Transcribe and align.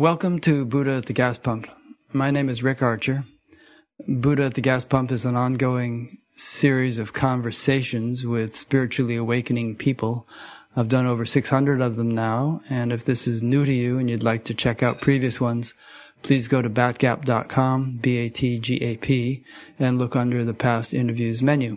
Welcome 0.00 0.38
to 0.40 0.64
Buddha 0.64 0.92
at 0.92 1.04
the 1.04 1.12
Gas 1.12 1.36
Pump. 1.36 1.68
My 2.14 2.30
name 2.30 2.48
is 2.48 2.62
Rick 2.62 2.80
Archer. 2.80 3.24
Buddha 4.08 4.44
at 4.44 4.54
the 4.54 4.62
Gas 4.62 4.82
Pump 4.82 5.10
is 5.10 5.26
an 5.26 5.36
ongoing 5.36 6.16
series 6.36 6.98
of 6.98 7.12
conversations 7.12 8.26
with 8.26 8.56
spiritually 8.56 9.16
awakening 9.16 9.76
people. 9.76 10.26
I've 10.74 10.88
done 10.88 11.04
over 11.04 11.26
600 11.26 11.82
of 11.82 11.96
them 11.96 12.14
now, 12.14 12.62
and 12.70 12.94
if 12.94 13.04
this 13.04 13.28
is 13.28 13.42
new 13.42 13.66
to 13.66 13.72
you 13.74 13.98
and 13.98 14.08
you'd 14.08 14.22
like 14.22 14.44
to 14.44 14.54
check 14.54 14.82
out 14.82 15.02
previous 15.02 15.38
ones, 15.38 15.74
please 16.22 16.48
go 16.48 16.62
to 16.62 16.70
batgap.com, 16.70 17.98
B-A-T-G-A-P, 18.00 19.44
and 19.78 19.98
look 19.98 20.16
under 20.16 20.44
the 20.44 20.54
past 20.54 20.94
interviews 20.94 21.42
menu. 21.42 21.76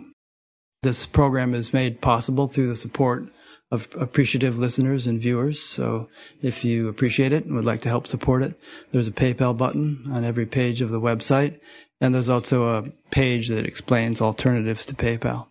This 0.82 1.04
program 1.04 1.52
is 1.52 1.74
made 1.74 2.00
possible 2.00 2.46
through 2.46 2.68
the 2.68 2.76
support 2.76 3.28
of 3.74 3.88
appreciative 3.98 4.58
listeners 4.58 5.06
and 5.06 5.20
viewers. 5.20 5.60
So 5.60 6.08
if 6.40 6.64
you 6.64 6.88
appreciate 6.88 7.32
it 7.32 7.44
and 7.44 7.54
would 7.54 7.64
like 7.64 7.82
to 7.82 7.88
help 7.88 8.06
support 8.06 8.42
it, 8.42 8.58
there's 8.92 9.08
a 9.08 9.12
PayPal 9.12 9.56
button 9.56 10.04
on 10.10 10.24
every 10.24 10.46
page 10.46 10.80
of 10.80 10.90
the 10.90 11.00
website. 11.00 11.60
And 12.00 12.14
there's 12.14 12.28
also 12.28 12.68
a 12.68 12.90
page 13.10 13.48
that 13.48 13.66
explains 13.66 14.20
alternatives 14.20 14.86
to 14.86 14.94
PayPal. 14.94 15.48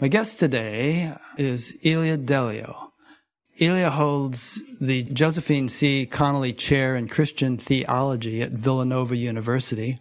My 0.00 0.08
guest 0.08 0.38
today 0.38 1.14
is 1.36 1.74
Ilia 1.82 2.16
Delio. 2.16 2.88
Ilia 3.58 3.90
holds 3.90 4.62
the 4.80 5.04
Josephine 5.04 5.68
C. 5.68 6.06
Connolly 6.06 6.52
Chair 6.52 6.96
in 6.96 7.08
Christian 7.08 7.58
Theology 7.58 8.42
at 8.42 8.52
Villanova 8.52 9.16
University. 9.16 10.00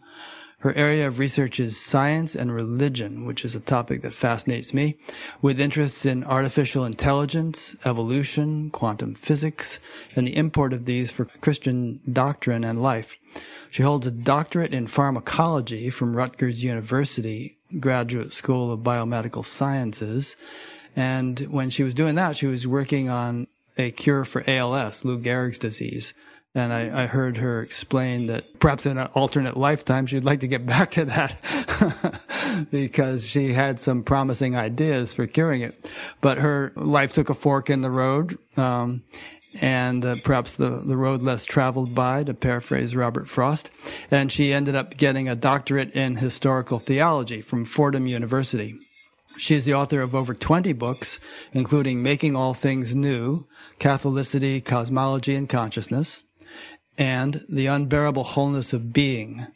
Her 0.62 0.78
area 0.78 1.08
of 1.08 1.18
research 1.18 1.60
is 1.60 1.80
science 1.80 2.36
and 2.36 2.54
religion, 2.54 3.26
which 3.26 3.44
is 3.44 3.56
a 3.56 3.60
topic 3.60 4.04
that 4.04 4.14
fascinates 4.14 4.76
me, 4.76 4.96
with 5.42 5.60
interests 5.60 6.06
in 6.06 6.24
artificial 6.24 6.86
intelligence, 6.86 7.76
evolution, 7.84 8.70
quantum 8.70 9.16
physics, 9.16 9.80
and 10.16 10.28
the 10.28 10.36
import 10.36 10.72
of 10.74 10.86
these 10.86 11.10
for 11.10 11.26
Christian 11.26 12.00
doctrine 12.12 12.64
and 12.64 12.80
life. 12.80 13.18
She 13.72 13.82
holds 13.82 14.06
a 14.06 14.12
doctorate 14.12 14.72
in 14.72 14.86
pharmacology 14.86 15.90
from 15.90 16.16
Rutgers 16.16 16.64
University 16.64 17.58
Graduate 17.80 18.32
School 18.32 18.72
of 18.72 18.82
Biomedical 18.82 19.44
Sciences. 19.44 20.36
And 20.96 21.40
when 21.50 21.72
she 21.72 21.82
was 21.82 21.96
doing 21.96 22.16
that, 22.16 22.38
she 22.38 22.46
was 22.46 22.68
working 22.68 23.10
on 23.10 23.48
a 23.78 23.90
cure 23.90 24.26
for 24.26 24.44
ALS, 24.46 25.04
Lou 25.06 25.18
Gehrig's 25.18 25.58
disease. 25.58 26.14
And 26.54 26.74
I, 26.74 27.04
I, 27.04 27.08
heard 27.08 27.38
her 27.38 27.62
explain 27.62 28.28
that 28.28 28.60
perhaps 28.60 28.86
in 28.86 28.98
an 28.98 29.08
alternate 29.14 29.56
lifetime, 29.56 30.06
she'd 30.06 30.26
like 30.26 30.42
to 30.42 30.50
get 30.50 30.66
back 30.66 30.92
to 30.92 31.06
that 31.06 32.68
because 32.72 33.26
she 33.26 33.54
had 33.54 33.80
some 33.80 34.04
promising 34.04 34.58
ideas 34.58 35.14
for 35.14 35.28
curing 35.28 35.62
it. 35.62 35.90
But 36.20 36.40
her 36.40 36.74
life 36.76 37.14
took 37.14 37.30
a 37.30 37.34
fork 37.34 37.70
in 37.70 37.80
the 37.80 37.90
road. 37.90 38.38
Um, 38.58 39.04
and 39.60 40.06
uh, 40.06 40.16
perhaps 40.24 40.56
the, 40.56 40.70
the 40.70 40.96
road 40.96 41.22
less 41.22 41.46
traveled 41.46 41.94
by, 41.94 42.24
to 42.24 42.34
paraphrase 42.34 42.96
Robert 42.96 43.28
Frost. 43.28 43.70
And 44.10 44.32
she 44.32 44.54
ended 44.54 44.76
up 44.76 44.96
getting 44.98 45.28
a 45.28 45.36
doctorate 45.36 45.92
in 45.92 46.18
historical 46.18 46.80
theology 46.80 47.42
from 47.42 47.66
Fordham 47.66 48.08
University. 48.08 48.76
She 49.38 49.56
is 49.56 49.66
the 49.66 49.74
author 49.74 50.02
of 50.02 50.14
over 50.14 50.34
20 50.34 50.74
books, 50.74 51.20
including 51.54 52.04
Making 52.04 52.36
All 52.36 52.54
Things 52.54 52.96
New, 52.96 53.48
Catholicity, 53.80 54.64
Cosmology, 54.64 55.36
and 55.36 55.50
Consciousness, 55.50 56.22
and 56.98 57.46
the 57.50 57.68
unbearable 57.68 58.24
wholeness 58.24 58.74
of 58.74 58.94
being, 58.94 59.48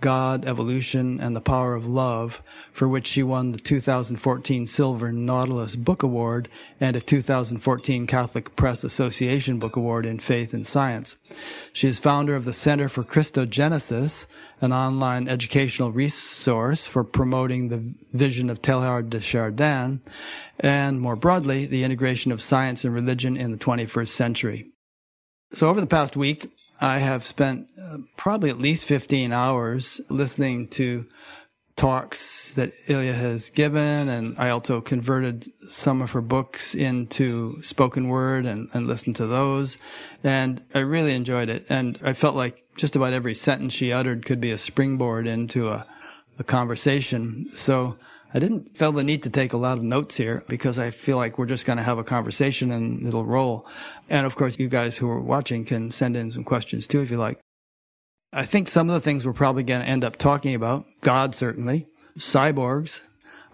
God, 0.00 0.44
evolution, 0.44 1.18
and 1.18 1.34
the 1.34 1.40
power 1.40 1.74
of 1.74 1.86
love, 1.86 2.42
for 2.72 2.86
which 2.86 3.06
she 3.06 3.22
won 3.22 3.52
the 3.52 3.58
2014 3.58 4.66
Silver 4.66 5.10
Nautilus 5.12 5.76
Book 5.76 6.02
Award 6.02 6.50
and 6.78 6.94
a 6.94 7.00
2014 7.00 8.06
Catholic 8.06 8.54
Press 8.54 8.84
Association 8.84 9.58
Book 9.58 9.76
Award 9.76 10.04
in 10.04 10.18
Faith 10.18 10.52
and 10.52 10.66
Science. 10.66 11.16
She 11.72 11.88
is 11.88 11.98
founder 11.98 12.36
of 12.36 12.44
the 12.44 12.52
Center 12.52 12.90
for 12.90 13.02
Christogenesis, 13.02 14.26
an 14.60 14.72
online 14.72 15.26
educational 15.26 15.90
resource 15.90 16.86
for 16.86 17.02
promoting 17.02 17.68
the 17.68 17.94
vision 18.12 18.50
of 18.50 18.60
Teilhard 18.60 19.08
de 19.08 19.20
Chardin, 19.20 20.02
and 20.60 21.00
more 21.00 21.16
broadly, 21.16 21.64
the 21.64 21.82
integration 21.82 22.30
of 22.30 22.42
science 22.42 22.84
and 22.84 22.92
religion 22.92 23.38
in 23.38 23.52
the 23.52 23.58
21st 23.58 24.08
century. 24.08 24.70
So 25.54 25.70
over 25.70 25.80
the 25.80 25.86
past 25.86 26.16
week, 26.16 26.50
I 26.80 26.98
have 26.98 27.24
spent 27.24 27.68
uh, 27.80 27.98
probably 28.16 28.50
at 28.50 28.58
least 28.58 28.84
15 28.84 29.32
hours 29.32 30.00
listening 30.08 30.68
to 30.68 31.06
talks 31.76 32.52
that 32.52 32.72
Ilia 32.86 33.12
has 33.12 33.50
given, 33.50 34.08
and 34.08 34.38
I 34.38 34.50
also 34.50 34.80
converted 34.80 35.46
some 35.68 36.02
of 36.02 36.12
her 36.12 36.20
books 36.20 36.74
into 36.74 37.60
spoken 37.62 38.08
word 38.08 38.46
and, 38.46 38.68
and 38.72 38.86
listened 38.86 39.16
to 39.16 39.26
those. 39.26 39.76
And 40.22 40.62
I 40.74 40.80
really 40.80 41.14
enjoyed 41.14 41.48
it. 41.48 41.66
And 41.68 41.98
I 42.02 42.12
felt 42.12 42.36
like 42.36 42.64
just 42.76 42.96
about 42.96 43.12
every 43.12 43.34
sentence 43.34 43.72
she 43.72 43.92
uttered 43.92 44.24
could 44.24 44.40
be 44.40 44.52
a 44.52 44.58
springboard 44.58 45.26
into 45.26 45.70
a, 45.70 45.86
a 46.38 46.44
conversation. 46.44 47.48
So 47.54 47.96
I 48.34 48.40
didn't 48.40 48.76
feel 48.76 48.90
the 48.90 49.04
need 49.04 49.22
to 49.22 49.30
take 49.30 49.52
a 49.52 49.56
lot 49.56 49.78
of 49.78 49.84
notes 49.84 50.16
here 50.16 50.42
because 50.48 50.76
I 50.76 50.90
feel 50.90 51.16
like 51.16 51.38
we're 51.38 51.46
just 51.46 51.66
going 51.66 51.76
to 51.76 51.84
have 51.84 51.98
a 51.98 52.04
conversation 52.04 52.72
and 52.72 53.06
it'll 53.06 53.24
roll. 53.24 53.64
And 54.10 54.26
of 54.26 54.34
course, 54.34 54.58
you 54.58 54.68
guys 54.68 54.98
who 54.98 55.08
are 55.08 55.20
watching 55.20 55.64
can 55.64 55.92
send 55.92 56.16
in 56.16 56.32
some 56.32 56.42
questions 56.42 56.88
too 56.88 57.00
if 57.00 57.12
you 57.12 57.16
like. 57.16 57.38
I 58.32 58.42
think 58.42 58.66
some 58.66 58.90
of 58.90 58.94
the 58.94 59.00
things 59.00 59.24
we're 59.24 59.32
probably 59.32 59.62
going 59.62 59.82
to 59.82 59.88
end 59.88 60.02
up 60.02 60.16
talking 60.16 60.56
about, 60.56 60.84
God 61.00 61.36
certainly, 61.36 61.86
cyborgs, 62.18 63.02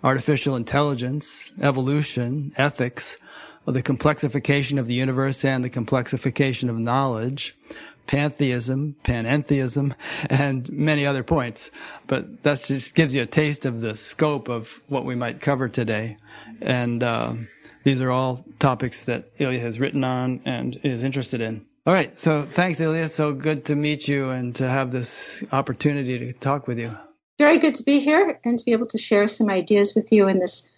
artificial 0.03 0.57
intelligence, 0.57 1.53
evolution, 1.61 2.53
ethics, 2.57 3.19
the 3.67 3.83
complexification 3.83 4.79
of 4.79 4.87
the 4.87 4.95
universe 4.95 5.45
and 5.45 5.63
the 5.63 5.71
complexification 5.71 6.71
of 6.71 6.79
knowledge, 6.79 7.55
pantheism, 8.11 8.97
panentheism, 9.05 9.95
and 10.29 10.69
many 10.73 11.07
other 11.07 11.23
points. 11.23 11.71
But 12.09 12.43
that 12.43 12.61
just 12.65 12.97
gives 12.97 13.15
you 13.15 13.23
a 13.23 13.27
taste 13.27 13.65
of 13.65 13.81
the 13.83 13.95
scope 13.95 14.49
of 14.49 14.83
what 14.89 15.05
we 15.05 15.15
might 15.15 15.41
cover 15.41 15.69
today. 15.69 16.17
And 16.61 17.05
uh, 17.05 17.35
these 17.85 18.03
are 18.03 18.11
all 18.11 18.45
topics 18.59 19.05
that 19.05 19.31
Ilia 19.39 19.61
has 19.61 19.79
written 19.79 20.03
on 20.03 20.41
and 20.45 20.81
is 20.83 21.05
interested 21.05 21.41
in. 21.41 21.65
All 21.87 21.95
right. 21.95 22.19
So 22.19 22.43
thanks, 22.43 22.81
Ilia. 22.81 23.09
So 23.09 23.33
good 23.33 23.65
to 23.67 23.77
meet 23.77 24.09
you 24.09 24.31
and 24.31 24.57
to 24.57 24.69
have 24.69 24.91
this 24.91 25.45
opportunity 25.53 26.19
to 26.19 26.33
talk 26.33 26.67
with 26.67 26.81
you. 26.81 26.97
Very 27.39 27.59
good 27.59 27.75
to 27.77 27.85
be 27.85 28.01
here 28.01 28.41
and 28.45 28.59
to 28.59 28.65
be 28.65 28.73
able 28.73 28.87
to 28.87 28.99
share 28.99 29.29
some 29.29 29.49
ideas 29.49 29.95
with 29.95 30.11
you 30.11 30.27
in 30.27 30.41
this 30.41 30.69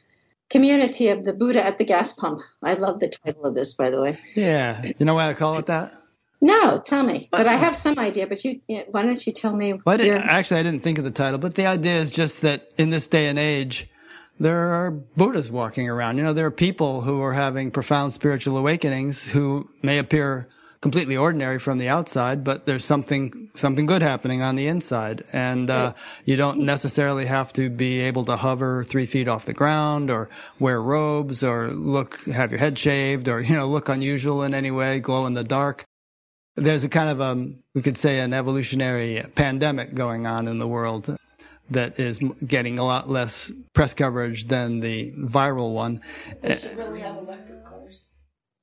community 0.51 1.09
of 1.09 1.25
the 1.25 1.33
Buddha 1.33 1.65
at 1.65 1.79
the 1.79 1.85
gas 1.85 2.13
pump. 2.13 2.43
I 2.63 2.75
love 2.75 3.01
the 3.01 3.09
title 3.09 3.47
of 3.47 3.55
this, 3.55 3.73
by 3.73 3.89
the 3.89 4.03
way. 4.03 4.19
Yeah. 4.35 4.85
You 4.99 5.07
know 5.07 5.15
why 5.15 5.31
I 5.31 5.35
call 5.35 5.57
it 5.57 5.67
that? 5.67 6.02
No, 6.43 6.81
tell 6.81 7.05
me. 7.05 7.29
But 7.31 7.47
I 7.47 7.55
have 7.55 7.77
some 7.77 8.01
idea. 8.01 8.27
But 8.27 8.45
you, 8.45 8.61
why 8.91 9.03
don't 9.03 9.25
you 9.25 9.33
tell 9.33 9.55
me? 9.55 9.75
Well, 9.87 10.03
I 10.03 10.09
actually, 10.09 10.59
I 10.59 10.65
didn't 10.65 10.83
think 10.83 10.99
of 10.99 11.05
the 11.05 11.13
title, 11.13 11.39
but 11.39 11.55
the 11.55 11.67
idea 11.67 12.01
is 12.01 12.11
just 12.11 12.41
that 12.41 12.69
in 12.77 12.91
this 12.91 13.07
day 13.07 13.29
and 13.29 13.39
age, 13.39 13.89
there 14.41 14.59
are 14.59 14.91
Buddhas 14.91 15.53
walking 15.53 15.89
around. 15.89 16.19
You 16.19 16.25
know, 16.25 16.33
there 16.33 16.47
are 16.47 16.51
people 16.51 17.03
who 17.03 17.23
are 17.23 17.33
having 17.33 17.71
profound 17.71 18.13
spiritual 18.13 18.59
awakenings 18.59 19.31
who 19.31 19.71
may 19.83 19.99
appear 19.99 20.49
completely 20.81 21.17
ordinary 21.17 21.61
from 21.61 21.79
the 21.79 21.89
outside, 21.89 22.43
but 22.43 22.65
there's 22.65 22.85
something 22.85 23.49
something 23.55 23.87
good 23.87 24.03
happening 24.03 24.43
on 24.43 24.57
the 24.57 24.67
inside, 24.67 25.23
and 25.33 25.71
uh, 25.71 25.93
you 26.25 26.37
don't 26.37 26.59
necessarily 26.59 27.25
have 27.25 27.53
to 27.53 27.71
be 27.71 28.01
able 28.01 28.25
to 28.25 28.37
hover 28.37 28.83
three 28.83 29.07
feet 29.07 29.29
off 29.29 29.45
the 29.45 29.53
ground, 29.53 30.11
or 30.11 30.29
wear 30.59 30.83
robes, 30.83 31.45
or 31.45 31.71
look 31.71 32.19
have 32.25 32.51
your 32.51 32.59
head 32.59 32.77
shaved, 32.77 33.29
or 33.29 33.41
you 33.41 33.55
know 33.55 33.69
look 33.69 33.89
unusual 33.89 34.43
in 34.43 34.55
any 34.55 34.73
way, 34.73 34.99
glow 34.99 35.25
in 35.27 35.35
the 35.35 35.45
dark. 35.45 35.85
There's 36.55 36.85
a 36.85 36.89
kind 36.89 37.09
of 37.09 37.21
um 37.21 37.59
we 37.75 37.83
could 37.83 37.97
say 37.97 38.21
an 38.21 38.33
evolutionary 38.33 39.25
pandemic 39.35 39.95
going 39.95 40.27
on 40.27 40.49
in 40.49 40.59
the 40.59 40.69
world 40.69 41.17
that 41.71 41.99
is 41.99 42.19
getting 42.47 42.79
a 42.79 42.85
lot 42.85 43.09
less 43.09 43.51
press 43.73 43.95
coverage 43.95 44.47
than 44.47 44.81
the 44.81 45.13
viral 45.13 45.73
one. 45.73 46.03
We 46.43 46.57
should 46.57 46.77
really 46.77 47.01
have 47.01 47.17
electric 47.17 47.65
cars 47.65 48.05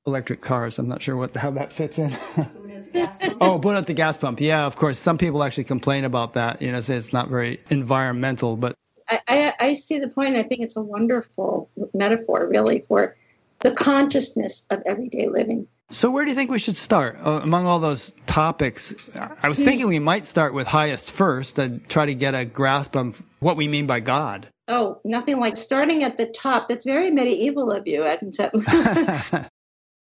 electric 0.06 0.40
cars. 0.40 0.78
I'm 0.78 0.88
not 0.88 1.02
sure 1.02 1.16
what 1.16 1.36
how 1.36 1.50
that 1.52 1.72
fits 1.72 1.98
in. 1.98 2.12
oh, 3.40 3.58
put 3.58 3.76
at 3.76 3.86
the 3.86 3.94
gas 3.94 4.16
pump. 4.16 4.40
Yeah, 4.40 4.66
of 4.66 4.76
course. 4.76 4.98
Some 4.98 5.18
people 5.18 5.42
actually 5.42 5.64
complain 5.64 6.04
about 6.04 6.34
that. 6.34 6.62
You 6.62 6.72
know, 6.72 6.80
say 6.80 6.96
it's 6.96 7.12
not 7.12 7.28
very 7.28 7.60
environmental, 7.70 8.56
but 8.56 8.76
I, 9.08 9.20
I, 9.28 9.54
I 9.60 9.72
see 9.74 9.98
the 9.98 10.08
point. 10.08 10.36
I 10.36 10.42
think 10.42 10.62
it's 10.62 10.76
a 10.76 10.82
wonderful 10.82 11.70
metaphor, 11.92 12.46
really, 12.48 12.84
for 12.88 13.16
the 13.60 13.72
consciousness 13.72 14.66
of 14.70 14.82
everyday 14.86 15.28
living. 15.28 15.66
So, 15.90 16.10
where 16.10 16.24
do 16.24 16.30
you 16.30 16.36
think 16.36 16.50
we 16.50 16.58
should 16.58 16.76
start 16.76 17.18
uh, 17.24 17.40
among 17.42 17.66
all 17.66 17.80
those 17.80 18.12
topics? 18.26 18.94
I 19.42 19.48
was 19.48 19.58
thinking 19.58 19.88
we 19.88 19.98
might 19.98 20.24
start 20.24 20.54
with 20.54 20.66
highest 20.66 21.10
first 21.10 21.58
and 21.58 21.86
try 21.88 22.06
to 22.06 22.14
get 22.14 22.34
a 22.34 22.44
grasp 22.44 22.96
of 22.96 23.20
what 23.40 23.56
we 23.56 23.66
mean 23.68 23.86
by 23.86 24.00
God. 24.00 24.48
Oh, 24.68 25.00
nothing 25.04 25.40
like 25.40 25.56
starting 25.56 26.04
at 26.04 26.16
the 26.16 26.26
top. 26.26 26.70
It's 26.70 26.84
very 26.86 27.10
medieval 27.10 27.72
of 27.72 27.86
you, 27.86 28.04
concept. 28.18 28.56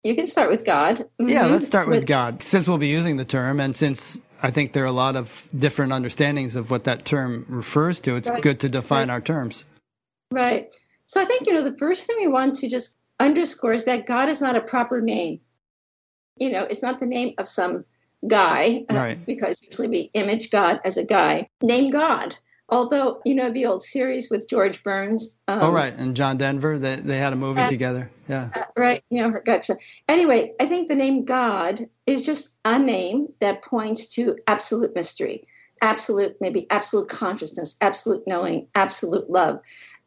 You 0.04 0.16
can 0.16 0.26
start 0.26 0.50
with 0.50 0.66
God. 0.66 0.98
Mm-hmm. 1.20 1.30
Yeah, 1.30 1.46
let's 1.46 1.66
start 1.66 1.88
with, 1.88 2.00
with 2.00 2.08
God, 2.08 2.42
since 2.42 2.68
we'll 2.68 2.80
be 2.80 2.88
using 2.88 3.18
the 3.18 3.26
term, 3.26 3.60
and 3.60 3.76
since 3.76 4.20
I 4.42 4.50
think 4.50 4.74
there 4.74 4.84
are 4.84 4.88
a 4.88 4.92
lot 4.92 5.16
of 5.16 5.48
different 5.58 5.94
understandings 5.94 6.56
of 6.56 6.72
what 6.72 6.86
that 6.86 7.06
term 7.06 7.46
refers 7.48 8.00
to. 8.02 8.16
It's 8.16 8.30
right. 8.30 8.42
good 8.42 8.60
to 8.62 8.70
define 8.70 9.10
right. 9.10 9.14
our 9.14 9.22
terms. 9.22 9.66
Right. 10.32 10.76
So 11.06 11.22
I 11.22 11.26
think, 11.26 11.46
you 11.46 11.54
know, 11.54 11.64
the 11.64 11.78
first 11.78 12.08
thing 12.08 12.16
we 12.20 12.28
want 12.28 12.56
to 12.56 12.70
just 12.70 12.98
underscore 13.20 13.74
is 13.74 13.86
that 13.86 14.08
God 14.08 14.30
is 14.30 14.42
not 14.42 14.56
a 14.56 14.62
proper 14.62 15.02
name. 15.02 15.40
You 16.42 16.52
know, 16.52 16.64
it's 16.64 16.82
not 16.82 17.00
the 17.00 17.06
name 17.06 17.36
of 17.38 17.48
some 17.48 17.86
guy, 18.28 18.84
uh, 18.90 18.96
Right. 18.96 19.26
because 19.28 19.62
usually 19.62 19.88
we 19.88 20.10
image 20.16 20.50
God 20.50 20.80
as 20.84 20.98
a 20.98 21.06
guy, 21.06 21.48
Name 21.62 21.92
God. 21.92 22.36
Although, 22.68 23.22
you 23.26 23.36
know, 23.36 23.52
the 23.52 23.66
old 23.66 23.84
series 23.84 24.32
with 24.32 24.48
George 24.50 24.82
Burns. 24.82 25.38
Um, 25.50 25.60
oh, 25.62 25.72
right. 25.72 25.94
And 25.94 26.16
John 26.16 26.38
Denver, 26.38 26.80
they, 26.80 26.96
they 26.96 27.18
had 27.18 27.34
a 27.34 27.36
movie 27.36 27.68
together. 27.68 28.10
Yeah. 28.30 28.50
uh, 28.56 28.64
right, 28.78 29.04
you 29.10 29.22
know, 29.22 29.40
gotcha. 29.46 29.76
Anyway, 30.08 30.54
I 30.60 30.66
think 30.68 30.88
the 30.88 30.96
name 30.96 31.26
God 31.26 31.82
is 32.08 32.26
just 32.26 32.56
a 32.64 32.80
name 32.80 33.28
that 33.42 33.62
points 33.62 34.08
to 34.16 34.38
absolute 34.48 34.96
mystery, 34.96 35.46
absolute, 35.82 36.38
maybe 36.40 36.66
absolute 36.72 37.10
consciousness, 37.10 37.76
absolute 37.82 38.24
knowing, 38.26 38.68
absolute 38.74 39.30
love. 39.30 39.60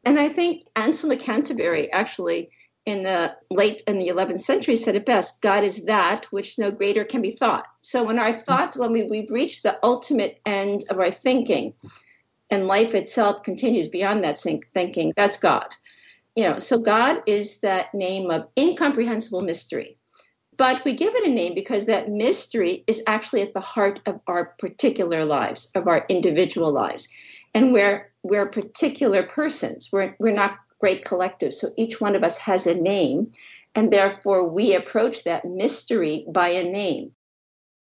And 0.05 0.19
I 0.19 0.31
think 0.31 0.67
Anselm 0.75 1.13
of 1.13 1.19
Canterbury 1.19 1.93
actually 1.93 2.51
in 2.87 3.03
the 3.03 3.35
late 3.51 3.83
in 3.87 3.99
the 3.99 4.09
11th 4.09 4.41
century 4.41 4.77
said 4.77 4.95
it 4.95 5.07
best 5.07 5.41
god 5.41 5.65
is 5.65 5.85
that 5.87 6.27
which 6.27 6.59
no 6.59 6.71
greater 6.71 7.05
can 7.05 7.23
be 7.23 7.31
thought. 7.31 7.67
So 7.81 8.05
when 8.05 8.19
our 8.19 8.33
thoughts 8.33 8.77
when 8.77 8.93
we, 8.93 9.05
we've 9.05 9.31
reached 9.31 9.63
the 9.63 9.79
ultimate 9.83 10.41
end 10.45 10.85
of 10.91 10.99
our 10.99 11.11
thinking 11.11 11.75
and 12.51 12.67
life 12.67 12.95
itself 12.95 13.43
continues 13.43 13.89
beyond 13.89 14.23
that 14.25 14.39
think- 14.39 14.69
thinking 14.75 15.13
that's 15.17 15.39
god. 15.39 15.75
You 16.37 16.49
know 16.49 16.59
so 16.59 16.79
god 16.79 17.23
is 17.27 17.61
that 17.61 17.95
name 17.95 18.31
of 18.31 18.47
incomprehensible 18.59 19.43
mystery. 19.43 19.97
But 20.57 20.85
we 20.85 20.93
give 20.93 21.15
it 21.17 21.27
a 21.27 21.31
name 21.31 21.55
because 21.55 21.87
that 21.87 22.11
mystery 22.11 22.85
is 22.87 23.03
actually 23.09 23.43
at 23.43 23.55
the 23.55 23.61
heart 23.61 24.01
of 24.07 24.21
our 24.29 24.55
particular 24.59 25.25
lives 25.25 25.71
of 25.75 25.89
our 25.89 26.05
individual 26.09 26.71
lives 26.71 27.09
and 27.55 27.73
we're 27.73 28.13
we're 28.25 28.47
particular 28.47 29.23
persons. 29.23 29.91
We're, 29.93 30.17
we're 30.19 30.33
not 30.33 30.59
great 30.85 31.03
collectives 31.03 31.55
so 31.55 31.71
each 31.79 31.99
one 31.99 32.15
of 32.15 32.23
us 32.23 32.37
has 32.37 32.67
a 32.67 32.75
name 32.75 33.33
and 33.75 33.91
therefore 33.91 34.47
we 34.47 34.75
approach 34.75 35.25
that 35.25 35.47
mystery 35.47 36.27
by 36.29 36.51
a 36.51 36.63
name. 36.63 37.11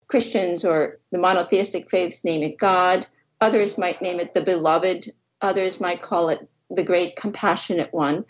Christians 0.07 0.63
or 0.63 1.01
the 1.11 1.17
monotheistic 1.17 1.89
faiths 1.89 2.23
name 2.23 2.41
it 2.41 2.57
god. 2.57 3.05
Others 3.41 3.77
might 3.77 4.01
name 4.01 4.21
it 4.21 4.33
the 4.33 4.39
beloved. 4.39 5.11
Others 5.41 5.81
might 5.81 6.01
call 6.01 6.29
it 6.29 6.47
the 6.69 6.83
great 6.83 7.17
compassionate 7.17 7.93
one. 7.93 8.23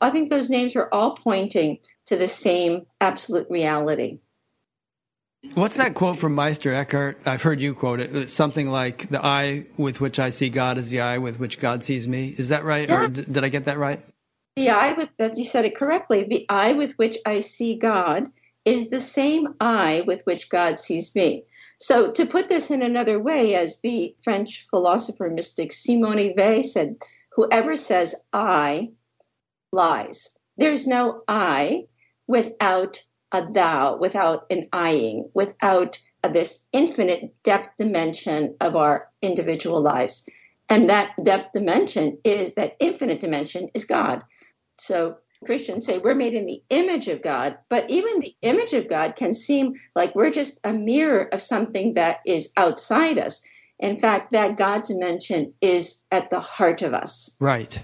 I 0.00 0.10
think 0.10 0.30
those 0.30 0.50
names 0.50 0.74
are 0.74 0.88
all 0.90 1.12
pointing 1.12 1.78
to 2.06 2.16
the 2.16 2.26
same 2.26 2.86
absolute 3.00 3.46
reality 3.48 4.18
What's 5.54 5.76
that 5.76 5.94
quote 5.94 6.18
from 6.18 6.34
Meister 6.34 6.72
Eckhart? 6.72 7.20
I've 7.26 7.42
heard 7.42 7.60
you 7.60 7.74
quote 7.74 8.00
it. 8.00 8.14
It's 8.14 8.32
something 8.32 8.70
like, 8.70 9.08
the 9.08 9.24
eye 9.24 9.66
with 9.76 10.00
which 10.00 10.18
I 10.18 10.30
see 10.30 10.50
God 10.50 10.78
is 10.78 10.90
the 10.90 11.00
eye 11.00 11.18
with 11.18 11.38
which 11.38 11.58
God 11.58 11.84
sees 11.84 12.08
me. 12.08 12.34
Is 12.36 12.48
that 12.48 12.64
right? 12.64 12.90
Or 12.90 13.08
d- 13.08 13.24
did 13.30 13.44
I 13.44 13.48
get 13.48 13.66
that 13.66 13.78
right? 13.78 14.04
the 14.58 14.70
eye 14.70 14.92
with 14.94 15.08
that 15.18 15.38
you 15.38 15.44
said 15.44 15.64
it 15.64 15.76
correctly 15.76 16.24
the 16.24 16.44
eye 16.48 16.72
with 16.72 16.92
which 16.94 17.16
i 17.24 17.38
see 17.38 17.76
god 17.76 18.26
is 18.64 18.90
the 18.90 19.00
same 19.00 19.54
eye 19.60 20.02
with 20.04 20.20
which 20.24 20.48
god 20.48 20.80
sees 20.80 21.14
me 21.14 21.44
so 21.78 22.10
to 22.10 22.26
put 22.26 22.48
this 22.48 22.70
in 22.70 22.82
another 22.82 23.20
way 23.20 23.54
as 23.54 23.80
the 23.80 24.16
french 24.20 24.66
philosopher 24.68 25.30
mystic 25.30 25.72
simone 25.72 26.34
weil 26.36 26.62
said 26.64 26.96
whoever 27.30 27.76
says 27.76 28.16
i 28.32 28.90
lies 29.72 30.28
there's 30.56 30.88
no 30.88 31.22
i 31.28 31.84
without 32.26 33.04
a 33.32 33.46
thou 33.52 33.96
without 33.96 34.46
an 34.50 34.64
eyeing 34.72 35.28
without 35.34 35.98
this 36.32 36.66
infinite 36.72 37.34
depth 37.42 37.70
dimension 37.78 38.54
of 38.60 38.76
our 38.76 39.08
individual 39.22 39.80
lives 39.80 40.28
and 40.68 40.90
that 40.90 41.12
depth 41.22 41.52
dimension 41.52 42.18
is 42.24 42.54
that 42.54 42.76
infinite 42.80 43.20
dimension 43.20 43.68
is 43.74 43.84
god 43.84 44.22
so 44.78 45.16
Christians 45.44 45.86
say 45.86 45.98
we're 45.98 46.14
made 46.14 46.34
in 46.34 46.46
the 46.46 46.62
image 46.70 47.08
of 47.08 47.22
God, 47.22 47.56
but 47.68 47.88
even 47.88 48.20
the 48.20 48.34
image 48.42 48.72
of 48.72 48.88
God 48.88 49.14
can 49.14 49.32
seem 49.32 49.74
like 49.94 50.14
we're 50.14 50.30
just 50.30 50.58
a 50.64 50.72
mirror 50.72 51.28
of 51.32 51.40
something 51.40 51.94
that 51.94 52.18
is 52.26 52.52
outside 52.56 53.18
us. 53.18 53.40
In 53.78 53.96
fact, 53.96 54.32
that 54.32 54.56
God 54.56 54.84
dimension 54.84 55.54
is 55.60 56.04
at 56.10 56.30
the 56.30 56.40
heart 56.40 56.82
of 56.82 56.92
us. 56.92 57.36
Right. 57.38 57.80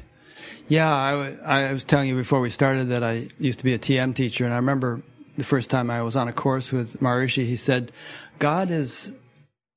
Yeah, 0.67 0.93
I, 0.93 1.73
was 1.73 1.85
telling 1.85 2.09
you 2.09 2.17
before 2.17 2.41
we 2.41 2.51
started 2.51 2.89
that 2.89 3.05
I 3.05 3.29
used 3.39 3.59
to 3.61 3.65
be 3.65 3.75
a 3.75 3.79
TM 3.79 4.15
teacher, 4.15 4.45
and 4.45 4.53
I 4.53 4.57
remember 4.57 5.03
the 5.37 5.45
first 5.45 5.71
time 5.71 5.91
I 5.91 6.03
was 6.03 6.17
on 6.17 6.29
a 6.29 6.33
course 6.33 6.73
with 6.73 7.01
Maharishi, 7.01 7.45
he 7.45 7.57
said, 7.57 7.93
God 8.39 8.71
is 8.71 9.13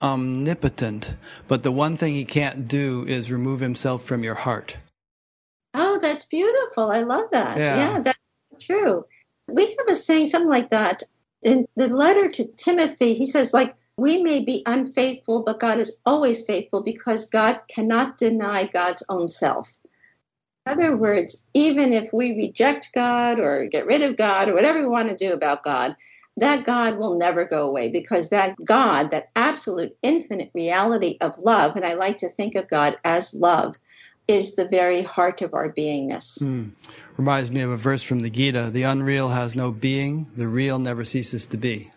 omnipotent, 0.02 1.14
but 1.48 1.64
the 1.64 1.72
one 1.72 1.98
thing 1.98 2.14
he 2.14 2.26
can't 2.26 2.68
do 2.68 3.06
is 3.08 3.32
remove 3.32 3.60
himself 3.60 4.04
from 4.04 4.24
your 4.24 4.36
heart. 4.36 4.78
Oh, 5.74 6.00
that's 6.00 6.26
beautiful. 6.26 6.92
I 6.92 7.02
love 7.02 7.26
that. 7.32 7.58
Yeah. 7.58 7.78
Yeah, 7.78 8.00
that's 8.00 8.66
true. 8.66 9.06
We 9.48 9.76
have 9.78 9.88
a 9.88 9.96
saying 9.96 10.28
something 10.28 10.50
like 10.50 10.70
that 10.72 11.04
in 11.42 11.68
the 11.76 11.88
letter 11.88 12.30
to 12.30 12.48
Timothy. 12.58 13.16
He 13.16 13.26
says, 13.26 13.54
like, 13.54 13.76
we 13.98 14.22
may 14.22 14.44
be 14.44 14.62
unfaithful, 14.66 15.44
but 15.44 15.60
God 15.60 15.80
is 15.80 16.00
always 16.06 16.46
faithful 16.46 16.84
because 16.84 17.30
God 17.30 17.62
cannot 17.68 18.18
deny 18.18 18.68
God's 18.68 19.04
own 19.10 19.30
self. 19.30 19.80
In 20.68 20.74
other 20.74 20.98
words, 20.98 21.46
even 21.54 21.94
if 21.94 22.12
we 22.12 22.36
reject 22.36 22.90
God 22.94 23.40
or 23.40 23.68
get 23.68 23.86
rid 23.86 24.02
of 24.02 24.18
God 24.18 24.50
or 24.50 24.54
whatever 24.54 24.80
we 24.80 24.88
want 24.88 25.08
to 25.08 25.16
do 25.16 25.32
about 25.32 25.64
God, 25.64 25.96
that 26.36 26.66
God 26.66 26.98
will 26.98 27.18
never 27.18 27.46
go 27.46 27.66
away 27.66 27.88
because 27.88 28.30
that 28.30 28.54
God, 28.66 29.12
that 29.12 29.30
absolute 29.38 29.96
infinite 30.04 30.52
reality 30.54 31.18
of 31.22 31.38
love, 31.38 31.78
and 31.78 31.86
I 31.86 31.94
like 31.94 32.18
to 32.18 32.28
think 32.28 32.56
of 32.56 32.70
God 32.70 32.98
as 33.06 33.34
love, 33.34 33.78
is 34.28 34.58
the 34.58 34.68
very 34.68 35.04
heart 35.04 35.42
of 35.42 35.54
our 35.54 35.72
beingness. 35.72 36.38
Hmm. 36.40 36.72
Reminds 37.16 37.50
me 37.50 37.62
of 37.62 37.72
a 37.72 37.78
verse 37.78 38.04
from 38.04 38.20
the 38.20 38.30
Gita 38.30 38.70
the 38.70 38.84
unreal 38.84 39.30
has 39.30 39.56
no 39.56 39.72
being, 39.72 40.28
the 40.36 40.50
real 40.50 40.80
never 40.80 41.06
ceases 41.06 41.46
to 41.46 41.56
be. 41.56 41.92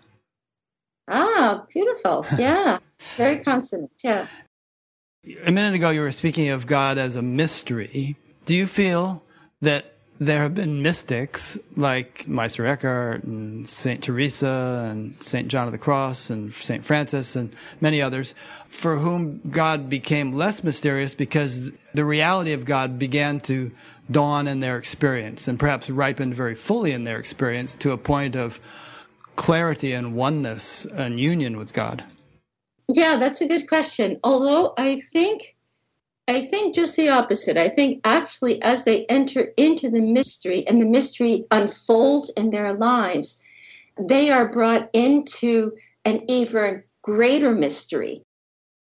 Ah, 1.09 1.67
beautiful. 1.73 2.25
Yeah. 2.39 2.79
Very 3.17 3.41
consonant. 3.41 3.91
Yeah. 4.05 4.29
A 5.45 5.51
minute 5.51 5.75
ago, 5.75 5.91
you 5.91 6.03
were 6.03 6.13
speaking 6.13 6.51
of 6.51 6.67
God 6.67 6.99
as 6.99 7.17
a 7.17 7.23
mystery. 7.23 8.17
Do 8.47 8.55
you 8.55 8.67
feel 8.67 9.23
that 9.61 9.95
there 10.21 10.43
have 10.43 10.55
been 10.55 10.83
mystics 10.83 11.59
like 11.77 12.29
Meister 12.29 12.67
Eckhart 12.67 13.25
and 13.25 13.67
Saint 13.67 14.05
Teresa 14.05 14.87
and 14.91 15.21
Saint 15.23 15.49
John 15.49 15.67
of 15.67 15.73
the 15.73 15.79
Cross 15.79 16.29
and 16.29 16.53
Saint 16.53 16.85
Francis 16.85 17.37
and 17.37 17.57
many 17.81 18.03
others 18.03 18.35
for 18.69 18.99
whom 18.99 19.41
God 19.51 19.89
became 19.89 20.33
less 20.33 20.63
mysterious 20.63 21.15
because 21.15 21.73
the 21.95 22.05
reality 22.05 22.53
of 22.53 22.67
God 22.67 22.99
began 22.99 23.41
to 23.41 23.73
dawn 24.11 24.47
in 24.47 24.61
their 24.61 24.77
experience 24.77 25.49
and 25.49 25.59
perhaps 25.59 25.89
ripened 25.89 26.35
very 26.35 26.55
fully 26.55 26.93
in 26.93 27.05
their 27.05 27.19
experience 27.19 27.75
to 27.77 27.93
a 27.93 27.97
point 27.97 28.37
of 28.37 28.61
clarity 29.37 29.95
and 29.95 30.15
oneness 30.15 30.85
and 30.85 31.19
union 31.19 31.57
with 31.57 31.73
God? 31.73 32.05
Yeah, 32.89 33.17
that's 33.17 33.41
a 33.41 33.49
good 33.49 33.67
question. 33.67 34.21
Although 34.23 34.75
I 34.77 34.99
think 34.99 35.57
I 36.29 36.45
think 36.45 36.75
just 36.75 36.97
the 36.97 37.09
opposite. 37.09 37.57
I 37.57 37.69
think 37.69 38.01
actually 38.05 38.63
as 38.63 38.85
they 38.85 39.05
enter 39.07 39.53
into 39.57 39.91
the 39.91 40.01
mystery 40.01 40.67
and 40.67 40.81
the 40.81 40.87
mystery 40.87 41.45
unfolds 41.51 42.31
in 42.37 42.51
their 42.51 42.73
lives, 42.73 43.41
they 43.99 44.31
are 44.31 44.49
brought 44.49 44.89
into 44.93 45.73
an 46.05 46.23
even 46.31 46.83
greater 47.03 47.53
mystery. 47.53 48.23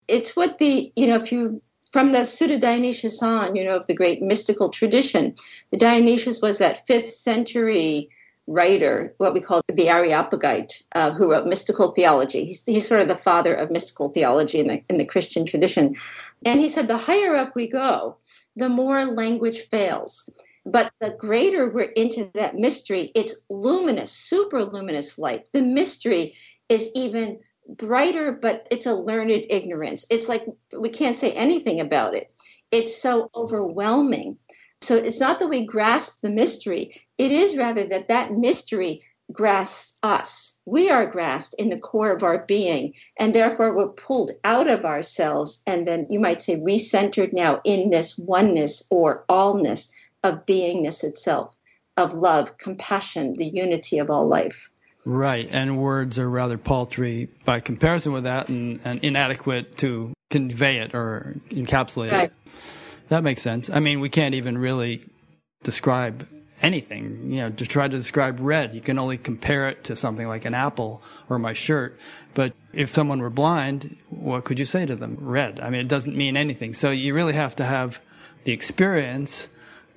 It's 0.09 0.37
what 0.37 0.59
the, 0.59 0.93
you 0.97 1.07
know, 1.07 1.17
if 1.17 1.33
you 1.33 1.63
from 1.93 2.13
the 2.13 2.25
Pseudo 2.25 2.59
Dionysius 2.59 3.23
on, 3.23 3.55
you 3.55 3.65
know, 3.65 3.77
of 3.77 3.87
the 3.87 3.95
great 3.95 4.23
mystical 4.23 4.71
tradition, 4.71 5.35
the 5.71 5.77
Dionysius 5.77 6.41
was 6.41 6.59
that 6.59 6.87
fifth 6.87 7.13
century 7.13 8.09
writer, 8.47 9.15
what 9.19 9.35
we 9.35 9.41
call 9.41 9.63
the 9.73 9.89
Areopagite, 9.89 10.83
uh, 10.95 11.13
who 11.13 11.31
wrote 11.31 11.47
mystical 11.47 11.93
theology. 11.93 12.45
He's, 12.45 12.65
he's 12.65 12.89
sort 12.89 13.01
of 13.01 13.09
the 13.09 13.17
father 13.17 13.55
of 13.55 13.71
mystical 13.71 14.09
theology 14.09 14.59
in 14.59 14.69
the, 14.69 14.83
in 14.89 14.99
the 14.99 15.05
Christian 15.05 15.47
tradition. 15.47 15.97
And 16.45 16.61
he 16.61 16.69
said, 16.69 16.89
the 16.89 16.99
higher 16.99 17.35
up 17.35 17.55
we 17.55 17.69
go, 17.69 18.17
the 18.57 18.69
more 18.69 19.05
language 19.05 19.61
fails. 19.61 20.29
But 20.65 20.93
the 21.01 21.11
greater 21.11 21.69
we're 21.69 21.93
into 21.93 22.31
that 22.35 22.57
mystery, 22.57 23.11
it's 23.15 23.35
luminous, 23.49 24.11
super 24.11 24.65
luminous 24.65 25.19
light. 25.19 25.49
The 25.53 25.63
mystery 25.63 26.35
is 26.69 26.91
even 26.95 27.41
brighter, 27.69 28.33
but 28.33 28.67
it's 28.71 28.87
a 28.87 28.95
learned 28.95 29.47
ignorance. 29.51 30.05
It's 30.11 30.29
like 30.29 30.47
we 30.79 30.89
can't 30.89 31.17
say 31.17 31.33
anything 31.33 31.81
about 31.81 32.15
it. 32.15 32.33
It's 32.71 33.01
so 33.01 33.31
overwhelming. 33.35 34.39
So 34.83 34.97
it's 34.97 35.21
not 35.21 35.39
that 35.39 35.49
we 35.49 35.65
grasp 35.65 36.21
the 36.23 36.31
mystery, 36.31 37.01
it 37.17 37.31
is 37.31 37.57
rather 37.57 37.87
that 37.87 38.09
that 38.09 38.33
mystery 38.33 39.03
grasps 39.31 39.97
us. 40.03 40.59
We 40.67 40.91
are 40.91 41.07
grasped 41.07 41.55
in 41.59 41.71
the 41.71 41.79
core 41.79 42.13
of 42.13 42.23
our 42.23 42.45
being, 42.47 42.95
and 43.19 43.35
therefore 43.35 43.75
we're 43.75 43.89
pulled 43.89 44.33
out 44.45 44.69
of 44.69 44.85
ourselves 44.85 45.63
and 45.67 45.87
then 45.87 46.07
you 46.11 46.21
might 46.21 46.43
say 46.43 46.57
recentered 46.57 47.33
now 47.33 47.61
in 47.65 47.91
this 47.91 48.19
oneness 48.19 48.83
or 48.91 49.25
allness 49.29 49.91
of 50.23 50.47
beingness 50.47 51.03
itself, 51.03 51.57
of 51.97 52.15
love, 52.15 52.59
compassion, 52.59 53.35
the 53.35 53.47
unity 53.47 53.99
of 53.99 54.11
all 54.11 54.29
life. 54.29 54.69
Right, 55.05 55.49
and 55.51 55.79
words 55.79 56.19
are 56.19 56.31
rather 56.31 56.59
paltry 56.59 57.29
by 57.45 57.59
comparison 57.61 58.13
with 58.13 58.25
that 58.25 58.49
and, 58.49 58.81
and 58.85 59.03
inadequate 59.03 59.77
to 59.79 60.13
convey 60.31 60.79
it 60.79 60.95
or 60.95 61.37
encapsulate 61.51 62.13
Right. 62.13 62.31
it. 62.31 62.33
That 63.13 63.25
makes 63.25 63.43
sense. 63.43 63.69
I 63.69 63.79
mean, 63.79 64.01
we 64.01 64.09
can't 64.09 64.35
even 64.35 64.57
really 64.57 65.05
describe 65.65 66.27
anything. 66.63 67.31
You 67.31 67.43
know, 67.43 67.51
to 67.51 67.67
try 67.67 67.87
to 67.87 67.95
describe 67.95 68.41
red, 68.41 68.75
you 68.75 68.81
can 68.81 68.99
only 68.99 69.19
compare 69.19 69.69
it 69.69 69.85
to 69.85 69.97
something 69.97 70.27
like 70.27 70.47
an 70.47 70.55
apple 70.55 71.03
or 71.29 71.39
my 71.39 71.53
shirt. 71.53 72.01
But 72.33 72.55
if 72.73 72.95
someone 72.95 73.21
were 73.21 73.29
blind, 73.29 73.99
what 74.09 74.45
could 74.45 74.59
you 74.59 74.65
say 74.65 74.87
to 74.87 74.97
them? 74.97 75.19
Red. 75.21 75.61
I 75.61 75.69
mean, 75.69 75.83
it 75.83 75.89
doesn't 75.89 76.17
mean 76.17 76.39
anything. 76.39 76.73
So 76.73 76.89
you 76.89 77.13
really 77.13 77.35
have 77.35 77.55
to 77.57 77.65
have 77.65 78.01
the 78.45 78.53
experience 78.53 79.47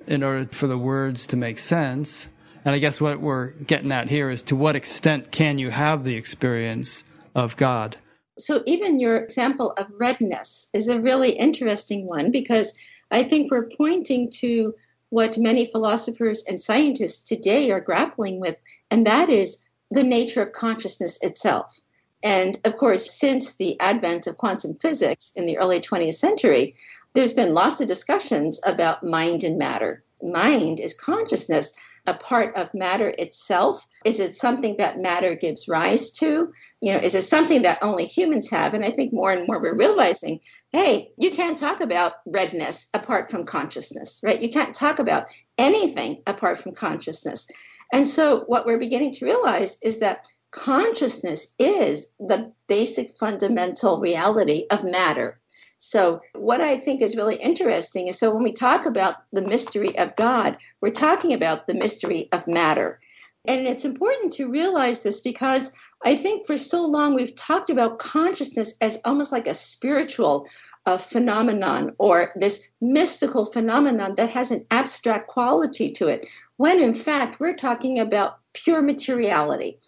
in 0.06 0.22
order 0.22 0.46
for 0.48 0.66
the 0.66 0.76
words 0.76 1.26
to 1.28 1.38
make 1.38 1.58
sense. 1.58 2.28
And 2.66 2.74
I 2.74 2.78
guess 2.78 3.00
what 3.00 3.22
we're 3.22 3.52
getting 3.52 3.92
at 3.92 4.10
here 4.10 4.28
is 4.28 4.42
to 4.42 4.56
what 4.56 4.76
extent 4.76 5.32
can 5.32 5.56
you 5.56 5.70
have 5.70 6.04
the 6.04 6.16
experience 6.16 7.02
of 7.34 7.56
God? 7.56 7.96
So 8.38 8.62
even 8.66 9.00
your 9.00 9.16
example 9.16 9.70
of 9.78 9.86
redness 9.98 10.68
is 10.74 10.88
a 10.88 11.00
really 11.00 11.30
interesting 11.30 12.06
one 12.06 12.30
because 12.30 12.74
I 13.10 13.22
think 13.22 13.50
we're 13.50 13.70
pointing 13.76 14.30
to 14.40 14.74
what 15.10 15.38
many 15.38 15.64
philosophers 15.64 16.42
and 16.48 16.60
scientists 16.60 17.26
today 17.26 17.70
are 17.70 17.80
grappling 17.80 18.40
with, 18.40 18.56
and 18.90 19.06
that 19.06 19.30
is 19.30 19.58
the 19.90 20.02
nature 20.02 20.42
of 20.42 20.52
consciousness 20.52 21.18
itself. 21.22 21.80
And 22.22 22.58
of 22.64 22.76
course, 22.76 23.18
since 23.18 23.54
the 23.54 23.78
advent 23.80 24.26
of 24.26 24.38
quantum 24.38 24.74
physics 24.74 25.32
in 25.36 25.46
the 25.46 25.58
early 25.58 25.80
20th 25.80 26.14
century, 26.14 26.74
there's 27.14 27.32
been 27.32 27.54
lots 27.54 27.80
of 27.80 27.88
discussions 27.88 28.60
about 28.66 29.04
mind 29.04 29.44
and 29.44 29.56
matter. 29.56 30.02
Mind 30.22 30.80
is 30.80 30.92
consciousness, 30.92 31.72
a 32.06 32.14
part 32.14 32.54
of 32.56 32.72
matter 32.74 33.14
itself? 33.18 33.86
Is 34.04 34.20
it 34.20 34.36
something 34.36 34.76
that 34.78 34.98
matter 34.98 35.34
gives 35.34 35.68
rise 35.68 36.10
to? 36.12 36.52
You 36.80 36.92
know, 36.92 36.98
is 36.98 37.14
it 37.14 37.22
something 37.22 37.62
that 37.62 37.82
only 37.82 38.04
humans 38.04 38.48
have? 38.50 38.74
And 38.74 38.84
I 38.84 38.90
think 38.90 39.12
more 39.12 39.32
and 39.32 39.46
more 39.46 39.60
we're 39.60 39.74
realizing, 39.76 40.40
hey, 40.72 41.10
you 41.18 41.30
can't 41.30 41.58
talk 41.58 41.80
about 41.80 42.14
redness 42.26 42.88
apart 42.94 43.30
from 43.30 43.44
consciousness, 43.44 44.20
right? 44.22 44.40
You 44.40 44.50
can't 44.50 44.74
talk 44.74 44.98
about 44.98 45.26
anything 45.58 46.22
apart 46.26 46.58
from 46.58 46.74
consciousness. 46.74 47.46
And 47.92 48.06
so 48.06 48.40
what 48.46 48.66
we're 48.66 48.78
beginning 48.78 49.12
to 49.12 49.24
realize 49.24 49.78
is 49.82 50.00
that 50.00 50.26
consciousness 50.50 51.54
is 51.58 52.08
the 52.18 52.52
basic 52.66 53.16
fundamental 53.18 54.00
reality 54.00 54.66
of 54.70 54.84
matter. 54.84 55.38
So, 55.78 56.20
what 56.34 56.60
I 56.60 56.78
think 56.78 57.02
is 57.02 57.16
really 57.16 57.36
interesting 57.36 58.08
is 58.08 58.18
so 58.18 58.32
when 58.34 58.42
we 58.42 58.52
talk 58.52 58.86
about 58.86 59.16
the 59.32 59.42
mystery 59.42 59.96
of 59.98 60.16
God, 60.16 60.56
we're 60.80 60.90
talking 60.90 61.32
about 61.32 61.66
the 61.66 61.74
mystery 61.74 62.28
of 62.32 62.48
matter. 62.48 62.98
And 63.46 63.66
it's 63.66 63.84
important 63.84 64.32
to 64.34 64.50
realize 64.50 65.02
this 65.02 65.20
because 65.20 65.70
I 66.04 66.16
think 66.16 66.46
for 66.46 66.56
so 66.56 66.84
long 66.84 67.14
we've 67.14 67.34
talked 67.36 67.70
about 67.70 67.98
consciousness 67.98 68.74
as 68.80 68.98
almost 69.04 69.32
like 69.32 69.46
a 69.46 69.54
spiritual 69.54 70.48
uh, 70.86 70.96
phenomenon 70.96 71.92
or 71.98 72.32
this 72.36 72.68
mystical 72.80 73.44
phenomenon 73.44 74.14
that 74.16 74.30
has 74.30 74.50
an 74.50 74.64
abstract 74.70 75.28
quality 75.28 75.92
to 75.92 76.08
it, 76.08 76.28
when 76.56 76.80
in 76.80 76.94
fact 76.94 77.40
we're 77.40 77.54
talking 77.54 77.98
about 77.98 78.38
pure 78.54 78.82
materiality. 78.82 79.78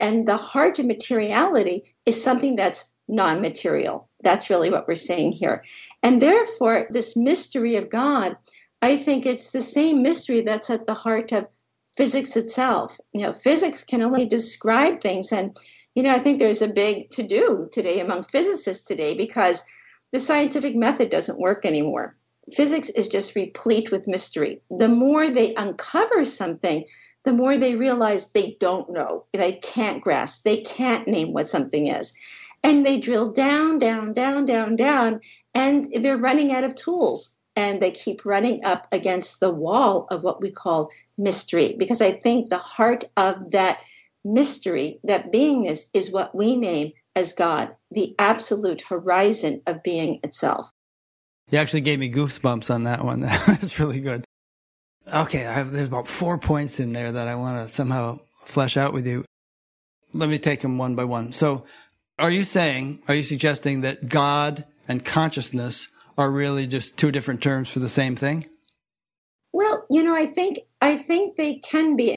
And 0.00 0.26
the 0.26 0.36
heart 0.36 0.78
of 0.78 0.86
materiality 0.86 1.84
is 2.04 2.22
something 2.22 2.56
that's 2.56 2.92
non 3.08 3.40
material. 3.40 4.08
That's 4.22 4.50
really 4.50 4.70
what 4.70 4.88
we're 4.88 4.94
saying 4.94 5.32
here. 5.32 5.64
And 6.02 6.20
therefore, 6.20 6.86
this 6.90 7.16
mystery 7.16 7.76
of 7.76 7.90
God, 7.90 8.36
I 8.82 8.96
think 8.96 9.26
it's 9.26 9.52
the 9.52 9.60
same 9.60 10.02
mystery 10.02 10.42
that's 10.42 10.70
at 10.70 10.86
the 10.86 10.94
heart 10.94 11.32
of 11.32 11.48
physics 11.96 12.36
itself. 12.36 12.98
You 13.12 13.22
know, 13.22 13.32
physics 13.32 13.82
can 13.84 14.02
only 14.02 14.26
describe 14.26 15.00
things. 15.00 15.32
And, 15.32 15.56
you 15.94 16.02
know, 16.02 16.14
I 16.14 16.20
think 16.20 16.38
there's 16.38 16.62
a 16.62 16.68
big 16.68 17.10
to 17.12 17.22
do 17.22 17.68
today 17.72 18.00
among 18.00 18.24
physicists 18.24 18.84
today 18.84 19.16
because 19.16 19.64
the 20.12 20.20
scientific 20.20 20.76
method 20.76 21.10
doesn't 21.10 21.40
work 21.40 21.64
anymore. 21.64 22.16
Physics 22.54 22.90
is 22.90 23.08
just 23.08 23.34
replete 23.34 23.90
with 23.90 24.06
mystery. 24.06 24.60
The 24.70 24.88
more 24.88 25.30
they 25.30 25.54
uncover 25.54 26.24
something, 26.24 26.84
the 27.24 27.32
more 27.32 27.58
they 27.58 27.74
realize 27.74 28.30
they 28.30 28.56
don't 28.60 28.88
know, 28.90 29.24
they 29.32 29.54
can't 29.54 30.00
grasp, 30.00 30.44
they 30.44 30.58
can't 30.58 31.08
name 31.08 31.32
what 31.32 31.48
something 31.48 31.88
is. 31.88 32.12
And 32.62 32.84
they 32.84 32.98
drill 32.98 33.32
down, 33.32 33.78
down, 33.78 34.12
down, 34.12 34.44
down, 34.44 34.76
down, 34.76 35.20
and 35.54 35.88
they're 36.00 36.16
running 36.16 36.52
out 36.52 36.64
of 36.64 36.74
tools. 36.74 37.36
And 37.54 37.80
they 37.80 37.90
keep 37.90 38.26
running 38.26 38.64
up 38.64 38.86
against 38.92 39.40
the 39.40 39.50
wall 39.50 40.06
of 40.10 40.22
what 40.22 40.42
we 40.42 40.50
call 40.50 40.90
mystery. 41.16 41.74
Because 41.78 42.02
I 42.02 42.12
think 42.12 42.50
the 42.50 42.58
heart 42.58 43.04
of 43.16 43.52
that 43.52 43.78
mystery, 44.24 45.00
that 45.04 45.32
beingness, 45.32 45.86
is 45.94 46.10
what 46.10 46.34
we 46.34 46.56
name 46.56 46.92
as 47.14 47.32
God, 47.32 47.74
the 47.90 48.14
absolute 48.18 48.82
horizon 48.82 49.62
of 49.66 49.82
being 49.82 50.20
itself. 50.22 50.70
You 51.50 51.58
actually 51.58 51.80
gave 51.80 51.98
me 51.98 52.12
goosebumps 52.12 52.72
on 52.72 52.84
that 52.84 53.04
one. 53.04 53.20
That 53.46 53.60
was 53.62 53.78
really 53.78 54.00
good. 54.00 54.24
Okay, 55.12 55.38
have, 55.38 55.70
there's 55.70 55.88
about 55.88 56.08
four 56.08 56.36
points 56.38 56.80
in 56.80 56.92
there 56.92 57.12
that 57.12 57.28
I 57.28 57.36
want 57.36 57.66
to 57.66 57.72
somehow 57.72 58.18
flesh 58.44 58.76
out 58.76 58.92
with 58.92 59.06
you. 59.06 59.24
Let 60.12 60.28
me 60.28 60.38
take 60.38 60.60
them 60.60 60.78
one 60.78 60.96
by 60.96 61.04
one. 61.04 61.32
So, 61.32 61.64
are 62.18 62.30
you 62.30 62.44
saying, 62.44 63.02
are 63.08 63.14
you 63.14 63.22
suggesting 63.22 63.82
that 63.82 64.08
God 64.08 64.64
and 64.88 65.04
consciousness 65.04 65.88
are 66.16 66.30
really 66.30 66.66
just 66.66 66.96
two 66.96 67.12
different 67.12 67.42
terms 67.42 67.68
for 67.68 67.78
the 67.78 67.88
same 67.88 68.16
thing? 68.16 68.46
Well, 69.52 69.86
you 69.90 70.02
know, 70.02 70.14
I 70.14 70.26
think 70.26 70.60
I 70.80 70.96
think 70.96 71.36
they 71.36 71.56
can 71.56 71.96
be. 71.96 72.14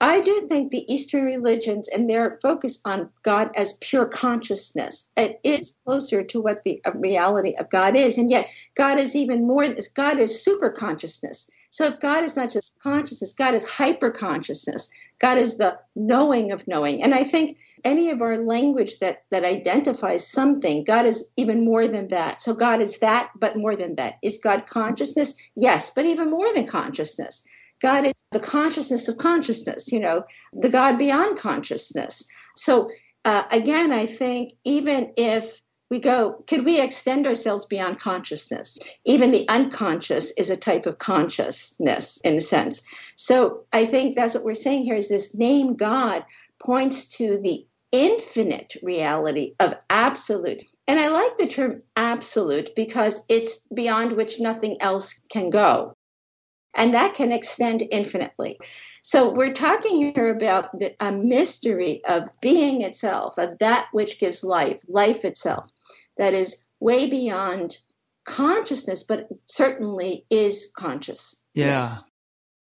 I 0.00 0.20
do 0.20 0.46
think 0.48 0.70
the 0.70 0.92
Eastern 0.92 1.24
religions 1.24 1.88
and 1.88 2.10
their 2.10 2.38
focus 2.42 2.78
on 2.84 3.08
God 3.22 3.50
as 3.56 3.78
pure 3.80 4.04
consciousness 4.04 5.08
it 5.16 5.40
is 5.44 5.76
closer 5.86 6.22
to 6.24 6.40
what 6.40 6.62
the 6.64 6.82
uh, 6.84 6.92
reality 6.92 7.54
of 7.58 7.70
God 7.70 7.96
is, 7.96 8.18
and 8.18 8.30
yet 8.30 8.48
God 8.74 8.98
is 8.98 9.14
even 9.14 9.46
more. 9.46 9.66
God 9.94 10.18
is 10.18 10.42
super 10.42 10.70
consciousness. 10.70 11.48
So 11.74 11.86
if 11.86 11.98
God 11.98 12.22
is 12.22 12.36
not 12.36 12.52
just 12.52 12.78
consciousness, 12.78 13.32
God 13.32 13.52
is 13.52 13.64
hyper 13.64 14.12
consciousness. 14.12 14.88
God 15.18 15.38
is 15.38 15.56
the 15.56 15.76
knowing 15.96 16.52
of 16.52 16.68
knowing. 16.68 17.02
And 17.02 17.12
I 17.12 17.24
think 17.24 17.58
any 17.82 18.10
of 18.10 18.22
our 18.22 18.38
language 18.38 19.00
that 19.00 19.24
that 19.32 19.44
identifies 19.44 20.24
something, 20.24 20.84
God 20.84 21.04
is 21.04 21.26
even 21.36 21.64
more 21.64 21.88
than 21.88 22.06
that. 22.08 22.40
So 22.40 22.54
God 22.54 22.80
is 22.80 22.98
that, 22.98 23.30
but 23.40 23.56
more 23.56 23.74
than 23.74 23.96
that. 23.96 24.18
Is 24.22 24.38
God 24.38 24.66
consciousness? 24.66 25.34
Yes, 25.56 25.90
but 25.90 26.06
even 26.06 26.30
more 26.30 26.54
than 26.54 26.64
consciousness. 26.64 27.42
God 27.82 28.06
is 28.06 28.14
the 28.30 28.38
consciousness 28.38 29.08
of 29.08 29.18
consciousness, 29.18 29.90
you 29.90 29.98
know, 29.98 30.22
the 30.52 30.68
God 30.68 30.96
beyond 30.96 31.38
consciousness. 31.38 32.24
So 32.54 32.88
uh, 33.24 33.42
again, 33.50 33.90
I 33.90 34.06
think 34.06 34.52
even 34.62 35.12
if 35.16 35.60
we 35.90 36.00
go, 36.00 36.42
could 36.46 36.64
we 36.64 36.80
extend 36.80 37.26
ourselves 37.26 37.66
beyond 37.66 37.98
consciousness? 37.98 38.78
Even 39.04 39.30
the 39.30 39.48
unconscious 39.48 40.32
is 40.32 40.50
a 40.50 40.56
type 40.56 40.86
of 40.86 40.98
consciousness 40.98 42.18
in 42.24 42.36
a 42.36 42.40
sense. 42.40 42.82
So 43.16 43.64
I 43.72 43.84
think 43.84 44.14
that's 44.14 44.34
what 44.34 44.44
we're 44.44 44.54
saying 44.54 44.84
here 44.84 44.96
is 44.96 45.08
this 45.08 45.34
name 45.34 45.76
God 45.76 46.24
points 46.58 47.08
to 47.16 47.38
the 47.42 47.66
infinite 47.92 48.76
reality 48.82 49.54
of 49.60 49.74
absolute. 49.90 50.64
And 50.88 50.98
I 50.98 51.08
like 51.08 51.36
the 51.36 51.46
term 51.46 51.80
absolute 51.96 52.70
because 52.74 53.20
it's 53.28 53.58
beyond 53.72 54.12
which 54.12 54.40
nothing 54.40 54.76
else 54.80 55.20
can 55.30 55.50
go. 55.50 55.94
And 56.74 56.92
that 56.92 57.14
can 57.14 57.30
extend 57.30 57.84
infinitely. 57.92 58.58
So 59.02 59.30
we're 59.30 59.52
talking 59.52 60.12
here 60.12 60.34
about 60.34 60.76
the, 60.76 60.96
a 60.98 61.12
mystery 61.12 62.04
of 62.06 62.28
being 62.40 62.82
itself, 62.82 63.38
of 63.38 63.58
that 63.58 63.86
which 63.92 64.18
gives 64.18 64.42
life, 64.42 64.82
life 64.88 65.24
itself 65.24 65.70
that 66.16 66.34
is 66.34 66.66
way 66.80 67.08
beyond 67.08 67.76
consciousness, 68.24 69.04
but 69.04 69.28
certainly 69.46 70.26
is 70.30 70.70
conscious. 70.76 71.42
Yeah. 71.54 71.80
Yes. 71.80 72.10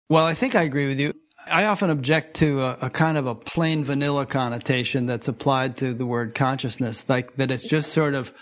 Well, 0.09 0.25
I 0.25 0.33
think 0.33 0.55
I 0.55 0.63
agree 0.63 0.87
with 0.87 0.99
you. 0.99 1.13
I 1.47 1.65
often 1.65 1.89
object 1.89 2.37
to 2.37 2.61
a, 2.61 2.77
a, 2.83 2.89
kind 2.89 3.17
of 3.17 3.27
a 3.27 3.35
plain 3.35 3.83
vanilla 3.83 4.25
connotation 4.25 5.05
that's 5.05 5.27
applied 5.27 5.77
to 5.77 5.93
the 5.93 6.05
word 6.05 6.33
consciousness, 6.33 7.07
like 7.07 7.35
that 7.35 7.51
it's 7.51 7.67
just 7.67 7.91
sort 7.91 8.15
of 8.15 8.33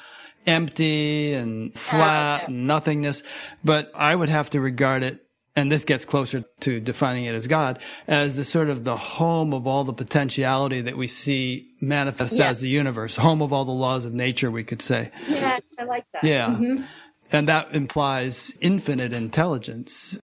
empty 0.45 1.33
and 1.33 1.73
flat 1.73 2.47
and 2.47 2.67
nothingness. 2.67 3.23
But 3.63 3.91
I 3.93 4.15
would 4.15 4.29
have 4.29 4.49
to 4.51 4.61
regard 4.61 5.03
it 5.03 5.19
and 5.55 5.71
this 5.71 5.83
gets 5.83 6.05
closer 6.05 6.43
to 6.61 6.79
defining 6.79 7.25
it 7.25 7.35
as 7.35 7.47
God, 7.47 7.79
as 8.07 8.35
the 8.35 8.43
sort 8.43 8.69
of 8.69 8.83
the 8.83 8.97
home 8.97 9.53
of 9.53 9.67
all 9.67 9.83
the 9.83 9.93
potentiality 9.93 10.81
that 10.81 10.97
we 10.97 11.07
see 11.07 11.69
manifest 11.81 12.33
yes. 12.33 12.51
as 12.51 12.59
the 12.59 12.69
universe, 12.69 13.15
home 13.15 13.41
of 13.41 13.53
all 13.53 13.65
the 13.65 13.71
laws 13.71 14.05
of 14.05 14.13
nature, 14.13 14.49
we 14.49 14.63
could 14.63 14.81
say. 14.81 15.11
Yes, 15.29 15.61
I 15.79 15.83
like 15.83 16.05
that. 16.13 16.23
Yeah. 16.23 16.47
Mm-hmm. 16.47 16.83
And 17.31 17.47
that 17.47 17.73
implies 17.73 18.55
infinite 18.61 19.13
intelligence. 19.13 20.19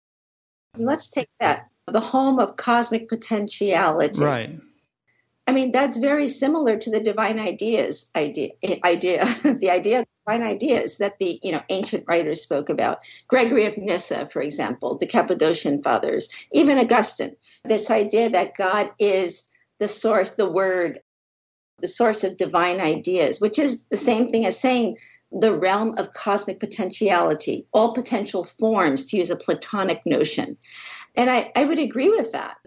Let's 0.76 1.10
take 1.10 1.30
that 1.40 1.68
the 1.88 2.02
home 2.02 2.40
of 2.40 2.58
cosmic 2.58 3.08
potentiality. 3.08 4.22
Right. 4.22 4.60
I 5.48 5.54
mean, 5.54 5.72
that's 5.72 5.98
very 5.98 6.28
similar 6.28 6.78
to 6.78 6.92
the 6.92 7.00
divine 7.00 7.40
ideas 7.40 8.10
idea, 8.16 8.52
idea 8.84 9.26
the 9.60 9.72
idea 9.72 10.00
of 10.00 10.06
divine 10.26 10.44
ideas 10.46 10.98
that 10.98 11.18
the 11.20 11.40
you 11.42 11.54
know 11.54 11.62
ancient 11.70 12.04
writers 12.06 12.42
spoke 12.42 12.70
about. 12.70 13.00
Gregory 13.30 13.66
of 13.66 13.78
Nyssa, 13.78 14.28
for 14.28 14.42
example, 14.42 14.98
the 14.98 15.08
Cappadocian 15.08 15.82
fathers, 15.82 16.30
even 16.52 16.78
Augustine. 16.78 17.36
This 17.64 17.90
idea 17.90 18.30
that 18.30 18.58
God 18.58 18.92
is 19.00 19.48
the 19.80 19.88
source, 19.88 20.32
the 20.32 20.50
Word, 20.50 21.00
the 21.80 21.88
source 21.88 22.26
of 22.26 22.36
divine 22.36 22.82
ideas, 22.82 23.40
which 23.40 23.58
is 23.58 23.86
the 23.86 23.98
same 23.98 24.30
thing 24.30 24.46
as 24.46 24.60
saying 24.60 24.98
the 25.32 25.54
realm 25.54 25.98
of 25.98 26.14
cosmic 26.14 26.60
potentiality, 26.60 27.68
all 27.74 27.94
potential 27.94 28.44
forms, 28.44 29.06
to 29.06 29.18
use 29.18 29.30
a 29.30 29.36
Platonic 29.36 30.06
notion. 30.06 30.58
And 31.16 31.30
I, 31.30 31.52
I 31.56 31.66
would 31.66 31.80
agree 31.80 32.10
with 32.10 32.32
that. 32.32 32.58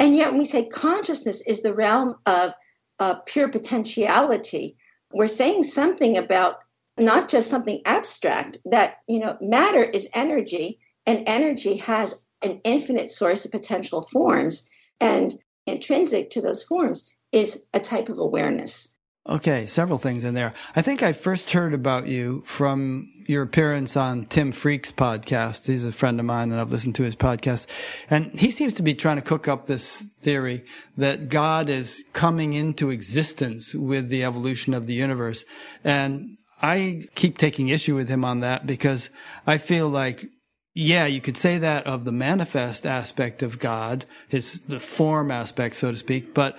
And 0.00 0.16
yet, 0.16 0.30
when 0.30 0.38
we 0.38 0.46
say 0.46 0.66
consciousness 0.66 1.42
is 1.42 1.62
the 1.62 1.74
realm 1.74 2.16
of 2.24 2.54
uh, 2.98 3.16
pure 3.26 3.48
potentiality, 3.48 4.76
we're 5.12 5.26
saying 5.26 5.64
something 5.64 6.16
about 6.16 6.56
not 6.98 7.28
just 7.28 7.50
something 7.50 7.82
abstract, 7.84 8.56
that, 8.64 8.96
you 9.06 9.18
know, 9.18 9.36
matter 9.42 9.84
is 9.84 10.08
energy, 10.14 10.80
and 11.06 11.22
energy 11.26 11.76
has 11.76 12.26
an 12.42 12.62
infinite 12.64 13.10
source 13.10 13.44
of 13.44 13.50
potential 13.50 14.02
forms. 14.02 14.66
And 15.00 15.34
intrinsic 15.66 16.30
to 16.30 16.40
those 16.40 16.62
forms 16.62 17.14
is 17.30 17.62
a 17.74 17.80
type 17.80 18.08
of 18.08 18.18
awareness. 18.18 18.96
Okay, 19.28 19.66
several 19.66 19.98
things 19.98 20.24
in 20.24 20.34
there. 20.34 20.54
I 20.74 20.80
think 20.80 21.02
I 21.02 21.12
first 21.12 21.50
heard 21.50 21.74
about 21.74 22.06
you 22.06 22.42
from 22.46 23.12
your 23.30 23.44
appearance 23.44 23.96
on 23.96 24.26
Tim 24.26 24.50
Freke's 24.50 24.90
podcast. 24.90 25.66
He's 25.66 25.84
a 25.84 25.92
friend 25.92 26.18
of 26.18 26.26
mine 26.26 26.50
and 26.50 26.60
I've 26.60 26.72
listened 26.72 26.96
to 26.96 27.04
his 27.04 27.14
podcast. 27.14 27.66
And 28.10 28.36
he 28.36 28.50
seems 28.50 28.74
to 28.74 28.82
be 28.82 28.92
trying 28.92 29.16
to 29.16 29.22
cook 29.22 29.46
up 29.46 29.66
this 29.66 30.00
theory 30.20 30.64
that 30.96 31.28
God 31.28 31.68
is 31.68 32.02
coming 32.12 32.54
into 32.54 32.90
existence 32.90 33.72
with 33.72 34.08
the 34.08 34.24
evolution 34.24 34.74
of 34.74 34.88
the 34.88 34.94
universe. 34.94 35.44
And 35.84 36.36
I 36.60 37.04
keep 37.14 37.38
taking 37.38 37.68
issue 37.68 37.94
with 37.94 38.08
him 38.08 38.24
on 38.24 38.40
that 38.40 38.66
because 38.66 39.10
I 39.46 39.58
feel 39.58 39.88
like 39.88 40.24
yeah, 40.72 41.06
you 41.06 41.20
could 41.20 41.36
say 41.36 41.58
that 41.58 41.86
of 41.86 42.04
the 42.04 42.12
manifest 42.12 42.86
aspect 42.86 43.42
of 43.42 43.58
God, 43.58 44.06
his 44.28 44.60
the 44.62 44.78
form 44.78 45.30
aspect, 45.32 45.74
so 45.74 45.90
to 45.90 45.96
speak, 45.96 46.32
but 46.32 46.58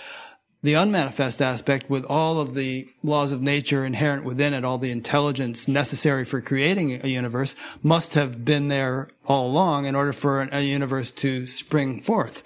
the 0.63 0.75
unmanifest 0.75 1.41
aspect 1.41 1.89
with 1.89 2.05
all 2.05 2.39
of 2.39 2.53
the 2.53 2.87
laws 3.03 3.31
of 3.31 3.41
nature 3.41 3.83
inherent 3.83 4.23
within 4.23 4.53
it, 4.53 4.63
all 4.63 4.77
the 4.77 4.91
intelligence 4.91 5.67
necessary 5.67 6.23
for 6.23 6.39
creating 6.39 7.03
a 7.03 7.07
universe 7.07 7.55
must 7.81 8.13
have 8.13 8.45
been 8.45 8.67
there 8.67 9.09
all 9.25 9.47
along 9.47 9.85
in 9.85 9.95
order 9.95 10.13
for 10.13 10.41
a 10.41 10.61
universe 10.61 11.09
to 11.09 11.47
spring 11.47 11.99
forth. 12.01 12.43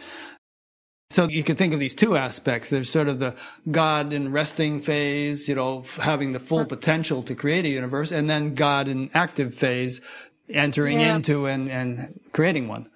So 1.09 1.27
you 1.27 1.43
can 1.43 1.55
think 1.55 1.73
of 1.73 1.79
these 1.79 1.95
two 1.95 2.17
aspects. 2.17 2.69
There's 2.69 2.89
sort 2.89 3.07
of 3.07 3.19
the 3.19 3.35
God 3.69 4.11
in 4.11 4.31
resting 4.31 4.79
phase, 4.79 5.47
you 5.47 5.55
know, 5.55 5.83
having 5.97 6.31
the 6.31 6.39
full 6.39 6.65
potential 6.65 7.21
to 7.23 7.35
create 7.35 7.65
a 7.65 7.69
universe, 7.69 8.11
and 8.11 8.29
then 8.29 8.53
God 8.53 8.87
in 8.87 9.09
active 9.13 9.53
phase, 9.53 10.01
entering 10.49 10.99
yeah. 10.99 11.15
into 11.15 11.45
and, 11.47 11.69
and 11.69 12.19
creating 12.33 12.67
one. 12.67 12.89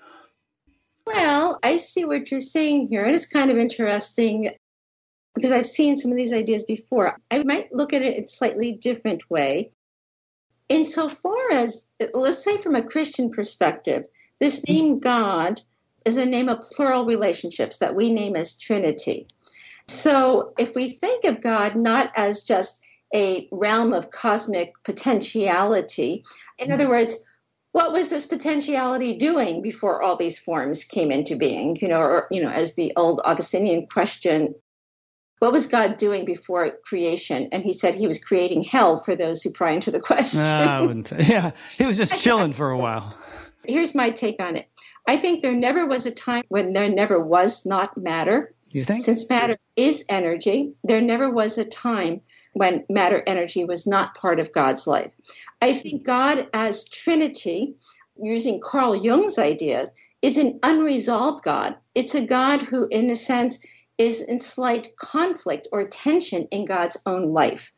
Well, 1.06 1.60
I 1.64 1.78
see 1.78 2.06
what 2.06 2.30
you're 2.30 2.42
saying 2.42 2.88
here. 2.88 3.06
It 3.06 3.14
is 3.14 3.26
kind 3.26 3.52
of 3.52 3.58
interesting 3.58 4.52
because 5.36 5.52
I've 5.52 5.66
seen 5.66 5.98
some 5.98 6.12
of 6.12 6.18
these 6.18 6.34
ideas 6.34 6.64
before. 6.64 7.18
I 7.32 7.44
might 7.44 7.74
look 7.74 7.94
at 7.94 8.02
it 8.02 8.18
in 8.18 8.24
a 8.24 8.28
slightly 8.28 8.72
different 8.72 9.30
way. 9.30 9.72
Insofar 10.68 11.52
as, 11.52 11.88
let's 12.14 12.44
say, 12.44 12.58
from 12.58 12.76
a 12.76 12.84
Christian 12.84 13.32
perspective, 13.32 14.06
this 14.40 14.62
mm-hmm. 14.62 14.74
name 14.74 15.00
God 15.00 15.62
is 16.06 16.18
a 16.18 16.26
name 16.26 16.50
of 16.50 16.62
plural 16.62 17.06
relationships 17.06 17.78
that 17.78 17.96
we 17.96 18.12
name 18.12 18.36
as 18.36 18.58
Trinity. 18.58 19.28
So 19.88 20.54
if 20.58 20.76
we 20.76 20.92
think 20.92 21.26
of 21.26 21.42
God 21.42 21.76
not 21.76 22.12
as 22.16 22.44
just 22.44 22.82
a 23.14 23.48
realm 23.52 23.94
of 23.94 24.12
cosmic 24.12 24.74
potentiality, 24.84 26.24
in 26.60 26.72
other 26.72 26.84
mm-hmm. 26.84 26.92
words, 26.92 27.16
what 27.72 27.92
was 27.92 28.10
this 28.10 28.26
potentiality 28.26 29.16
doing 29.16 29.62
before 29.62 30.02
all 30.02 30.16
these 30.16 30.40
forms 30.40 30.84
came 30.84 31.12
into 31.12 31.36
being? 31.36 31.78
You 31.82 31.88
know, 31.88 32.00
or 32.00 32.28
you 32.32 32.42
know, 32.42 32.50
as 32.50 32.76
the 32.76 32.94
old 32.96 33.22
Augustinian 33.26 33.88
question 33.88 34.56
what 35.40 35.52
was 35.52 35.68
God 35.68 35.98
doing 35.98 36.26
before 36.26 36.72
creation? 36.84 37.50
And 37.52 37.64
he 37.64 37.74
said 37.74 37.96
he 37.96 38.08
was 38.08 38.24
creating 38.24 38.62
hell 38.62 38.98
for 38.98 39.16
those 39.16 39.42
who 39.42 39.52
pry 39.52 39.72
into 39.72 39.92
the 39.92 40.00
question. 40.12 40.40
Ah, 40.42 40.78
I 40.78 40.82
wouldn't 40.82 41.08
say. 41.08 41.18
Yeah, 41.28 41.52
he 41.78 41.86
was 41.86 41.98
just 41.98 42.18
chilling 42.20 42.54
for 42.54 42.70
a 42.70 42.78
while. 42.78 43.16
Here's 43.66 43.96
my 43.96 44.10
take 44.10 44.42
on 44.42 44.56
it. 44.56 44.70
I 45.08 45.18
think 45.18 45.42
there 45.42 45.56
never 45.56 45.86
was 45.86 46.06
a 46.06 46.12
time 46.12 46.44
when 46.50 46.74
there 46.74 46.90
never 46.90 47.20
was 47.20 47.66
not 47.66 47.98
matter. 47.98 48.54
You 48.72 48.84
think? 48.84 49.04
Since 49.04 49.30
matter 49.30 49.58
is 49.76 50.06
energy, 50.10 50.74
there 50.84 51.02
never 51.02 51.30
was 51.30 51.58
a 51.58 51.66
time 51.66 52.22
when 52.54 52.86
matter 52.90 53.24
energy 53.26 53.66
was 53.66 53.88
not 53.88 54.16
part 54.16 54.40
of 54.40 54.54
God's 54.54 54.86
life. 54.86 55.14
I 55.62 55.74
think 55.74 56.06
God 56.06 56.48
as 56.54 56.88
Trinity, 56.90 57.76
using 58.22 58.62
Carl 58.62 58.96
Jung's 58.96 59.40
ideas, 59.40 59.90
is 60.22 60.38
an 60.38 60.60
unresolved 60.62 61.44
God. 61.44 61.76
It's 61.96 62.14
a 62.14 62.26
God 62.26 62.62
who, 62.62 62.88
in 62.92 63.10
a 63.10 63.16
sense, 63.16 63.60
is 64.00 64.22
in 64.22 64.40
slight 64.40 64.96
conflict 64.98 65.68
or 65.72 65.88
tension 65.88 66.48
in 66.50 66.66
God's 66.66 66.98
own 67.06 67.34
life. 67.34 67.72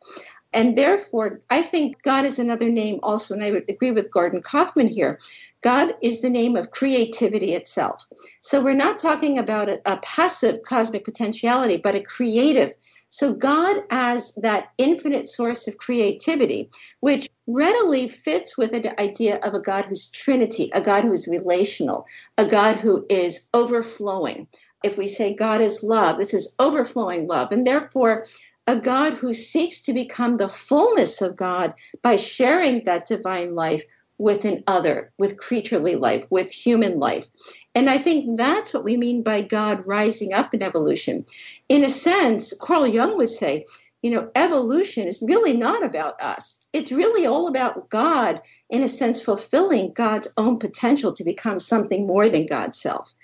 And 0.54 0.76
therefore, 0.76 1.40
I 1.50 1.62
think 1.62 2.02
God 2.02 2.24
is 2.26 2.38
another 2.38 2.68
name 2.68 3.00
also, 3.02 3.34
and 3.34 3.42
I 3.42 3.50
would 3.50 3.64
agree 3.68 3.90
with 3.90 4.10
Gordon 4.10 4.42
Kaufman 4.42 4.86
here. 4.86 5.18
God 5.62 5.94
is 6.02 6.20
the 6.20 6.30
name 6.30 6.56
of 6.56 6.70
creativity 6.70 7.54
itself. 7.54 8.04
So 8.42 8.62
we're 8.62 8.74
not 8.74 8.98
talking 8.98 9.38
about 9.38 9.68
a, 9.68 9.80
a 9.86 9.96
passive 9.98 10.62
cosmic 10.62 11.04
potentiality, 11.04 11.78
but 11.78 11.94
a 11.94 12.02
creative. 12.02 12.74
So 13.08 13.32
God 13.32 13.76
as 13.90 14.34
that 14.36 14.70
infinite 14.78 15.28
source 15.28 15.66
of 15.68 15.78
creativity, 15.78 16.70
which 17.00 17.28
readily 17.46 18.08
fits 18.08 18.56
with 18.56 18.72
the 18.72 19.00
idea 19.00 19.36
of 19.38 19.54
a 19.54 19.60
God 19.60 19.86
who's 19.86 20.10
Trinity, 20.10 20.70
a 20.72 20.80
God 20.80 21.02
who 21.02 21.12
is 21.12 21.26
relational, 21.26 22.06
a 22.38 22.46
God 22.46 22.76
who 22.76 23.06
is 23.10 23.48
overflowing, 23.52 24.46
if 24.82 24.98
we 24.98 25.06
say 25.06 25.34
God 25.34 25.60
is 25.60 25.82
love, 25.82 26.18
this 26.18 26.34
is 26.34 26.54
overflowing 26.58 27.26
love. 27.26 27.52
And 27.52 27.66
therefore, 27.66 28.26
a 28.66 28.76
God 28.76 29.14
who 29.14 29.32
seeks 29.32 29.82
to 29.82 29.92
become 29.92 30.36
the 30.36 30.48
fullness 30.48 31.20
of 31.20 31.36
God 31.36 31.74
by 32.02 32.16
sharing 32.16 32.84
that 32.84 33.06
divine 33.06 33.54
life 33.54 33.82
with 34.18 34.44
an 34.44 34.62
other, 34.68 35.10
with 35.18 35.36
creaturely 35.36 35.96
life, 35.96 36.24
with 36.30 36.52
human 36.52 37.00
life. 37.00 37.28
And 37.74 37.90
I 37.90 37.98
think 37.98 38.36
that's 38.36 38.72
what 38.72 38.84
we 38.84 38.96
mean 38.96 39.22
by 39.22 39.42
God 39.42 39.86
rising 39.86 40.32
up 40.32 40.54
in 40.54 40.62
evolution. 40.62 41.24
In 41.68 41.82
a 41.82 41.88
sense, 41.88 42.52
Carl 42.60 42.86
Jung 42.86 43.16
would 43.16 43.28
say, 43.28 43.64
you 44.02 44.10
know, 44.10 44.30
evolution 44.36 45.08
is 45.08 45.22
really 45.26 45.56
not 45.56 45.84
about 45.84 46.20
us. 46.20 46.66
It's 46.72 46.92
really 46.92 47.26
all 47.26 47.48
about 47.48 47.88
God, 47.90 48.40
in 48.70 48.82
a 48.82 48.88
sense, 48.88 49.20
fulfilling 49.20 49.92
God's 49.92 50.28
own 50.36 50.58
potential 50.58 51.12
to 51.12 51.24
become 51.24 51.58
something 51.58 52.06
more 52.06 52.28
than 52.28 52.46
God's 52.46 52.80
self 52.80 53.14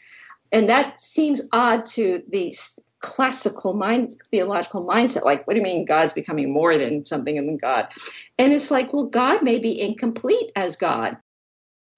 and 0.53 0.69
that 0.69 1.01
seems 1.01 1.43
odd 1.53 1.85
to 1.87 2.23
the 2.29 2.55
classical 3.01 3.75
mind 3.75 4.17
theological 4.31 4.85
mindset 4.85 5.25
like 5.25 5.47
what 5.47 5.55
do 5.55 5.61
you 5.61 5.65
mean 5.65 5.85
god's 5.85 6.13
becoming 6.13 6.53
more 6.53 6.77
than 6.77 7.05
something 7.05 7.37
than 7.37 7.57
god? 7.57 7.89
And 8.39 8.53
it's 8.53 8.71
like 8.71 8.93
well 8.93 9.05
god 9.05 9.43
may 9.43 9.59
be 9.59 9.81
incomplete 9.81 10.51
as 10.57 10.77
god. 10.77 11.17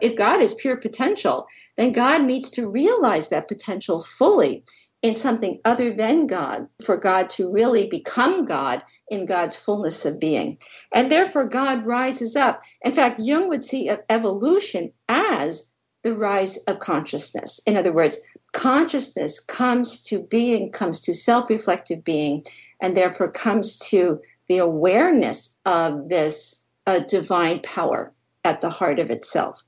If 0.02 0.16
god 0.16 0.40
is 0.42 0.54
pure 0.54 0.76
potential 0.76 1.46
then 1.76 1.92
god 1.92 2.24
needs 2.24 2.50
to 2.50 2.68
realize 2.68 3.28
that 3.28 3.48
potential 3.48 4.02
fully 4.02 4.64
in 5.02 5.14
something 5.14 5.58
other 5.64 5.94
than 5.94 6.26
god 6.26 6.68
for 6.84 6.98
god 6.98 7.30
to 7.30 7.50
really 7.50 7.88
become 7.88 8.44
god 8.44 8.82
in 9.08 9.24
god's 9.24 9.56
fullness 9.56 10.04
of 10.04 10.20
being. 10.20 10.58
And 10.92 11.10
therefore 11.10 11.46
god 11.46 11.86
rises 11.86 12.36
up. 12.36 12.60
In 12.82 12.92
fact 12.92 13.20
jung 13.20 13.48
would 13.48 13.64
see 13.64 13.90
evolution 14.10 14.92
as 15.08 15.69
the 16.02 16.14
rise 16.14 16.56
of 16.66 16.78
consciousness 16.78 17.60
in 17.66 17.76
other 17.76 17.92
words 17.92 18.18
consciousness 18.52 19.40
comes 19.40 20.02
to 20.02 20.20
being, 20.24 20.72
comes 20.72 21.00
to 21.02 21.14
self 21.14 21.48
reflective 21.50 22.04
being, 22.04 22.44
and 22.80 22.96
therefore 22.96 23.30
comes 23.30 23.78
to 23.78 24.20
the 24.48 24.58
awareness 24.58 25.56
of 25.64 26.08
this 26.08 26.64
uh, 26.86 27.00
divine 27.00 27.60
power 27.60 28.12
at 28.44 28.60
the 28.60 28.70
heart 28.70 28.98
of 28.98 29.10
itself. 29.10 29.62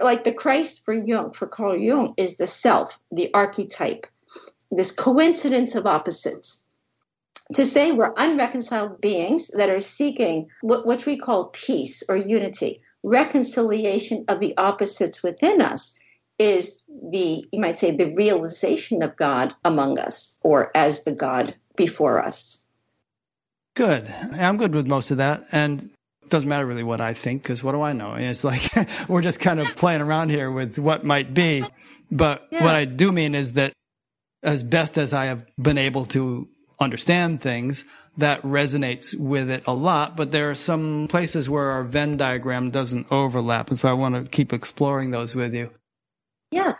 Like 0.00 0.24
the 0.24 0.32
Christ 0.32 0.84
for 0.84 0.94
Jung, 0.94 1.32
for 1.32 1.46
Carl 1.46 1.76
Jung, 1.76 2.14
is 2.16 2.36
the 2.36 2.46
self, 2.46 2.98
the 3.10 3.32
archetype, 3.34 4.06
this 4.70 4.92
coincidence 4.92 5.74
of 5.74 5.86
opposites. 5.86 6.64
To 7.54 7.66
say 7.66 7.90
we're 7.90 8.14
unreconciled 8.16 9.00
beings 9.00 9.48
that 9.54 9.68
are 9.68 9.80
seeking 9.80 10.48
what, 10.60 10.86
what 10.86 11.04
we 11.04 11.16
call 11.16 11.46
peace 11.46 12.04
or 12.08 12.16
unity, 12.16 12.80
reconciliation 13.02 14.24
of 14.28 14.40
the 14.40 14.56
opposites 14.56 15.22
within 15.22 15.60
us, 15.60 15.98
is 16.38 16.82
the, 17.10 17.46
you 17.52 17.60
might 17.60 17.78
say, 17.78 17.94
the 17.94 18.14
realization 18.14 19.02
of 19.02 19.16
God 19.16 19.54
among 19.64 19.98
us 19.98 20.38
or 20.42 20.70
as 20.74 21.04
the 21.04 21.12
God 21.12 21.54
before 21.76 22.24
us. 22.24 22.66
Good. 23.74 24.08
I'm 24.08 24.56
good 24.56 24.74
with 24.74 24.86
most 24.86 25.10
of 25.10 25.18
that. 25.18 25.44
And 25.52 25.82
it 26.22 26.30
doesn't 26.30 26.48
matter 26.48 26.66
really 26.66 26.82
what 26.82 27.00
I 27.00 27.12
think 27.12 27.42
because 27.42 27.62
what 27.62 27.72
do 27.72 27.82
I 27.82 27.92
know? 27.92 28.14
It's 28.14 28.42
like 28.42 28.62
we're 29.08 29.22
just 29.22 29.38
kind 29.38 29.60
of 29.60 29.76
playing 29.76 30.00
around 30.00 30.30
here 30.30 30.50
with 30.50 30.78
what 30.78 31.04
might 31.04 31.34
be. 31.34 31.64
But 32.10 32.48
yeah. 32.50 32.64
what 32.64 32.74
I 32.74 32.86
do 32.86 33.12
mean 33.12 33.34
is 33.34 33.52
that 33.54 33.72
as 34.42 34.62
best 34.62 34.96
as 34.96 35.12
I 35.12 35.26
have 35.26 35.46
been 35.56 35.78
able 35.78 36.06
to 36.06 36.48
understand 36.80 37.40
things, 37.40 37.84
that 38.16 38.42
resonates 38.42 39.14
with 39.14 39.50
it 39.50 39.64
a 39.66 39.74
lot. 39.74 40.16
But 40.16 40.32
there 40.32 40.50
are 40.50 40.54
some 40.54 41.08
places 41.08 41.48
where 41.48 41.70
our 41.70 41.84
Venn 41.84 42.16
diagram 42.16 42.70
doesn't 42.70 43.06
overlap. 43.10 43.70
And 43.70 43.78
so 43.78 43.88
I 43.88 43.92
want 43.92 44.14
to 44.14 44.30
keep 44.30 44.52
exploring 44.52 45.10
those 45.10 45.34
with 45.34 45.54
you. 45.54 45.70
Yeah. 46.50 46.74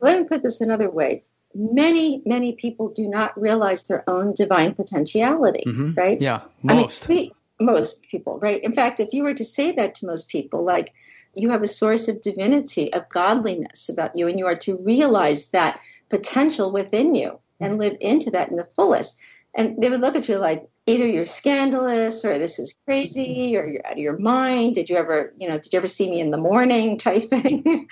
Let 0.00 0.20
me 0.20 0.24
put 0.28 0.42
this 0.42 0.60
another 0.60 0.90
way. 0.90 1.24
Many, 1.54 2.20
many 2.26 2.52
people 2.52 2.88
do 2.88 3.08
not 3.08 3.40
realize 3.40 3.84
their 3.84 4.08
own 4.10 4.34
divine 4.34 4.74
potentiality, 4.74 5.62
mm-hmm. 5.66 5.94
right? 5.94 6.20
Yeah, 6.20 6.42
most. 6.62 7.08
I 7.08 7.14
mean, 7.14 7.32
we, 7.60 7.64
most 7.64 8.02
people, 8.02 8.38
right? 8.40 8.62
In 8.62 8.72
fact, 8.72 8.98
if 8.98 9.12
you 9.12 9.22
were 9.22 9.34
to 9.34 9.44
say 9.44 9.70
that 9.72 9.94
to 9.96 10.06
most 10.06 10.28
people, 10.28 10.64
like 10.64 10.92
you 11.32 11.50
have 11.50 11.62
a 11.62 11.68
source 11.68 12.08
of 12.08 12.22
divinity, 12.22 12.92
of 12.92 13.08
godliness 13.08 13.88
about 13.88 14.16
you, 14.16 14.26
and 14.26 14.38
you 14.38 14.46
are 14.46 14.56
to 14.56 14.76
realize 14.76 15.50
that 15.50 15.80
potential 16.10 16.72
within 16.72 17.14
you 17.14 17.38
and 17.60 17.78
live 17.78 17.96
into 18.00 18.30
that 18.32 18.50
in 18.50 18.56
the 18.56 18.68
fullest. 18.76 19.18
And 19.56 19.80
they 19.80 19.88
would 19.88 20.00
look 20.00 20.16
at 20.16 20.28
you 20.28 20.38
like 20.38 20.68
either 20.86 21.06
you're 21.06 21.26
scandalous 21.26 22.24
or 22.24 22.38
this 22.38 22.58
is 22.58 22.76
crazy 22.84 23.52
mm-hmm. 23.52 23.56
or 23.56 23.68
you're 23.68 23.86
out 23.86 23.92
of 23.92 23.98
your 23.98 24.18
mind. 24.18 24.74
Did 24.74 24.90
you 24.90 24.96
ever, 24.96 25.32
you 25.38 25.48
know, 25.48 25.58
did 25.58 25.72
you 25.72 25.78
ever 25.78 25.86
see 25.86 26.10
me 26.10 26.20
in 26.20 26.30
the 26.30 26.36
morning 26.36 26.98
type 26.98 27.24
thing? 27.24 27.88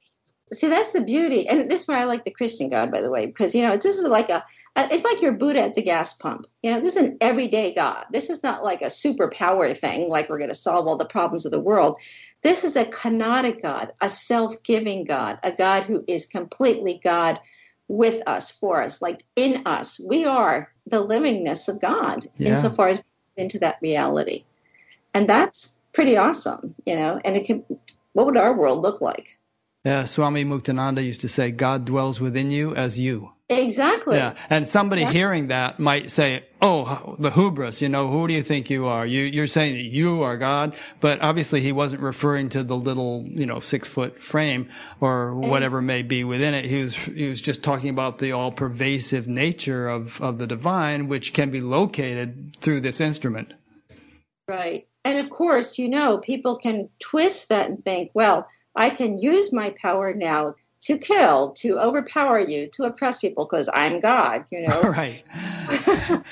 See, 0.53 0.69
that's 0.69 0.93
the 0.93 1.03
beauty, 1.03 1.47
and 1.47 1.71
this 1.71 1.83
is 1.83 1.89
why 1.89 2.01
I 2.01 2.05
like 2.05 2.25
the 2.25 2.31
Christian 2.31 2.71
God, 2.71 2.91
by 2.91 3.03
the 3.03 3.11
way, 3.11 3.27
because 3.27 3.55
you 3.55 3.63
know 3.63 3.77
this 3.77 3.99
is 3.99 4.05
like 4.05 4.31
a, 4.31 4.43
uh, 4.77 4.89
it's 4.91 5.05
like 5.05 5.21
your 5.21 5.33
Buddha 5.33 5.61
at 5.61 5.75
the 5.75 5.83
gas 5.83 6.15
pump. 6.15 6.47
You 6.63 6.73
know, 6.73 6.81
this 6.81 6.97
is 6.97 7.03
an 7.03 7.19
everyday 7.21 7.75
God. 7.75 8.07
This 8.13 8.31
is 8.31 8.43
not 8.43 8.65
like 8.65 8.81
a 8.81 8.87
superpower 8.87 9.77
thing, 9.77 10.09
like 10.09 10.31
we're 10.31 10.39
going 10.39 10.49
to 10.49 10.57
solve 10.57 10.87
all 10.87 10.97
the 10.97 11.05
problems 11.05 11.45
of 11.45 11.53
the 11.53 11.61
world. 11.61 11.99
This 12.43 12.65
is 12.65 12.77
a 12.77 12.87
kenotic 12.87 13.61
God, 13.61 13.93
a 14.01 14.09
self-giving 14.09 15.05
God, 15.05 15.39
a 15.43 15.53
God 15.53 15.83
who 15.83 16.03
is 16.09 16.25
completely 16.25 16.99
God 17.05 17.39
with 17.89 18.23
us, 18.27 18.51
for 18.51 18.83
us, 18.83 19.03
like 19.03 19.25
in 19.35 19.63
us. 19.67 19.99
We 19.99 20.25
are 20.25 20.71
the 20.87 21.05
livingness 21.05 21.69
of 21.69 21.81
God, 21.81 22.29
yeah. 22.37 22.51
insofar 22.51 22.89
as 22.89 22.99
we 23.37 23.43
into 23.43 23.59
that 23.61 23.79
reality, 23.81 24.45
and 25.15 25.29
that's 25.29 25.79
pretty 25.93 26.17
awesome, 26.17 26.75
you 26.87 26.95
know. 26.95 27.21
And 27.25 27.37
it 27.37 27.45
can, 27.45 27.65
what 28.13 28.27
would 28.27 28.37
our 28.37 28.55
world 28.55 28.83
look 28.83 29.01
like? 29.01 29.39
Yeah, 29.85 30.05
Swami 30.05 30.45
Muktananda 30.45 31.05
used 31.05 31.23
to 31.23 31.29
say, 31.29 31.51
God 31.51 31.85
dwells 31.85 32.21
within 32.21 32.51
you 32.51 32.75
as 32.75 33.01
you. 33.01 33.33
Exactly. 33.51 34.19
Yeah. 34.19 34.35
And 34.51 34.69
somebody 34.69 35.03
yeah. 35.03 35.13
hearing 35.13 35.47
that 35.49 35.79
might 35.79 36.11
say, 36.11 36.45
Oh, 36.61 37.17
the 37.19 37.31
hubris, 37.31 37.81
you 37.81 37.89
know, 37.89 38.09
who 38.09 38.29
do 38.29 38.35
you 38.35 38.43
think 38.43 38.69
you 38.69 38.87
are? 38.87 39.07
You, 39.07 39.23
you're 39.23 39.47
saying 39.47 39.75
that 39.75 39.85
you 39.85 40.23
are 40.23 40.37
God, 40.37 40.75
but 41.01 41.21
obviously 41.23 41.61
he 41.61 41.73
wasn't 41.73 42.03
referring 42.03 42.51
to 42.51 42.63
the 42.63 42.77
little, 42.77 43.25
you 43.27 43.47
know, 43.47 43.61
six 43.61 43.89
foot 43.89 44.23
frame 44.23 44.69
or 45.01 45.31
mm. 45.33 45.49
whatever 45.49 45.81
may 45.81 46.03
be 46.03 46.25
within 46.25 46.53
it. 46.53 46.67
He 46.67 46.83
was, 46.83 46.95
he 46.95 47.29
was 47.29 47.41
just 47.41 47.63
talking 47.63 47.89
about 47.91 48.19
the 48.19 48.33
all 48.33 48.53
pervasive 48.53 49.29
nature 49.29 49.89
of, 49.89 50.21
of 50.21 50.39
the 50.39 50.47
divine, 50.47 51.09
which 51.09 51.33
can 51.33 51.51
be 51.51 51.61
located 51.61 52.57
through 52.57 52.81
this 52.81 53.01
instrument. 53.01 53.55
Right. 54.47 54.89
And 55.05 55.19
of 55.19 55.31
course, 55.31 55.79
you 55.79 55.89
know, 55.89 56.19
people 56.19 56.57
can 56.57 56.91
twist 56.99 57.49
that 57.49 57.71
and 57.71 57.83
think, 57.83 58.11
well, 58.13 58.47
I 58.75 58.91
can 58.91 59.17
use 59.17 59.53
my 59.53 59.75
power 59.81 60.13
now 60.13 60.57
to 60.83 60.99
kill, 60.99 61.51
to 61.53 61.79
overpower 61.79 62.41
you, 62.41 62.69
to 62.71 62.85
oppress 62.85 63.19
people 63.19 63.47
because 63.47 63.69
I'm 63.73 64.01
God, 64.01 64.45
you 64.51 64.67
know? 64.67 64.81
right. 64.85 65.25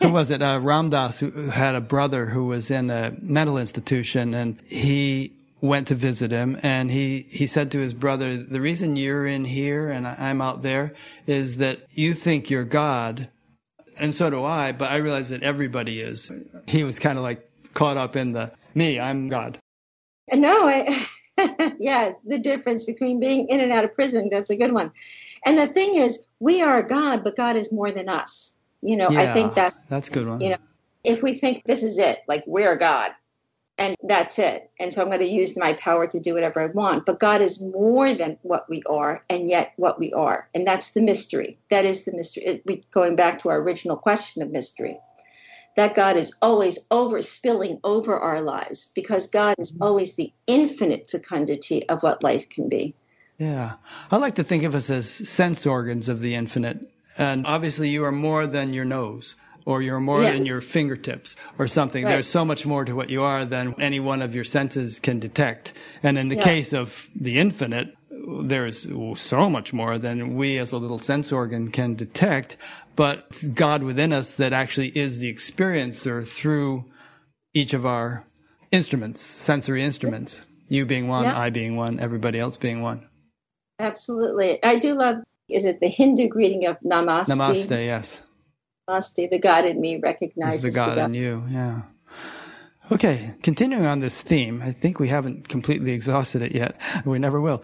who 0.00 0.10
was 0.10 0.30
it? 0.30 0.42
Uh, 0.42 0.58
Ram 0.60 0.90
Dass, 0.90 1.20
who 1.20 1.30
had 1.50 1.74
a 1.74 1.80
brother 1.80 2.26
who 2.26 2.46
was 2.46 2.70
in 2.70 2.90
a 2.90 3.14
mental 3.20 3.58
institution 3.58 4.34
and 4.34 4.60
he 4.66 5.32
went 5.60 5.86
to 5.88 5.94
visit 5.94 6.32
him 6.32 6.58
and 6.62 6.90
he, 6.90 7.26
he 7.28 7.46
said 7.46 7.70
to 7.70 7.78
his 7.78 7.94
brother, 7.94 8.36
the 8.36 8.60
reason 8.60 8.96
you're 8.96 9.26
in 9.26 9.44
here 9.44 9.90
and 9.90 10.06
I'm 10.06 10.42
out 10.42 10.62
there 10.62 10.94
is 11.26 11.58
that 11.58 11.86
you 11.94 12.14
think 12.14 12.50
you're 12.50 12.64
God 12.64 13.28
and 13.98 14.14
so 14.14 14.30
do 14.30 14.44
I, 14.44 14.72
but 14.72 14.90
I 14.90 14.96
realize 14.96 15.28
that 15.28 15.42
everybody 15.42 16.00
is. 16.00 16.30
He 16.66 16.82
was 16.82 16.98
kind 16.98 17.18
of 17.18 17.22
like 17.22 17.48
caught 17.74 17.96
up 17.96 18.16
in 18.16 18.32
the 18.32 18.52
me, 18.74 18.98
I'm 18.98 19.28
God. 19.28 19.58
No, 20.32 20.66
I, 20.66 21.06
yeah, 21.78 22.12
the 22.26 22.38
difference 22.38 22.84
between 22.84 23.20
being 23.20 23.48
in 23.48 23.60
and 23.60 23.72
out 23.72 23.84
of 23.84 23.94
prison, 23.94 24.28
that's 24.30 24.50
a 24.50 24.56
good 24.56 24.72
one. 24.72 24.92
And 25.44 25.58
the 25.58 25.66
thing 25.66 25.94
is, 25.94 26.22
we 26.40 26.62
are 26.62 26.82
God, 26.82 27.24
but 27.24 27.36
God 27.36 27.56
is 27.56 27.72
more 27.72 27.90
than 27.90 28.08
us. 28.08 28.56
You 28.82 28.96
know, 28.96 29.10
yeah, 29.10 29.20
I 29.22 29.32
think 29.32 29.54
that's 29.54 29.76
that's 29.88 30.08
good 30.08 30.26
one. 30.26 30.40
You 30.40 30.50
know, 30.50 30.58
if 31.04 31.22
we 31.22 31.34
think 31.34 31.64
this 31.64 31.82
is 31.82 31.98
it, 31.98 32.20
like 32.28 32.44
we're 32.46 32.76
God 32.76 33.12
and 33.78 33.96
that's 34.02 34.38
it. 34.38 34.70
And 34.78 34.92
so 34.92 35.02
I'm 35.02 35.08
going 35.08 35.20
to 35.20 35.26
use 35.26 35.56
my 35.56 35.72
power 35.72 36.06
to 36.06 36.20
do 36.20 36.34
whatever 36.34 36.60
I 36.60 36.66
want. 36.66 37.06
But 37.06 37.18
God 37.18 37.40
is 37.40 37.60
more 37.60 38.12
than 38.12 38.38
what 38.42 38.68
we 38.68 38.82
are, 38.88 39.24
and 39.30 39.48
yet 39.48 39.72
what 39.76 39.98
we 39.98 40.12
are. 40.12 40.48
And 40.54 40.66
that's 40.66 40.92
the 40.92 41.02
mystery. 41.02 41.58
That 41.70 41.84
is 41.84 42.04
the 42.04 42.12
mystery. 42.12 42.44
It, 42.44 42.62
we, 42.66 42.82
going 42.90 43.16
back 43.16 43.40
to 43.40 43.48
our 43.48 43.60
original 43.60 43.96
question 43.96 44.42
of 44.42 44.50
mystery 44.50 45.00
that 45.76 45.94
God 45.94 46.16
is 46.16 46.34
always 46.42 46.78
over 46.90 47.20
spilling 47.20 47.80
over 47.84 48.18
our 48.18 48.40
lives 48.40 48.90
because 48.94 49.26
God 49.26 49.56
is 49.58 49.72
mm-hmm. 49.72 49.82
always 49.82 50.14
the 50.14 50.32
infinite 50.46 51.10
fecundity 51.10 51.88
of 51.88 52.02
what 52.02 52.22
life 52.22 52.48
can 52.48 52.68
be. 52.68 52.94
Yeah. 53.38 53.74
I 54.10 54.18
like 54.18 54.36
to 54.36 54.44
think 54.44 54.64
of 54.64 54.74
us 54.74 54.90
as 54.90 55.08
sense 55.08 55.66
organs 55.66 56.08
of 56.08 56.20
the 56.20 56.34
infinite. 56.34 56.80
And 57.18 57.46
obviously, 57.46 57.88
you 57.88 58.04
are 58.04 58.12
more 58.12 58.46
than 58.46 58.72
your 58.72 58.84
nose 58.84 59.34
or 59.64 59.82
you're 59.82 60.00
more 60.00 60.22
yes. 60.22 60.34
than 60.34 60.44
your 60.44 60.60
fingertips 60.60 61.36
or 61.58 61.66
something. 61.66 62.04
Right. 62.04 62.12
There's 62.12 62.26
so 62.26 62.44
much 62.44 62.66
more 62.66 62.84
to 62.84 62.94
what 62.94 63.10
you 63.10 63.22
are 63.22 63.44
than 63.44 63.74
any 63.80 64.00
one 64.00 64.22
of 64.22 64.34
your 64.34 64.44
senses 64.44 65.00
can 65.00 65.20
detect. 65.20 65.72
And 66.02 66.18
in 66.18 66.28
the 66.28 66.36
yeah. 66.36 66.44
case 66.44 66.72
of 66.72 67.08
the 67.14 67.38
infinite, 67.38 67.96
there's 68.42 68.88
so 69.18 69.48
much 69.48 69.72
more 69.72 69.98
than 69.98 70.36
we 70.36 70.58
as 70.58 70.72
a 70.72 70.78
little 70.78 70.98
sense 70.98 71.32
organ 71.32 71.70
can 71.70 71.94
detect, 71.94 72.56
but 72.94 73.42
God 73.54 73.82
within 73.82 74.12
us 74.12 74.34
that 74.34 74.52
actually 74.52 74.88
is 74.96 75.18
the 75.18 75.32
experiencer 75.32 76.26
through 76.26 76.84
each 77.54 77.72
of 77.74 77.86
our 77.86 78.24
instruments, 78.70 79.20
sensory 79.20 79.82
instruments. 79.82 80.42
You 80.68 80.86
being 80.86 81.08
one, 81.08 81.24
yeah. 81.24 81.38
I 81.38 81.50
being 81.50 81.76
one, 81.76 82.00
everybody 82.00 82.38
else 82.38 82.56
being 82.56 82.82
one. 82.82 83.06
Absolutely. 83.78 84.62
I 84.64 84.76
do 84.76 84.94
love, 84.94 85.16
is 85.48 85.64
it 85.64 85.80
the 85.80 85.88
Hindu 85.88 86.28
greeting 86.28 86.66
of 86.66 86.78
Namaste? 86.80 87.26
Namaste, 87.26 87.70
yes. 87.70 88.20
Namaste, 88.88 89.30
the 89.30 89.38
God 89.38 89.66
in 89.66 89.80
me 89.80 89.98
recognizes 89.98 90.62
the 90.62 90.70
God, 90.70 90.92
the 90.92 90.96
God 90.96 91.04
in 91.06 91.14
you, 91.14 91.44
yeah. 91.50 91.82
Okay, 92.90 93.34
continuing 93.42 93.86
on 93.86 94.00
this 94.00 94.20
theme, 94.20 94.60
I 94.62 94.72
think 94.72 94.98
we 94.98 95.08
haven't 95.08 95.48
completely 95.48 95.92
exhausted 95.92 96.42
it 96.42 96.52
yet. 96.52 96.80
We 97.04 97.18
never 97.18 97.40
will. 97.40 97.62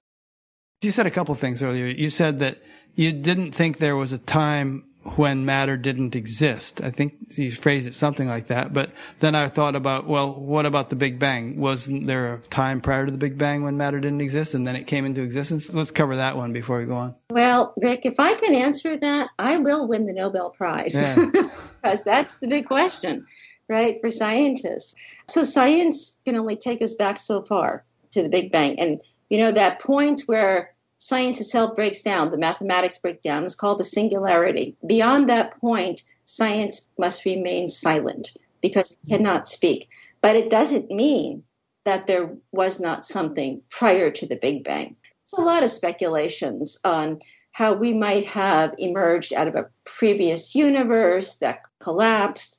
You 0.81 0.93
said 0.93 1.07
a 1.07 1.11
couple 1.11 1.35
things 1.35 1.61
earlier. 1.61 1.87
You 1.87 2.09
said 2.09 2.39
that 2.39 2.63
you 2.95 3.13
didn't 3.13 3.53
think 3.53 3.79
there 3.79 3.97
was 3.97 4.13
a 4.13 4.19
time 4.19 4.85
when 5.17 5.45
matter 5.45 5.77
didn't 5.77 6.15
exist. 6.15 6.81
I 6.81 6.91
think 6.91 7.15
you 7.37 7.51
phrased 7.51 7.89
it 7.89 7.95
something 7.95 8.29
like 8.29 8.49
that. 8.49 8.73
But 8.73 8.93
then 9.19 9.35
I 9.35 9.49
thought 9.49 9.75
about, 9.75 10.07
well, 10.07 10.33
what 10.33 10.67
about 10.67 10.91
the 10.91 10.97
Big 10.97 11.19
Bang? 11.19 11.59
Wasn't 11.59 12.07
there 12.07 12.35
a 12.35 12.39
time 12.43 12.81
prior 12.81 13.07
to 13.07 13.11
the 13.11 13.19
Big 13.19 13.37
Bang 13.37 13.65
when 13.65 13.77
matter 13.77 13.99
didn't 13.99 14.21
exist 14.21 14.55
and 14.55 14.67
then 14.67 14.77
it 14.77 14.87
came 14.87 15.05
into 15.05 15.23
existence? 15.23 15.73
Let's 15.73 15.91
cover 15.91 16.17
that 16.17 16.37
one 16.37 16.53
before 16.53 16.79
we 16.79 16.85
go 16.85 16.97
on. 16.97 17.17
Well, 17.31 17.75
Rick, 17.77 18.07
if 18.07 18.21
I 18.21 18.35
can 18.35 18.55
answer 18.55 18.97
that, 18.99 19.31
I 19.39 19.57
will 19.57 19.89
win 19.89 20.07
the 20.07 20.13
Nobel 20.13 20.51
Prize 20.51 20.95
yeah. 20.95 21.25
because 21.33 22.05
that's 22.05 22.37
the 22.37 22.47
big 22.47 22.67
question, 22.67 23.27
right, 23.69 24.01
for 24.01 24.11
scientists. 24.11 24.95
So 25.27 25.43
science 25.43 26.21
can 26.25 26.37
only 26.37 26.57
take 26.57 26.83
us 26.83 26.95
back 26.95 27.17
so 27.17 27.43
far 27.43 27.85
to 28.13 28.23
the 28.23 28.29
Big 28.29 28.53
Bang. 28.53 28.79
And 28.79 29.01
you 29.29 29.39
know, 29.39 29.53
that 29.53 29.81
point 29.81 30.23
where 30.27 30.75
science 30.99 31.41
itself 31.41 31.77
breaks 31.77 32.03
down, 32.03 32.31
the 32.31 32.39
mathematics 32.39 32.99
break 32.99 33.23
down, 33.23 33.45
is 33.45 33.55
called 33.55 33.79
the 33.79 33.85
singularity. 33.85 34.77
Beyond 34.87 35.29
that 35.29 35.59
point, 35.61 36.03
science 36.25 36.89
must 36.99 37.25
remain 37.25 37.69
silent 37.69 38.37
because 38.61 38.93
it 38.93 39.09
cannot 39.09 39.49
speak. 39.49 39.89
But 40.21 40.37
it 40.37 40.51
doesn't 40.51 40.91
mean 40.91 41.45
that 41.85 42.07
there 42.07 42.31
was 42.53 42.81
not 42.81 43.05
something 43.05 43.63
prior 43.71 44.11
to 44.11 44.27
the 44.27 44.37
Big 44.37 44.65
Bang. 44.65 44.97
It's 45.25 45.33
a 45.33 45.41
lot 45.41 45.63
of 45.63 45.71
speculations 45.71 46.79
on 46.85 47.21
how 47.53 47.73
we 47.73 47.93
might 47.93 48.29
have 48.29 48.75
emerged 48.79 49.33
out 49.33 49.49
of 49.49 49.55
a 49.55 49.69
previous 49.85 50.55
universe 50.55 51.37
that 51.37 51.63
collapsed, 51.81 52.57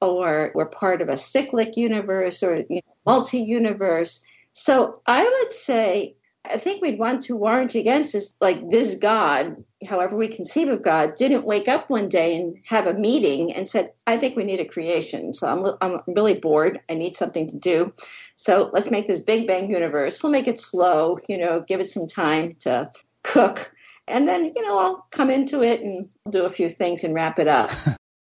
or 0.00 0.52
we're 0.54 0.66
part 0.66 1.02
of 1.02 1.08
a 1.08 1.16
cyclic 1.16 1.76
universe 1.76 2.42
or 2.42 2.58
you 2.68 2.76
know, 2.76 2.94
multi 3.04 3.38
universe. 3.38 4.24
So 4.60 5.00
I 5.06 5.22
would 5.22 5.52
say, 5.52 6.16
I 6.44 6.58
think 6.58 6.82
we'd 6.82 6.98
want 6.98 7.22
to 7.22 7.36
warrant 7.36 7.74
against 7.74 8.12
this 8.12 8.34
like 8.40 8.70
this 8.70 8.96
God, 8.96 9.62
however 9.86 10.16
we 10.16 10.28
conceive 10.28 10.68
of 10.68 10.82
God, 10.82 11.14
didn't 11.14 11.44
wake 11.44 11.68
up 11.68 11.88
one 11.88 12.08
day 12.08 12.36
and 12.36 12.56
have 12.66 12.86
a 12.86 12.94
meeting 12.94 13.52
and 13.52 13.68
said, 13.68 13.92
I 14.06 14.16
think 14.16 14.36
we 14.36 14.44
need 14.44 14.58
a 14.58 14.64
creation. 14.64 15.32
So 15.32 15.46
I'm, 15.46 15.76
I'm 15.80 16.00
really 16.08 16.34
bored. 16.34 16.80
I 16.90 16.94
need 16.94 17.14
something 17.14 17.48
to 17.50 17.56
do. 17.56 17.92
So 18.34 18.70
let's 18.72 18.90
make 18.90 19.06
this 19.06 19.20
Big 19.20 19.46
Bang 19.46 19.70
universe. 19.70 20.22
We'll 20.22 20.32
make 20.32 20.48
it 20.48 20.58
slow, 20.58 21.18
you 21.28 21.38
know, 21.38 21.60
give 21.60 21.80
it 21.80 21.88
some 21.88 22.08
time 22.08 22.52
to 22.60 22.90
cook. 23.22 23.72
And 24.08 24.26
then, 24.26 24.52
you 24.56 24.62
know, 24.62 24.78
I'll 24.78 25.06
come 25.12 25.30
into 25.30 25.62
it 25.62 25.82
and 25.82 26.08
do 26.30 26.44
a 26.44 26.50
few 26.50 26.68
things 26.68 27.04
and 27.04 27.14
wrap 27.14 27.38
it 27.38 27.46
up. 27.46 27.70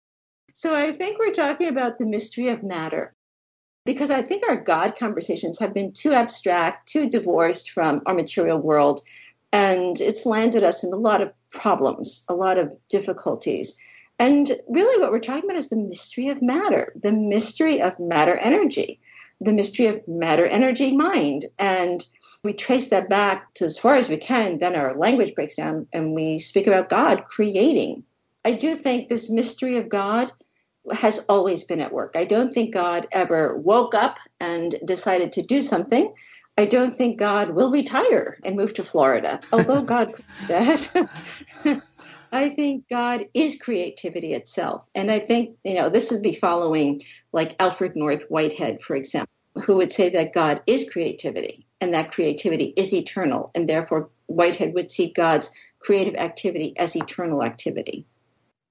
so 0.53 0.75
I 0.75 0.93
think 0.93 1.19
we're 1.19 1.31
talking 1.31 1.67
about 1.67 1.99
the 1.99 2.05
mystery 2.05 2.49
of 2.49 2.63
matter 2.63 3.13
because 3.85 4.11
I 4.11 4.21
think 4.21 4.43
our 4.47 4.55
God 4.55 4.95
conversations 4.95 5.59
have 5.59 5.73
been 5.73 5.91
too 5.91 6.13
abstract, 6.13 6.87
too 6.87 7.09
divorced 7.09 7.71
from 7.71 8.01
our 8.05 8.13
material 8.13 8.57
world. 8.57 9.01
And 9.51 9.99
it's 9.99 10.25
landed 10.25 10.63
us 10.63 10.83
in 10.83 10.93
a 10.93 10.97
lot 10.97 11.21
of 11.21 11.31
problems, 11.51 12.23
a 12.27 12.33
lot 12.33 12.57
of 12.57 12.75
difficulties. 12.89 13.77
And 14.19 14.51
really, 14.69 15.01
what 15.01 15.11
we're 15.11 15.19
talking 15.19 15.43
about 15.43 15.57
is 15.57 15.69
the 15.69 15.75
mystery 15.75 16.29
of 16.29 16.41
matter, 16.41 16.93
the 17.01 17.11
mystery 17.11 17.81
of 17.81 17.99
matter 17.99 18.37
energy, 18.37 18.99
the 19.41 19.53
mystery 19.53 19.87
of 19.87 20.07
matter 20.07 20.45
energy 20.45 20.95
mind. 20.95 21.45
And 21.59 22.05
we 22.43 22.53
trace 22.53 22.89
that 22.89 23.09
back 23.09 23.53
to 23.55 23.65
as 23.65 23.77
far 23.77 23.95
as 23.95 24.09
we 24.09 24.17
can, 24.17 24.59
then 24.59 24.75
our 24.75 24.93
language 24.95 25.35
breaks 25.35 25.55
down 25.55 25.87
and 25.93 26.13
we 26.13 26.39
speak 26.39 26.67
about 26.67 26.89
God 26.89 27.25
creating. 27.25 28.03
I 28.45 28.53
do 28.53 28.75
think 28.75 29.07
this 29.07 29.29
mystery 29.29 29.77
of 29.77 29.89
God 29.89 30.31
has 30.91 31.19
always 31.29 31.63
been 31.63 31.79
at 31.79 31.93
work. 31.93 32.13
I 32.15 32.25
don't 32.25 32.53
think 32.53 32.73
God 32.73 33.07
ever 33.11 33.57
woke 33.57 33.93
up 33.93 34.17
and 34.39 34.75
decided 34.85 35.31
to 35.33 35.41
do 35.41 35.61
something. 35.61 36.13
I 36.57 36.65
don't 36.65 36.95
think 36.95 37.17
God 37.17 37.51
will 37.51 37.71
retire 37.71 38.37
and 38.43 38.55
move 38.55 38.73
to 38.75 38.83
Florida, 38.83 39.41
although 39.51 39.81
God 39.81 40.13
could 40.13 40.25
do 40.39 40.47
that. 40.47 41.81
I 42.31 42.49
think 42.49 42.85
God 42.89 43.25
is 43.35 43.55
creativity 43.55 44.33
itself. 44.33 44.87
And 44.95 45.11
I 45.11 45.19
think, 45.19 45.55
you 45.63 45.75
know, 45.75 45.89
this 45.89 46.09
would 46.11 46.23
be 46.23 46.33
following 46.33 47.01
like 47.31 47.55
Alfred 47.59 47.95
North 47.95 48.25
Whitehead, 48.29 48.81
for 48.81 48.95
example, 48.95 49.29
who 49.63 49.77
would 49.77 49.91
say 49.91 50.09
that 50.09 50.33
God 50.33 50.61
is 50.65 50.89
creativity 50.91 51.67
and 51.79 51.93
that 51.93 52.11
creativity 52.11 52.73
is 52.75 52.91
eternal. 52.91 53.51
And 53.53 53.69
therefore, 53.69 54.09
Whitehead 54.25 54.73
would 54.73 54.89
see 54.89 55.13
God's 55.13 55.51
creative 55.79 56.15
activity 56.15 56.73
as 56.77 56.95
eternal 56.95 57.43
activity. 57.43 58.07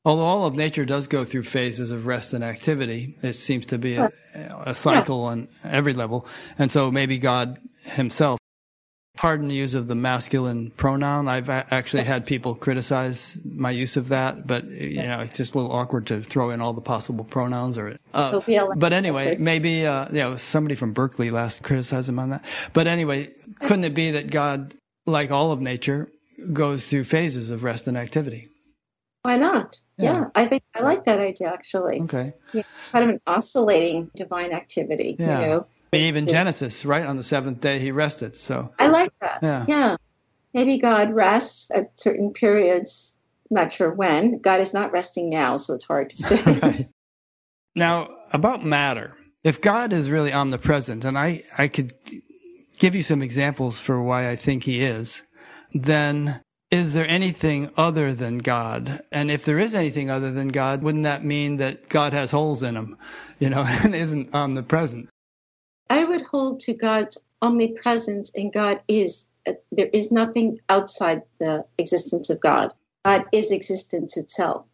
Although 0.05 0.25
all 0.25 0.47
of 0.47 0.55
nature 0.55 0.85
does 0.85 1.07
go 1.07 1.23
through 1.23 1.45
phases 1.45 1.93
of 1.93 2.07
rest 2.07 2.33
and 2.33 2.43
activity, 2.43 3.15
it 3.23 3.35
seems 3.35 3.67
to 3.67 3.79
be 3.79 3.95
a, 3.97 4.11
a 4.35 4.75
cycle 4.75 5.23
yeah. 5.23 5.31
on 5.31 5.49
every 5.63 5.95
level. 5.95 6.27
And 6.59 6.73
so 6.73 6.91
maybe 6.91 7.19
God 7.19 7.59
himself, 7.85 8.41
pardon 9.17 9.47
the 9.47 9.55
use 9.55 9.75
of 9.75 9.87
the 9.87 9.95
masculine 9.95 10.73
pronoun. 10.73 11.29
I've 11.29 11.49
actually 11.49 12.03
had 12.03 12.27
people 12.27 12.57
criticize 12.57 13.39
my 13.45 13.71
use 13.71 13.97
of 13.97 14.09
that, 14.09 14.45
but 14.45 14.65
you 14.65 15.05
know, 15.05 15.21
it's 15.21 15.37
just 15.37 15.55
a 15.55 15.59
little 15.59 15.73
awkward 15.73 16.09
to 16.09 16.21
throw 16.21 16.51
in 16.51 16.61
all 16.61 16.73
the 16.73 16.81
possible 16.81 17.25
pronouns 17.25 17.79
or, 17.79 17.97
uh, 18.13 18.41
but 18.77 18.93
anyway, 18.93 19.37
maybe, 19.39 19.87
uh, 19.87 20.09
you 20.09 20.15
know, 20.15 20.35
somebody 20.35 20.75
from 20.75 20.93
Berkeley 20.93 21.31
last 21.31 21.63
criticized 21.63 22.09
him 22.09 22.19
on 22.19 22.31
that. 22.31 22.45
But 22.73 22.89
anyway, 22.89 23.29
couldn't 23.61 23.85
it 23.85 23.95
be 23.95 24.11
that 24.13 24.33
God, 24.33 24.75
like 25.07 25.31
all 25.31 25.53
of 25.53 25.61
nature, 25.61 26.11
goes 26.53 26.89
through 26.89 27.05
phases 27.05 27.51
of 27.51 27.63
rest 27.63 27.87
and 27.87 27.97
activity? 27.97 28.49
Why 29.23 29.37
not? 29.37 29.79
Yeah. 29.99 30.13
yeah. 30.13 30.25
I 30.35 30.47
think 30.47 30.65
I 30.75 30.81
like 30.83 31.05
that 31.05 31.21
idea 31.21 31.49
actually. 31.49 32.01
Okay. 32.03 32.35
Yeah, 32.53 32.63
kind 32.91 33.05
of 33.05 33.11
an 33.11 33.21
oscillating 33.27 34.11
divine 34.17 34.53
activity. 34.53 35.17
Yeah. 35.19 35.41
You 35.41 35.47
know? 35.47 35.67
even 35.93 36.27
Genesis, 36.27 36.85
right? 36.85 37.05
On 37.05 37.17
the 37.17 37.23
seventh 37.23 37.61
day 37.61 37.79
he 37.79 37.93
rested. 37.93 38.37
So 38.37 38.73
I 38.79 38.89
like 38.89 39.13
that. 39.21 39.39
Yeah. 39.43 39.65
yeah. 39.69 39.97
Maybe 40.55 40.79
God 40.79 41.13
rests 41.13 41.71
at 41.71 41.99
certain 41.99 42.33
periods, 42.33 43.17
not 43.51 43.73
sure 43.73 43.93
when. 43.93 44.39
God 44.39 44.61
is 44.61 44.75
not 44.75 44.93
resting 44.93 45.31
now, 45.31 45.57
so 45.57 45.75
it's 45.75 45.85
hard 45.85 46.11
to 46.11 46.17
say. 46.23 46.53
right. 46.59 46.85
Now, 47.75 48.11
about 48.33 48.65
matter. 48.65 49.17
If 49.45 49.61
God 49.61 49.93
is 49.93 50.11
really 50.11 50.33
omnipresent, 50.33 51.05
and 51.05 51.19
I, 51.19 51.43
I 51.57 51.69
could 51.69 51.95
give 52.79 52.95
you 52.95 53.03
some 53.03 53.23
examples 53.23 53.79
for 53.79 54.01
why 54.03 54.29
I 54.29 54.37
think 54.37 54.65
he 54.65 54.83
is, 54.83 55.23
then 55.73 56.41
is 56.73 56.95
there 56.95 57.07
anything 57.07 57.71
other 57.77 58.15
than 58.15 58.39
God? 58.39 59.03
And 59.13 59.31
if 59.31 59.45
there 59.45 59.59
is 59.59 59.75
anything 59.75 60.11
other 60.11 60.33
than 60.33 60.49
God, 60.49 60.83
wouldn't 60.83 61.05
that 61.05 61.23
mean 61.23 61.59
that 61.59 61.91
God 61.91 62.15
has 62.15 62.31
holes 62.31 62.63
in 62.63 62.77
him, 62.77 62.97
you 63.39 63.51
know, 63.51 63.63
and 63.85 63.95
isn't 63.95 64.35
omnipresent? 64.35 65.11
I 65.91 66.03
would 66.05 66.23
hold 66.23 66.61
to 66.61 66.73
God's 66.73 67.19
omnipresence, 67.43 68.33
and 68.35 68.51
God 68.51 68.81
is, 68.89 69.29
there 69.71 69.91
is 69.93 70.11
nothing 70.11 70.61
outside 70.71 71.23
the 71.39 71.67
existence 71.77 72.31
of 72.31 72.41
God. 72.41 72.73
God 73.05 73.27
is 73.33 73.51
existence 73.51 74.17
itself. 74.17 74.65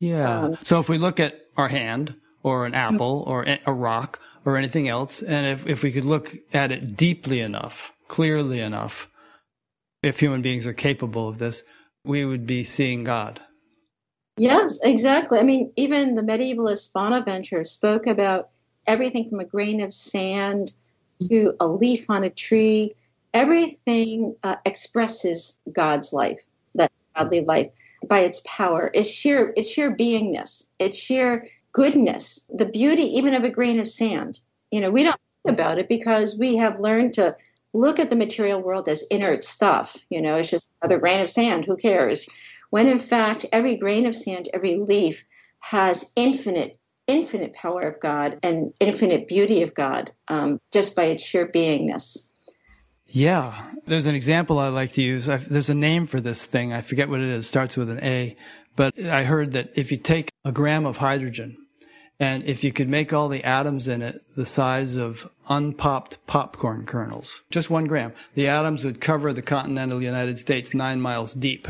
Yeah. 0.00 0.40
Um, 0.40 0.54
so 0.62 0.80
if 0.80 0.88
we 0.88 0.98
look 0.98 1.20
at 1.20 1.46
our 1.56 1.68
hand, 1.68 2.16
or 2.42 2.66
an 2.66 2.74
apple, 2.74 3.24
or 3.26 3.44
a 3.66 3.72
rock, 3.72 4.20
or 4.44 4.56
anything 4.56 4.88
else, 4.88 5.22
and 5.22 5.46
if, 5.46 5.66
if 5.66 5.82
we 5.82 5.92
could 5.92 6.06
look 6.06 6.34
at 6.52 6.72
it 6.72 6.96
deeply 6.96 7.40
enough, 7.40 7.92
clearly 8.08 8.60
enough, 8.60 9.08
if 10.02 10.20
human 10.20 10.42
beings 10.42 10.66
are 10.66 10.72
capable 10.72 11.28
of 11.28 11.38
this, 11.38 11.62
we 12.04 12.24
would 12.24 12.46
be 12.46 12.64
seeing 12.64 13.04
God. 13.04 13.40
Yes, 14.36 14.78
exactly. 14.84 15.38
I 15.38 15.42
mean, 15.42 15.72
even 15.76 16.14
the 16.14 16.22
medievalist 16.22 16.92
Bonaventure 16.92 17.64
spoke 17.64 18.06
about 18.06 18.50
everything 18.86 19.28
from 19.28 19.40
a 19.40 19.44
grain 19.44 19.80
of 19.80 19.92
sand 19.92 20.72
to 21.28 21.54
a 21.58 21.66
leaf 21.66 22.08
on 22.08 22.22
a 22.22 22.30
tree. 22.30 22.94
Everything 23.34 24.36
uh, 24.44 24.56
expresses 24.64 25.58
God's 25.72 26.12
life, 26.12 26.38
that 26.76 26.92
godly 27.16 27.44
life, 27.44 27.70
by 28.06 28.20
its 28.20 28.40
power. 28.46 28.92
It's 28.94 29.08
sheer, 29.08 29.52
it's 29.56 29.68
sheer 29.68 29.94
beingness. 29.94 30.66
It's 30.78 30.96
sheer 30.96 31.44
goodness. 31.72 32.40
The 32.54 32.64
beauty, 32.64 33.02
even 33.16 33.34
of 33.34 33.42
a 33.42 33.50
grain 33.50 33.80
of 33.80 33.88
sand. 33.88 34.38
You 34.70 34.80
know, 34.80 34.90
we 34.90 35.02
don't 35.02 35.20
think 35.44 35.54
about 35.54 35.78
it 35.78 35.88
because 35.88 36.38
we 36.38 36.56
have 36.56 36.78
learned 36.78 37.14
to 37.14 37.36
look 37.74 37.98
at 37.98 38.10
the 38.10 38.16
material 38.16 38.60
world 38.60 38.88
as 38.88 39.02
inert 39.10 39.44
stuff. 39.44 39.96
You 40.10 40.22
know, 40.22 40.36
it's 40.36 40.50
just 40.50 40.70
another 40.82 40.98
grain 40.98 41.20
of 41.20 41.30
sand. 41.30 41.64
Who 41.64 41.76
cares? 41.76 42.26
When 42.70 42.88
in 42.88 42.98
fact, 42.98 43.46
every 43.52 43.76
grain 43.76 44.06
of 44.06 44.14
sand, 44.14 44.48
every 44.52 44.76
leaf 44.76 45.24
has 45.60 46.12
infinite, 46.16 46.78
infinite 47.06 47.54
power 47.54 47.82
of 47.82 48.00
God 48.00 48.38
and 48.42 48.72
infinite 48.80 49.28
beauty 49.28 49.62
of 49.62 49.74
God 49.74 50.12
um, 50.28 50.60
just 50.72 50.94
by 50.94 51.04
its 51.04 51.24
sheer 51.24 51.46
beingness. 51.48 52.16
Yeah, 53.10 53.70
there's 53.86 54.04
an 54.04 54.14
example 54.14 54.58
I 54.58 54.68
like 54.68 54.92
to 54.92 55.02
use. 55.02 55.30
I've, 55.30 55.48
there's 55.48 55.70
a 55.70 55.74
name 55.74 56.04
for 56.04 56.20
this 56.20 56.44
thing. 56.44 56.74
I 56.74 56.82
forget 56.82 57.08
what 57.08 57.20
it 57.20 57.28
is. 57.28 57.44
It 57.44 57.48
starts 57.48 57.74
with 57.74 57.88
an 57.88 58.00
A, 58.02 58.36
but 58.76 58.98
I 59.00 59.24
heard 59.24 59.52
that 59.52 59.70
if 59.76 59.90
you 59.90 59.96
take 59.96 60.30
a 60.44 60.52
gram 60.52 60.84
of 60.84 60.98
hydrogen 60.98 61.56
and 62.20 62.44
if 62.44 62.64
you 62.64 62.72
could 62.72 62.88
make 62.88 63.12
all 63.12 63.28
the 63.28 63.44
atoms 63.44 63.86
in 63.86 64.02
it 64.02 64.16
the 64.36 64.46
size 64.46 64.96
of 64.96 65.30
unpopped 65.48 66.18
popcorn 66.26 66.84
kernels, 66.84 67.42
just 67.50 67.70
one 67.70 67.86
gram, 67.86 68.12
the 68.34 68.48
atoms 68.48 68.84
would 68.84 69.00
cover 69.00 69.32
the 69.32 69.42
continental 69.42 70.02
United 70.02 70.38
States 70.38 70.74
nine 70.74 71.00
miles 71.00 71.34
deep. 71.34 71.68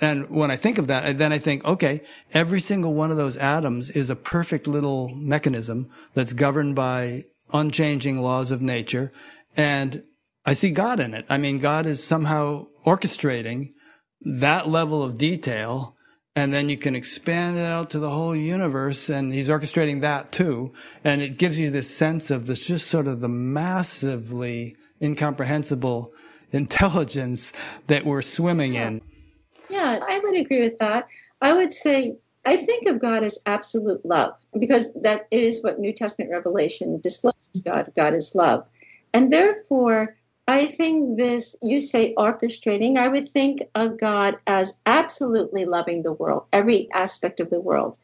And 0.00 0.28
when 0.28 0.50
I 0.50 0.56
think 0.56 0.78
of 0.78 0.88
that, 0.88 1.18
then 1.18 1.32
I 1.32 1.38
think, 1.38 1.64
okay, 1.64 2.02
every 2.32 2.60
single 2.60 2.94
one 2.94 3.10
of 3.10 3.16
those 3.16 3.36
atoms 3.36 3.90
is 3.90 4.10
a 4.10 4.16
perfect 4.16 4.66
little 4.66 5.08
mechanism 5.14 5.88
that's 6.14 6.32
governed 6.32 6.74
by 6.74 7.24
unchanging 7.52 8.20
laws 8.20 8.50
of 8.50 8.60
nature. 8.60 9.12
And 9.56 10.02
I 10.44 10.54
see 10.54 10.70
God 10.70 11.00
in 11.00 11.14
it. 11.14 11.24
I 11.28 11.38
mean, 11.38 11.58
God 11.58 11.86
is 11.86 12.02
somehow 12.02 12.66
orchestrating 12.84 13.72
that 14.20 14.68
level 14.68 15.02
of 15.02 15.16
detail 15.16 15.96
and 16.36 16.52
then 16.52 16.68
you 16.68 16.76
can 16.76 16.96
expand 16.96 17.56
it 17.56 17.64
out 17.64 17.90
to 17.90 17.98
the 17.98 18.10
whole 18.10 18.34
universe 18.34 19.08
and 19.08 19.32
he's 19.32 19.48
orchestrating 19.48 20.00
that 20.00 20.32
too. 20.32 20.72
And 21.04 21.22
it 21.22 21.38
gives 21.38 21.58
you 21.58 21.70
this 21.70 21.94
sense 21.94 22.30
of 22.30 22.46
this 22.46 22.66
just 22.66 22.88
sort 22.88 23.06
of 23.06 23.20
the 23.20 23.28
massively 23.28 24.76
incomprehensible 25.00 26.12
intelligence 26.50 27.52
that 27.86 28.04
we're 28.04 28.22
swimming 28.22 28.74
yeah. 28.74 28.88
in. 28.88 29.02
Yeah. 29.70 30.00
I 30.06 30.18
would 30.18 30.36
agree 30.36 30.60
with 30.60 30.78
that. 30.78 31.06
I 31.40 31.52
would 31.52 31.72
say 31.72 32.16
i 32.46 32.58
think 32.58 32.86
of 32.86 33.00
god 33.00 33.24
as 33.24 33.38
absolute 33.46 34.04
love 34.04 34.34
because 34.58 34.92
that 35.00 35.26
is 35.30 35.62
what 35.62 35.78
new 35.78 35.94
testament 35.94 36.30
revelation 36.30 37.00
discloses 37.00 37.62
god 37.64 37.90
god 37.96 38.14
is 38.14 38.34
love. 38.34 38.66
And 39.14 39.32
therefore 39.32 40.16
I 40.46 40.66
think 40.66 41.16
this, 41.16 41.56
you 41.62 41.80
say 41.80 42.14
orchestrating, 42.16 42.98
I 42.98 43.08
would 43.08 43.28
think 43.28 43.62
of 43.74 43.98
God 43.98 44.36
as 44.46 44.78
absolutely 44.84 45.64
loving 45.64 46.02
the 46.02 46.12
world, 46.12 46.44
every 46.52 46.88
aspect 46.92 47.40
of 47.40 47.48
the 47.48 47.60
world. 47.60 47.98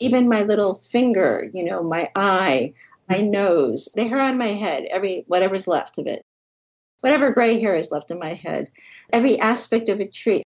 Even 0.00 0.28
my 0.28 0.42
little 0.42 0.74
finger, 0.74 1.48
you 1.54 1.62
know, 1.62 1.82
my 1.82 2.10
eye, 2.16 2.74
my 3.08 3.18
nose, 3.18 3.88
the 3.94 4.06
hair 4.08 4.20
on 4.20 4.36
my 4.36 4.48
head, 4.48 4.86
every 4.90 5.24
whatever's 5.28 5.68
left 5.68 5.98
of 5.98 6.08
it. 6.08 6.22
Whatever 7.00 7.30
gray 7.30 7.60
hair 7.60 7.76
is 7.76 7.92
left 7.92 8.10
in 8.10 8.18
my 8.18 8.34
head, 8.34 8.68
every 9.12 9.38
aspect 9.38 9.88
of 9.88 10.00
a 10.00 10.08
tree. 10.08 10.42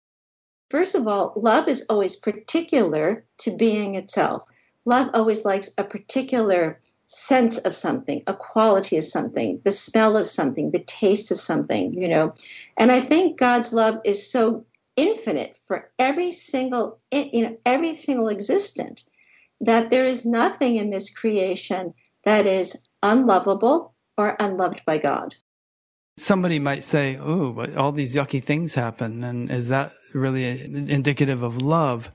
First 0.71 0.95
of 0.95 1.08
all, 1.08 1.34
love 1.36 1.67
is 1.67 1.86
always 1.88 2.15
particular 2.15 3.23
to 3.39 3.56
being 3.56 3.95
itself. 3.95 4.50
Love 4.86 5.12
always 5.13 5.45
likes 5.45 5.69
a 5.78 5.84
particular 5.84 6.82
sense 7.08 7.58
of 7.60 7.74
something, 7.74 8.22
a 8.28 8.34
quality 8.34 8.98
of 8.98 9.04
something, 9.04 9.62
the 9.63 9.72
smell 9.72 10.15
of 10.17 10.28
something, 10.28 10.72
the 10.72 10.84
taste 10.84 11.32
of 11.32 11.39
something, 11.39 11.93
you 11.93 12.08
know. 12.08 12.34
And 12.78 12.91
I 12.91 13.00
think 13.00 13.39
God's 13.39 13.74
love 13.74 14.00
is 14.06 14.30
so 14.30 14.65
infinite 14.98 15.56
for 15.56 15.91
every 16.00 16.32
single 16.32 17.00
you 17.12 17.43
know 17.43 17.56
every 17.65 17.96
single 17.96 18.28
existent 18.30 19.04
that 19.62 19.89
there 19.89 20.04
is 20.04 20.26
nothing 20.26 20.76
in 20.76 20.89
this 20.89 21.10
creation 21.10 21.93
that 22.26 22.46
is 22.46 22.76
unlovable 23.04 23.93
or 24.17 24.36
unloved 24.39 24.84
by 24.86 24.98
God. 24.98 25.36
Somebody 26.17 26.58
might 26.58 26.84
say, 26.84 27.17
"Oh, 27.17 27.63
all 27.78 27.91
these 27.91 28.15
yucky 28.15 28.43
things 28.43 28.74
happen 28.74 29.24
and 29.24 29.52
is 29.52 29.70
that 29.70 29.91
really 30.13 30.62
indicative 30.74 31.43
of 31.43 31.62
love?" 31.62 32.12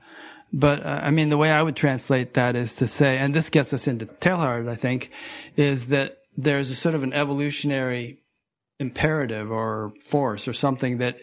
But 0.53 0.85
uh, 0.85 1.01
I 1.01 1.09
mean, 1.09 1.29
the 1.29 1.37
way 1.37 1.51
I 1.51 1.63
would 1.63 1.75
translate 1.75 2.35
that 2.35 2.55
is 2.55 2.75
to 2.75 2.87
say, 2.87 3.17
and 3.17 3.33
this 3.33 3.49
gets 3.49 3.73
us 3.73 3.87
into 3.87 4.05
Teilhard, 4.05 4.69
I 4.69 4.75
think, 4.75 5.11
is 5.55 5.87
that 5.87 6.19
there's 6.37 6.69
a 6.69 6.75
sort 6.75 6.93
of 6.93 7.01
an 7.01 7.11
evolutionary 7.11 8.19
imperative 8.79 9.51
or 9.51 9.93
force 10.01 10.47
or 10.47 10.53
something 10.53 10.97
that 10.97 11.17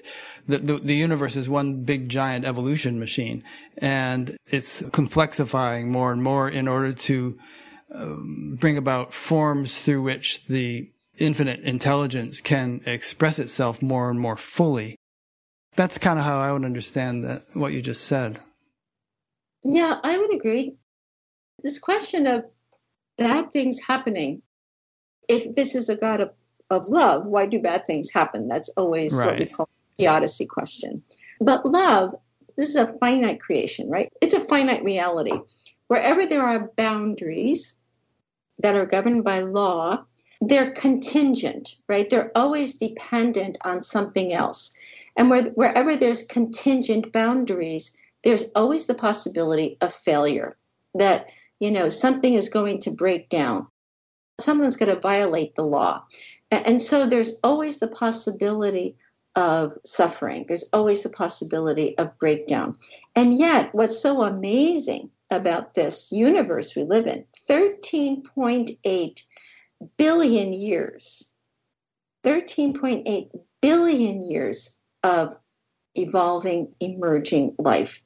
the, 0.46 0.58
the, 0.58 0.78
the, 0.78 0.94
universe 0.94 1.36
is 1.36 1.48
one 1.48 1.82
big 1.82 2.08
giant 2.08 2.44
evolution 2.44 2.98
machine 2.98 3.42
and 3.78 4.36
it's 4.46 4.82
complexifying 4.82 5.88
more 5.88 6.12
and 6.12 6.22
more 6.22 6.48
in 6.48 6.68
order 6.68 6.92
to 6.92 7.36
um, 7.92 8.56
bring 8.58 8.78
about 8.78 9.12
forms 9.12 9.76
through 9.78 10.00
which 10.00 10.46
the 10.46 10.90
infinite 11.18 11.60
intelligence 11.60 12.40
can 12.40 12.80
express 12.86 13.38
itself 13.38 13.82
more 13.82 14.10
and 14.10 14.20
more 14.20 14.36
fully. 14.36 14.96
That's 15.76 15.98
kind 15.98 16.18
of 16.18 16.24
how 16.24 16.40
I 16.40 16.52
would 16.52 16.64
understand 16.64 17.24
that, 17.24 17.42
what 17.54 17.72
you 17.72 17.82
just 17.82 18.04
said. 18.04 18.40
Yeah, 19.62 19.98
I 20.02 20.16
would 20.16 20.34
agree. 20.34 20.76
this 21.62 21.78
question 21.78 22.26
of 22.26 22.44
bad 23.18 23.52
things 23.52 23.78
happening, 23.78 24.42
if 25.28 25.54
this 25.54 25.74
is 25.74 25.88
a 25.88 25.96
God 25.96 26.20
of, 26.20 26.30
of 26.70 26.88
love, 26.88 27.26
why 27.26 27.46
do 27.46 27.60
bad 27.60 27.84
things 27.84 28.10
happen? 28.10 28.48
That's 28.48 28.70
always 28.70 29.12
right. 29.12 29.26
what 29.26 29.38
we 29.38 29.46
call 29.46 29.68
the 29.68 30.04
theodicy 30.04 30.46
question. 30.46 31.02
But 31.40 31.66
love, 31.66 32.14
this 32.56 32.70
is 32.70 32.76
a 32.76 32.94
finite 32.94 33.40
creation, 33.40 33.88
right? 33.90 34.10
It's 34.20 34.34
a 34.34 34.40
finite 34.40 34.82
reality. 34.84 35.38
Wherever 35.88 36.26
there 36.26 36.42
are 36.42 36.70
boundaries 36.76 37.74
that 38.58 38.76
are 38.76 38.86
governed 38.86 39.24
by 39.24 39.40
law, 39.40 40.04
they're 40.40 40.72
contingent, 40.72 41.76
right? 41.88 42.08
They're 42.08 42.32
always 42.34 42.74
dependent 42.74 43.58
on 43.62 43.82
something 43.82 44.32
else. 44.32 44.76
And 45.16 45.28
where, 45.28 45.44
wherever 45.50 45.96
there's 45.96 46.22
contingent 46.26 47.12
boundaries, 47.12 47.94
there's 48.24 48.50
always 48.54 48.86
the 48.86 48.94
possibility 48.94 49.76
of 49.80 49.92
failure 49.92 50.56
that, 50.94 51.26
you 51.58 51.70
know, 51.70 51.88
something 51.88 52.34
is 52.34 52.48
going 52.48 52.80
to 52.80 52.90
break 52.90 53.28
down. 53.28 53.66
Someone's 54.40 54.76
going 54.76 54.94
to 54.94 55.00
violate 55.00 55.54
the 55.54 55.64
law. 55.64 56.04
And, 56.50 56.80
so 56.80 57.06
there's 57.06 57.34
always 57.44 57.78
the 57.78 57.88
possibility 57.88 58.96
of 59.36 59.76
suffering. 59.84 60.44
There's 60.48 60.64
always 60.72 61.02
the 61.02 61.10
possibility 61.10 61.96
of 61.98 62.18
breakdown. 62.18 62.76
And 63.14 63.38
yet, 63.38 63.74
what's 63.74 64.00
so 64.00 64.22
amazing 64.22 65.10
about 65.30 65.74
this 65.74 66.10
universe 66.10 66.74
we 66.74 66.82
live 66.82 67.06
in 67.06 67.24
13.8 67.48 69.22
billion 69.96 70.52
years, 70.52 71.30
13.8 72.24 73.30
billion 73.62 74.22
years 74.22 74.80
of 75.04 75.36
evolving, 75.94 76.74
emerging 76.80 77.54
life. 77.58 78.00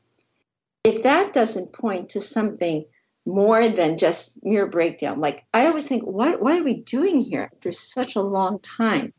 If 0.84 1.02
that 1.02 1.32
doesn't 1.32 1.72
point 1.72 2.10
to 2.10 2.20
something 2.20 2.84
more 3.26 3.68
than 3.68 3.96
just 3.96 4.44
mere 4.44 4.66
breakdown, 4.66 5.18
like 5.18 5.46
I 5.54 5.66
always 5.66 5.88
think, 5.88 6.04
what, 6.04 6.42
what 6.42 6.60
are 6.60 6.64
we 6.64 6.74
doing 6.74 7.20
here 7.20 7.50
for 7.60 7.72
such 7.72 8.16
a 8.16 8.20
long 8.20 8.58
time? 8.60 9.12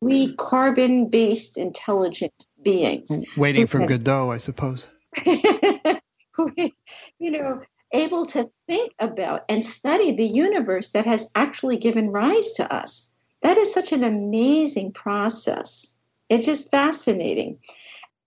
We 0.00 0.36
carbon 0.36 1.08
based 1.08 1.58
intelligent 1.58 2.46
beings. 2.62 3.10
Waiting 3.36 3.66
for 3.66 3.84
Godot, 3.84 4.30
I 4.30 4.38
suppose. 4.38 4.88
you 5.26 6.00
know, 7.18 7.62
able 7.92 8.26
to 8.26 8.48
think 8.68 8.92
about 9.00 9.44
and 9.48 9.64
study 9.64 10.12
the 10.12 10.26
universe 10.26 10.90
that 10.90 11.06
has 11.06 11.30
actually 11.34 11.78
given 11.78 12.10
rise 12.10 12.52
to 12.54 12.72
us. 12.72 13.12
That 13.42 13.56
is 13.56 13.72
such 13.72 13.92
an 13.92 14.04
amazing 14.04 14.92
process. 14.92 15.94
It's 16.28 16.46
just 16.46 16.70
fascinating. 16.70 17.58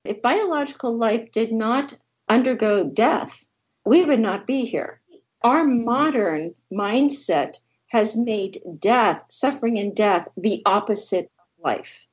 If 0.03 0.21
biological 0.21 0.97
life 0.97 1.31
did 1.31 1.51
not 1.53 1.93
undergo 2.29 2.83
death, 2.83 3.45
we 3.85 4.03
would 4.03 4.19
not 4.19 4.47
be 4.47 4.65
here. 4.65 5.01
Our 5.43 5.63
modern 5.65 6.53
mindset 6.71 7.57
has 7.91 8.15
made 8.15 8.61
death, 8.79 9.23
suffering 9.29 9.77
and 9.77 9.95
death, 9.95 10.27
the 10.37 10.61
opposite 10.65 11.31
of 11.39 11.63
life. 11.63 12.07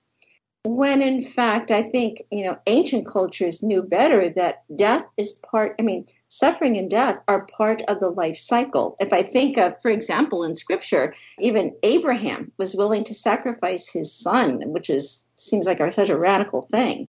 When 0.65 1.01
in 1.01 1.23
fact 1.23 1.71
i 1.71 1.83
think 1.83 2.21
you 2.31 2.45
know 2.45 2.59
ancient 2.67 3.07
cultures 3.07 3.63
knew 3.63 3.81
better 3.81 4.29
that 4.31 4.65
death 4.77 5.05
is 5.17 5.33
part 5.51 5.75
i 5.79 5.83
mean 5.83 6.07
suffering 6.27 6.77
and 6.77 6.91
death 6.91 7.17
are 7.27 7.47
part 7.47 7.81
of 7.89 8.01
the 8.01 8.11
life 8.11 8.37
cycle. 8.37 8.95
If 8.99 9.13
i 9.15 9.23
think 9.23 9.57
of 9.57 9.81
for 9.81 9.91
example 9.91 10.45
in 10.45 10.57
scripture 10.57 11.15
even 11.39 11.75
abraham 11.85 12.53
was 12.59 12.75
willing 12.75 13.05
to 13.05 13.15
sacrifice 13.15 13.89
his 13.91 14.13
son 14.13 14.61
which 14.67 14.91
is 14.91 15.25
seems 15.37 15.65
like 15.65 15.81
such 15.91 16.11
a 16.11 16.19
radical 16.19 16.61
thing 16.61 17.08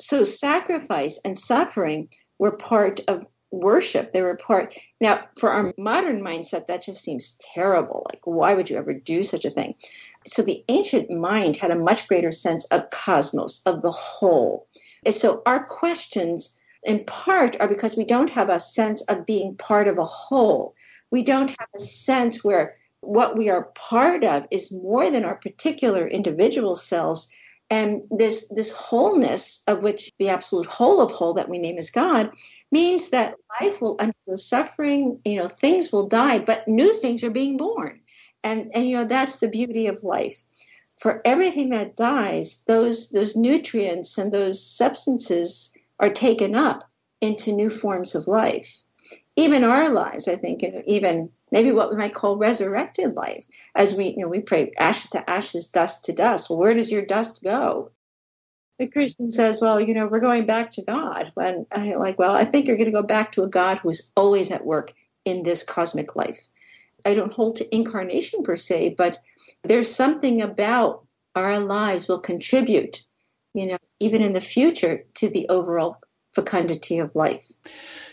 so 0.00 0.24
sacrifice 0.24 1.20
and 1.24 1.38
suffering 1.38 2.08
were 2.38 2.52
part 2.52 3.00
of 3.08 3.26
worship. 3.50 4.12
They 4.12 4.22
were 4.22 4.36
part 4.36 4.74
now 5.00 5.24
for 5.38 5.50
our 5.50 5.74
modern 5.76 6.22
mindset 6.22 6.66
that 6.66 6.82
just 6.82 7.02
seems 7.02 7.36
terrible. 7.54 8.06
Like 8.10 8.20
why 8.24 8.54
would 8.54 8.70
you 8.70 8.76
ever 8.76 8.94
do 8.94 9.22
such 9.22 9.44
a 9.44 9.50
thing? 9.50 9.74
So 10.26 10.42
the 10.42 10.64
ancient 10.68 11.10
mind 11.10 11.56
had 11.56 11.70
a 11.70 11.78
much 11.78 12.06
greater 12.08 12.30
sense 12.30 12.64
of 12.66 12.90
cosmos 12.90 13.60
of 13.66 13.82
the 13.82 13.90
whole. 13.90 14.66
And 15.04 15.14
so 15.14 15.42
our 15.46 15.64
questions 15.64 16.56
in 16.84 17.04
part 17.04 17.56
are 17.60 17.68
because 17.68 17.96
we 17.96 18.04
don't 18.04 18.30
have 18.30 18.50
a 18.50 18.58
sense 18.58 19.02
of 19.02 19.26
being 19.26 19.56
part 19.56 19.88
of 19.88 19.98
a 19.98 20.04
whole. 20.04 20.74
We 21.10 21.22
don't 21.22 21.50
have 21.50 21.68
a 21.74 21.80
sense 21.80 22.44
where 22.44 22.74
what 23.00 23.36
we 23.36 23.48
are 23.48 23.72
part 23.74 24.24
of 24.24 24.46
is 24.50 24.72
more 24.72 25.10
than 25.10 25.24
our 25.24 25.36
particular 25.36 26.06
individual 26.06 26.76
selves 26.76 27.28
and 27.70 28.02
this 28.10 28.48
this 28.48 28.72
wholeness 28.72 29.62
of 29.66 29.80
which 29.80 30.10
the 30.18 30.28
absolute 30.28 30.66
whole 30.66 31.00
of 31.00 31.10
whole 31.10 31.34
that 31.34 31.48
we 31.48 31.58
name 31.58 31.78
as 31.78 31.90
god 31.90 32.30
means 32.72 33.10
that 33.10 33.36
life 33.60 33.80
will 33.80 33.96
undergo 34.00 34.36
suffering 34.36 35.20
you 35.24 35.36
know 35.36 35.48
things 35.48 35.92
will 35.92 36.08
die 36.08 36.38
but 36.38 36.66
new 36.66 36.92
things 36.94 37.22
are 37.22 37.30
being 37.30 37.56
born. 37.56 38.00
And 38.42 38.70
and 38.74 38.88
you 38.88 38.96
know 38.96 39.04
that's 39.04 39.38
the 39.38 39.48
beauty 39.48 39.86
of 39.86 40.02
life. 40.02 40.42
For 40.98 41.20
everything 41.24 41.70
that 41.70 41.96
dies 41.96 42.62
those 42.66 43.10
those 43.10 43.36
nutrients 43.36 44.18
and 44.18 44.32
those 44.32 44.64
substances 44.64 45.72
are 45.98 46.10
taken 46.10 46.54
up 46.54 46.84
into 47.20 47.52
new 47.52 47.70
forms 47.70 48.14
of 48.14 48.26
life. 48.26 48.80
Even 49.36 49.64
our 49.64 49.90
lives 49.90 50.26
i 50.28 50.36
think 50.36 50.64
even 50.86 51.30
maybe 51.50 51.72
what 51.72 51.90
we 51.90 51.96
might 51.96 52.14
call 52.14 52.36
resurrected 52.36 53.14
life. 53.14 53.44
As 53.74 53.94
we, 53.94 54.08
you 54.08 54.18
know, 54.18 54.28
we 54.28 54.40
pray 54.40 54.72
ashes 54.78 55.10
to 55.10 55.28
ashes, 55.30 55.68
dust 55.68 56.04
to 56.06 56.12
dust. 56.12 56.48
Well, 56.48 56.58
where 56.58 56.74
does 56.74 56.90
your 56.90 57.04
dust 57.04 57.42
go? 57.42 57.90
The 58.78 58.86
Christian 58.86 59.30
says, 59.30 59.60
well, 59.60 59.78
you 59.80 59.92
know, 59.92 60.06
we're 60.06 60.20
going 60.20 60.46
back 60.46 60.70
to 60.72 60.82
God. 60.82 61.32
And 61.36 61.66
I 61.70 61.94
like, 61.96 62.18
well, 62.18 62.34
I 62.34 62.46
think 62.46 62.66
you're 62.66 62.78
going 62.78 62.90
to 62.90 62.98
go 62.98 63.02
back 63.02 63.32
to 63.32 63.42
a 63.42 63.48
God 63.48 63.78
who's 63.78 64.10
always 64.16 64.50
at 64.50 64.64
work 64.64 64.94
in 65.24 65.42
this 65.42 65.62
cosmic 65.62 66.16
life. 66.16 66.40
I 67.04 67.14
don't 67.14 67.32
hold 67.32 67.56
to 67.56 67.74
incarnation 67.74 68.42
per 68.42 68.56
se, 68.56 68.94
but 68.96 69.18
there's 69.64 69.94
something 69.94 70.40
about 70.40 71.04
our 71.34 71.60
lives 71.60 72.08
will 72.08 72.20
contribute, 72.20 73.02
you 73.52 73.66
know, 73.66 73.78
even 74.00 74.22
in 74.22 74.32
the 74.32 74.40
future 74.40 75.04
to 75.14 75.28
the 75.28 75.48
overall 75.48 75.98
fecundity 76.34 76.98
of 76.98 77.14
life. 77.14 77.44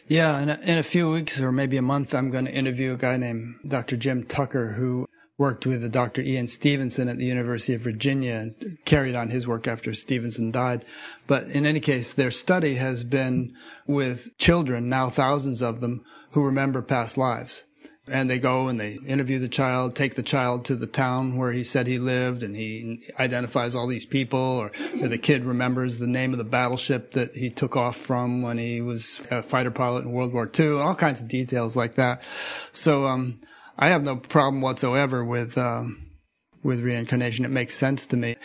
Yeah, 0.10 0.40
in 0.40 0.50
a, 0.50 0.60
in 0.64 0.78
a 0.78 0.84
few 0.84 1.12
weeks 1.12 1.38
or 1.38 1.52
maybe 1.52 1.76
a 1.76 1.82
month, 1.82 2.14
I'm 2.14 2.30
going 2.30 2.46
to 2.46 2.54
interview 2.54 2.94
a 2.94 2.98
guy 2.98 3.18
named 3.18 3.56
Dr. 3.68 3.98
Jim 3.98 4.24
Tucker 4.24 4.72
who 4.72 5.06
worked 5.38 5.66
with 5.66 5.92
Dr. 5.92 6.22
Ian 6.22 6.48
Stevenson 6.48 7.10
at 7.10 7.18
the 7.18 7.26
University 7.26 7.74
of 7.74 7.82
Virginia 7.82 8.36
and 8.36 8.78
carried 8.86 9.16
on 9.16 9.30
his 9.30 9.46
work 9.46 9.68
after 9.68 9.94
Stevenson 9.94 10.50
died. 10.50 10.86
But 11.28 11.48
in 11.50 11.66
any 11.66 11.82
case, 11.82 12.14
their 12.14 12.32
study 12.32 12.76
has 12.76 13.04
been 13.04 13.54
with 13.86 14.30
children, 14.38 14.88
now 14.88 15.10
thousands 15.10 15.62
of 15.62 15.82
them, 15.82 16.06
who 16.32 16.46
remember 16.46 16.82
past 16.82 17.18
lives 17.18 17.66
and 18.08 18.30
they 18.30 18.40
go 18.40 18.68
and 18.68 18.80
they 18.80 18.94
interview 19.06 19.40
the 19.40 19.48
child, 19.48 19.96
take 19.96 20.16
the 20.16 20.24
child 20.24 20.66
to 20.66 20.76
the 20.76 20.88
town 20.88 21.38
where 21.38 21.52
he 21.52 21.64
said 21.64 21.88
he 21.88 22.00
lived, 22.00 22.44
and 22.44 22.56
he 22.56 23.04
identifies 23.20 23.76
all 23.76 23.88
these 23.88 24.06
people, 24.06 24.40
or 24.40 24.72
the 24.96 25.18
kid 25.18 25.46
remembers 25.46 26.00
the 26.00 26.08
name 26.08 26.32
of 26.32 26.38
the 26.38 26.44
battleship 26.44 27.12
that 27.12 27.36
he 27.36 27.50
took 27.50 27.76
off 27.76 27.96
from 27.96 28.42
when 28.42 28.58
he 28.58 28.82
was 28.82 29.22
a 29.32 29.44
fighter 29.44 29.72
pilot 29.72 30.06
in 30.06 30.12
World 30.12 30.34
War 30.34 30.50
II, 30.58 30.80
all 30.80 30.96
kinds 30.96 31.22
of 31.22 31.28
details 31.28 31.76
like 31.76 31.96
that. 31.96 32.24
So, 32.72 33.08
um, 33.08 33.40
I 33.78 33.90
have 33.90 34.04
no 34.04 34.16
problem 34.16 34.62
whatsoever 34.62 35.24
with, 35.24 35.58
um, 35.58 36.12
with 36.64 36.80
reincarnation. 36.80 37.46
It 37.46 37.52
makes 37.52 37.76
sense 37.76 38.06
to 38.08 38.18
me 38.18 38.36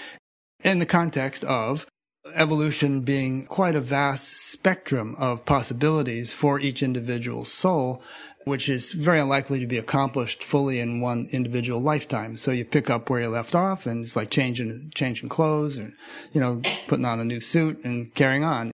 in 0.63 0.79
the 0.79 0.87
context 0.87 1.45
of 1.45 1.87
evolution 2.35 3.01
being 3.01 3.47
quite 3.47 3.75
a 3.75 3.81
vast 3.81 4.51
spectrum 4.51 5.17
of 5.17 5.45
possibilities 5.45 6.33
for 6.33 6.61
each 6.61 6.83
individual 6.83 7.45
soul, 7.45 8.03
which 8.45 8.69
is 8.69 8.93
very 8.93 9.19
unlikely 9.19 9.61
to 9.61 9.67
be 9.67 9.79
accomplished 9.79 10.43
fully 10.45 10.79
in 10.79 11.01
one 11.01 11.29
individual 11.33 11.81
lifetime. 11.81 12.37
So 12.37 12.51
you 12.51 12.65
pick 12.65 12.91
up 12.91 13.11
where 13.11 13.23
you 13.23 13.29
left 13.29 13.55
off 13.55 13.87
and 13.87 14.05
it's 14.05 14.17
like 14.17 14.31
changing, 14.31 14.93
changing 14.95 15.29
clothes 15.29 15.79
and, 15.79 15.95
you 16.33 16.41
know, 16.41 16.63
putting 16.87 17.05
on 17.05 17.21
a 17.21 17.25
new 17.25 17.41
suit 17.41 17.83
and 17.85 18.15
carrying 18.15 18.45
on. 18.45 18.71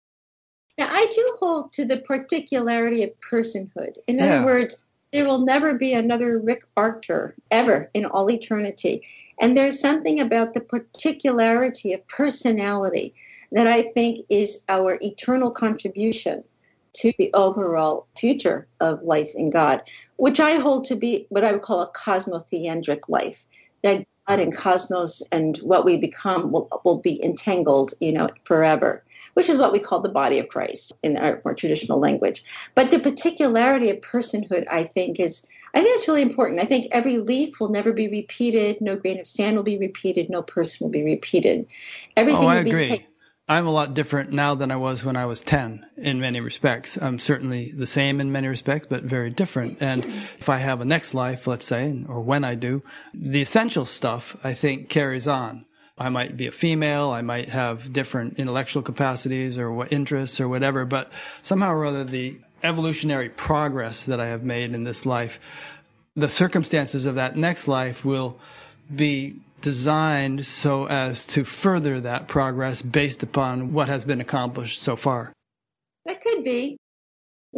Now, 0.77 0.89
I 0.91 1.07
do 1.07 1.37
hold 1.39 1.73
to 1.75 1.85
the 1.85 1.99
particularity 1.99 3.05
of 3.05 3.11
personhood. 3.21 3.97
In 4.09 4.19
yeah. 4.19 4.37
other 4.37 4.47
words, 4.47 4.84
there 5.15 5.25
will 5.25 5.39
never 5.39 5.75
be 5.75 5.93
another 5.93 6.39
Rick 6.39 6.65
Archer 6.77 7.37
ever 7.53 7.89
in 7.95 8.05
all 8.05 8.29
eternity. 8.29 9.07
And 9.41 9.57
there's 9.57 9.79
something 9.79 10.19
about 10.19 10.55
the 10.55 10.61
particularity 10.61 11.93
of 11.93 12.07
personality 12.09 13.15
that 13.53 13.69
I 13.69 13.83
think 13.83 14.27
is 14.29 14.65
our 14.69 14.99
eternal 15.01 15.53
contribution 15.53 16.43
to 16.95 17.13
the 17.17 17.33
overall 17.33 18.09
future 18.19 18.67
of 18.81 19.05
life 19.05 19.31
in 19.37 19.51
God, 19.51 19.83
which 20.17 20.41
I 20.41 20.57
hold 20.57 20.85
to 20.87 20.97
be 20.97 21.27
what 21.29 21.45
I 21.45 21.53
would 21.53 21.63
call 21.63 21.81
a 21.81 21.93
cosmotheandric 21.93 23.09
life. 23.09 23.47
That 23.85 24.09
God 24.29 24.41
and 24.41 24.57
cosmos 24.57 25.23
and 25.33 25.59
what 25.59 25.85
we 25.85 25.97
become 25.97 26.51
will, 26.51 26.69
will 26.85 26.99
be 26.99 27.23
entangled, 27.23 27.93
you 28.01 28.13
know, 28.13 28.29
forever, 28.45 29.03
which 29.35 29.49
is 29.49 29.59
what 29.59 29.73
we 29.73 29.79
call 29.79 30.01
the 30.01 30.09
body 30.09 30.39
of 30.39 30.49
Christ 30.49 30.93
in 31.03 31.17
our 31.17 31.43
more 31.45 31.55
traditional 31.55 31.99
language. 31.99 32.43
But 32.75 32.91
the 32.91 32.99
particularity 32.99 33.91
of 33.91 33.99
personhood, 33.99 34.67
I 34.71 34.85
think, 34.85 35.21
is 35.21 35.47
I 35.75 35.81
think 35.81 35.99
it's 35.99 36.09
really 36.09 36.23
important. 36.23 36.63
I 36.63 36.67
think 36.67 36.87
every 36.93 37.19
leaf 37.19 37.59
will 37.59 37.69
never 37.69 37.93
be 37.93 38.09
repeated, 38.09 38.81
no 38.81 38.97
grain 38.97 39.19
of 39.19 39.27
sand 39.27 39.57
will 39.57 39.65
be 39.65 39.77
repeated, 39.77 40.31
no 40.31 40.41
person 40.41 40.85
will 40.85 40.93
be 40.93 41.03
repeated. 41.03 41.67
Oh, 41.69 42.13
Everything 42.17 42.45
oh, 42.45 42.49
I 42.49 42.57
agree. 42.59 43.07
I'm 43.47 43.67
a 43.67 43.73
lot 43.73 43.93
different 43.93 44.33
now 44.33 44.55
than 44.55 44.71
I 44.71 44.77
was 44.77 45.05
when 45.05 45.17
I 45.17 45.27
was 45.27 45.43
10 45.43 45.85
in 45.99 46.19
many 46.19 46.41
respects. 46.41 46.97
I'm 46.97 47.19
certainly 47.19 47.73
the 47.73 47.87
same 47.87 48.19
in 48.19 48.33
many 48.33 48.49
respects, 48.49 48.87
but 48.89 49.03
very 49.03 49.29
different. 49.29 49.83
And 49.83 50.03
if 50.07 50.49
I 50.49 50.57
have 50.57 50.81
a 50.81 50.87
next 50.87 51.13
life, 51.13 51.47
let's 51.47 51.67
say, 51.67 52.03
or 52.09 52.23
when 52.23 52.43
I 52.43 52.55
do, 52.55 52.83
the 53.13 53.43
essential 53.43 53.85
stuff 53.85 54.35
I 54.43 54.55
think 54.55 54.89
carries 54.89 55.29
on. 55.29 55.67
I 55.99 56.09
might 56.09 56.39
be 56.39 56.47
a 56.47 56.53
female. 56.53 57.11
I 57.11 57.21
might 57.21 57.51
have 57.51 57.93
different 57.93 58.39
intellectual 58.39 58.83
capacities 58.83 59.59
or 59.59 59.87
interests 59.89 60.41
or 60.41 60.49
whatever, 60.49 60.87
but 60.87 61.13
somehow 61.43 61.73
or 61.73 61.85
other, 61.85 62.03
the 62.03 62.41
evolutionary 62.63 63.29
progress 63.29 64.05
that 64.05 64.21
I 64.21 64.29
have 64.29 64.43
made 64.43 64.73
in 64.73 64.85
this 64.85 65.05
life, 65.05 65.83
the 66.17 66.31
circumstances 66.31 67.05
of 67.05 67.17
that 67.17 67.37
next 67.37 67.69
life 67.69 68.07
will 68.07 68.41
be 68.95 69.37
designed 69.65 70.45
so 70.45 70.87
as 70.87 71.25
to 71.25 71.43
further 71.43 71.99
that 72.03 72.29
progress 72.29 72.83
based 72.83 73.23
upon 73.23 73.73
what 73.73 73.89
has 73.89 74.05
been 74.05 74.21
accomplished 74.21 74.79
so 74.79 74.95
far. 74.95 75.33
That 76.05 76.21
could 76.21 76.45
be. 76.45 76.77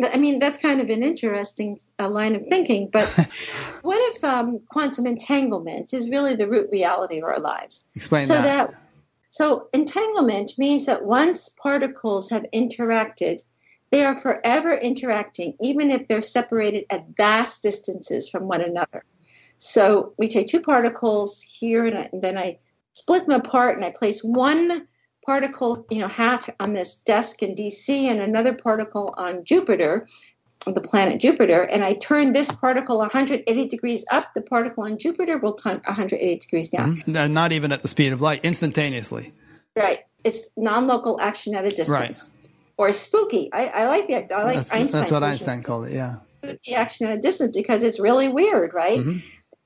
I 0.00 0.16
mean, 0.16 0.38
that's 0.38 0.58
kind 0.58 0.80
of 0.80 0.88
an 0.88 1.02
interesting 1.02 1.80
uh, 1.98 2.08
line 2.08 2.36
of 2.36 2.42
thinking. 2.48 2.90
But 2.92 3.08
what 3.82 3.98
if 4.14 4.22
um, 4.22 4.60
quantum 4.70 5.06
entanglement 5.06 5.92
is 5.92 6.08
really 6.08 6.36
the 6.36 6.46
root 6.46 6.68
reality 6.70 7.18
of 7.18 7.24
our 7.24 7.40
lives? 7.40 7.84
Explain 7.96 8.28
so 8.28 8.34
that. 8.34 8.68
that. 8.68 8.82
So, 9.30 9.68
entanglement 9.74 10.52
means 10.56 10.86
that 10.86 11.04
once 11.04 11.48
particles 11.60 12.30
have 12.30 12.46
interacted, 12.54 13.42
they 13.90 14.04
are 14.04 14.14
forever 14.14 14.74
interacting, 14.76 15.56
even 15.60 15.90
if 15.90 16.06
they're 16.06 16.22
separated 16.22 16.84
at 16.88 17.06
vast 17.16 17.64
distances 17.64 18.28
from 18.28 18.44
one 18.44 18.60
another. 18.60 19.02
So 19.58 20.12
we 20.18 20.28
take 20.28 20.48
two 20.48 20.60
particles 20.60 21.40
here, 21.42 21.86
and, 21.86 21.98
I, 21.98 22.08
and 22.12 22.22
then 22.22 22.36
I 22.36 22.58
split 22.92 23.26
them 23.26 23.40
apart, 23.40 23.76
and 23.76 23.84
I 23.84 23.90
place 23.90 24.22
one 24.22 24.86
particle, 25.24 25.86
you 25.90 25.98
know, 25.98 26.08
half 26.08 26.48
on 26.60 26.74
this 26.74 26.96
desk 26.96 27.42
in 27.42 27.54
DC, 27.54 27.88
and 27.88 28.20
another 28.20 28.54
particle 28.54 29.14
on 29.16 29.44
Jupiter, 29.44 30.06
the 30.64 30.80
planet 30.80 31.20
Jupiter, 31.20 31.62
and 31.62 31.84
I 31.84 31.94
turn 31.94 32.32
this 32.32 32.50
particle 32.50 32.98
180 32.98 33.68
degrees 33.68 34.04
up. 34.10 34.32
The 34.34 34.40
particle 34.40 34.84
on 34.84 34.98
Jupiter 34.98 35.38
will 35.38 35.54
turn 35.54 35.80
180 35.84 36.38
degrees 36.38 36.68
down. 36.70 36.96
Mm-hmm. 36.96 37.32
Not 37.32 37.52
even 37.52 37.72
at 37.72 37.82
the 37.82 37.88
speed 37.88 38.12
of 38.12 38.20
light, 38.20 38.44
instantaneously. 38.44 39.32
Right. 39.76 40.00
It's 40.24 40.48
non-local 40.56 41.20
action 41.20 41.54
at 41.54 41.64
a 41.64 41.70
distance. 41.70 41.88
Right. 41.88 42.20
Or 42.78 42.92
spooky. 42.92 43.50
I, 43.52 43.66
I 43.66 43.86
like 43.86 44.06
the 44.06 44.14
I 44.14 44.44
like 44.44 44.56
that's, 44.56 44.72
Einstein. 44.72 45.00
That's 45.00 45.10
what 45.10 45.22
Einstein 45.22 45.62
called 45.62 45.86
it. 45.86 45.94
Yeah. 45.94 46.16
The 46.42 46.74
action 46.74 47.06
at 47.06 47.16
a 47.16 47.20
distance 47.20 47.56
because 47.56 47.82
it's 47.82 47.98
really 47.98 48.28
weird, 48.28 48.74
right? 48.74 48.98
Mm-hmm. 48.98 49.18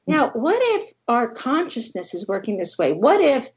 Now, 0.06 0.30
what 0.34 0.58
if 0.60 0.92
our 1.08 1.28
consciousness 1.28 2.14
is 2.14 2.28
working 2.28 2.58
this 2.58 2.78
way? 2.78 2.92
What 2.92 3.20
if 3.20 3.48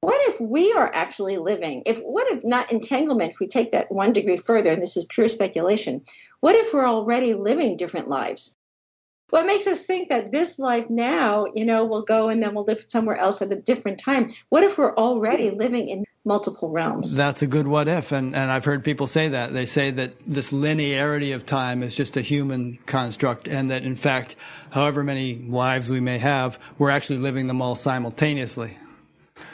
what 0.00 0.20
if 0.28 0.38
we 0.38 0.70
are 0.74 0.94
actually 0.94 1.38
living? 1.38 1.82
If 1.86 1.98
what 2.00 2.28
if 2.28 2.44
not 2.44 2.70
entanglement 2.70 3.32
if 3.32 3.40
we 3.40 3.46
take 3.46 3.72
that 3.72 3.90
one 3.90 4.12
degree 4.12 4.36
further 4.36 4.70
and 4.70 4.82
this 4.82 4.98
is 4.98 5.06
pure 5.06 5.28
speculation 5.28 6.02
what 6.40 6.54
if 6.54 6.74
we're 6.74 6.86
already 6.86 7.32
living 7.32 7.78
different 7.78 8.08
lives? 8.08 8.54
What 9.30 9.46
makes 9.46 9.66
us 9.66 9.86
think 9.86 10.10
that 10.10 10.30
this 10.30 10.58
life 10.58 10.90
now 10.90 11.46
you 11.54 11.64
know 11.64 11.86
will 11.86 12.02
go 12.02 12.28
and 12.28 12.42
then 12.42 12.54
we'll 12.54 12.64
live 12.64 12.84
somewhere 12.88 13.16
else 13.16 13.40
at 13.40 13.50
a 13.50 13.56
different 13.56 13.98
time? 13.98 14.28
What 14.50 14.62
if 14.62 14.76
we're 14.76 14.94
already 14.96 15.50
living 15.50 15.88
in 15.88 16.04
multiple 16.24 16.70
realms. 16.70 17.14
That's 17.14 17.42
a 17.42 17.46
good 17.46 17.68
what 17.68 17.86
if. 17.86 18.12
And, 18.12 18.34
and 18.34 18.50
I've 18.50 18.64
heard 18.64 18.82
people 18.82 19.06
say 19.06 19.28
that. 19.28 19.52
They 19.52 19.66
say 19.66 19.90
that 19.92 20.14
this 20.26 20.52
linearity 20.52 21.34
of 21.34 21.44
time 21.44 21.82
is 21.82 21.94
just 21.94 22.16
a 22.16 22.22
human 22.22 22.78
construct 22.86 23.46
and 23.46 23.70
that 23.70 23.82
in 23.82 23.96
fact, 23.96 24.36
however 24.70 25.04
many 25.04 25.36
lives 25.36 25.88
we 25.88 26.00
may 26.00 26.18
have, 26.18 26.58
we're 26.78 26.90
actually 26.90 27.18
living 27.18 27.46
them 27.46 27.60
all 27.60 27.74
simultaneously. 27.74 28.76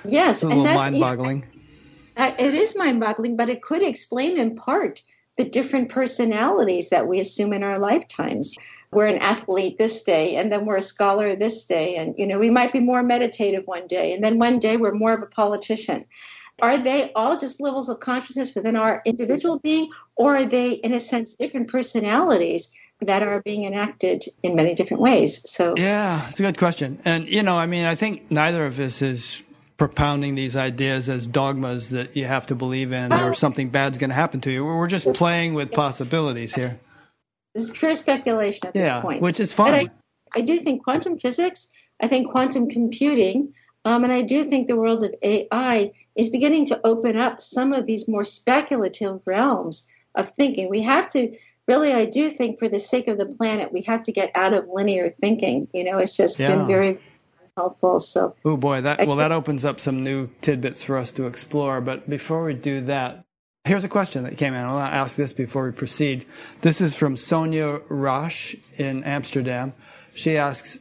Yes. 0.04 0.36
It's 0.36 0.44
a 0.44 0.48
little 0.48 0.64
mind 0.64 1.00
boggling. 1.00 1.46
Uh, 2.16 2.32
it 2.38 2.54
is 2.54 2.76
mind 2.76 3.00
boggling, 3.00 3.36
but 3.36 3.48
it 3.48 3.62
could 3.62 3.82
explain 3.82 4.38
in 4.38 4.54
part 4.54 5.02
the 5.36 5.44
different 5.44 5.88
personalities 5.88 6.90
that 6.90 7.06
we 7.06 7.18
assume 7.18 7.52
in 7.52 7.62
our 7.62 7.78
lifetimes. 7.78 8.54
We're 8.92 9.06
an 9.06 9.18
athlete 9.18 9.78
this 9.78 10.02
day, 10.02 10.36
and 10.36 10.52
then 10.52 10.66
we're 10.66 10.76
a 10.76 10.82
scholar 10.82 11.34
this 11.36 11.64
day, 11.64 11.96
and 11.96 12.14
you 12.18 12.26
know 12.26 12.38
we 12.38 12.50
might 12.50 12.72
be 12.72 12.80
more 12.80 13.02
meditative 13.02 13.66
one 13.66 13.86
day, 13.86 14.12
and 14.12 14.22
then 14.22 14.38
one 14.38 14.58
day 14.58 14.76
we're 14.76 14.92
more 14.92 15.14
of 15.14 15.22
a 15.22 15.26
politician. 15.26 16.04
Are 16.62 16.78
they 16.78 17.12
all 17.14 17.36
just 17.36 17.60
levels 17.60 17.88
of 17.88 18.00
consciousness 18.00 18.54
within 18.54 18.76
our 18.76 19.02
individual 19.04 19.58
being, 19.58 19.90
or 20.16 20.36
are 20.36 20.44
they, 20.44 20.72
in 20.72 20.92
a 20.92 21.00
sense, 21.00 21.34
different 21.34 21.68
personalities 21.68 22.72
that 23.00 23.22
are 23.22 23.40
being 23.42 23.64
enacted 23.64 24.24
in 24.42 24.54
many 24.54 24.74
different 24.74 25.02
ways? 25.02 25.48
So, 25.50 25.74
yeah, 25.76 26.28
it's 26.28 26.38
a 26.38 26.42
good 26.42 26.58
question. 26.58 27.00
And, 27.04 27.28
you 27.28 27.42
know, 27.42 27.56
I 27.56 27.66
mean, 27.66 27.86
I 27.86 27.94
think 27.94 28.30
neither 28.30 28.66
of 28.66 28.78
us 28.78 29.02
is 29.02 29.42
propounding 29.76 30.34
these 30.34 30.56
ideas 30.56 31.08
as 31.08 31.26
dogmas 31.26 31.88
that 31.88 32.14
you 32.14 32.26
have 32.26 32.46
to 32.46 32.54
believe 32.54 32.92
in 32.92 33.12
or 33.12 33.30
oh. 33.30 33.32
something 33.32 33.70
bad's 33.70 33.96
going 33.96 34.10
to 34.10 34.16
happen 34.16 34.40
to 34.42 34.50
you. 34.50 34.62
We're 34.62 34.86
just 34.88 35.10
playing 35.14 35.54
with 35.54 35.72
possibilities 35.72 36.54
here. 36.54 36.78
This 37.54 37.64
is 37.64 37.70
pure 37.70 37.94
speculation 37.94 38.68
at 38.68 38.76
yeah, 38.76 38.96
this 38.96 39.02
point. 39.02 39.22
Which 39.22 39.40
is 39.40 39.54
fine. 39.54 39.74
I, 39.74 39.88
I 40.38 40.42
do 40.42 40.60
think 40.60 40.84
quantum 40.84 41.18
physics, 41.18 41.66
I 42.00 42.08
think 42.08 42.30
quantum 42.30 42.68
computing, 42.68 43.54
um, 43.84 44.04
and 44.04 44.12
I 44.12 44.22
do 44.22 44.44
think 44.44 44.66
the 44.66 44.76
world 44.76 45.04
of 45.04 45.14
AI 45.22 45.92
is 46.14 46.28
beginning 46.28 46.66
to 46.66 46.80
open 46.84 47.16
up 47.16 47.40
some 47.40 47.72
of 47.72 47.86
these 47.86 48.06
more 48.06 48.24
speculative 48.24 49.20
realms 49.24 49.86
of 50.14 50.30
thinking. 50.30 50.68
We 50.68 50.82
have 50.82 51.08
to 51.10 51.34
really, 51.66 51.92
I 51.92 52.04
do 52.04 52.30
think, 52.30 52.58
for 52.58 52.68
the 52.68 52.78
sake 52.78 53.08
of 53.08 53.16
the 53.16 53.26
planet, 53.26 53.72
we 53.72 53.82
have 53.82 54.02
to 54.04 54.12
get 54.12 54.32
out 54.34 54.52
of 54.52 54.68
linear 54.68 55.10
thinking. 55.10 55.68
You 55.72 55.84
know, 55.84 55.98
it's 55.98 56.16
just 56.16 56.38
yeah. 56.38 56.48
been 56.48 56.66
very 56.66 57.00
helpful. 57.56 58.00
So, 58.00 58.34
oh 58.44 58.56
boy, 58.56 58.82
that 58.82 59.06
well, 59.06 59.16
that 59.16 59.32
opens 59.32 59.64
up 59.64 59.80
some 59.80 60.02
new 60.02 60.28
tidbits 60.42 60.82
for 60.82 60.98
us 60.98 61.12
to 61.12 61.26
explore. 61.26 61.80
But 61.80 62.08
before 62.08 62.44
we 62.44 62.54
do 62.54 62.82
that, 62.82 63.24
here's 63.64 63.84
a 63.84 63.88
question 63.88 64.24
that 64.24 64.36
came 64.36 64.52
in. 64.52 64.64
I'll 64.64 64.78
ask 64.78 65.16
this 65.16 65.32
before 65.32 65.64
we 65.64 65.72
proceed. 65.72 66.26
This 66.60 66.82
is 66.82 66.94
from 66.94 67.16
Sonia 67.16 67.80
Roche 67.88 68.56
in 68.76 69.04
Amsterdam. 69.04 69.72
She 70.14 70.36
asks, 70.36 70.78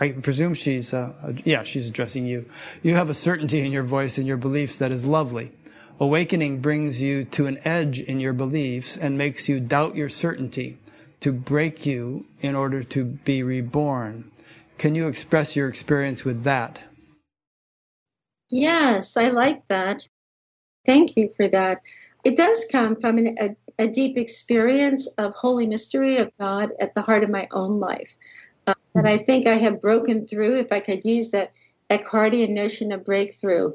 I 0.00 0.10
presume 0.10 0.54
she's, 0.54 0.92
uh, 0.92 1.34
yeah, 1.44 1.62
she's 1.62 1.88
addressing 1.88 2.26
you. 2.26 2.44
You 2.82 2.94
have 2.94 3.10
a 3.10 3.14
certainty 3.14 3.64
in 3.64 3.70
your 3.70 3.84
voice 3.84 4.18
and 4.18 4.26
your 4.26 4.36
beliefs 4.36 4.76
that 4.78 4.90
is 4.90 5.06
lovely. 5.06 5.52
Awakening 6.00 6.60
brings 6.60 7.00
you 7.00 7.24
to 7.26 7.46
an 7.46 7.60
edge 7.64 8.00
in 8.00 8.18
your 8.18 8.32
beliefs 8.32 8.96
and 8.96 9.16
makes 9.16 9.48
you 9.48 9.60
doubt 9.60 9.94
your 9.94 10.08
certainty 10.08 10.78
to 11.20 11.32
break 11.32 11.86
you 11.86 12.26
in 12.40 12.56
order 12.56 12.82
to 12.82 13.04
be 13.04 13.44
reborn. 13.44 14.32
Can 14.78 14.96
you 14.96 15.06
express 15.06 15.54
your 15.54 15.68
experience 15.68 16.24
with 16.24 16.42
that? 16.42 16.80
Yes, 18.50 19.16
I 19.16 19.28
like 19.28 19.62
that. 19.68 20.08
Thank 20.84 21.16
you 21.16 21.32
for 21.36 21.46
that. 21.50 21.82
It 22.24 22.36
does 22.36 22.66
come 22.72 22.96
from 22.96 23.18
an, 23.18 23.36
a, 23.40 23.84
a 23.84 23.86
deep 23.86 24.18
experience 24.18 25.06
of 25.18 25.34
holy 25.34 25.66
mystery 25.66 26.16
of 26.16 26.32
God 26.40 26.70
at 26.80 26.96
the 26.96 27.02
heart 27.02 27.22
of 27.22 27.30
my 27.30 27.46
own 27.52 27.78
life 27.78 28.16
uh, 28.66 28.74
that 28.94 29.06
I 29.06 29.18
think 29.18 29.46
I 29.46 29.56
have 29.56 29.80
broken 29.80 30.26
through, 30.26 30.58
if 30.58 30.72
I 30.72 30.80
could 30.80 31.04
use 31.04 31.30
that 31.30 31.52
Eckhartian 31.90 32.50
notion 32.50 32.92
of 32.92 33.04
breakthrough, 33.04 33.72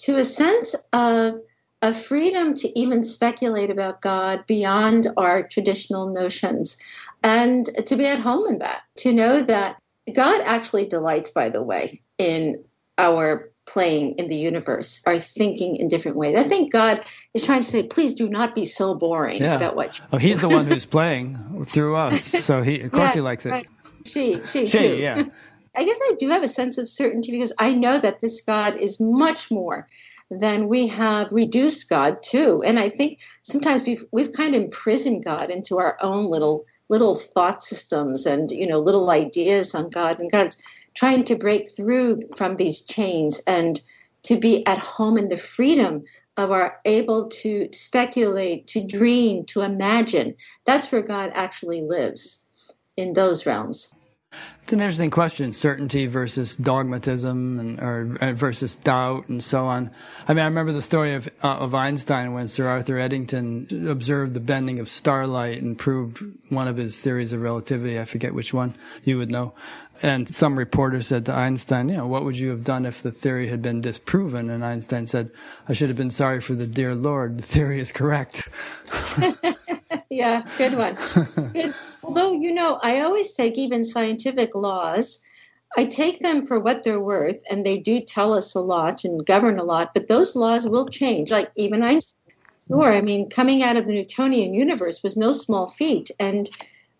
to 0.00 0.18
a 0.18 0.24
sense 0.24 0.74
of 0.92 1.40
a 1.82 1.92
freedom 1.92 2.54
to 2.54 2.78
even 2.78 3.04
speculate 3.04 3.70
about 3.70 4.00
God 4.00 4.44
beyond 4.46 5.06
our 5.16 5.46
traditional 5.46 6.12
notions, 6.12 6.76
and 7.22 7.68
to 7.86 7.96
be 7.96 8.06
at 8.06 8.20
home 8.20 8.52
in 8.52 8.58
that, 8.58 8.82
to 8.96 9.12
know 9.12 9.42
that 9.42 9.76
God 10.12 10.40
actually 10.44 10.86
delights, 10.86 11.30
by 11.30 11.48
the 11.48 11.62
way, 11.62 12.02
in 12.18 12.62
our 12.96 13.50
playing 13.66 14.14
in 14.14 14.28
the 14.28 14.36
universe, 14.36 15.02
our 15.06 15.20
thinking 15.20 15.76
in 15.76 15.88
different 15.88 16.16
ways. 16.16 16.36
I 16.36 16.42
think 16.42 16.72
God 16.72 17.04
is 17.34 17.44
trying 17.44 17.62
to 17.62 17.68
say, 17.68 17.82
please 17.82 18.14
do 18.14 18.28
not 18.28 18.54
be 18.54 18.64
so 18.64 18.94
boring 18.94 19.42
yeah. 19.42 19.56
about 19.56 19.76
what. 19.76 19.98
You 19.98 20.04
oh, 20.12 20.16
he's 20.16 20.40
the 20.40 20.48
one 20.58 20.66
who's 20.66 20.86
playing 20.86 21.64
through 21.66 21.96
us, 21.96 22.24
so 22.24 22.62
he, 22.62 22.80
of 22.80 22.90
course, 22.90 23.10
yeah, 23.10 23.14
he 23.14 23.20
likes 23.20 23.46
it. 23.46 23.50
Right. 23.50 23.66
She, 24.04 24.40
she, 24.40 24.66
she, 24.66 24.66
too. 24.66 24.96
yeah. 24.98 25.24
I 25.76 25.84
guess 25.84 25.98
I 26.02 26.14
do 26.18 26.28
have 26.30 26.42
a 26.42 26.48
sense 26.48 26.76
of 26.78 26.88
certainty 26.88 27.30
because 27.30 27.52
I 27.58 27.72
know 27.72 28.00
that 28.00 28.20
this 28.20 28.40
God 28.40 28.76
is 28.76 28.98
much 28.98 29.50
more 29.50 29.86
than 30.30 30.68
we 30.68 30.86
have 30.88 31.30
reduced 31.30 31.88
God 31.88 32.22
to. 32.24 32.62
And 32.62 32.78
I 32.78 32.88
think 32.88 33.20
sometimes 33.42 33.82
we've 33.86 34.04
we've 34.10 34.32
kind 34.32 34.54
of 34.54 34.62
imprisoned 34.62 35.24
God 35.24 35.50
into 35.50 35.78
our 35.78 35.96
own 36.02 36.30
little 36.30 36.66
little 36.88 37.14
thought 37.14 37.62
systems 37.62 38.26
and 38.26 38.50
you 38.50 38.66
know 38.66 38.80
little 38.80 39.10
ideas 39.10 39.74
on 39.74 39.88
God. 39.90 40.18
And 40.18 40.30
God's 40.30 40.56
trying 40.94 41.24
to 41.24 41.36
break 41.36 41.70
through 41.70 42.22
from 42.36 42.56
these 42.56 42.82
chains 42.82 43.40
and 43.46 43.80
to 44.24 44.36
be 44.36 44.66
at 44.66 44.78
home 44.78 45.16
in 45.16 45.28
the 45.28 45.36
freedom 45.36 46.04
of 46.36 46.50
our 46.50 46.78
able 46.84 47.28
to 47.28 47.68
speculate, 47.72 48.66
to 48.68 48.84
dream, 48.84 49.44
to 49.46 49.62
imagine. 49.62 50.34
That's 50.66 50.90
where 50.90 51.02
God 51.02 51.30
actually 51.34 51.82
lives 51.82 52.47
in 52.98 53.12
those 53.12 53.46
realms. 53.46 53.94
It's 54.62 54.74
an 54.74 54.80
interesting 54.80 55.10
question: 55.10 55.54
certainty 55.54 56.04
versus 56.06 56.54
dogmatism, 56.56 57.58
and 57.58 57.80
or 57.80 58.18
uh, 58.20 58.34
versus 58.34 58.74
doubt, 58.76 59.28
and 59.30 59.42
so 59.42 59.64
on. 59.64 59.90
I 60.26 60.34
mean, 60.34 60.42
I 60.42 60.48
remember 60.48 60.72
the 60.72 60.82
story 60.82 61.14
of 61.14 61.30
uh, 61.42 61.56
of 61.56 61.74
Einstein 61.74 62.34
when 62.34 62.48
Sir 62.48 62.68
Arthur 62.68 62.98
Eddington 62.98 63.88
observed 63.88 64.34
the 64.34 64.40
bending 64.40 64.78
of 64.80 64.88
starlight 64.90 65.62
and 65.62 65.78
proved 65.78 66.22
one 66.50 66.68
of 66.68 66.76
his 66.76 67.00
theories 67.00 67.32
of 67.32 67.40
relativity. 67.40 67.98
I 67.98 68.04
forget 68.04 68.34
which 68.34 68.52
one. 68.52 68.74
You 69.04 69.16
would 69.16 69.30
know. 69.30 69.54
And 70.02 70.28
some 70.28 70.58
reporter 70.58 71.02
said 71.02 71.24
to 71.26 71.34
Einstein, 71.34 71.88
you 71.88 71.96
know, 71.96 72.06
what 72.06 72.24
would 72.24 72.38
you 72.38 72.50
have 72.50 72.62
done 72.62 72.86
if 72.86 73.02
the 73.02 73.10
theory 73.10 73.48
had 73.48 73.62
been 73.62 73.80
disproven? 73.80 74.48
And 74.48 74.64
Einstein 74.64 75.06
said, 75.06 75.30
I 75.68 75.72
should 75.72 75.88
have 75.88 75.96
been 75.96 76.10
sorry 76.10 76.40
for 76.40 76.54
the 76.54 76.68
dear 76.68 76.94
Lord. 76.94 77.38
The 77.38 77.42
theory 77.42 77.80
is 77.80 77.90
correct. 77.90 78.48
yeah, 80.10 80.42
good 80.56 80.74
one. 80.74 80.96
Good. 81.52 81.74
Although, 82.02 82.32
you 82.32 82.52
know, 82.52 82.78
I 82.82 83.00
always 83.00 83.32
take 83.32 83.58
even 83.58 83.84
scientific 83.84 84.54
laws, 84.54 85.20
I 85.76 85.84
take 85.84 86.20
them 86.20 86.46
for 86.46 86.58
what 86.58 86.82
they're 86.82 87.00
worth, 87.00 87.36
and 87.50 87.64
they 87.64 87.78
do 87.78 88.00
tell 88.00 88.32
us 88.32 88.54
a 88.54 88.60
lot 88.60 89.04
and 89.04 89.24
govern 89.26 89.58
a 89.58 89.64
lot, 89.64 89.92
but 89.92 90.08
those 90.08 90.34
laws 90.34 90.66
will 90.66 90.88
change. 90.88 91.30
Like 91.30 91.50
even 91.56 91.82
Einstein, 91.82 92.34
sure, 92.66 92.92
I 92.92 93.02
mean, 93.02 93.28
coming 93.28 93.62
out 93.62 93.76
of 93.76 93.86
the 93.86 93.92
Newtonian 93.92 94.54
universe 94.54 95.02
was 95.02 95.16
no 95.16 95.32
small 95.32 95.68
feat. 95.68 96.10
And 96.18 96.48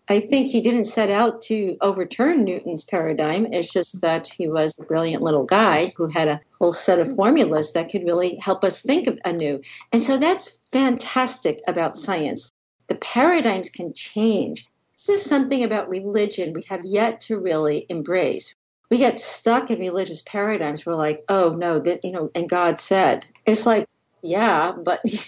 I 0.07 0.19
think 0.19 0.49
he 0.49 0.61
didn't 0.61 0.85
set 0.85 1.09
out 1.09 1.41
to 1.43 1.77
overturn 1.81 2.43
Newton's 2.43 2.83
paradigm. 2.83 3.47
It's 3.51 3.71
just 3.71 4.01
that 4.01 4.27
he 4.27 4.47
was 4.47 4.77
a 4.77 4.83
brilliant 4.83 5.23
little 5.23 5.45
guy 5.45 5.91
who 5.97 6.07
had 6.07 6.27
a 6.27 6.41
whole 6.59 6.71
set 6.71 6.99
of 6.99 7.15
formulas 7.15 7.73
that 7.73 7.89
could 7.89 8.03
really 8.03 8.35
help 8.37 8.63
us 8.63 8.81
think 8.81 9.07
anew. 9.25 9.61
And 9.91 10.01
so 10.01 10.17
that's 10.17 10.59
fantastic 10.71 11.61
about 11.67 11.97
science. 11.97 12.51
The 12.89 12.95
paradigms 12.95 13.69
can 13.69 13.93
change. 13.93 14.67
This 14.93 15.21
is 15.21 15.29
something 15.29 15.63
about 15.63 15.89
religion 15.89 16.53
we 16.53 16.63
have 16.63 16.83
yet 16.83 17.21
to 17.21 17.39
really 17.39 17.85
embrace. 17.87 18.53
We 18.89 18.97
get 18.97 19.19
stuck 19.19 19.69
in 19.69 19.79
religious 19.79 20.23
paradigms. 20.23 20.85
We're 20.85 20.95
like, 20.95 21.23
oh 21.29 21.55
no, 21.55 21.79
that 21.79 22.03
you 22.03 22.11
know, 22.11 22.29
and 22.33 22.49
God 22.49 22.79
said. 22.79 23.25
It's 23.45 23.65
like, 23.65 23.87
yeah, 24.23 24.73
but 24.83 25.01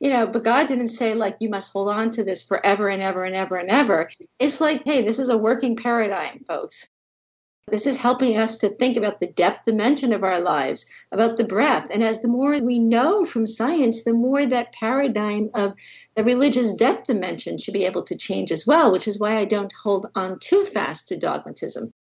you 0.00 0.10
know, 0.10 0.26
but 0.26 0.44
God 0.44 0.68
didn't 0.68 0.88
say 0.88 1.14
like 1.14 1.36
you 1.40 1.48
must 1.48 1.72
hold 1.72 1.88
on 1.88 2.10
to 2.10 2.22
this 2.22 2.42
forever 2.42 2.88
and 2.88 3.02
ever 3.02 3.24
and 3.24 3.34
ever 3.34 3.56
and 3.56 3.70
ever. 3.70 4.10
It's 4.38 4.60
like, 4.60 4.82
hey, 4.84 5.02
this 5.02 5.18
is 5.18 5.30
a 5.30 5.38
working 5.38 5.76
paradigm, 5.76 6.44
folks. 6.46 6.88
This 7.68 7.86
is 7.86 7.96
helping 7.96 8.36
us 8.36 8.58
to 8.58 8.68
think 8.68 8.96
about 8.96 9.18
the 9.18 9.26
depth 9.26 9.64
dimension 9.64 10.12
of 10.12 10.22
our 10.22 10.38
lives, 10.38 10.86
about 11.10 11.36
the 11.36 11.42
breath. 11.42 11.88
And 11.90 12.04
as 12.04 12.20
the 12.20 12.28
more 12.28 12.56
we 12.62 12.78
know 12.78 13.24
from 13.24 13.44
science, 13.44 14.04
the 14.04 14.12
more 14.12 14.46
that 14.46 14.72
paradigm 14.72 15.50
of 15.52 15.74
the 16.14 16.22
religious 16.22 16.72
depth 16.74 17.08
dimension 17.08 17.58
should 17.58 17.74
be 17.74 17.84
able 17.84 18.04
to 18.04 18.16
change 18.16 18.52
as 18.52 18.68
well, 18.68 18.92
which 18.92 19.08
is 19.08 19.18
why 19.18 19.36
I 19.36 19.46
don't 19.46 19.72
hold 19.82 20.06
on 20.14 20.38
too 20.38 20.64
fast 20.64 21.08
to 21.08 21.18
dogmatism. 21.18 21.92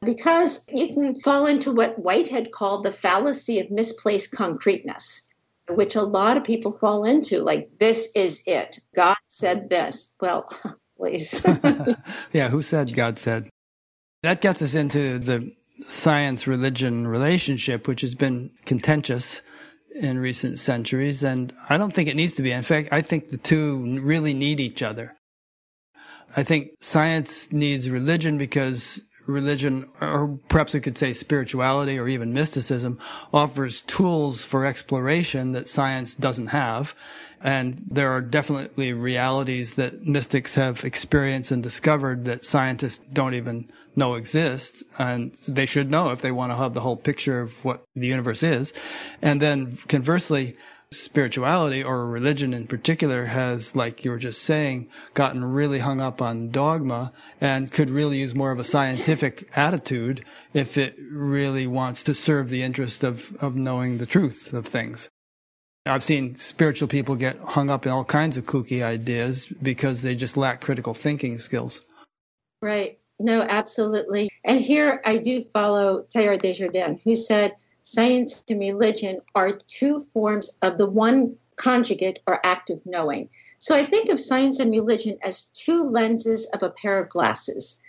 Because 0.00 0.64
you 0.68 0.94
can 0.94 1.20
fall 1.20 1.44
into 1.44 1.72
what 1.72 1.98
Whitehead 1.98 2.52
called 2.52 2.84
the 2.84 2.92
fallacy 2.92 3.58
of 3.58 3.68
misplaced 3.68 4.30
concreteness, 4.30 5.28
which 5.68 5.96
a 5.96 6.02
lot 6.02 6.36
of 6.36 6.44
people 6.44 6.78
fall 6.78 7.02
into. 7.02 7.42
Like, 7.42 7.68
this 7.80 8.12
is 8.14 8.44
it. 8.46 8.78
God 8.94 9.16
said 9.26 9.70
this. 9.70 10.14
Well, 10.20 10.48
please. 10.96 11.34
yeah, 12.32 12.48
who 12.48 12.62
said 12.62 12.94
God 12.94 13.18
said? 13.18 13.50
That 14.22 14.40
gets 14.40 14.60
us 14.60 14.74
into 14.74 15.18
the 15.18 15.52
science 15.86 16.46
religion 16.46 17.06
relationship, 17.06 17.88
which 17.88 18.02
has 18.02 18.14
been 18.14 18.50
contentious 18.66 19.40
in 20.00 20.18
recent 20.18 20.58
centuries. 20.58 21.22
And 21.22 21.52
I 21.68 21.78
don't 21.78 21.92
think 21.92 22.08
it 22.08 22.16
needs 22.16 22.34
to 22.34 22.42
be. 22.42 22.52
In 22.52 22.62
fact, 22.62 22.88
I 22.92 23.00
think 23.00 23.30
the 23.30 23.38
two 23.38 24.00
really 24.00 24.34
need 24.34 24.60
each 24.60 24.82
other. 24.82 25.16
I 26.36 26.42
think 26.42 26.72
science 26.80 27.50
needs 27.50 27.90
religion 27.90 28.38
because 28.38 29.00
religion, 29.30 29.88
or 30.00 30.38
perhaps 30.48 30.74
we 30.74 30.80
could 30.80 30.98
say 30.98 31.12
spirituality 31.12 31.98
or 31.98 32.08
even 32.08 32.32
mysticism, 32.34 32.98
offers 33.32 33.82
tools 33.82 34.44
for 34.44 34.66
exploration 34.66 35.52
that 35.52 35.68
science 35.68 36.14
doesn't 36.14 36.48
have. 36.48 36.94
And 37.42 37.82
there 37.90 38.10
are 38.10 38.20
definitely 38.20 38.92
realities 38.92 39.74
that 39.74 40.06
mystics 40.06 40.56
have 40.56 40.84
experienced 40.84 41.50
and 41.50 41.62
discovered 41.62 42.26
that 42.26 42.44
scientists 42.44 43.00
don't 43.12 43.34
even 43.34 43.70
know 43.96 44.14
exist. 44.14 44.82
And 44.98 45.32
they 45.48 45.64
should 45.64 45.90
know 45.90 46.10
if 46.10 46.20
they 46.20 46.32
want 46.32 46.52
to 46.52 46.56
have 46.56 46.74
the 46.74 46.82
whole 46.82 46.96
picture 46.96 47.40
of 47.40 47.64
what 47.64 47.82
the 47.94 48.06
universe 48.06 48.42
is. 48.42 48.74
And 49.22 49.40
then 49.40 49.78
conversely, 49.88 50.56
spirituality 50.92 51.84
or 51.84 52.04
religion 52.06 52.52
in 52.52 52.66
particular 52.66 53.26
has, 53.26 53.76
like 53.76 54.04
you 54.04 54.10
were 54.10 54.18
just 54.18 54.42
saying, 54.42 54.88
gotten 55.14 55.44
really 55.44 55.78
hung 55.78 56.00
up 56.00 56.20
on 56.20 56.50
dogma 56.50 57.12
and 57.40 57.70
could 57.70 57.88
really 57.88 58.18
use 58.18 58.34
more 58.34 58.50
of 58.50 58.58
a 58.58 58.64
scientific 58.64 59.48
attitude 59.56 60.24
if 60.52 60.76
it 60.76 60.96
really 61.12 61.66
wants 61.66 62.02
to 62.02 62.12
serve 62.12 62.48
the 62.48 62.62
interest 62.62 63.04
of, 63.04 63.32
of 63.36 63.54
knowing 63.54 63.98
the 63.98 64.06
truth 64.06 64.52
of 64.52 64.66
things. 64.66 65.08
I've 65.86 66.02
seen 66.02 66.34
spiritual 66.34 66.88
people 66.88 67.14
get 67.14 67.38
hung 67.38 67.70
up 67.70 67.86
in 67.86 67.92
all 67.92 68.04
kinds 68.04 68.36
of 68.36 68.46
kooky 68.46 68.82
ideas 68.82 69.46
because 69.46 70.02
they 70.02 70.16
just 70.16 70.36
lack 70.36 70.60
critical 70.60 70.92
thinking 70.92 71.38
skills. 71.38 71.86
Right. 72.60 72.98
No, 73.20 73.42
absolutely. 73.42 74.28
And 74.44 74.60
here 74.60 75.00
I 75.04 75.18
do 75.18 75.44
follow 75.52 76.04
Teilhard 76.12 76.42
de 76.42 77.00
who 77.04 77.14
said, 77.14 77.52
science 77.82 78.44
and 78.48 78.60
religion 78.60 79.20
are 79.34 79.52
two 79.52 80.00
forms 80.00 80.56
of 80.62 80.78
the 80.78 80.86
one 80.86 81.36
conjugate 81.56 82.20
or 82.26 82.44
active 82.44 82.80
knowing. 82.84 83.28
So 83.58 83.74
I 83.74 83.84
think 83.84 84.08
of 84.08 84.18
science 84.18 84.58
and 84.58 84.70
religion 84.70 85.18
as 85.22 85.44
two 85.46 85.84
lenses 85.84 86.46
of 86.46 86.62
a 86.62 86.70
pair 86.70 86.98
of 86.98 87.08
glasses. 87.10 87.80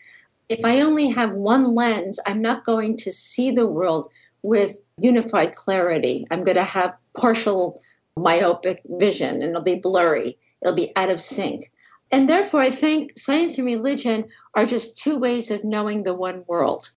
If 0.49 0.59
I 0.65 0.81
only 0.81 1.09
have 1.09 1.31
one 1.31 1.75
lens, 1.75 2.19
I'm 2.25 2.41
not 2.41 2.65
going 2.65 2.97
to 2.97 3.11
see 3.11 3.51
the 3.51 3.67
world 3.67 4.11
with 4.41 4.81
unified 4.97 5.55
clarity. 5.55 6.27
I'm 6.29 6.43
going 6.43 6.57
to 6.57 6.63
have 6.63 6.97
partial 7.15 7.79
myopic 8.17 8.81
vision 8.85 9.35
and 9.35 9.51
it'll 9.51 9.61
be 9.61 9.75
blurry, 9.75 10.37
it'll 10.61 10.75
be 10.75 10.91
out 10.95 11.09
of 11.09 11.21
sync. 11.21 11.71
And 12.11 12.29
therefore, 12.29 12.59
I 12.59 12.71
think 12.71 13.17
science 13.17 13.57
and 13.57 13.65
religion 13.65 14.25
are 14.53 14.65
just 14.65 14.97
two 14.97 15.17
ways 15.17 15.49
of 15.49 15.63
knowing 15.63 16.03
the 16.03 16.13
one 16.13 16.43
world. 16.45 16.89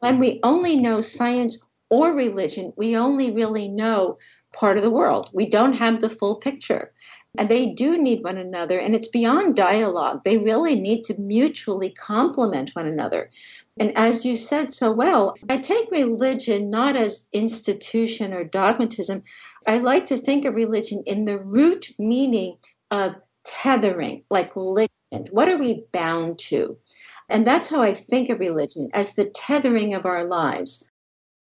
When 0.00 0.18
we 0.18 0.40
only 0.42 0.74
know 0.74 1.00
science 1.00 1.62
or 1.94 2.12
religion, 2.12 2.72
we 2.76 2.96
only 2.96 3.30
really 3.30 3.68
know 3.68 4.18
part 4.52 4.76
of 4.76 4.82
the 4.82 4.90
world. 4.90 5.30
We 5.32 5.48
don't 5.48 5.74
have 5.74 6.00
the 6.00 6.08
full 6.08 6.36
picture. 6.36 6.92
And 7.36 7.48
they 7.48 7.66
do 7.66 8.00
need 8.00 8.22
one 8.22 8.38
another, 8.38 8.78
and 8.78 8.94
it's 8.94 9.08
beyond 9.08 9.56
dialogue. 9.56 10.22
They 10.24 10.38
really 10.38 10.76
need 10.76 11.02
to 11.04 11.20
mutually 11.20 11.90
complement 11.90 12.70
one 12.74 12.86
another. 12.86 13.30
And 13.78 13.96
as 13.96 14.24
you 14.24 14.36
said 14.36 14.72
so 14.72 14.92
well, 14.92 15.34
I 15.48 15.56
take 15.56 15.90
religion 15.90 16.70
not 16.70 16.94
as 16.96 17.28
institution 17.32 18.32
or 18.32 18.44
dogmatism. 18.44 19.22
I 19.66 19.78
like 19.78 20.06
to 20.06 20.18
think 20.18 20.44
of 20.44 20.54
religion 20.54 21.02
in 21.06 21.24
the 21.24 21.38
root 21.38 21.88
meaning 21.98 22.58
of 22.92 23.16
tethering, 23.44 24.22
like 24.30 24.54
ligament. 24.54 25.32
What 25.32 25.48
are 25.48 25.58
we 25.58 25.84
bound 25.92 26.38
to? 26.50 26.76
And 27.28 27.46
that's 27.46 27.68
how 27.68 27.82
I 27.82 27.94
think 27.94 28.28
of 28.28 28.38
religion 28.38 28.90
as 28.94 29.14
the 29.14 29.30
tethering 29.30 29.94
of 29.94 30.06
our 30.06 30.24
lives. 30.24 30.88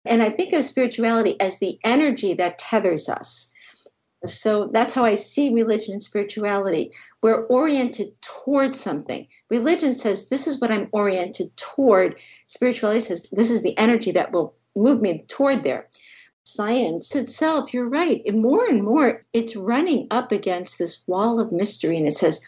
And 0.04 0.22
I 0.22 0.30
think 0.30 0.52
of 0.52 0.64
spirituality 0.64 1.40
as 1.40 1.58
the 1.58 1.78
energy 1.84 2.34
that 2.34 2.58
tethers 2.58 3.08
us. 3.08 3.50
So 4.26 4.70
that's 4.72 4.92
how 4.92 5.04
I 5.04 5.16
see 5.16 5.52
religion 5.52 5.92
and 5.92 6.02
spirituality. 6.02 6.92
We're 7.22 7.44
oriented 7.46 8.08
towards 8.22 8.80
something. 8.80 9.26
Religion 9.50 9.92
says, 9.92 10.28
This 10.28 10.46
is 10.46 10.60
what 10.60 10.70
I'm 10.70 10.88
oriented 10.92 11.54
toward. 11.56 12.18
Spirituality 12.46 13.00
says, 13.00 13.26
This 13.32 13.50
is 13.50 13.62
the 13.62 13.76
energy 13.76 14.12
that 14.12 14.32
will 14.32 14.54
move 14.74 15.00
me 15.00 15.24
toward 15.28 15.62
there. 15.62 15.88
Science 16.44 17.14
itself, 17.14 17.72
you're 17.72 17.88
right. 17.88 18.22
More 18.34 18.64
and 18.66 18.82
more, 18.82 19.22
it's 19.32 19.56
running 19.56 20.06
up 20.10 20.30
against 20.30 20.78
this 20.78 21.02
wall 21.06 21.40
of 21.40 21.52
mystery. 21.52 21.96
And 21.96 22.06
it 22.06 22.16
says, 22.16 22.40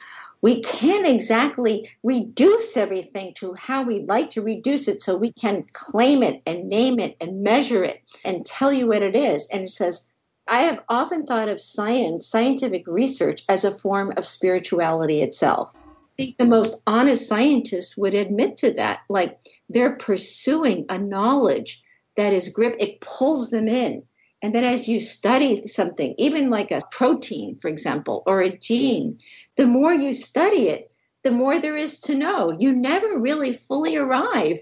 we 0.42 0.60
can't 0.62 1.06
exactly 1.06 1.88
reduce 2.02 2.76
everything 2.76 3.34
to 3.34 3.54
how 3.54 3.82
we'd 3.82 4.08
like 4.08 4.30
to 4.30 4.42
reduce 4.42 4.88
it 4.88 5.02
so 5.02 5.16
we 5.16 5.32
can 5.32 5.64
claim 5.72 6.22
it 6.22 6.42
and 6.46 6.68
name 6.68 6.98
it 7.00 7.16
and 7.20 7.42
measure 7.42 7.82
it 7.82 8.02
and 8.24 8.44
tell 8.46 8.72
you 8.72 8.86
what 8.86 9.02
it 9.02 9.16
is. 9.16 9.48
And 9.52 9.64
it 9.64 9.70
says, 9.70 10.06
I 10.48 10.62
have 10.62 10.82
often 10.88 11.26
thought 11.26 11.48
of 11.48 11.60
science, 11.60 12.26
scientific 12.26 12.86
research, 12.86 13.42
as 13.48 13.64
a 13.64 13.70
form 13.70 14.12
of 14.16 14.26
spirituality 14.26 15.22
itself. 15.22 15.72
I 15.74 15.82
think 16.16 16.38
the 16.38 16.44
most 16.44 16.82
honest 16.86 17.28
scientists 17.28 17.96
would 17.96 18.14
admit 18.14 18.56
to 18.58 18.72
that. 18.74 19.00
Like 19.08 19.38
they're 19.68 19.96
pursuing 19.96 20.86
a 20.88 20.98
knowledge 20.98 21.82
that 22.16 22.32
is 22.32 22.48
grip, 22.48 22.76
it 22.78 23.00
pulls 23.00 23.50
them 23.50 23.68
in. 23.68 24.02
And 24.42 24.54
then 24.54 24.64
as 24.64 24.88
you 24.88 25.00
study 25.00 25.66
something, 25.66 26.14
even 26.18 26.50
like 26.50 26.70
a 26.70 26.80
protein, 26.92 27.56
for 27.56 27.68
example, 27.68 28.22
or 28.26 28.42
a 28.42 28.56
gene, 28.56 29.18
the 29.56 29.66
more 29.66 29.92
you 29.92 30.12
study 30.12 30.68
it, 30.68 30.90
the 31.24 31.30
more 31.32 31.58
there 31.58 31.76
is 31.76 32.00
to 32.02 32.14
know. 32.14 32.56
You 32.58 32.72
never 32.72 33.18
really 33.18 33.52
fully 33.52 33.96
arrive 33.96 34.58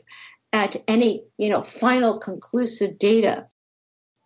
at 0.52 0.76
any, 0.88 1.24
you 1.38 1.50
know, 1.50 1.60
final 1.62 2.18
conclusive 2.18 2.98
data. 2.98 3.46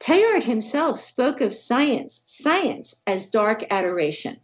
Teilhard 0.00 0.44
himself 0.44 0.98
spoke 0.98 1.40
of 1.40 1.54
science, 1.54 2.22
science 2.26 2.94
as 3.06 3.26
dark 3.26 3.64
adoration. 3.70 4.38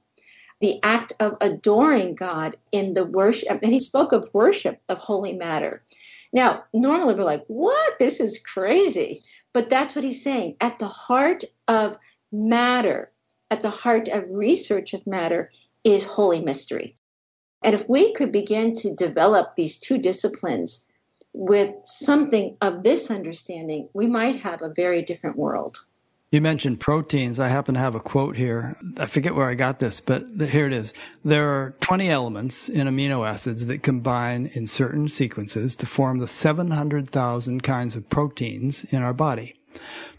the 0.60 0.82
act 0.82 1.12
of 1.20 1.36
adoring 1.40 2.14
God 2.14 2.56
in 2.72 2.94
the 2.94 3.04
worship. 3.04 3.60
And 3.62 3.72
he 3.72 3.80
spoke 3.80 4.12
of 4.12 4.28
worship 4.32 4.80
of 4.88 4.98
holy 4.98 5.34
matter. 5.34 5.84
Now, 6.32 6.64
normally 6.72 7.14
we're 7.14 7.24
like, 7.24 7.44
what? 7.48 7.98
This 7.98 8.20
is 8.20 8.38
crazy. 8.38 9.20
But 9.54 9.70
that's 9.70 9.94
what 9.94 10.04
he's 10.04 10.22
saying. 10.22 10.56
At 10.60 10.78
the 10.78 10.88
heart 10.88 11.44
of 11.68 11.96
matter, 12.30 13.12
at 13.50 13.62
the 13.62 13.70
heart 13.70 14.08
of 14.08 14.24
research 14.28 14.92
of 14.92 15.06
matter, 15.06 15.50
is 15.84 16.04
holy 16.04 16.40
mystery. 16.40 16.96
And 17.62 17.74
if 17.74 17.88
we 17.88 18.12
could 18.12 18.32
begin 18.32 18.74
to 18.76 18.94
develop 18.94 19.54
these 19.56 19.78
two 19.78 19.96
disciplines 19.96 20.84
with 21.32 21.72
something 21.84 22.56
of 22.60 22.82
this 22.82 23.10
understanding, 23.10 23.88
we 23.94 24.06
might 24.06 24.42
have 24.42 24.60
a 24.60 24.72
very 24.74 25.02
different 25.02 25.36
world. 25.36 25.78
You 26.34 26.40
mentioned 26.40 26.80
proteins. 26.80 27.38
I 27.38 27.46
happen 27.46 27.74
to 27.74 27.80
have 27.80 27.94
a 27.94 28.00
quote 28.00 28.36
here. 28.36 28.76
I 28.96 29.06
forget 29.06 29.36
where 29.36 29.48
I 29.48 29.54
got 29.54 29.78
this, 29.78 30.00
but 30.00 30.24
here 30.36 30.66
it 30.66 30.72
is. 30.72 30.92
There 31.24 31.48
are 31.48 31.76
20 31.80 32.10
elements 32.10 32.68
in 32.68 32.88
amino 32.88 33.24
acids 33.24 33.66
that 33.66 33.84
combine 33.84 34.50
in 34.52 34.66
certain 34.66 35.08
sequences 35.08 35.76
to 35.76 35.86
form 35.86 36.18
the 36.18 36.26
700,000 36.26 37.62
kinds 37.62 37.94
of 37.94 38.10
proteins 38.10 38.82
in 38.90 39.00
our 39.00 39.12
body. 39.12 39.54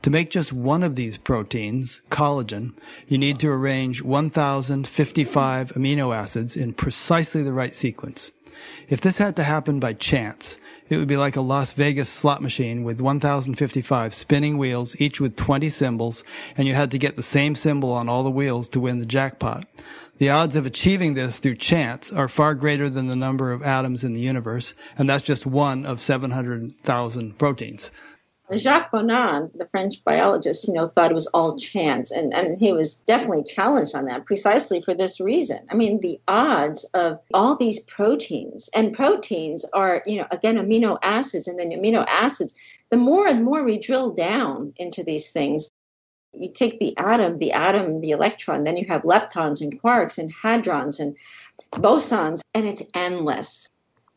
To 0.03 0.09
make 0.09 0.29
just 0.29 0.53
one 0.53 0.83
of 0.83 0.95
these 0.95 1.17
proteins, 1.17 1.99
collagen, 2.09 2.75
you 3.09 3.17
need 3.17 3.37
to 3.39 3.49
arrange 3.49 4.01
1055 4.01 5.73
amino 5.73 6.15
acids 6.15 6.55
in 6.55 6.71
precisely 6.71 7.43
the 7.43 7.51
right 7.51 7.75
sequence. 7.75 8.31
If 8.87 9.01
this 9.01 9.17
had 9.17 9.35
to 9.35 9.43
happen 9.43 9.81
by 9.81 9.91
chance, 9.91 10.55
it 10.89 10.97
would 10.97 11.07
be 11.07 11.17
like 11.17 11.35
a 11.35 11.41
Las 11.41 11.73
Vegas 11.73 12.09
slot 12.09 12.41
machine 12.41 12.83
with 12.83 13.01
1055 13.01 14.13
spinning 14.13 14.57
wheels, 14.57 14.99
each 14.99 15.19
with 15.19 15.35
20 15.35 15.69
symbols, 15.69 16.23
and 16.57 16.67
you 16.67 16.75
had 16.75 16.91
to 16.91 16.97
get 16.97 17.15
the 17.15 17.23
same 17.23 17.55
symbol 17.55 17.91
on 17.91 18.07
all 18.07 18.23
the 18.23 18.29
wheels 18.29 18.69
to 18.69 18.79
win 18.79 18.99
the 18.99 19.05
jackpot. 19.05 19.65
The 20.17 20.29
odds 20.29 20.55
of 20.55 20.65
achieving 20.65 21.13
this 21.13 21.39
through 21.39 21.55
chance 21.55 22.11
are 22.11 22.29
far 22.29 22.55
greater 22.55 22.89
than 22.89 23.07
the 23.07 23.15
number 23.15 23.51
of 23.51 23.63
atoms 23.63 24.03
in 24.03 24.13
the 24.13 24.21
universe, 24.21 24.73
and 24.97 25.09
that's 25.09 25.23
just 25.23 25.45
one 25.45 25.85
of 25.85 25.99
700,000 25.99 27.37
proteins. 27.37 27.91
Jacques 28.53 28.91
Monod, 28.91 29.51
the 29.57 29.67
French 29.67 30.03
biologist, 30.03 30.67
you 30.67 30.73
know, 30.73 30.87
thought 30.87 31.09
it 31.09 31.15
was 31.15 31.25
all 31.27 31.57
chance, 31.57 32.11
and, 32.11 32.33
and 32.33 32.59
he 32.59 32.71
was 32.71 32.95
definitely 32.95 33.43
challenged 33.43 33.95
on 33.95 34.05
that 34.05 34.25
precisely 34.25 34.81
for 34.81 34.93
this 34.93 35.19
reason. 35.19 35.65
I 35.71 35.75
mean, 35.75 35.99
the 35.99 36.19
odds 36.27 36.83
of 36.93 37.19
all 37.33 37.55
these 37.55 37.79
proteins, 37.79 38.69
and 38.75 38.93
proteins 38.93 39.65
are, 39.73 40.03
you 40.05 40.17
know, 40.17 40.27
again, 40.29 40.57
amino 40.57 40.99
acids, 41.01 41.47
and 41.47 41.57
then 41.57 41.71
amino 41.71 42.05
acids. 42.07 42.53
The 42.91 42.97
more 42.97 43.27
and 43.27 43.43
more 43.43 43.63
we 43.63 43.79
drill 43.79 44.11
down 44.11 44.73
into 44.77 45.03
these 45.03 45.31
things, 45.31 45.71
you 46.31 46.51
take 46.53 46.79
the 46.79 46.95
atom, 46.97 47.39
the 47.39 47.53
atom, 47.53 48.01
the 48.01 48.11
electron, 48.11 48.63
then 48.63 48.77
you 48.77 48.85
have 48.85 49.01
leptons 49.03 49.61
and 49.61 49.81
quarks 49.81 50.19
and 50.19 50.31
hadrons 50.31 50.99
and 50.99 51.15
bosons, 51.71 52.41
and 52.53 52.67
it's 52.67 52.83
endless 52.93 53.67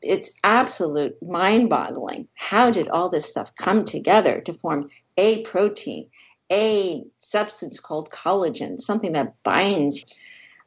it's 0.03 0.33
absolute 0.45 1.21
mind 1.23 1.69
boggling. 1.69 2.29
How 2.35 2.71
did 2.71 2.89
all 2.89 3.09
this 3.09 3.29
stuff 3.29 3.55
come 3.55 3.85
together 3.85 4.41
to 4.43 4.53
form 4.53 4.91
a 5.17 5.43
protein, 5.43 6.09
a 6.51 7.05
substance 7.19 7.81
called 7.81 8.11
collagen, 8.11 8.79
something 8.79 9.13
that 9.13 9.43
binds? 9.43 10.05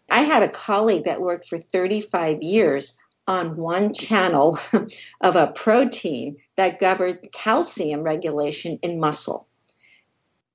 I 0.09 0.21
had 0.23 0.43
a 0.43 0.49
colleague 0.49 1.05
that 1.05 1.21
worked 1.21 1.47
for 1.47 1.59
35 1.59 2.41
years 2.41 2.97
on 3.27 3.55
one 3.55 3.93
channel 3.93 4.59
of 5.21 5.36
a 5.36 5.47
protein 5.47 6.38
that 6.57 6.79
governed 6.79 7.29
calcium 7.32 8.01
regulation 8.01 8.77
in 8.82 8.99
muscle. 8.99 9.47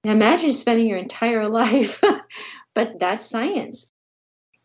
Now 0.04 0.12
imagine 0.12 0.52
spending 0.52 0.86
your 0.86 0.98
entire 0.98 1.48
life, 1.50 2.02
but 2.74 2.98
that's 2.98 3.24
science. 3.24 3.90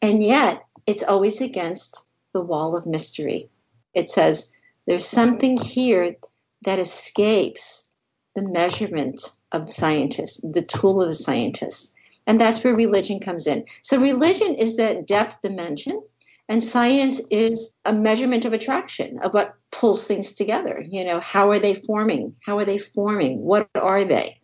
And 0.01 0.21
yet, 0.21 0.63
it's 0.87 1.03
always 1.03 1.41
against 1.41 1.97
the 2.33 2.41
wall 2.41 2.75
of 2.75 2.87
mystery 2.87 3.49
it 3.93 4.09
says 4.09 4.51
there's 4.87 5.05
something 5.05 5.57
here 5.57 6.15
that 6.63 6.79
escapes 6.79 7.91
the 8.35 8.41
measurement 8.41 9.21
of 9.51 9.73
scientists, 9.73 10.39
the 10.43 10.61
tool 10.61 11.01
of 11.01 11.09
the 11.09 11.15
scientists. 11.15 11.93
And 12.27 12.39
that's 12.39 12.63
where 12.63 12.75
religion 12.75 13.19
comes 13.19 13.47
in. 13.47 13.65
So 13.81 13.99
religion 13.99 14.55
is 14.55 14.77
that 14.77 15.07
depth 15.07 15.41
dimension, 15.41 16.01
and 16.47 16.61
science 16.61 17.21
is 17.29 17.73
a 17.85 17.93
measurement 17.93 18.45
of 18.45 18.53
attraction, 18.53 19.19
of 19.23 19.33
what 19.33 19.55
pulls 19.71 20.05
things 20.05 20.33
together. 20.33 20.83
You 20.87 21.03
know, 21.03 21.19
how 21.19 21.49
are 21.49 21.59
they 21.59 21.75
forming? 21.75 22.35
How 22.45 22.57
are 22.57 22.65
they 22.65 22.77
forming? 22.77 23.39
What 23.41 23.69
are 23.75 24.05
they? 24.05 24.39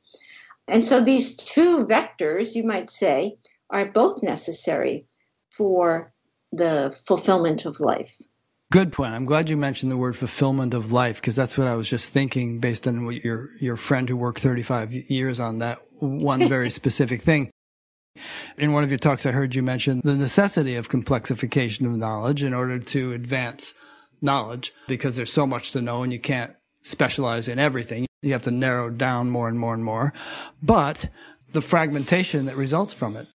And 0.67 0.83
so 0.83 1.01
these 1.01 1.35
two 1.37 1.85
vectors, 1.85 2.55
you 2.55 2.63
might 2.63 2.89
say, 2.89 3.37
are 3.69 3.85
both 3.85 4.23
necessary 4.23 5.05
for 5.49 6.11
the 6.51 6.97
fulfillment 7.05 7.65
of 7.65 7.79
life. 7.79 8.21
Good 8.69 8.91
point. 8.91 9.13
I'm 9.13 9.25
glad 9.25 9.49
you 9.49 9.55
mentioned 9.55 9.93
the 9.93 9.97
word 9.97 10.17
fulfillment 10.17 10.73
of 10.73 10.91
life 10.91 11.21
because 11.21 11.37
that's 11.37 11.57
what 11.57 11.67
I 11.67 11.75
was 11.75 11.87
just 11.87 12.09
thinking 12.09 12.59
based 12.59 12.85
on 12.85 13.05
what 13.05 13.23
your 13.23 13.49
your 13.61 13.77
friend 13.77 14.09
who 14.09 14.17
worked 14.17 14.39
35 14.39 14.93
years 14.93 15.39
on 15.39 15.59
that 15.59 15.79
one 15.99 16.49
very 16.49 16.69
specific 16.69 17.21
thing. 17.21 17.49
In 18.57 18.73
one 18.73 18.83
of 18.83 18.91
your 18.91 18.97
talks, 18.97 19.25
I 19.25 19.31
heard 19.31 19.55
you 19.55 19.63
mention 19.63 20.01
the 20.03 20.17
necessity 20.17 20.75
of 20.75 20.89
complexification 20.89 21.85
of 21.85 21.95
knowledge 21.95 22.43
in 22.43 22.53
order 22.53 22.77
to 22.77 23.13
advance 23.13 23.73
knowledge 24.21 24.73
because 24.87 25.15
there's 25.15 25.31
so 25.31 25.47
much 25.47 25.71
to 25.71 25.81
know 25.81 26.03
and 26.03 26.11
you 26.11 26.19
can't 26.19 26.53
specialize 26.81 27.47
in 27.47 27.59
everything. 27.59 28.05
You 28.21 28.33
have 28.33 28.41
to 28.43 28.51
narrow 28.51 28.89
down 28.89 29.29
more 29.29 29.47
and 29.47 29.57
more 29.57 29.75
and 29.75 29.85
more. 29.85 30.13
But 30.61 31.09
the 31.53 31.61
fragmentation 31.61 32.45
that 32.47 32.57
results 32.57 32.93
from 32.93 33.15
it 33.15 33.27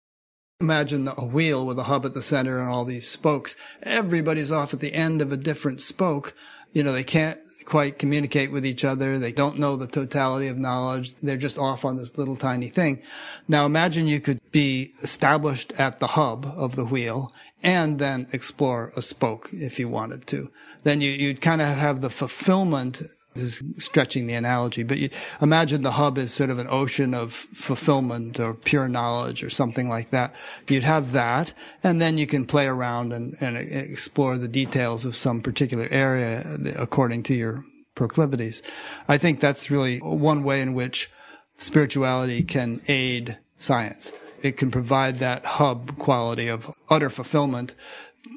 Imagine 0.60 1.08
a 1.08 1.24
wheel 1.24 1.64
with 1.64 1.78
a 1.78 1.84
hub 1.84 2.04
at 2.04 2.12
the 2.12 2.20
center 2.20 2.60
and 2.60 2.68
all 2.68 2.84
these 2.84 3.08
spokes. 3.08 3.56
Everybody's 3.82 4.52
off 4.52 4.74
at 4.74 4.80
the 4.80 4.92
end 4.92 5.22
of 5.22 5.32
a 5.32 5.36
different 5.36 5.80
spoke. 5.80 6.36
You 6.72 6.82
know, 6.82 6.92
they 6.92 7.02
can't 7.02 7.40
quite 7.64 7.98
communicate 7.98 8.52
with 8.52 8.66
each 8.66 8.84
other. 8.84 9.18
They 9.18 9.32
don't 9.32 9.58
know 9.58 9.76
the 9.76 9.86
totality 9.86 10.48
of 10.48 10.58
knowledge. 10.58 11.14
They're 11.14 11.36
just 11.36 11.56
off 11.56 11.84
on 11.84 11.96
this 11.96 12.18
little 12.18 12.36
tiny 12.36 12.68
thing. 12.68 13.00
Now 13.48 13.64
imagine 13.64 14.06
you 14.06 14.20
could 14.20 14.40
be 14.50 14.92
established 15.02 15.72
at 15.78 15.98
the 15.98 16.08
hub 16.08 16.44
of 16.56 16.76
the 16.76 16.84
wheel 16.84 17.32
and 17.62 17.98
then 17.98 18.26
explore 18.32 18.92
a 18.96 19.02
spoke 19.02 19.48
if 19.52 19.78
you 19.78 19.88
wanted 19.88 20.26
to. 20.26 20.50
Then 20.82 21.00
you, 21.00 21.10
you'd 21.10 21.40
kind 21.40 21.62
of 21.62 21.68
have 21.68 22.00
the 22.00 22.10
fulfillment 22.10 23.02
this 23.34 23.60
is 23.60 23.62
stretching 23.78 24.26
the 24.26 24.34
analogy, 24.34 24.82
but 24.82 24.98
you 24.98 25.10
imagine 25.40 25.82
the 25.82 25.92
hub 25.92 26.18
is 26.18 26.32
sort 26.32 26.50
of 26.50 26.58
an 26.58 26.66
ocean 26.68 27.14
of 27.14 27.32
fulfillment 27.32 28.40
or 28.40 28.54
pure 28.54 28.88
knowledge 28.88 29.44
or 29.44 29.50
something 29.50 29.88
like 29.88 30.10
that. 30.10 30.34
You'd 30.68 30.82
have 30.82 31.12
that, 31.12 31.54
and 31.82 32.00
then 32.00 32.18
you 32.18 32.26
can 32.26 32.44
play 32.44 32.66
around 32.66 33.12
and, 33.12 33.36
and 33.40 33.56
explore 33.56 34.36
the 34.36 34.48
details 34.48 35.04
of 35.04 35.14
some 35.14 35.42
particular 35.42 35.86
area 35.90 36.58
according 36.76 37.22
to 37.24 37.34
your 37.34 37.64
proclivities. 37.94 38.62
I 39.06 39.16
think 39.18 39.40
that's 39.40 39.70
really 39.70 39.98
one 39.98 40.42
way 40.42 40.60
in 40.60 40.74
which 40.74 41.10
spirituality 41.56 42.42
can 42.42 42.80
aid 42.88 43.38
science. 43.58 44.10
It 44.42 44.56
can 44.56 44.70
provide 44.70 45.18
that 45.18 45.44
hub 45.44 45.98
quality 45.98 46.48
of 46.48 46.74
utter 46.88 47.10
fulfillment 47.10 47.74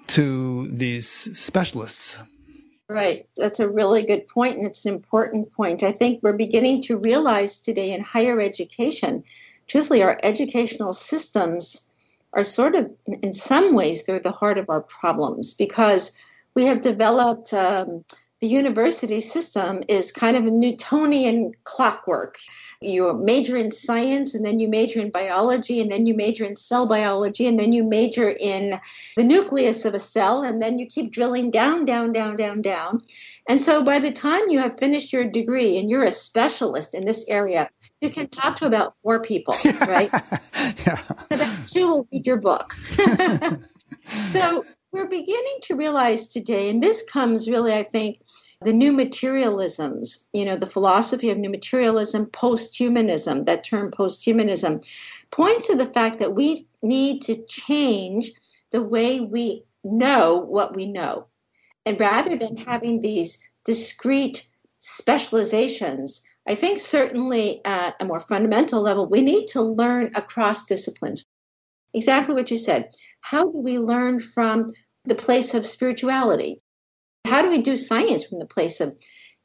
to 0.08 0.68
these 0.68 1.08
specialists. 1.08 2.18
Right. 2.90 3.28
That's 3.38 3.60
a 3.60 3.70
really 3.70 4.04
good 4.06 4.28
point, 4.28 4.58
and 4.58 4.68
it's 4.68 4.86
an 4.86 4.94
important 4.94 5.54
point. 5.54 5.84
I 5.84 5.94
think 5.94 6.22
we're 6.22 6.34
beginning 6.34 6.82
to 6.84 6.98
realize 6.98 7.60
today 7.60 7.94
in 7.94 8.04
higher 8.04 8.40
education, 8.40 9.24
truthfully, 9.68 10.04
our 10.04 10.18
educational 10.22 10.92
systems 10.92 11.90
are 12.34 12.44
sort 12.44 12.76
of, 12.76 12.92
in 13.06 13.34
some 13.34 13.74
ways, 13.74 14.04
they're 14.04 14.20
the 14.20 14.32
heart 14.32 14.58
of 14.58 14.70
our 14.70 14.82
problems 14.82 15.54
because 15.54 16.12
we 16.56 16.66
have 16.66 16.82
developed 16.82 17.54
um, 17.54 18.04
the 18.44 18.50
university 18.50 19.22
system 19.22 19.82
is 19.88 20.12
kind 20.12 20.36
of 20.36 20.46
a 20.46 20.52
Newtonian 20.52 21.54
clockwork. 21.64 22.40
You 22.82 23.14
major 23.14 23.56
in 23.56 23.72
science, 23.72 24.36
and 24.36 24.44
then 24.44 24.60
you 24.60 24.68
major 24.68 25.00
in 25.00 25.12
biology, 25.12 25.80
and 25.80 25.90
then 25.90 26.06
you 26.06 26.14
major 26.14 26.44
in 26.44 26.58
cell 26.58 26.86
biology, 26.86 27.48
and 27.48 27.58
then 27.58 27.72
you 27.72 27.86
major 27.86 28.30
in 28.30 28.82
the 29.16 29.24
nucleus 29.24 29.86
of 29.86 29.94
a 29.94 30.00
cell, 30.00 30.44
and 30.44 30.62
then 30.62 30.78
you 30.78 30.86
keep 30.86 31.14
drilling 31.14 31.52
down, 31.52 31.86
down, 31.86 32.12
down, 32.12 32.36
down, 32.36 32.62
down. 32.62 33.02
And 33.48 33.62
so 33.62 33.82
by 33.82 34.00
the 34.00 34.12
time 34.12 34.50
you 34.50 34.60
have 34.60 34.78
finished 34.78 35.14
your 35.14 35.24
degree 35.24 35.78
and 35.78 35.90
you're 35.90 36.04
a 36.04 36.12
specialist 36.12 36.94
in 36.94 37.06
this 37.06 37.24
area, 37.30 37.70
you 38.02 38.10
can 38.10 38.28
talk 38.28 38.58
to 38.58 38.66
about 38.66 38.94
four 39.04 39.22
people, 39.22 39.56
right? 39.88 40.10
yeah. 40.86 41.02
About 41.32 41.68
two 41.68 41.88
will 41.88 42.08
read 42.12 42.28
your 42.28 42.42
book. 42.42 42.74
so 44.34 44.66
we're 44.94 45.08
beginning 45.08 45.58
to 45.64 45.76
realize 45.76 46.28
today, 46.28 46.70
and 46.70 46.82
this 46.82 47.04
comes 47.04 47.50
really, 47.50 47.74
I 47.74 47.84
think, 47.84 48.22
the 48.62 48.72
new 48.72 48.94
materialisms, 48.94 50.26
you 50.32 50.46
know, 50.46 50.56
the 50.56 50.68
philosophy 50.68 51.32
of 51.32 51.38
new 51.38 51.50
materialism, 51.50 52.28
posthumanism, 52.28 53.46
that 53.46 53.64
term 53.64 53.92
posthumanism, 53.92 54.88
points 55.32 55.68
to 55.68 55.76
the 55.76 55.86
fact 55.86 56.20
that 56.20 56.36
we 56.36 56.68
need 56.82 57.24
to 57.24 57.44
change 57.48 58.32
the 58.72 58.82
way 58.82 59.20
we 59.20 59.66
know 59.84 60.38
what 60.38 60.76
we 60.76 60.86
know. 60.86 61.26
And 61.86 62.00
rather 62.00 62.38
than 62.38 62.56
having 62.56 63.02
these 63.02 63.40
discrete 63.66 64.48
specializations, 64.80 66.22
I 66.48 66.56
think 66.56 66.80
certainly 66.80 67.66
at 67.66 67.96
a 68.00 68.06
more 68.06 68.22
fundamental 68.22 68.82
level, 68.82 69.08
we 69.08 69.22
need 69.22 69.48
to 69.48 69.62
learn 69.62 70.12
across 70.16 70.66
disciplines. 70.66 71.26
exactly 71.94 72.34
what 72.34 72.52
you 72.52 72.58
said. 72.58 72.96
How 73.22 73.44
do 73.46 73.58
we 73.58 73.78
learn 73.80 74.20
from 74.20 74.68
the 75.06 75.16
place 75.16 75.54
of 75.54 75.66
spirituality? 75.66 76.60
How 77.26 77.42
do 77.42 77.50
we 77.50 77.62
do 77.62 77.76
science 77.76 78.24
from 78.24 78.40
the 78.40 78.46
place 78.46 78.82
of 78.82 78.96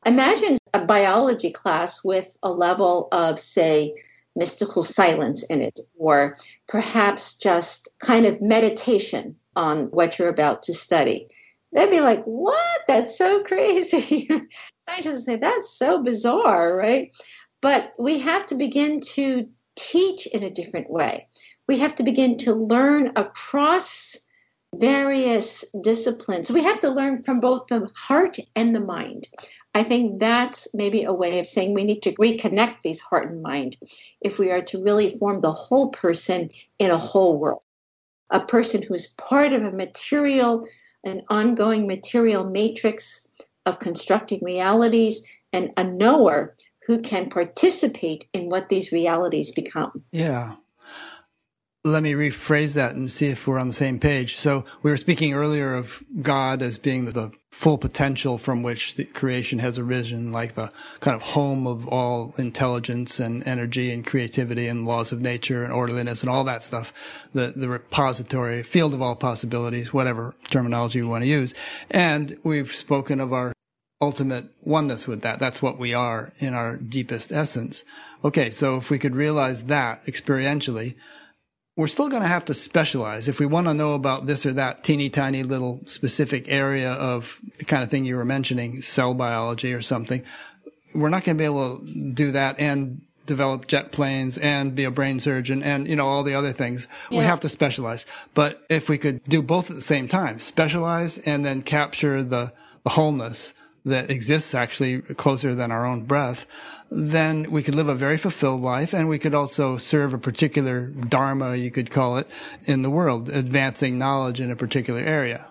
imagine 0.05 0.57
a 0.75 0.85
biology 0.85 1.51
class 1.51 2.05
with 2.05 2.37
a 2.43 2.51
level 2.51 3.09
of, 3.13 3.39
say, 3.39 3.95
mystical 4.37 4.83
silence 4.83 5.43
in 5.45 5.61
it, 5.61 5.81
or 5.97 6.35
perhaps 6.69 7.37
just 7.37 7.89
kind 8.01 8.25
of 8.25 8.41
meditation 8.41 9.37
on 9.57 9.87
what 9.87 10.19
you're 10.19 10.29
about 10.29 10.63
to 10.63 10.73
study. 10.73 11.27
They'd 11.73 11.91
be 11.91 12.01
like, 12.01 12.25
What? 12.25 12.81
That's 12.87 13.19
so 13.19 13.43
crazy. 13.43 14.29
Scientists 14.81 15.27
say, 15.27 15.37
That's 15.37 15.77
so 15.77 16.03
bizarre, 16.03 16.75
right? 16.77 17.11
But 17.61 17.93
we 17.99 18.21
have 18.21 18.47
to 18.47 18.55
begin 18.55 19.01
to 19.15 19.49
teach 19.77 20.27
in 20.29 20.43
a 20.43 20.51
different 20.51 20.89
way. 20.89 21.29
We 21.67 21.79
have 21.81 21.95
to 21.97 22.03
begin 22.03 22.39
to 22.39 22.55
learn 22.55 23.13
across 23.17 24.17
various 24.75 25.65
disciplines. 25.83 26.51
We 26.51 26.63
have 26.63 26.81
to 26.81 26.91
learn 26.91 27.23
from 27.23 27.41
both 27.41 27.69
the 27.69 27.91
heart 27.95 28.39
and 28.55 28.75
the 28.75 28.81
mind. 28.81 29.29
I 29.75 29.83
think 29.83 30.21
that's 30.21 30.69
maybe 30.75 31.05
a 31.05 31.13
way 31.13 31.39
of 31.39 31.47
saying 31.47 31.75
we 31.75 31.85
need 31.85 32.03
to 32.03 32.13
reconnect 32.13 32.77
these 32.83 33.01
heart 33.01 33.31
and 33.31 33.43
mind 33.43 33.77
if 34.21 34.39
we 34.39 34.51
are 34.51 34.63
to 34.63 34.83
really 34.83 35.11
form 35.11 35.41
the 35.41 35.53
whole 35.53 35.91
person 35.91 36.51
in 36.79 36.91
a 36.91 36.99
whole 36.99 37.39
world. 37.39 37.63
A 38.31 38.41
person 38.41 38.83
who 38.83 38.95
is 38.95 39.09
part 39.19 39.53
of 39.53 39.63
a 39.63 39.71
material, 39.71 40.67
an 41.05 41.23
ongoing 41.29 41.87
material 41.87 42.45
matrix 42.45 43.27
of 43.67 43.79
constructing 43.79 44.41
realities, 44.43 45.27
and 45.53 45.73
a 45.77 45.85
knower 45.85 46.55
who 46.87 47.01
can 47.01 47.31
participate 47.31 48.27
in 48.33 48.49
what 48.49 48.69
these 48.69 48.93
realities 48.93 49.51
become. 49.51 50.03
Yeah 50.13 50.57
let 51.85 52.03
me 52.03 52.13
rephrase 52.13 52.75
that 52.75 52.97
and 52.97 53.11
see 53.11 53.27
if 53.27 53.47
we're 53.47 53.59
on 53.59 53.69
the 53.69 53.75
same 53.75 54.01
page. 54.01 54.37
So 54.37 54.65
we 54.83 54.91
were 54.91 54.97
speaking 54.97 55.33
earlier 55.33 55.75
of 55.75 56.03
God 56.21 56.61
as 56.61 56.77
being 56.77 57.05
the 57.05 57.33
full 57.53 57.79
potential 57.79 58.37
from 58.37 58.63
which 58.63 58.97
the 58.97 59.05
creation 59.05 59.59
has 59.61 59.79
arisen, 59.79 60.33
like 60.33 60.55
the 60.55 60.73
kind 61.01 61.15
of 61.15 61.23
home 61.23 61.67
of 61.67 61.89
all 61.89 62.35
intelligence 62.37 63.21
and 63.21 63.47
energy 63.47 63.93
and 63.93 64.07
creativity 64.07 64.67
and 64.67 64.87
laws 64.87 65.13
of 65.13 65.21
nature 65.21 65.65
and 65.65 65.73
orderliness 65.73 66.21
and 66.21 66.31
all 66.31 66.45
that 66.45 66.63
stuff. 66.63 67.29
The, 67.33 67.53
the 67.55 67.69
repository, 67.69 68.63
field 68.63 68.93
of 68.93 69.03
all 69.03 69.15
possibilities, 69.15 69.93
whatever 69.93 70.35
terminology 70.51 70.99
you 70.99 71.09
want 71.09 71.23
to 71.23 71.29
use. 71.29 71.55
And 71.91 72.37
we've 72.43 72.73
spoken 72.73 73.21
of 73.21 73.33
our 73.33 73.53
ultimate 74.01 74.47
oneness 74.63 75.07
with 75.07 75.23
that. 75.23 75.39
That's 75.39 75.61
what 75.63 75.79
we 75.79 75.95
are 75.95 76.33
in 76.39 76.55
our 76.55 76.77
deepest 76.77 77.33
essence. 77.33 77.85
Okay. 78.25 78.51
So 78.51 78.77
if 78.77 78.91
we 78.91 78.99
could 78.99 79.17
realize 79.17 79.65
that 79.65 80.05
experientially, 80.07 80.95
we're 81.79 81.87
still 81.87 82.09
going 82.09 82.23
to 82.23 82.29
have 82.29 82.45
to 82.47 82.55
specialize 82.55 83.29
if 83.29 83.39
we 83.39 83.47
want 83.47 83.69
to 83.69 83.73
know 83.73 83.93
about 83.93 84.27
this 84.27 84.45
or 84.45 84.53
that 84.55 84.83
teeny 84.83 85.09
tiny 85.09 85.45
little 85.45 85.81
specific 85.87 86.49
area 86.49 86.93
of 86.93 87.39
the 87.59 87.65
kind 87.65 87.85
of 87.85 87.89
thing 87.89 88.05
you 88.05 88.17
were 88.17 88.25
mentioning, 88.25 88.83
cell 88.83 89.15
biology 89.15 89.73
or 89.73 89.81
something. 89.81 90.25
We're 90.93 91.09
not 91.09 91.23
going 91.23 91.37
to 91.37 91.41
be 91.41 91.45
able 91.45 91.79
to 91.79 92.11
do 92.15 92.33
that 92.33 92.59
and 92.59 93.03
develop 93.27 93.69
jet 93.69 93.93
planes 93.93 94.39
and 94.39 94.75
be 94.75 94.83
a 94.83 94.91
brain 94.91 95.21
surgeon 95.21 95.63
and 95.63 95.87
you 95.87 95.95
know 95.95 96.09
all 96.09 96.25
the 96.25 96.35
other 96.35 96.51
things 96.51 96.89
yeah. 97.11 97.19
we 97.19 97.25
have 97.25 97.41
to 97.41 97.49
specialize 97.51 98.07
but 98.33 98.65
if 98.71 98.89
we 98.89 98.97
could 98.97 99.23
do 99.25 99.43
both 99.43 99.69
at 99.69 99.77
the 99.77 99.83
same 99.83 100.09
time 100.09 100.39
specialize 100.39 101.19
and 101.19 101.45
then 101.45 101.61
capture 101.61 102.23
the 102.23 102.51
the 102.85 102.91
wholeness 102.91 103.53
that 103.85 104.11
exists 104.11 104.55
actually 104.55 105.01
closer 105.01 105.55
than 105.55 105.71
our 105.71 105.87
own 105.87 106.03
breath, 106.03 106.47
then 106.91 107.51
we 107.51 107.63
could 107.63 107.75
live 107.75 107.89
a 107.89 107.95
very 107.95 108.19
fulfilled 108.19 108.61
life 108.61 108.93
and 108.93 109.09
we 109.09 109.19
could 109.19 109.35
also 109.35 109.77
serve 109.79 110.13
a 110.13 110.19
particular 110.19 110.89
dharma, 110.89 111.57
you 111.57 111.71
could 111.71 111.91
call 111.91 112.19
it, 112.19 112.29
in 112.67 112.83
the 112.83 112.91
world, 112.91 113.29
advancing 113.29 113.99
knowledge 113.99 114.41
in 114.41 114.51
a 114.51 114.57
particular 114.57 115.01
area. 115.01 115.47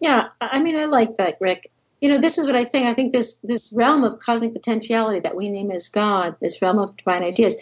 Yeah, 0.00 0.28
I 0.40 0.58
mean, 0.58 0.76
I 0.76 0.84
like 0.84 1.16
that, 1.16 1.36
Rick. 1.40 1.70
You 2.00 2.10
know, 2.10 2.18
this 2.18 2.36
is 2.36 2.46
what 2.46 2.56
I 2.56 2.66
think. 2.66 2.86
I 2.86 2.92
think 2.92 3.14
this 3.14 3.40
this 3.42 3.72
realm 3.72 4.04
of 4.04 4.18
cosmic 4.18 4.52
potentiality 4.52 5.20
that 5.20 5.34
we 5.34 5.48
name 5.48 5.70
as 5.70 5.88
God, 5.88 6.36
this 6.40 6.60
realm 6.60 6.78
of 6.78 6.94
divine 6.98 7.22
ideas, 7.22 7.56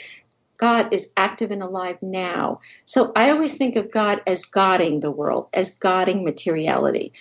God 0.58 0.92
is 0.92 1.12
active 1.16 1.50
and 1.50 1.62
alive 1.62 1.98
now. 2.02 2.60
So 2.84 3.12
I 3.14 3.30
always 3.30 3.56
think 3.56 3.76
of 3.76 3.90
God 3.90 4.22
as 4.26 4.44
godding 4.44 5.00
the 5.00 5.10
world, 5.10 5.48
as 5.54 5.70
godding 5.70 6.24
materiality. 6.24 7.12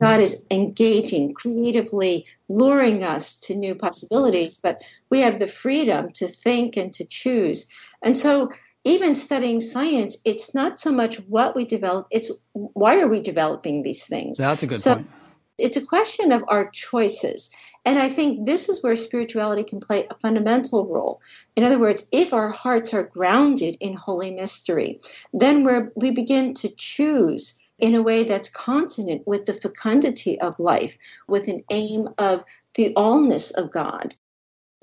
God 0.00 0.20
is 0.20 0.44
engaging, 0.50 1.34
creatively 1.34 2.26
luring 2.48 3.04
us 3.04 3.34
to 3.40 3.54
new 3.54 3.74
possibilities, 3.74 4.58
but 4.58 4.80
we 5.10 5.20
have 5.20 5.38
the 5.38 5.46
freedom 5.46 6.12
to 6.12 6.28
think 6.28 6.76
and 6.76 6.92
to 6.94 7.04
choose. 7.04 7.66
And 8.02 8.16
so, 8.16 8.50
even 8.84 9.14
studying 9.14 9.60
science, 9.60 10.16
it's 10.24 10.54
not 10.54 10.80
so 10.80 10.92
much 10.92 11.16
what 11.22 11.56
we 11.56 11.64
develop, 11.64 12.06
it's 12.10 12.30
why 12.52 13.00
are 13.00 13.08
we 13.08 13.20
developing 13.20 13.82
these 13.82 14.04
things? 14.04 14.38
That's 14.38 14.62
a 14.62 14.66
good 14.66 14.80
so 14.80 14.94
point. 14.94 15.10
It's 15.58 15.76
a 15.76 15.84
question 15.84 16.30
of 16.30 16.44
our 16.46 16.70
choices. 16.70 17.50
And 17.84 17.98
I 17.98 18.08
think 18.08 18.46
this 18.46 18.68
is 18.68 18.82
where 18.82 18.94
spirituality 18.94 19.64
can 19.64 19.80
play 19.80 20.06
a 20.08 20.14
fundamental 20.14 20.86
role. 20.86 21.20
In 21.56 21.64
other 21.64 21.78
words, 21.78 22.06
if 22.12 22.32
our 22.32 22.50
hearts 22.50 22.94
are 22.94 23.02
grounded 23.02 23.76
in 23.80 23.94
holy 23.94 24.30
mystery, 24.30 25.00
then 25.32 25.64
we 25.64 25.72
we 25.96 26.10
begin 26.12 26.54
to 26.54 26.68
choose 26.76 27.58
in 27.78 27.94
a 27.94 28.02
way 28.02 28.24
that's 28.24 28.48
consonant 28.48 29.26
with 29.26 29.46
the 29.46 29.52
fecundity 29.52 30.40
of 30.40 30.58
life, 30.58 30.98
with 31.28 31.48
an 31.48 31.62
aim 31.70 32.08
of 32.18 32.44
the 32.74 32.92
allness 32.94 33.52
of 33.54 33.70
God. 33.70 34.14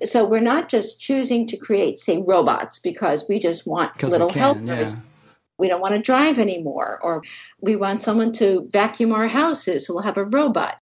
So 0.04 0.26
we're 0.26 0.40
not 0.40 0.68
just 0.68 1.00
choosing 1.00 1.48
to 1.48 1.58
create, 1.58 2.00
say, 2.00 2.22
robots 2.26 2.80
because 2.80 3.26
we 3.30 3.40
just 3.40 3.66
want 3.66 4.02
little 4.04 4.30
can, 4.30 4.42
helpers. 4.42 4.94
Yeah. 4.94 5.00
We 5.58 5.70
don't 5.70 5.80
want 5.80 5.94
to 5.94 6.02
drive 6.02 6.38
anymore, 6.38 7.00
or 7.02 7.24
we 7.62 7.78
want 7.78 8.02
someone 8.02 8.34
to 8.34 8.68
vacuum 8.72 9.14
our 9.14 9.28
houses, 9.28 9.88
so 9.88 9.94
we'll 9.94 10.04
have 10.04 10.18
a 10.18 10.26
robot. 10.26 10.78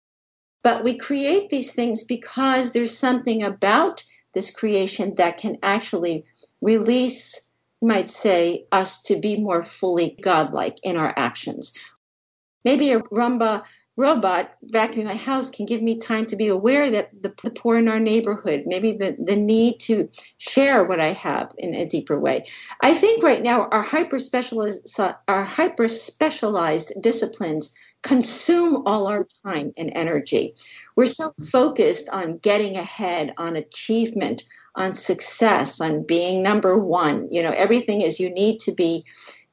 But 0.62 0.82
we 0.82 0.96
create 0.96 1.50
these 1.50 1.74
things 1.74 2.04
because 2.04 2.72
there's 2.72 2.96
something 2.96 3.42
about 3.42 4.02
this 4.34 4.50
creation 4.50 5.14
that 5.16 5.36
can 5.36 5.58
actually 5.62 6.24
release, 6.62 7.50
you 7.82 7.88
might 7.88 8.08
say, 8.08 8.64
us 8.72 9.02
to 9.02 9.16
be 9.20 9.36
more 9.38 9.62
fully 9.62 10.16
godlike 10.22 10.78
in 10.82 10.96
our 10.96 11.12
actions. 11.18 11.72
Maybe 12.64 12.92
a 12.92 13.00
Roomba 13.00 13.64
robot 13.96 14.54
vacuuming 14.72 15.04
my 15.04 15.16
house 15.16 15.50
can 15.50 15.66
give 15.66 15.82
me 15.82 15.98
time 15.98 16.24
to 16.24 16.36
be 16.36 16.48
aware 16.48 16.90
that 16.90 17.10
the, 17.22 17.28
poor 17.28 17.76
in 17.76 17.88
our 17.88 18.00
neighborhood, 18.00 18.64
maybe 18.66 18.92
the, 18.92 19.14
the 19.22 19.36
need 19.36 19.78
to 19.80 20.08
share 20.38 20.84
what 20.84 20.98
I 20.98 21.12
have 21.12 21.52
in 21.58 21.74
a 21.74 21.84
deeper 21.84 22.18
way. 22.18 22.44
I 22.80 22.94
think 22.94 23.22
right 23.22 23.42
now 23.42 23.68
our 23.68 23.82
hyper 23.82 24.18
specialized 24.18 24.98
our 25.28 25.44
hyper 25.44 25.88
specialized 25.88 26.92
disciplines 27.02 27.72
consume 28.02 28.82
all 28.86 29.06
our 29.06 29.26
time 29.44 29.72
and 29.76 29.92
energy. 29.94 30.54
We're 30.96 31.06
so 31.06 31.34
focused 31.50 32.08
on 32.08 32.38
getting 32.38 32.76
ahead, 32.76 33.32
on 33.36 33.56
achievement, 33.56 34.42
on 34.74 34.92
success, 34.92 35.80
on 35.80 36.04
being 36.04 36.42
number 36.42 36.78
one. 36.78 37.28
You 37.30 37.42
know, 37.42 37.52
everything 37.52 38.00
is 38.00 38.18
you 38.18 38.30
need 38.30 38.58
to 38.60 38.72
be, 38.72 39.04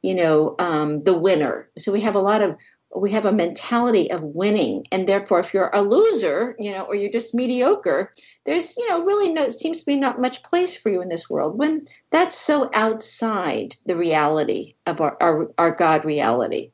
you 0.01 0.15
know, 0.15 0.55
um, 0.59 1.03
the 1.03 1.13
winner. 1.13 1.69
So 1.77 1.91
we 1.91 2.01
have 2.01 2.15
a 2.15 2.21
lot 2.21 2.41
of 2.41 2.55
we 2.95 3.11
have 3.11 3.25
a 3.25 3.31
mentality 3.31 4.09
of 4.11 4.23
winning. 4.23 4.85
And 4.91 5.07
therefore 5.07 5.39
if 5.39 5.53
you're 5.53 5.69
a 5.73 5.81
loser 5.81 6.55
you 6.59 6.71
know 6.71 6.83
or 6.83 6.95
you're 6.95 7.11
just 7.11 7.33
mediocre 7.33 8.11
there's 8.45 8.75
you 8.77 8.87
know 8.89 9.03
really 9.03 9.31
no 9.31 9.49
seems 9.49 9.79
to 9.79 9.85
be 9.85 9.95
not 9.95 10.21
much 10.21 10.43
place 10.43 10.75
for 10.75 10.89
you 10.89 11.01
in 11.01 11.09
this 11.09 11.29
world 11.29 11.57
when 11.57 11.85
that's 12.11 12.37
so 12.37 12.69
outside 12.73 13.75
the 13.85 13.95
reality 13.95 14.75
of 14.85 15.01
our, 15.01 15.17
our, 15.21 15.51
our 15.57 15.71
god 15.71 16.05
reality. 16.05 16.71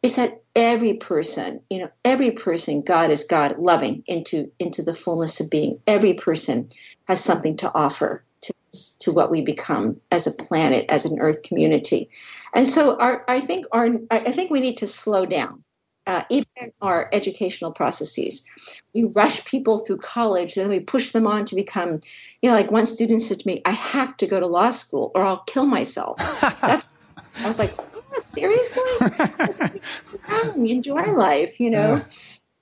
Is 0.00 0.14
that 0.14 0.42
every 0.54 0.94
person 0.94 1.60
you 1.70 1.78
know 1.80 1.90
every 2.04 2.30
person 2.30 2.82
god 2.82 3.10
is 3.10 3.24
god 3.24 3.58
loving 3.58 4.02
into 4.06 4.50
into 4.58 4.82
the 4.82 4.94
fullness 4.94 5.40
of 5.40 5.50
being. 5.50 5.80
Every 5.86 6.14
person 6.14 6.68
has 7.06 7.22
something 7.22 7.56
to 7.58 7.72
offer 7.74 8.24
to, 9.00 9.12
what 9.12 9.30
we 9.30 9.42
become 9.42 10.00
as 10.10 10.26
a 10.26 10.30
planet, 10.30 10.86
as 10.88 11.04
an 11.04 11.18
Earth 11.20 11.42
community, 11.42 12.08
and 12.54 12.66
so 12.66 12.96
our, 12.98 13.24
I 13.28 13.40
think 13.40 13.66
our, 13.72 13.88
I 14.10 14.32
think 14.32 14.50
we 14.50 14.60
need 14.60 14.76
to 14.78 14.86
slow 14.86 15.26
down. 15.26 15.64
Uh, 16.06 16.24
even 16.30 16.46
in 16.56 16.72
our 16.80 17.10
educational 17.12 17.70
processes, 17.70 18.42
we 18.94 19.04
rush 19.04 19.44
people 19.44 19.78
through 19.78 19.98
college, 19.98 20.54
then 20.54 20.70
we 20.70 20.80
push 20.80 21.12
them 21.12 21.26
on 21.26 21.44
to 21.44 21.54
become, 21.54 22.00
you 22.40 22.48
know, 22.48 22.54
like 22.54 22.70
one 22.70 22.86
student 22.86 23.20
said 23.20 23.40
to 23.40 23.46
me, 23.46 23.60
"I 23.66 23.72
have 23.72 24.16
to 24.16 24.26
go 24.26 24.40
to 24.40 24.46
law 24.46 24.70
school 24.70 25.12
or 25.14 25.22
I'll 25.22 25.44
kill 25.46 25.66
myself." 25.66 26.16
That's, 26.62 26.86
I 27.44 27.46
was 27.46 27.58
like, 27.58 27.74
oh, 27.78 28.20
"Seriously? 28.20 28.82
We 30.56 30.70
enjoy 30.70 31.12
life," 31.12 31.60
you 31.60 31.68
know. 31.68 32.02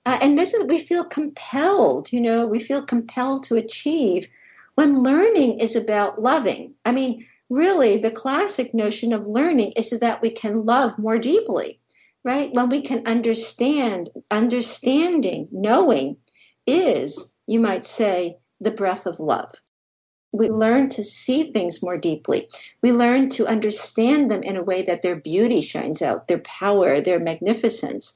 Uh, 0.07 0.17
and 0.21 0.37
this 0.37 0.53
is 0.53 0.63
we 0.63 0.79
feel 0.79 1.03
compelled, 1.03 2.13
you 2.13 2.21
know, 2.21 2.47
we 2.47 2.59
feel 2.59 2.81
compelled 2.81 3.43
to 3.43 3.55
achieve 3.55 4.29
when 4.77 5.01
learning 5.01 5.59
is 5.59 5.75
about 5.75 6.21
loving. 6.21 6.75
I 6.85 6.91
mean, 6.91 7.25
really, 7.49 7.97
the 7.97 8.11
classic 8.11 8.75
notion 8.75 9.11
of 9.11 9.25
learning 9.25 9.73
is 9.75 9.89
that 9.89 10.21
we 10.21 10.29
can 10.29 10.67
love 10.67 10.99
more 10.99 11.17
deeply, 11.17 11.79
right? 12.23 12.53
When 12.53 12.69
we 12.69 12.81
can 12.81 13.07
understand, 13.07 14.11
understanding, 14.29 15.47
knowing 15.51 16.17
is, 16.67 17.33
you 17.47 17.59
might 17.59 17.85
say, 17.85 18.37
the 18.61 18.69
breath 18.69 19.07
of 19.07 19.19
love. 19.19 19.49
We 20.31 20.47
learn 20.49 20.89
to 20.89 21.03
see 21.03 21.51
things 21.51 21.81
more 21.81 21.97
deeply. 21.97 22.47
We 22.83 22.91
learn 22.91 23.29
to 23.29 23.47
understand 23.47 24.29
them 24.29 24.43
in 24.43 24.57
a 24.57 24.63
way 24.63 24.83
that 24.83 25.01
their 25.01 25.15
beauty 25.15 25.61
shines 25.61 26.03
out, 26.03 26.27
their 26.27 26.41
power, 26.41 27.01
their 27.01 27.19
magnificence. 27.19 28.13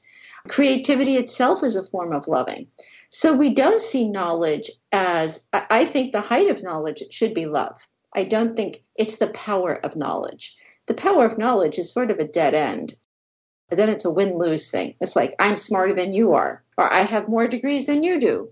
Creativity 0.48 1.16
itself 1.16 1.62
is 1.62 1.76
a 1.76 1.84
form 1.84 2.12
of 2.12 2.26
loving. 2.26 2.66
So 3.10 3.36
we 3.36 3.50
don't 3.50 3.80
see 3.80 4.08
knowledge 4.08 4.70
as, 4.90 5.46
I 5.52 5.84
think 5.84 6.12
the 6.12 6.20
height 6.20 6.50
of 6.50 6.62
knowledge 6.62 7.02
should 7.10 7.34
be 7.34 7.46
love. 7.46 7.80
I 8.14 8.24
don't 8.24 8.56
think 8.56 8.82
it's 8.96 9.18
the 9.18 9.28
power 9.28 9.74
of 9.84 9.96
knowledge. 9.96 10.56
The 10.86 10.94
power 10.94 11.24
of 11.24 11.38
knowledge 11.38 11.78
is 11.78 11.92
sort 11.92 12.10
of 12.10 12.18
a 12.18 12.24
dead 12.24 12.54
end. 12.54 12.94
then 13.70 13.88
it's 13.88 14.04
a 14.04 14.10
win 14.10 14.36
lose 14.36 14.70
thing. 14.70 14.94
It's 15.00 15.16
like, 15.16 15.34
I'm 15.38 15.56
smarter 15.56 15.94
than 15.94 16.12
you 16.12 16.34
are, 16.34 16.62
or 16.76 16.92
I 16.92 17.04
have 17.04 17.28
more 17.28 17.46
degrees 17.46 17.86
than 17.86 18.02
you 18.02 18.20
do. 18.20 18.50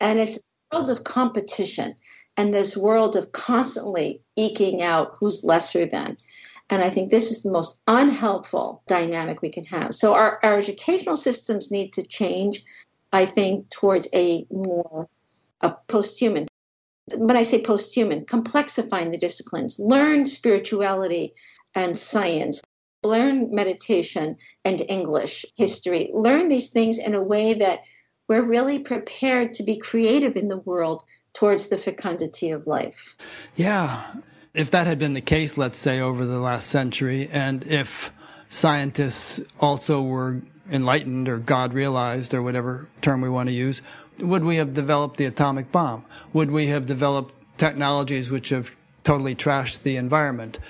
And 0.00 0.18
it's 0.18 0.38
a 0.38 0.76
world 0.76 0.90
of 0.90 1.04
competition 1.04 1.94
and 2.36 2.52
this 2.52 2.76
world 2.76 3.14
of 3.14 3.30
constantly 3.30 4.22
eking 4.36 4.82
out 4.82 5.14
who's 5.20 5.44
lesser 5.44 5.86
than. 5.86 6.16
And 6.70 6.82
I 6.82 6.90
think 6.90 7.10
this 7.10 7.30
is 7.30 7.42
the 7.42 7.50
most 7.50 7.78
unhelpful 7.86 8.82
dynamic 8.86 9.42
we 9.42 9.50
can 9.50 9.64
have. 9.66 9.94
So 9.94 10.14
our, 10.14 10.40
our 10.42 10.58
educational 10.58 11.16
systems 11.16 11.70
need 11.70 11.92
to 11.92 12.02
change, 12.02 12.64
I 13.12 13.26
think, 13.26 13.68
towards 13.70 14.08
a 14.14 14.46
more 14.50 15.08
a 15.60 15.70
post-human. 15.88 16.46
When 17.14 17.36
I 17.36 17.42
say 17.42 17.62
post-human, 17.62 18.24
complexifying 18.26 19.12
the 19.12 19.18
disciplines, 19.18 19.78
learn 19.78 20.24
spirituality 20.24 21.34
and 21.74 21.96
science, 21.96 22.60
learn 23.02 23.54
meditation 23.54 24.36
and 24.64 24.82
English, 24.88 25.44
history, 25.56 26.10
learn 26.14 26.48
these 26.48 26.70
things 26.70 26.98
in 26.98 27.14
a 27.14 27.22
way 27.22 27.54
that 27.54 27.80
we're 28.28 28.42
really 28.42 28.78
prepared 28.78 29.52
to 29.54 29.62
be 29.62 29.76
creative 29.76 30.36
in 30.36 30.48
the 30.48 30.56
world 30.58 31.02
towards 31.34 31.68
the 31.68 31.76
fecundity 31.76 32.50
of 32.50 32.66
life. 32.66 33.16
Yeah. 33.56 34.02
If 34.54 34.70
that 34.70 34.86
had 34.86 35.00
been 35.00 35.14
the 35.14 35.20
case, 35.20 35.58
let's 35.58 35.76
say, 35.76 36.00
over 36.00 36.24
the 36.24 36.38
last 36.38 36.68
century, 36.68 37.28
and 37.30 37.64
if 37.64 38.12
scientists 38.48 39.40
also 39.58 40.00
were 40.00 40.42
enlightened 40.70 41.28
or 41.28 41.38
God 41.38 41.74
realized 41.74 42.32
or 42.32 42.40
whatever 42.40 42.88
term 43.02 43.20
we 43.20 43.28
want 43.28 43.48
to 43.48 43.54
use, 43.54 43.82
would 44.20 44.44
we 44.44 44.56
have 44.56 44.72
developed 44.72 45.16
the 45.16 45.24
atomic 45.26 45.72
bomb? 45.72 46.04
Would 46.32 46.52
we 46.52 46.68
have 46.68 46.86
developed 46.86 47.34
technologies 47.58 48.30
which 48.30 48.50
have 48.50 48.70
totally 49.02 49.34
trashed 49.34 49.82
the 49.82 49.96
environment? 49.96 50.60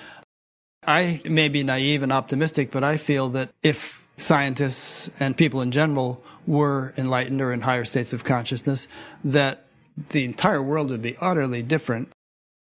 I 0.85 1.21
may 1.23 1.49
be 1.49 1.63
naive 1.63 2.01
and 2.01 2.11
optimistic, 2.11 2.71
but 2.71 2.83
I 2.83 2.97
feel 2.97 3.29
that 3.29 3.51
if 3.61 4.03
scientists 4.17 5.09
and 5.19 5.37
people 5.37 5.61
in 5.61 5.71
general 5.71 6.23
were 6.47 6.93
enlightened 6.97 7.41
or 7.41 7.51
in 7.51 7.61
higher 7.61 7.85
states 7.85 8.13
of 8.13 8.23
consciousness, 8.23 8.87
that 9.23 9.65
the 10.09 10.25
entire 10.25 10.61
world 10.61 10.89
would 10.89 11.01
be 11.01 11.17
utterly 11.21 11.61
different. 11.61 12.11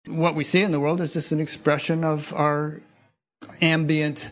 What 0.08 0.34
we 0.34 0.44
see 0.44 0.62
in 0.62 0.70
the 0.70 0.80
world 0.80 1.00
is 1.00 1.12
just 1.12 1.32
an 1.32 1.40
expression 1.40 2.04
of 2.04 2.32
our 2.34 2.80
ambient 3.60 4.30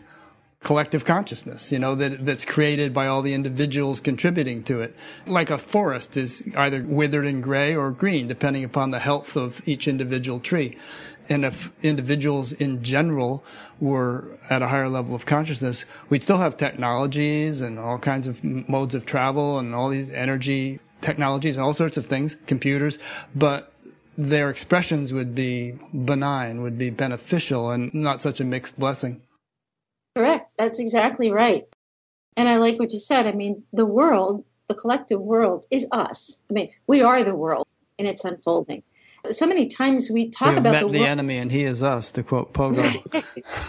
collective 0.59 1.05
consciousness, 1.05 1.71
you 1.71 1.77
know, 1.77 1.95
that, 1.95 2.25
that's 2.25 2.43
created 2.43 2.93
by 2.93 3.07
all 3.07 3.21
the 3.21 3.33
individuals 3.33 3.99
contributing 3.99 4.63
to 4.63 4.81
it. 4.81 4.95
Like 5.27 5.49
a 5.49 5.57
forest 5.57 6.17
is 6.17 6.43
either 6.57 6.81
withered 6.83 7.25
and 7.25 7.43
gray 7.43 7.75
or 7.75 7.91
green, 7.91 8.27
depending 8.27 8.63
upon 8.63 8.91
the 8.91 8.99
health 8.99 9.37
of 9.37 9.65
each 9.67 9.87
individual 9.87 10.39
tree. 10.39 10.75
And 11.29 11.45
if 11.45 11.71
individuals 11.83 12.53
in 12.53 12.83
general 12.83 13.43
were 13.79 14.37
at 14.49 14.61
a 14.61 14.67
higher 14.67 14.89
level 14.89 15.13
of 15.13 15.25
consciousness, 15.25 15.85
we'd 16.09 16.23
still 16.23 16.37
have 16.37 16.57
technologies 16.57 17.61
and 17.61 17.77
all 17.77 17.99
kinds 17.99 18.27
of 18.27 18.43
modes 18.43 18.95
of 18.95 19.05
travel 19.05 19.59
and 19.59 19.75
all 19.75 19.89
these 19.89 20.09
energy 20.09 20.79
technologies 21.01 21.57
and 21.57 21.65
all 21.65 21.73
sorts 21.73 21.97
of 21.97 22.05
things, 22.07 22.35
computers, 22.47 22.97
but 23.35 23.71
their 24.17 24.49
expressions 24.49 25.13
would 25.13 25.35
be 25.35 25.77
benign, 25.93 26.61
would 26.61 26.77
be 26.77 26.89
beneficial, 26.89 27.69
and 27.69 27.93
not 27.93 28.19
such 28.19 28.39
a 28.39 28.43
mixed 28.43 28.79
blessing. 28.79 29.21
Correct. 30.15 30.49
That's 30.57 30.79
exactly 30.79 31.29
right. 31.29 31.67
And 32.35 32.49
I 32.49 32.57
like 32.57 32.79
what 32.79 32.91
you 32.91 32.99
said. 32.99 33.27
I 33.27 33.31
mean, 33.31 33.63
the 33.73 33.85
world, 33.85 34.43
the 34.67 34.75
collective 34.75 35.21
world, 35.21 35.65
is 35.69 35.85
us. 35.91 36.41
I 36.49 36.53
mean, 36.53 36.71
we 36.87 37.01
are 37.03 37.23
the 37.23 37.35
world, 37.35 37.67
and 37.99 38.07
it's 38.07 38.25
unfolding. 38.25 38.83
So 39.29 39.45
many 39.45 39.67
times 39.67 40.09
we 40.09 40.29
talk 40.29 40.51
we 40.51 40.57
about 40.57 40.71
met 40.71 40.83
the, 40.85 40.91
the 40.91 40.99
world. 40.99 41.09
enemy, 41.09 41.37
and 41.37 41.51
he 41.51 41.63
is 41.63 41.83
us, 41.83 42.11
to 42.13 42.23
quote 42.23 42.53
Pogo. 42.53 42.85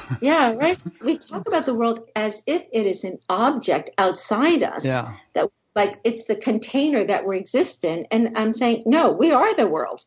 yeah, 0.22 0.54
right. 0.54 0.80
We 1.02 1.18
talk 1.18 1.46
about 1.46 1.66
the 1.66 1.74
world 1.74 2.08
as 2.16 2.42
if 2.46 2.66
it 2.72 2.86
is 2.86 3.04
an 3.04 3.18
object 3.28 3.90
outside 3.98 4.62
us 4.62 4.84
yeah. 4.84 5.14
that 5.34 5.50
like 5.74 6.00
it's 6.04 6.24
the 6.24 6.34
container 6.36 7.04
that 7.06 7.26
we 7.26 7.38
exist 7.38 7.84
in. 7.84 8.06
And 8.10 8.36
I'm 8.36 8.52
saying, 8.52 8.82
no, 8.84 9.10
we 9.10 9.30
are 9.30 9.54
the 9.54 9.66
world. 9.66 10.04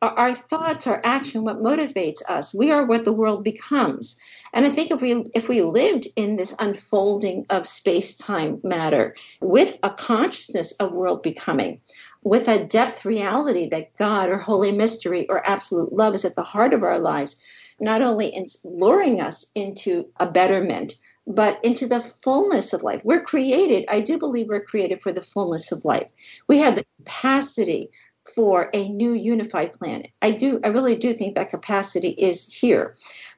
Our, 0.00 0.32
thoughts, 0.34 0.86
our 0.86 1.00
action, 1.02 1.42
what 1.42 1.60
motivates 1.60 2.22
us. 2.28 2.54
We 2.54 2.70
are 2.70 2.86
what 2.86 3.04
the 3.04 3.12
world 3.12 3.42
becomes. 3.42 4.16
And 4.52 4.64
I 4.64 4.70
think 4.70 4.92
if 4.92 5.02
we 5.02 5.24
if 5.34 5.48
we 5.48 5.60
lived 5.62 6.06
in 6.14 6.36
this 6.36 6.54
unfolding 6.60 7.44
of 7.50 7.66
space-time 7.66 8.60
matter 8.62 9.16
with 9.40 9.76
a 9.82 9.90
consciousness 9.90 10.70
of 10.72 10.92
world 10.92 11.22
becoming, 11.22 11.80
with 12.22 12.46
a 12.46 12.64
depth 12.64 13.04
reality 13.04 13.68
that 13.70 13.96
God 13.96 14.28
or 14.28 14.38
holy 14.38 14.70
mystery 14.70 15.28
or 15.28 15.48
absolute 15.48 15.92
love 15.92 16.14
is 16.14 16.24
at 16.24 16.36
the 16.36 16.44
heart 16.44 16.72
of 16.72 16.84
our 16.84 17.00
lives, 17.00 17.42
not 17.80 18.00
only 18.00 18.28
in 18.28 18.46
luring 18.64 19.20
us 19.20 19.46
into 19.56 20.08
a 20.18 20.26
betterment, 20.26 20.94
but 21.26 21.62
into 21.62 21.86
the 21.86 22.00
fullness 22.00 22.72
of 22.72 22.82
life. 22.82 23.02
We're 23.04 23.22
created, 23.22 23.84
I 23.88 24.00
do 24.00 24.16
believe 24.16 24.48
we're 24.48 24.64
created 24.64 25.02
for 25.02 25.12
the 25.12 25.20
fullness 25.20 25.70
of 25.70 25.84
life. 25.84 26.10
We 26.46 26.56
have 26.58 26.74
the 26.74 26.86
capacity 26.98 27.90
for 28.34 28.70
a 28.74 28.88
new 28.88 29.12
unified 29.12 29.72
planet. 29.72 30.10
I 30.22 30.30
do 30.30 30.60
I 30.64 30.68
really 30.68 30.96
do 30.96 31.14
think 31.14 31.34
that 31.34 31.50
capacity 31.50 32.10
is 32.10 32.52
here. 32.52 32.94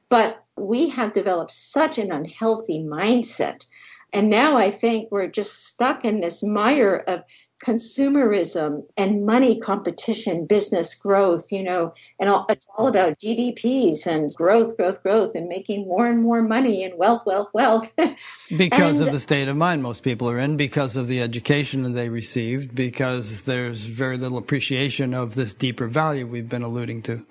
But 0.09 0.43
we 0.57 0.89
have 0.89 1.13
developed 1.13 1.51
such 1.51 1.97
an 1.97 2.11
unhealthy 2.11 2.79
mindset. 2.79 3.65
And 4.13 4.29
now 4.29 4.57
I 4.57 4.71
think 4.71 5.09
we're 5.09 5.27
just 5.27 5.67
stuck 5.67 6.03
in 6.03 6.19
this 6.19 6.43
mire 6.43 6.97
of 7.07 7.23
consumerism 7.65 8.83
and 8.97 9.25
money 9.25 9.59
competition, 9.59 10.45
business 10.45 10.95
growth, 10.95 11.51
you 11.51 11.63
know, 11.63 11.93
and 12.19 12.29
all, 12.29 12.45
it's 12.49 12.67
all 12.77 12.87
about 12.87 13.19
GDPs 13.19 14.05
and 14.05 14.33
growth, 14.33 14.75
growth, 14.77 15.01
growth, 15.03 15.35
and 15.35 15.47
making 15.47 15.87
more 15.87 16.07
and 16.07 16.21
more 16.21 16.41
money 16.41 16.83
and 16.83 16.97
wealth, 16.97 17.23
wealth, 17.25 17.49
wealth. 17.53 17.91
because 18.57 18.99
and, 18.99 19.07
of 19.07 19.13
the 19.13 19.19
state 19.19 19.47
of 19.47 19.55
mind 19.55 19.83
most 19.83 20.03
people 20.03 20.29
are 20.29 20.39
in, 20.39 20.57
because 20.57 20.95
of 20.95 21.07
the 21.07 21.21
education 21.21 21.83
that 21.83 21.91
they 21.91 22.09
received, 22.09 22.73
because 22.73 23.43
there's 23.43 23.85
very 23.85 24.17
little 24.17 24.37
appreciation 24.37 25.13
of 25.13 25.35
this 25.35 25.53
deeper 25.53 25.87
value 25.87 26.25
we've 26.25 26.49
been 26.49 26.63
alluding 26.63 27.01
to. 27.03 27.25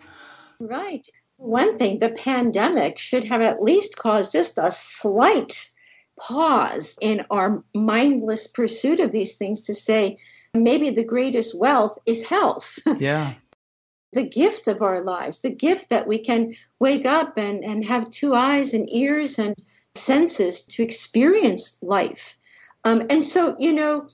Right. 0.59 1.09
One 1.39 1.79
thing, 1.79 1.99
the 1.99 2.11
pandemic 2.11 2.99
should 2.99 3.25
have 3.25 3.41
at 3.41 3.63
least 3.63 3.97
caused 3.97 4.33
just 4.33 4.59
a 4.59 4.71
slight 4.71 5.70
pause 6.21 6.99
in 7.01 7.25
our 7.31 7.63
mindless 7.75 8.47
pursuit 8.47 9.01
of 9.01 9.13
these 9.13 9.37
things 9.37 9.61
to 9.63 9.75
say 9.75 10.19
maybe 10.55 10.91
the 10.91 11.05
greatest 11.05 11.59
wealth 11.59 11.99
is 12.07 12.27
health. 12.27 12.79
Yeah. 12.99 13.35
the 14.13 14.23
gift 14.25 14.67
of 14.67 14.83
our 14.83 15.03
lives, 15.03 15.41
the 15.41 15.51
gift 15.51 15.89
that 15.91 16.07
we 16.07 16.19
can 16.19 16.57
wake 16.81 17.07
up 17.07 17.39
and, 17.39 17.65
and 17.65 17.85
have 17.85 18.11
two 18.11 18.35
eyes 18.35 18.75
and 18.75 18.91
ears 18.93 19.39
and 19.39 19.55
senses 19.95 20.65
to 20.65 20.83
experience 20.83 21.79
life. 21.81 22.37
Um, 22.85 23.07
and 23.09 23.23
so, 23.23 23.57
you 23.59 23.73
know, 23.73 24.09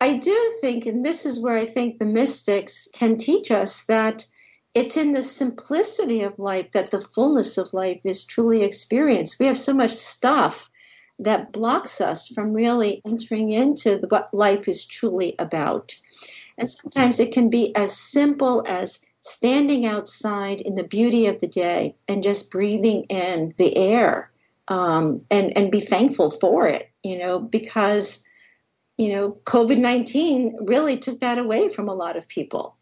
I 0.00 0.16
do 0.16 0.58
think, 0.60 0.86
and 0.86 1.04
this 1.04 1.26
is 1.26 1.40
where 1.40 1.56
I 1.56 1.66
think 1.66 1.98
the 1.98 2.04
mystics 2.04 2.88
can 2.92 3.16
teach 3.16 3.50
us 3.50 3.84
that 3.86 4.26
it's 4.74 4.96
in 4.96 5.12
the 5.12 5.22
simplicity 5.22 6.22
of 6.22 6.38
life 6.38 6.72
that 6.72 6.90
the 6.90 7.00
fullness 7.00 7.58
of 7.58 7.72
life 7.72 8.00
is 8.04 8.24
truly 8.24 8.62
experienced. 8.62 9.38
We 9.38 9.46
have 9.46 9.58
so 9.58 9.74
much 9.74 9.92
stuff 9.92 10.70
that 11.24 11.52
blocks 11.52 12.00
us 12.00 12.28
from 12.28 12.52
really 12.52 13.00
entering 13.04 13.50
into 13.50 13.98
what 14.08 14.32
life 14.32 14.68
is 14.68 14.84
truly 14.84 15.34
about. 15.38 15.94
And 16.58 16.68
sometimes 16.68 17.20
it 17.20 17.32
can 17.32 17.50
be 17.50 17.74
as 17.76 17.96
simple 17.96 18.64
as 18.66 19.00
standing 19.20 19.86
outside 19.86 20.60
in 20.60 20.74
the 20.74 20.82
beauty 20.82 21.26
of 21.26 21.40
the 21.40 21.46
day 21.46 21.94
and 22.08 22.22
just 22.22 22.50
breathing 22.50 23.04
in 23.04 23.54
the 23.56 23.76
air 23.76 24.30
um, 24.68 25.22
and, 25.30 25.56
and 25.56 25.70
be 25.70 25.80
thankful 25.80 26.30
for 26.30 26.66
it, 26.66 26.90
you 27.02 27.18
know, 27.18 27.38
because, 27.38 28.24
you 28.98 29.12
know, 29.12 29.38
COVID 29.44 29.78
19 29.78 30.56
really 30.62 30.96
took 30.96 31.20
that 31.20 31.38
away 31.38 31.68
from 31.68 31.88
a 31.88 31.94
lot 31.94 32.16
of 32.16 32.28
people. 32.28 32.76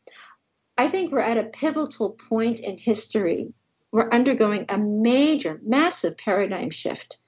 I 0.78 0.88
think 0.88 1.12
we're 1.12 1.20
at 1.20 1.38
a 1.38 1.44
pivotal 1.44 2.10
point 2.10 2.60
in 2.60 2.78
history. 2.78 3.52
We're 3.92 4.08
undergoing 4.10 4.64
a 4.68 4.78
major, 4.78 5.60
massive 5.62 6.16
paradigm 6.16 6.70
shift 6.70 7.18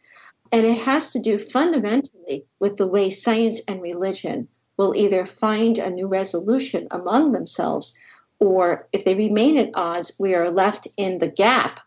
and 0.53 0.67
it 0.67 0.79
has 0.83 1.13
to 1.13 1.19
do 1.19 1.39
fundamentally 1.39 2.45
with 2.61 2.77
the 2.77 2.87
way 2.87 3.09
science 3.09 3.61
and 3.67 3.81
religion 3.81 4.47
will 4.77 4.95
either 4.95 5.25
find 5.25 5.79
a 5.79 5.91
new 5.91 6.07
resolution 6.07 6.87
among 6.91 7.33
themselves, 7.33 7.99
or 8.39 8.87
if 8.93 9.05
they 9.05 9.15
remain 9.15 9.57
at 9.57 9.71
odds, 9.75 10.13
we 10.19 10.35
are 10.35 10.51
left 10.51 10.87
in 10.97 11.19
the 11.19 11.29
gap 11.29 11.81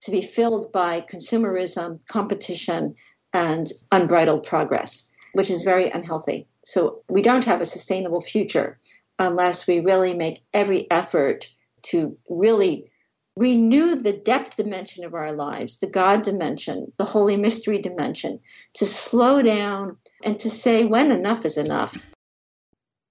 to 0.00 0.10
be 0.10 0.22
filled 0.22 0.72
by 0.72 1.02
consumerism, 1.02 2.00
competition, 2.06 2.94
and 3.32 3.72
unbridled 3.92 4.44
progress, 4.44 5.10
which 5.34 5.50
is 5.50 5.62
very 5.62 5.90
unhealthy. 5.90 6.46
So 6.64 7.02
we 7.08 7.22
don't 7.22 7.44
have 7.44 7.60
a 7.60 7.66
sustainable 7.66 8.20
future 8.20 8.78
unless 9.18 9.66
we 9.66 9.80
really 9.80 10.14
make 10.14 10.42
every 10.54 10.90
effort 10.90 11.48
to 11.82 12.16
really 12.28 12.90
renew 13.36 13.96
the 13.96 14.12
depth 14.12 14.56
dimension 14.56 15.04
of 15.04 15.14
our 15.14 15.32
lives, 15.32 15.78
the 15.78 15.86
God 15.86 16.22
dimension, 16.22 16.92
the 16.96 17.04
holy 17.04 17.36
mystery 17.36 17.78
dimension, 17.78 18.40
to 18.74 18.86
slow 18.86 19.42
down 19.42 19.98
and 20.24 20.38
to 20.40 20.50
say 20.50 20.84
when 20.84 21.10
enough 21.10 21.44
is 21.44 21.58
enough. 21.58 22.06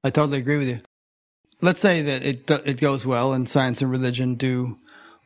I 0.03 0.09
totally 0.09 0.39
agree 0.39 0.57
with 0.57 0.67
you. 0.67 0.81
Let's 1.61 1.79
say 1.79 2.01
that 2.01 2.23
it 2.23 2.51
it 2.51 2.79
goes 2.79 3.05
well 3.05 3.33
and 3.33 3.47
science 3.47 3.81
and 3.81 3.89
religion 3.89 4.35
do 4.35 4.77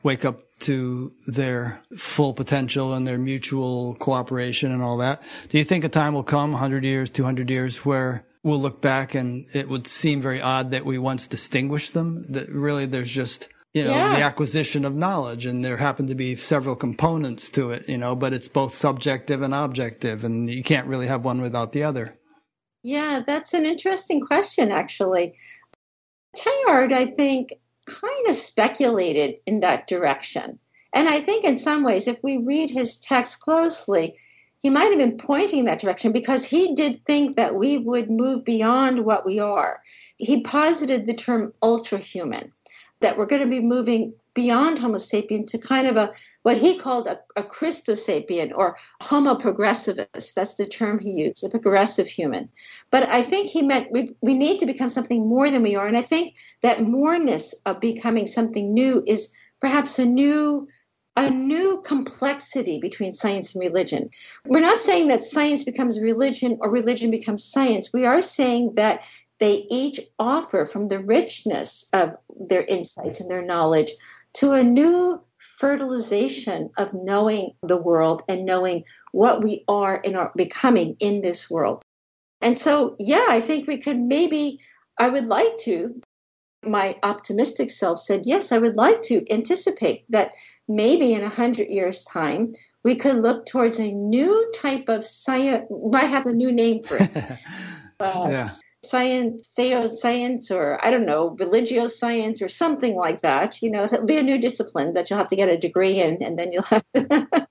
wake 0.04 0.24
up 0.24 0.42
to 0.60 1.14
their 1.26 1.82
full 1.98 2.34
potential 2.34 2.94
and 2.94 3.08
their 3.08 3.18
mutual 3.18 3.96
cooperation 3.96 4.72
and 4.72 4.84
all 4.84 4.98
that. 4.98 5.22
Do 5.50 5.58
you 5.58 5.64
think 5.64 5.84
a 5.84 5.90
time 5.90 6.14
will 6.14 6.24
come, 6.24 6.52
100 6.52 6.84
years, 6.84 7.10
200 7.10 7.50
years, 7.50 7.86
where 7.86 8.26
we'll 8.44 8.60
look 8.60 8.82
back 8.82 9.16
and 9.16 9.46
it 9.54 9.70
would 9.70 9.88
seem 9.88 10.22
very 10.22 10.42
odd 10.42 10.72
that 10.72 10.86
we 10.86 10.98
once 10.98 11.28
distinguished 11.28 11.94
them? 11.94 12.26
That 12.30 12.50
really 12.50 12.86
there's 12.86 13.12
just, 13.12 13.48
you 13.74 13.84
know, 13.84 13.92
yeah. 13.92 14.16
the 14.16 14.22
acquisition 14.24 14.84
of 14.84 14.96
knowledge 14.96 15.46
and 15.46 15.64
there 15.64 15.78
happen 15.78 16.08
to 16.08 16.16
be 16.16 16.36
several 16.36 16.76
components 16.76 17.50
to 17.50 17.72
it, 17.72 17.88
you 17.88 17.98
know, 17.98 18.16
but 18.16 18.34
it's 18.34 18.48
both 18.48 18.74
subjective 18.74 19.42
and 19.42 19.54
objective 19.54 20.24
and 20.24 20.50
you 20.50 20.64
can't 20.64 20.88
really 20.88 21.08
have 21.08 21.24
one 21.24 21.42
without 21.42 21.72
the 21.72 21.84
other. 21.84 22.18
Yeah, 22.82 23.22
that's 23.26 23.54
an 23.54 23.66
interesting 23.66 24.22
question, 24.22 24.72
actually. 24.72 25.36
Teilhard, 26.36 26.94
I 26.94 27.08
think, 27.08 27.54
kind 27.86 28.28
of 28.28 28.36
speculated 28.36 29.36
in 29.46 29.60
that 29.60 29.88
direction. 29.88 30.60
And 30.94 31.08
I 31.08 31.22
think 31.22 31.44
in 31.44 31.58
some 31.58 31.84
ways, 31.84 32.08
if 32.08 32.24
we 32.24 32.38
read 32.38 32.72
his 32.72 32.98
text 33.00 33.40
closely, 33.42 34.16
he 34.60 34.70
might 34.70 34.90
have 34.90 34.98
been 34.98 35.18
pointing 35.18 35.66
that 35.66 35.80
direction 35.80 36.12
because 36.12 36.44
he 36.44 36.74
did 36.76 37.06
think 37.06 37.36
that 37.36 37.56
we 37.56 37.78
would 37.78 38.10
move 38.10 38.44
beyond 38.44 39.06
what 39.06 39.26
we 39.26 39.40
are. 39.40 39.82
He 40.18 40.42
posited 40.42 41.06
the 41.06 41.14
term 41.14 41.54
ultra 41.62 41.98
human, 41.98 42.52
that 43.02 43.18
we're 43.18 43.26
going 43.26 43.42
to 43.42 43.48
be 43.48 43.62
moving 43.62 44.14
beyond 44.34 44.80
Homo 44.80 44.98
sapien 44.98 45.46
to 45.48 45.58
kind 45.58 45.88
of 45.88 45.98
a 45.98 46.12
what 46.44 46.58
he 46.58 46.78
called 46.78 47.08
a, 47.08 47.20
a 47.36 47.44
Christosapien 47.44 48.52
or 48.56 48.78
Homo 49.02 49.36
progressivus. 49.36 50.34
That's 50.34 50.56
the 50.56 50.66
term 50.66 51.00
he 51.00 51.10
used, 51.12 51.44
a 51.44 51.50
progressive 51.50 52.08
human. 52.08 52.50
But 52.92 53.10
I 53.10 53.22
think 53.22 53.50
he 53.50 53.62
meant 53.62 53.92
we, 53.92 54.16
we 54.22 54.34
need 54.34 54.60
to 54.60 54.66
become 54.66 54.90
something 54.90 55.28
more 55.28 55.50
than 55.50 55.64
we 55.64 55.76
are. 55.76 55.88
And 55.88 55.98
I 55.98 56.02
think 56.02 56.36
that 56.62 56.84
moreness 56.84 57.54
of 57.66 57.82
becoming 57.82 58.28
something 58.28 58.74
new 58.74 59.04
is 59.06 59.30
perhaps 59.60 60.00
a 60.00 60.06
new 60.06 60.68
a 61.18 61.30
new 61.30 61.82
complexity 61.82 62.80
between 62.80 63.12
science 63.12 63.54
and 63.54 63.60
religion. 63.60 64.10
We're 64.46 64.62
not 64.62 64.80
saying 64.80 65.10
that 65.10 65.22
science 65.22 65.66
becomes 65.66 66.00
religion 66.00 66.58
or 66.62 66.70
religion 66.70 67.12
becomes 67.12 67.44
science. 67.44 67.92
We 67.92 68.06
are 68.06 68.22
saying 68.22 68.76
that 68.76 69.02
they 69.40 69.66
each 69.70 70.00
offer 70.20 70.66
from 70.66 70.88
the 70.88 71.00
richness 71.00 71.86
of 71.94 72.16
their 72.40 72.64
insights 72.64 73.20
and 73.20 73.30
their 73.30 73.42
knowledge 73.42 73.92
to 74.34 74.52
a 74.52 74.64
new 74.64 75.22
fertilization 75.38 76.70
of 76.78 76.94
knowing 76.94 77.52
the 77.64 77.78
world 77.78 78.22
and 78.28 78.46
knowing 78.46 78.84
what 79.12 79.44
we 79.44 79.64
are 79.68 80.02
and 80.04 80.16
are 80.16 80.32
becoming 80.36 80.96
in 81.00 81.22
this 81.22 81.50
world. 81.50 81.82
And 82.42 82.58
so, 82.58 82.96
yeah, 83.00 83.26
I 83.30 83.42
think 83.42 83.68
we 83.68 83.78
could 83.78 84.00
maybe, 84.00 84.60
I 84.98 85.10
would 85.10 85.28
like 85.28 85.58
to. 85.64 86.02
My 86.66 86.98
optimistic 87.04 87.72
self 87.72 88.02
said, 88.02 88.26
yes, 88.26 88.52
I 88.52 88.58
would 88.58 88.76
like 88.76 89.02
to 89.04 89.26
anticipate 89.32 90.04
that 90.10 90.32
maybe 90.68 91.14
in 91.14 91.24
a 91.24 91.30
hundred 91.30 91.70
years' 91.70 92.04
time, 92.04 92.54
we 92.84 92.96
could 92.96 93.22
look 93.22 93.46
towards 93.46 93.80
a 93.80 93.94
new 93.94 94.52
type 94.54 94.90
of 94.90 95.06
science, 95.06 95.66
might 95.90 96.10
have 96.10 96.26
a 96.26 96.34
new 96.34 96.52
name 96.52 96.82
for 96.84 96.98
it. 97.00 97.16
uh, 98.02 98.28
yeah 98.30 98.50
science, 98.84 99.50
theoscience, 99.58 100.52
or 100.52 100.84
I 100.86 100.92
don't 100.92 101.06
know, 101.06 101.36
religio 101.40 101.88
science, 101.88 102.42
or 102.42 102.50
something 102.50 102.96
like 102.96 103.22
that. 103.22 103.62
You 103.62 103.72
know, 103.72 103.84
it'll 103.84 104.06
be 104.06 104.18
a 104.18 104.24
new 104.24 104.38
discipline 104.38 104.94
that 104.94 105.10
you'll 105.10 105.20
have 105.20 105.28
to 105.30 105.36
get 105.36 105.50
a 105.50 105.58
degree 105.58 106.00
in, 106.02 106.24
and 106.24 106.38
then 106.38 106.52
you'll 106.52 106.64
have 106.64 106.84
to. 106.94 107.28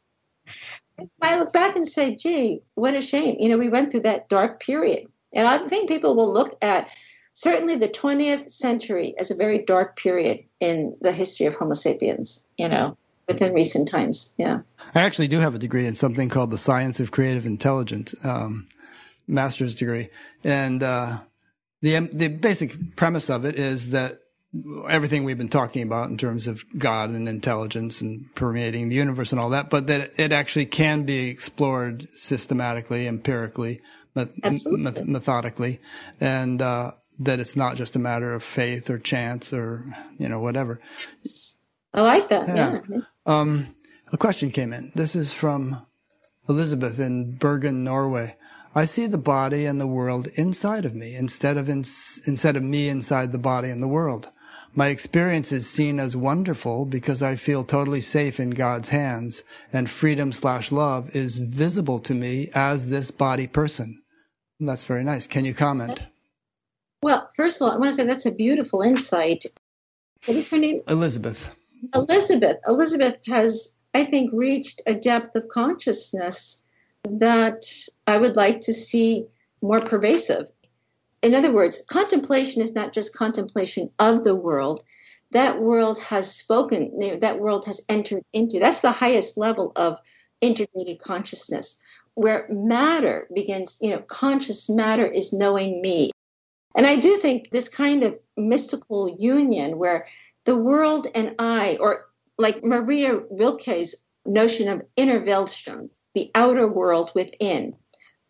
I 1.23 1.39
look 1.39 1.53
back 1.53 1.77
and 1.77 1.87
say, 1.87 2.17
gee, 2.17 2.63
what 2.75 2.95
a 2.95 3.01
shame. 3.01 3.37
You 3.39 3.49
know, 3.49 3.59
we 3.59 3.69
went 3.69 3.91
through 3.91 4.03
that 4.03 4.29
dark 4.29 4.61
period. 4.61 5.07
And 5.33 5.47
I 5.47 5.67
think 5.69 5.89
people 5.89 6.17
will 6.17 6.33
look 6.33 6.57
at 6.63 6.89
certainly 7.35 7.77
the 7.77 7.89
20th 7.89 8.51
century 8.51 9.15
as 9.19 9.31
a 9.31 9.35
very 9.35 9.59
dark 9.59 9.97
period 9.97 10.41
in 10.61 10.97
the 11.01 11.13
history 11.13 11.47
of 11.47 11.55
Homo 11.55 11.75
sapiens, 11.75 12.47
you 12.57 12.69
know, 12.69 12.97
within 13.29 13.53
recent 13.53 13.89
times. 13.89 14.35
Yeah. 14.39 14.61
I 14.95 15.03
actually 15.03 15.29
do 15.29 15.39
have 15.39 15.55
a 15.55 15.59
degree 15.59 15.87
in 15.87 15.95
something 15.95 16.29
called 16.29 16.51
the 16.51 16.59
science 16.59 16.99
of 16.99 17.11
creative 17.11 17.47
intelligence. 17.47 18.15
Um, 18.25 18.67
master's 19.29 19.75
degree. 19.75 20.09
And, 20.43 20.83
uh, 20.83 21.21
the, 21.81 22.01
the 22.13 22.29
basic 22.29 22.97
premise 22.97 23.31
of 23.31 23.45
it 23.45 23.55
is 23.55 23.91
that 23.91 24.21
everything 24.89 25.25
we've 25.25 25.39
been 25.39 25.49
talking 25.49 25.83
about 25.83 26.09
in 26.09 26.17
terms 26.17 26.47
of 26.47 26.65
God 26.77 27.11
and 27.11 27.29
intelligence 27.29 28.01
and 28.01 28.35
permeating 28.35 28.89
the 28.89 28.97
universe 28.97 29.33
and 29.33 29.41
all 29.41 29.51
that, 29.51 29.71
but 29.71 29.87
that 29.89 30.13
it 30.17 30.33
actually 30.33 30.67
can 30.67 31.05
be 31.05 31.29
explored 31.29 32.09
systematically, 32.17 33.07
empirically, 33.07 33.83
met- 34.15 35.07
methodically, 35.07 35.81
and 36.21 36.63
uh, 36.63 36.93
that 37.21 37.41
it's 37.41 37.57
not 37.57 37.77
just 37.77 37.97
a 37.97 37.99
matter 37.99 38.33
of 38.33 38.43
faith 38.43 38.89
or 38.89 38.99
chance 38.99 39.53
or 39.53 39.85
you 40.19 40.29
know 40.29 40.41
whatever. 40.41 40.81
I 41.93 42.01
like 42.01 42.29
that. 42.29 42.49
Yeah. 42.49 42.81
yeah. 42.89 43.01
Um, 43.27 43.75
a 44.13 44.17
question 44.17 44.51
came 44.51 44.73
in. 44.73 44.93
This 44.95 45.15
is 45.15 45.33
from 45.33 45.87
Elizabeth 46.49 46.99
in 46.99 47.37
Bergen, 47.37 47.85
Norway. 47.85 48.37
I 48.79 48.85
see 48.85 49.09
the 49.09 49.19
body 49.19 49.67
and 49.67 49.81
the 49.81 49.89
world 49.89 50.29
inside 50.37 50.85
of 50.85 50.95
me 50.95 51.17
instead 51.17 51.57
of 51.57 51.69
in, 51.69 51.79
instead 51.79 52.57
of 52.57 52.63
me 52.63 52.89
inside 52.89 53.33
the 53.33 53.37
body 53.37 53.71
and 53.71 53.83
the 53.83 53.89
world. 53.89 54.31
My 54.73 54.87
experience 54.87 55.51
is 55.51 55.69
seen 55.69 55.99
as 55.99 56.17
wonderful 56.17 56.85
because 56.85 57.21
I 57.21 57.35
feel 57.35 57.65
totally 57.65 58.01
safe 58.01 58.39
in 58.39 58.51
God's 58.51 58.91
hands 58.91 59.43
and 59.73 59.91
freedom 59.91 60.31
slash 60.31 60.71
love 60.71 61.11
is 61.11 61.39
visible 61.39 61.99
to 61.99 62.15
me 62.15 62.51
as 62.55 62.89
this 62.89 63.11
body 63.11 63.49
person. 63.49 64.01
And 64.61 64.69
that's 64.69 64.85
very 64.85 65.03
nice. 65.03 65.27
Can 65.27 65.45
you 65.45 65.55
comment? 65.55 66.01
Well, 67.03 67.29
first 67.35 67.61
of 67.61 67.67
all, 67.67 67.75
I 67.75 67.79
want 67.79 67.91
to 67.91 67.97
say 67.97 68.05
that's 68.05 68.27
a 68.27 68.33
beautiful 68.33 68.83
insight. 68.83 69.43
What 70.27 70.37
is 70.37 70.49
her 70.51 70.57
name? 70.57 70.83
Elizabeth. 70.87 71.53
Elizabeth. 71.97 72.59
Elizabeth 72.65 73.17
has, 73.27 73.75
I 73.93 74.05
think, 74.05 74.31
reached 74.33 74.83
a 74.87 74.95
depth 74.95 75.35
of 75.35 75.49
consciousness 75.49 76.58
that 77.05 77.65
I 78.07 78.17
would 78.17 78.37
like 78.37 78.61
to 78.63 78.73
see 78.73 79.27
more 79.63 79.81
pervasive. 79.81 80.51
In 81.23 81.35
other 81.35 81.53
words, 81.53 81.83
contemplation 81.89 82.63
is 82.63 82.75
not 82.75 82.93
just 82.93 83.15
contemplation 83.15 83.91
of 83.99 84.25
the 84.25 84.35
world. 84.35 84.83
That 85.33 85.61
world 85.61 86.01
has 86.01 86.35
spoken, 86.35 87.19
that 87.21 87.41
world 87.41 87.67
has 87.67 87.81
entered 87.89 88.23
into. 88.33 88.59
That's 88.59 88.81
the 88.81 88.93
highest 88.93 89.37
level 89.37 89.73
of 89.77 89.99
integrated 90.41 91.01
consciousness, 91.01 91.77
where 92.15 92.47
matter 92.51 93.27
begins, 93.35 93.77
you 93.81 93.91
know, 93.91 93.99
conscious 94.03 94.69
matter 94.71 95.07
is 95.07 95.33
knowing 95.33 95.83
me. 95.83 96.11
And 96.77 96.87
I 96.87 96.97
do 96.97 97.17
think 97.19 97.51
this 97.51 97.69
kind 97.69 98.05
of 98.05 98.19
mystical 98.37 99.17
union 99.19 99.79
where 99.79 100.07
the 100.45 100.57
world 100.57 101.09
and 101.15 101.35
I, 101.39 101.77
or 101.81 102.07
like 102.39 102.63
Maria 102.63 103.17
Rilke's 103.33 103.95
notion 104.25 104.69
of 104.69 104.83
inner 104.97 105.21
Weltstrom, 105.21 105.91
the 106.19 106.31
outer 106.35 106.67
world 106.67 107.13
within. 107.15 107.77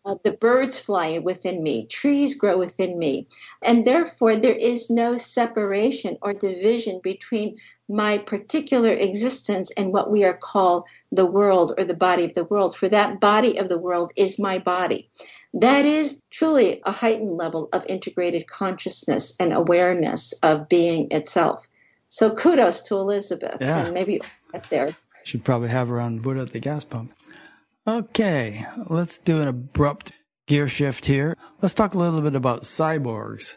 Uh, 0.05 0.15
the 0.23 0.31
birds 0.31 0.77
fly 0.77 1.17
within 1.17 1.61
me, 1.63 1.87
trees 1.87 2.35
grow 2.35 2.55
within 2.57 2.99
me. 2.99 3.27
And 3.63 3.85
therefore, 3.85 4.35
there 4.35 4.53
is 4.53 4.91
no 4.91 5.15
separation 5.15 6.17
or 6.21 6.33
division 6.33 7.01
between 7.03 7.57
my 7.89 8.19
particular 8.19 8.93
existence 8.93 9.71
and 9.75 9.91
what 9.91 10.11
we 10.11 10.23
are 10.23 10.37
called 10.37 10.83
the 11.11 11.25
world 11.25 11.73
or 11.77 11.83
the 11.83 11.95
body 12.07 12.25
of 12.25 12.35
the 12.35 12.43
world. 12.43 12.77
For 12.77 12.87
that 12.89 13.19
body 13.19 13.57
of 13.57 13.69
the 13.69 13.77
world 13.77 14.13
is 14.15 14.37
my 14.37 14.59
body. 14.59 15.09
That 15.55 15.85
is 15.85 16.21
truly 16.29 16.81
a 16.85 16.91
heightened 16.91 17.37
level 17.37 17.69
of 17.73 17.83
integrated 17.87 18.47
consciousness 18.47 19.35
and 19.39 19.51
awareness 19.51 20.31
of 20.43 20.69
being 20.69 21.07
itself. 21.09 21.67
So 22.09 22.35
kudos 22.35 22.81
to 22.81 22.95
Elizabeth. 22.95 23.57
Yeah. 23.59 23.79
And 23.79 23.93
maybe 23.95 24.21
get 24.53 24.69
there. 24.69 24.89
Should 25.23 25.43
probably 25.43 25.69
have 25.69 25.89
her 25.89 25.99
on 25.99 26.19
Buddha 26.19 26.41
at 26.41 26.53
the 26.53 26.59
gas 26.59 26.83
pump. 26.83 27.11
Okay, 27.87 28.65
let's 28.87 29.19
do 29.19 29.41
an 29.41 29.47
abrupt 29.47 30.11
gear 30.47 30.67
shift 30.67 31.05
here. 31.05 31.35
Let's 31.61 31.73
talk 31.73 31.93
a 31.93 31.97
little 31.97 32.21
bit 32.21 32.35
about 32.35 32.63
cyborgs. 32.63 33.55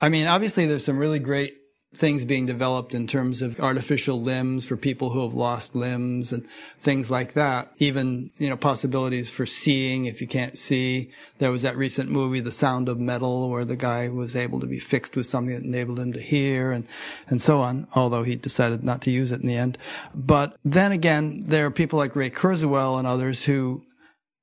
I 0.00 0.08
mean, 0.08 0.26
obviously, 0.26 0.66
there's 0.66 0.84
some 0.84 0.98
really 0.98 1.18
great 1.18 1.54
things 1.94 2.26
being 2.26 2.44
developed 2.44 2.94
in 2.94 3.06
terms 3.06 3.40
of 3.40 3.58
artificial 3.60 4.20
limbs 4.20 4.66
for 4.66 4.76
people 4.76 5.08
who 5.10 5.22
have 5.22 5.34
lost 5.34 5.74
limbs 5.74 6.32
and 6.32 6.46
things 6.80 7.10
like 7.10 7.32
that. 7.32 7.68
Even, 7.78 8.30
you 8.36 8.48
know, 8.48 8.58
possibilities 8.58 9.30
for 9.30 9.46
seeing 9.46 10.04
if 10.04 10.20
you 10.20 10.26
can't 10.26 10.56
see. 10.56 11.10
There 11.38 11.50
was 11.50 11.62
that 11.62 11.78
recent 11.78 12.10
movie, 12.10 12.40
The 12.40 12.52
Sound 12.52 12.90
of 12.90 13.00
Metal, 13.00 13.48
where 13.48 13.64
the 13.64 13.76
guy 13.76 14.08
was 14.10 14.36
able 14.36 14.60
to 14.60 14.66
be 14.66 14.78
fixed 14.78 15.16
with 15.16 15.26
something 15.26 15.54
that 15.54 15.64
enabled 15.64 15.98
him 15.98 16.12
to 16.12 16.20
hear 16.20 16.72
and, 16.72 16.86
and 17.28 17.40
so 17.40 17.60
on, 17.62 17.88
although 17.94 18.22
he 18.22 18.36
decided 18.36 18.84
not 18.84 19.00
to 19.02 19.10
use 19.10 19.32
it 19.32 19.40
in 19.40 19.46
the 19.46 19.56
end. 19.56 19.78
But 20.14 20.58
then 20.64 20.92
again, 20.92 21.44
there 21.46 21.64
are 21.64 21.70
people 21.70 21.98
like 21.98 22.14
Ray 22.14 22.30
Kurzweil 22.30 22.98
and 22.98 23.06
others 23.06 23.44
who 23.46 23.82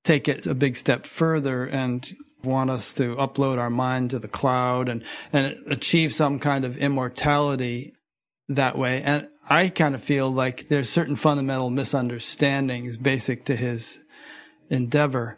take 0.04 0.28
it 0.28 0.48
a 0.48 0.56
big 0.56 0.76
step 0.76 1.06
further 1.06 1.66
and 1.66 2.16
want 2.46 2.70
us 2.70 2.94
to 2.94 3.16
upload 3.16 3.58
our 3.58 3.70
mind 3.70 4.12
to 4.12 4.20
the 4.20 4.28
cloud 4.28 4.90
and, 4.90 5.04
and 5.34 5.58
achieve 5.68 6.14
some 6.14 6.40
kind 6.40 6.66
of 6.66 6.78
immortality. 6.78 7.94
that 8.48 8.78
way. 8.78 9.02
And 9.02 9.28
I 9.50 9.70
kind 9.70 9.96
of 9.96 10.04
feel 10.04 10.30
like 10.32 10.68
there's 10.68 10.90
certain 10.90 11.16
fundamental 11.16 11.70
misunderstandings 11.70 12.98
basic 12.98 13.46
to 13.46 13.56
his 13.56 14.04
endeavor. 14.70 15.38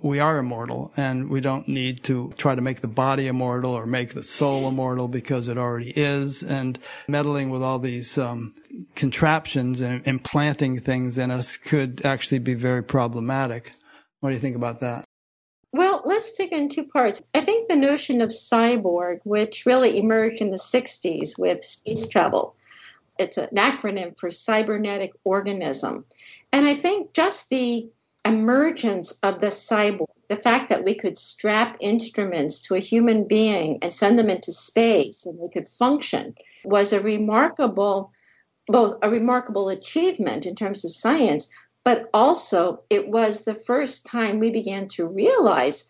We 0.00 0.20
are 0.20 0.38
immortal 0.38 0.92
and 0.96 1.28
we 1.28 1.40
don't 1.40 1.66
need 1.66 2.04
to 2.04 2.32
try 2.36 2.54
to 2.54 2.62
make 2.62 2.80
the 2.80 2.86
body 2.88 3.26
immortal 3.26 3.72
or 3.72 3.86
make 3.86 4.14
the 4.14 4.22
soul 4.22 4.68
immortal 4.68 5.08
because 5.08 5.48
it 5.48 5.58
already 5.58 5.90
is. 5.90 6.44
And 6.44 6.78
meddling 7.08 7.50
with 7.50 7.62
all 7.62 7.80
these 7.80 8.16
um, 8.16 8.54
contraptions 8.94 9.80
and 9.80 10.06
implanting 10.06 10.78
things 10.78 11.18
in 11.18 11.32
us 11.32 11.56
could 11.56 12.04
actually 12.04 12.38
be 12.38 12.54
very 12.54 12.84
problematic. 12.84 13.72
What 14.20 14.30
do 14.30 14.34
you 14.34 14.40
think 14.40 14.56
about 14.56 14.80
that? 14.80 15.04
Well, 15.72 16.02
let's 16.04 16.36
take 16.36 16.52
it 16.52 16.58
in 16.58 16.68
two 16.68 16.84
parts. 16.84 17.20
I 17.34 17.42
think 17.42 17.68
the 17.68 17.76
notion 17.76 18.20
of 18.20 18.30
cyborg, 18.30 19.20
which 19.24 19.66
really 19.66 19.98
emerged 19.98 20.40
in 20.40 20.50
the 20.50 20.56
60s 20.56 21.38
with 21.38 21.64
space 21.64 22.08
travel, 22.08 22.56
it's 23.18 23.36
an 23.36 23.48
acronym 23.54 24.18
for 24.18 24.30
cybernetic 24.30 25.12
organism. 25.24 26.04
And 26.52 26.66
I 26.66 26.74
think 26.74 27.12
just 27.12 27.50
the 27.50 27.88
emergence 28.24 29.12
of 29.22 29.40
the 29.40 29.48
cyborg, 29.48 30.06
the 30.28 30.36
fact 30.36 30.68
that 30.70 30.84
we 30.84 30.94
could 30.94 31.18
strap 31.18 31.76
instruments 31.80 32.60
to 32.62 32.74
a 32.74 32.80
human 32.80 33.24
being 33.24 33.78
and 33.82 33.92
send 33.92 34.18
them 34.18 34.30
into 34.30 34.52
space 34.52 35.26
and 35.26 35.38
they 35.40 35.48
could 35.48 35.68
function 35.68 36.34
was 36.64 36.92
a 36.92 37.00
remarkable 37.00 38.12
both 38.68 38.98
a 39.02 39.08
remarkable 39.08 39.70
achievement 39.70 40.44
in 40.44 40.54
terms 40.54 40.84
of 40.84 40.92
science, 40.92 41.48
but 41.88 42.10
also 42.12 42.82
it 42.90 43.08
was 43.08 43.46
the 43.46 43.54
first 43.54 44.04
time 44.04 44.38
we 44.38 44.50
began 44.50 44.86
to 44.86 45.06
realize 45.06 45.86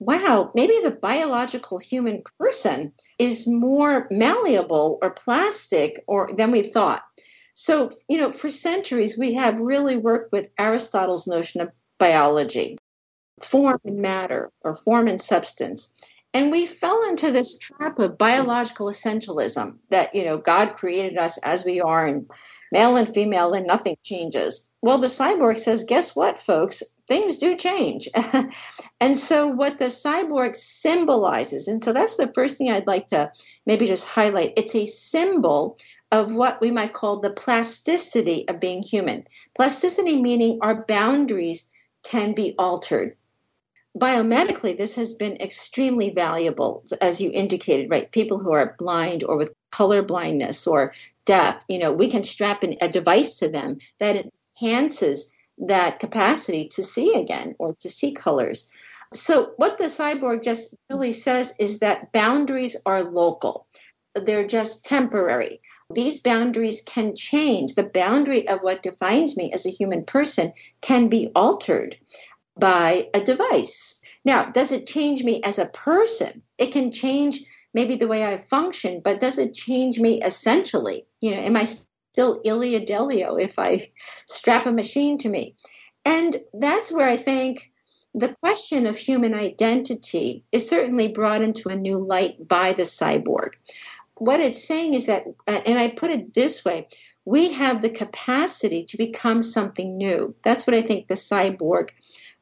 wow, 0.00 0.50
maybe 0.56 0.74
the 0.82 0.90
biological 0.90 1.78
human 1.78 2.20
person 2.36 2.92
is 3.20 3.46
more 3.46 4.08
malleable 4.10 4.98
or 5.00 5.10
plastic 5.10 6.02
or 6.08 6.32
than 6.36 6.50
we 6.50 6.62
thought. 6.64 7.02
So, 7.54 7.90
you 8.08 8.18
know, 8.18 8.32
for 8.32 8.50
centuries 8.50 9.16
we 9.16 9.34
have 9.34 9.60
really 9.60 9.96
worked 9.96 10.32
with 10.32 10.50
Aristotle's 10.58 11.28
notion 11.28 11.60
of 11.60 11.70
biology, 11.96 12.76
form 13.40 13.80
and 13.84 13.98
matter 13.98 14.50
or 14.62 14.74
form 14.74 15.06
and 15.06 15.20
substance. 15.20 15.94
And 16.34 16.50
we 16.50 16.66
fell 16.66 17.08
into 17.08 17.30
this 17.30 17.56
trap 17.56 18.00
of 18.00 18.18
biological 18.18 18.88
essentialism 18.88 19.76
that, 19.90 20.12
you 20.12 20.24
know, 20.24 20.38
God 20.38 20.74
created 20.74 21.16
us 21.16 21.38
as 21.38 21.64
we 21.64 21.80
are 21.80 22.04
and 22.04 22.28
male 22.72 22.96
and 22.96 23.08
female 23.08 23.54
and 23.54 23.64
nothing 23.64 23.96
changes. 24.02 24.68
Well, 24.86 24.98
the 24.98 25.08
cyborg 25.08 25.58
says, 25.58 25.82
guess 25.82 26.14
what, 26.14 26.38
folks? 26.38 26.80
Things 27.08 27.38
do 27.38 27.56
change. 27.56 28.08
and 29.00 29.16
so, 29.16 29.48
what 29.48 29.78
the 29.78 29.86
cyborg 29.86 30.54
symbolizes, 30.54 31.66
and 31.66 31.82
so 31.82 31.92
that's 31.92 32.14
the 32.14 32.30
first 32.32 32.56
thing 32.56 32.70
I'd 32.70 32.86
like 32.86 33.08
to 33.08 33.32
maybe 33.66 33.88
just 33.88 34.06
highlight 34.06 34.52
it's 34.56 34.76
a 34.76 34.86
symbol 34.86 35.76
of 36.12 36.36
what 36.36 36.60
we 36.60 36.70
might 36.70 36.92
call 36.92 37.18
the 37.18 37.30
plasticity 37.30 38.46
of 38.48 38.60
being 38.60 38.80
human. 38.80 39.24
Plasticity 39.56 40.22
meaning 40.22 40.60
our 40.62 40.84
boundaries 40.86 41.68
can 42.04 42.32
be 42.32 42.54
altered 42.56 43.16
biomedically, 43.96 44.76
this 44.76 44.94
has 44.94 45.14
been 45.14 45.36
extremely 45.40 46.10
valuable, 46.10 46.84
as 47.00 47.20
you 47.20 47.30
indicated, 47.32 47.90
right? 47.90 48.12
People 48.12 48.38
who 48.38 48.52
are 48.52 48.76
blind 48.78 49.24
or 49.24 49.36
with 49.36 49.54
color 49.70 50.02
blindness 50.02 50.66
or 50.66 50.92
deaf, 51.24 51.62
you 51.68 51.78
know, 51.78 51.92
we 51.92 52.10
can 52.10 52.22
strap 52.22 52.62
a 52.62 52.88
device 52.88 53.36
to 53.36 53.48
them 53.48 53.78
that 53.98 54.26
enhances 54.60 55.32
that 55.58 56.00
capacity 56.00 56.68
to 56.68 56.82
see 56.82 57.14
again 57.14 57.54
or 57.58 57.74
to 57.80 57.88
see 57.88 58.12
colors. 58.12 58.70
So, 59.14 59.52
what 59.56 59.78
the 59.78 59.84
cyborg 59.84 60.42
just 60.42 60.74
really 60.90 61.12
says 61.12 61.54
is 61.58 61.78
that 61.78 62.12
boundaries 62.12 62.76
are 62.84 63.04
local. 63.04 63.66
They're 64.14 64.46
just 64.46 64.84
temporary. 64.84 65.60
These 65.92 66.20
boundaries 66.20 66.82
can 66.84 67.14
change. 67.14 67.74
The 67.74 67.84
boundary 67.84 68.48
of 68.48 68.60
what 68.60 68.82
defines 68.82 69.36
me 69.36 69.52
as 69.52 69.66
a 69.66 69.70
human 69.70 70.04
person 70.04 70.52
can 70.80 71.08
be 71.08 71.30
altered 71.34 71.96
by 72.58 73.08
a 73.14 73.20
device. 73.20 74.00
Now, 74.24 74.50
does 74.50 74.72
it 74.72 74.86
change 74.86 75.22
me 75.22 75.42
as 75.42 75.58
a 75.58 75.66
person? 75.66 76.42
It 76.58 76.72
can 76.72 76.90
change 76.90 77.44
maybe 77.74 77.94
the 77.96 78.08
way 78.08 78.24
I 78.24 78.38
function, 78.38 79.00
but 79.04 79.20
does 79.20 79.38
it 79.38 79.54
change 79.54 80.00
me 80.00 80.22
essentially? 80.22 81.06
You 81.20 81.32
know, 81.32 81.36
am 81.36 81.56
I 81.56 81.66
still 82.16 82.40
Ilia 82.46 82.80
Delio 82.80 83.38
if 83.38 83.58
I 83.58 83.90
strap 84.26 84.64
a 84.64 84.72
machine 84.72 85.18
to 85.18 85.28
me? 85.28 85.54
And 86.06 86.34
that's 86.54 86.90
where 86.90 87.06
I 87.06 87.18
think 87.18 87.70
the 88.14 88.34
question 88.40 88.86
of 88.86 88.96
human 88.96 89.34
identity 89.34 90.42
is 90.50 90.66
certainly 90.66 91.08
brought 91.08 91.42
into 91.42 91.68
a 91.68 91.76
new 91.76 91.98
light 91.98 92.48
by 92.48 92.72
the 92.72 92.84
cyborg. 92.84 93.50
What 94.14 94.40
it's 94.40 94.66
saying 94.66 94.94
is 94.94 95.04
that, 95.04 95.24
uh, 95.46 95.60
and 95.66 95.78
I 95.78 95.88
put 95.88 96.10
it 96.10 96.32
this 96.32 96.64
way, 96.64 96.88
we 97.26 97.52
have 97.52 97.82
the 97.82 97.90
capacity 97.90 98.82
to 98.84 98.96
become 98.96 99.42
something 99.42 99.98
new. 99.98 100.34
That's 100.42 100.66
what 100.66 100.72
I 100.72 100.80
think 100.80 101.08
the 101.08 101.14
cyborg 101.14 101.90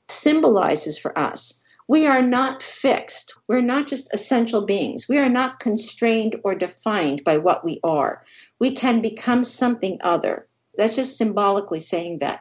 symbolizes 0.08 0.98
for 0.98 1.18
us. 1.18 1.63
We 1.86 2.06
are 2.06 2.22
not 2.22 2.62
fixed. 2.62 3.34
We're 3.48 3.60
not 3.60 3.86
just 3.86 4.12
essential 4.14 4.64
beings. 4.64 5.06
We 5.08 5.18
are 5.18 5.28
not 5.28 5.60
constrained 5.60 6.36
or 6.42 6.54
defined 6.54 7.22
by 7.24 7.38
what 7.38 7.64
we 7.64 7.80
are. 7.84 8.24
We 8.58 8.70
can 8.70 9.02
become 9.02 9.44
something 9.44 9.98
other. 10.02 10.48
That's 10.76 10.96
just 10.96 11.18
symbolically 11.18 11.80
saying 11.80 12.18
that. 12.18 12.40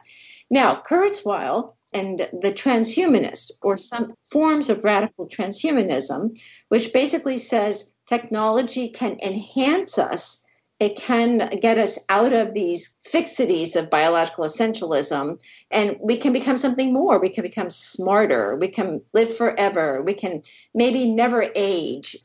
Now, 0.50 0.82
Kurzweil 0.88 1.74
and 1.92 2.18
the 2.18 2.52
transhumanists, 2.52 3.50
or 3.62 3.76
some 3.76 4.14
forms 4.24 4.68
of 4.68 4.82
radical 4.82 5.28
transhumanism, 5.28 6.38
which 6.68 6.92
basically 6.92 7.38
says 7.38 7.92
technology 8.06 8.88
can 8.88 9.18
enhance 9.22 9.96
us 9.96 10.43
it 10.84 10.96
can 10.96 11.48
get 11.60 11.78
us 11.78 11.98
out 12.10 12.34
of 12.34 12.52
these 12.52 12.94
fixities 13.10 13.74
of 13.74 13.88
biological 13.88 14.44
essentialism 14.44 15.40
and 15.70 15.96
we 15.98 16.18
can 16.18 16.34
become 16.34 16.58
something 16.58 16.92
more. 16.92 17.18
We 17.18 17.30
can 17.30 17.42
become 17.42 17.70
smarter. 17.70 18.54
We 18.56 18.68
can 18.68 19.00
live 19.14 19.34
forever. 19.34 20.02
We 20.02 20.12
can 20.12 20.42
maybe 20.74 21.10
never 21.10 21.50
age. 21.54 22.16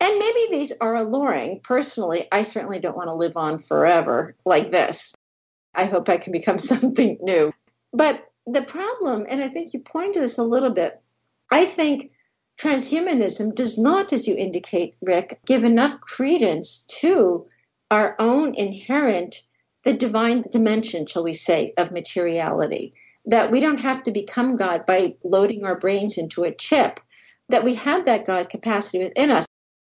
And 0.00 0.16
maybe 0.16 0.46
these 0.50 0.72
are 0.80 0.94
alluring. 0.94 1.60
Personally 1.64 2.28
i 2.30 2.42
certainly 2.42 2.78
don't 2.78 2.96
want 2.96 3.08
to 3.08 3.14
live 3.14 3.36
on 3.36 3.58
forever 3.58 4.36
like 4.44 4.70
this. 4.70 5.14
I 5.74 5.86
hope 5.86 6.08
i 6.08 6.16
can 6.16 6.32
become 6.32 6.58
something 6.72 7.18
new. 7.20 7.52
But 7.92 8.30
the 8.46 8.62
problem 8.62 9.24
and 9.28 9.42
i 9.42 9.48
think 9.48 9.72
you 9.72 9.80
point 9.80 10.12
to 10.14 10.20
this 10.20 10.36
a 10.36 10.42
little 10.42 10.70
bit 10.70 11.00
i 11.50 11.64
think 11.64 12.10
transhumanism 12.58 13.54
does 13.54 13.78
not 13.78 14.12
as 14.12 14.28
you 14.28 14.36
indicate 14.36 14.94
rick 15.00 15.40
give 15.46 15.64
enough 15.64 15.98
credence 16.02 16.84
to 16.88 17.46
our 17.94 18.16
own 18.18 18.54
inherent, 18.56 19.42
the 19.84 19.92
divine 19.92 20.44
dimension, 20.50 21.06
shall 21.06 21.22
we 21.22 21.32
say, 21.32 21.72
of 21.76 21.92
materiality. 21.92 22.92
That 23.26 23.52
we 23.52 23.60
don't 23.60 23.80
have 23.80 24.02
to 24.02 24.10
become 24.10 24.56
God 24.56 24.84
by 24.84 25.14
loading 25.22 25.64
our 25.64 25.78
brains 25.78 26.18
into 26.18 26.42
a 26.42 26.52
chip, 26.52 26.98
that 27.48 27.62
we 27.62 27.74
have 27.76 28.04
that 28.06 28.26
God 28.26 28.50
capacity 28.50 29.04
within 29.04 29.30
us. 29.30 29.46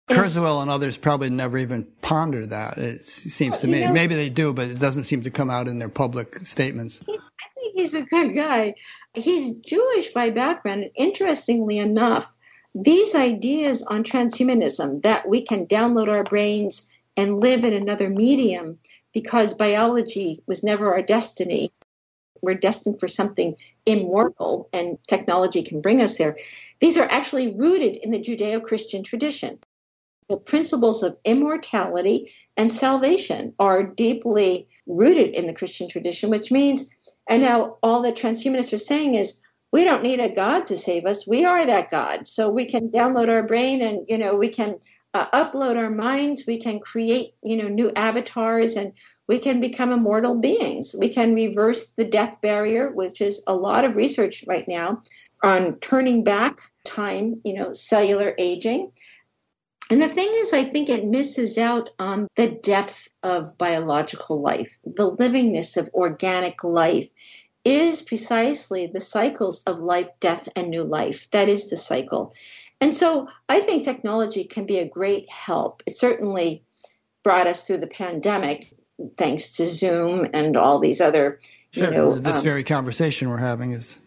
Kurzweil 0.09 0.61
and 0.61 0.69
others 0.69 0.95
probably 0.95 1.29
never 1.29 1.57
even 1.57 1.85
ponder 2.01 2.45
that. 2.45 2.77
It 2.77 3.01
seems 3.01 3.57
to 3.59 3.67
me. 3.67 3.85
Know, 3.85 3.91
Maybe 3.91 4.15
they 4.15 4.29
do, 4.29 4.53
but 4.53 4.69
it 4.69 4.79
doesn't 4.79 5.03
seem 5.03 5.23
to 5.23 5.31
come 5.31 5.49
out 5.49 5.67
in 5.67 5.79
their 5.79 5.89
public 5.89 6.45
statements. 6.45 7.01
I 7.01 7.17
think 7.55 7.73
he's 7.73 7.95
a 7.95 8.03
good 8.03 8.33
guy. 8.33 8.75
He's 9.15 9.55
Jewish 9.55 10.13
by 10.13 10.29
background, 10.29 10.83
and 10.83 10.91
interestingly 10.95 11.79
enough, 11.79 12.31
these 12.75 13.15
ideas 13.15 13.81
on 13.81 14.03
transhumanism 14.03 15.01
that 15.01 15.27
we 15.27 15.41
can 15.41 15.65
download 15.65 16.07
our 16.07 16.23
brains 16.23 16.87
and 17.17 17.41
live 17.41 17.63
in 17.63 17.73
another 17.73 18.09
medium 18.09 18.77
because 19.13 19.53
biology 19.53 20.41
was 20.47 20.63
never 20.63 20.93
our 20.93 21.01
destiny. 21.01 21.73
We're 22.43 22.53
destined 22.53 22.99
for 22.99 23.07
something 23.07 23.55
immortal, 23.87 24.69
and 24.71 24.99
technology 25.07 25.63
can 25.63 25.81
bring 25.81 26.01
us 26.01 26.17
there. 26.17 26.37
These 26.79 26.95
are 26.95 27.09
actually 27.09 27.55
rooted 27.55 27.95
in 27.95 28.11
the 28.11 28.19
Judeo 28.19 28.63
Christian 28.63 29.03
tradition. 29.03 29.57
The 30.29 30.37
principles 30.37 31.01
of 31.01 31.17
immortality 31.25 32.31
and 32.55 32.71
salvation 32.71 33.53
are 33.59 33.81
deeply 33.81 34.67
rooted 34.85 35.35
in 35.35 35.47
the 35.47 35.53
Christian 35.53 35.89
tradition, 35.89 36.29
which 36.29 36.51
means, 36.51 36.87
and 37.27 37.41
now 37.41 37.77
all 37.81 38.01
the 38.01 38.11
transhumanists 38.11 38.73
are 38.73 38.77
saying 38.77 39.15
is, 39.15 39.41
we 39.71 39.83
don't 39.83 40.03
need 40.03 40.19
a 40.19 40.29
God 40.29 40.67
to 40.67 40.77
save 40.77 41.05
us. 41.05 41.27
We 41.27 41.43
are 41.43 41.65
that 41.65 41.89
God. 41.89 42.27
So 42.27 42.49
we 42.49 42.65
can 42.65 42.89
download 42.89 43.29
our 43.29 43.43
brain 43.43 43.81
and, 43.81 44.05
you 44.07 44.17
know, 44.17 44.35
we 44.35 44.49
can 44.49 44.79
uh, 45.17 45.29
upload 45.31 45.77
our 45.77 45.89
minds 45.89 46.43
we 46.45 46.59
can 46.59 46.79
create 46.79 47.33
you 47.41 47.57
know 47.57 47.67
new 47.67 47.91
avatars 47.95 48.75
and 48.75 48.93
we 49.27 49.39
can 49.39 49.59
become 49.59 49.91
immortal 49.91 50.35
beings. 50.35 50.95
We 50.97 51.09
can 51.09 51.33
reverse 51.35 51.89
the 51.97 52.05
death 52.05 52.37
barrier 52.41 52.91
which 52.91 53.19
is 53.19 53.41
a 53.45 53.55
lot 53.55 53.83
of 53.83 53.95
research 53.95 54.45
right 54.47 54.65
now 54.67 55.01
on 55.43 55.79
turning 55.79 56.23
back 56.23 56.61
time 56.85 57.41
you 57.43 57.53
know 57.55 57.73
cellular 57.73 58.35
aging. 58.37 58.91
And 59.89 60.01
the 60.01 60.09
thing 60.09 60.29
is 60.33 60.53
i 60.53 60.63
think 60.63 60.89
it 60.89 61.05
misses 61.05 61.57
out 61.57 61.89
on 61.97 62.27
the 62.35 62.47
depth 62.47 63.07
of 63.23 63.57
biological 63.57 64.39
life. 64.39 64.77
The 64.83 65.15
livingness 65.15 65.77
of 65.77 65.89
organic 65.95 66.63
life 66.63 67.09
is 67.65 68.01
precisely 68.01 68.87
the 68.87 68.99
cycles 68.99 69.63
of 69.63 69.79
life 69.79 70.09
death 70.19 70.47
and 70.55 70.69
new 70.69 70.83
life. 70.83 71.27
That 71.31 71.49
is 71.49 71.69
the 71.69 71.77
cycle 71.77 72.33
and 72.79 72.93
so 72.93 73.27
I 73.49 73.59
think 73.61 73.83
technology 73.83 74.43
can 74.43 74.65
be 74.65 74.77
a 74.77 74.87
great 74.87 75.29
help. 75.29 75.81
It 75.85 75.97
certainly 75.97 76.63
brought 77.23 77.47
us 77.47 77.65
through 77.65 77.79
the 77.79 77.87
pandemic, 77.87 78.73
thanks 79.17 79.53
to 79.53 79.65
Zoom 79.65 80.27
and 80.33 80.55
all 80.55 80.79
these 80.79 81.01
other, 81.01 81.39
sure. 81.71 81.85
you 81.85 81.91
know, 81.91 82.15
this 82.15 82.37
um, 82.37 82.43
very 82.43 82.63
conversation 82.63 83.29
we're 83.29 83.37
having 83.37 83.71
is. 83.71 83.97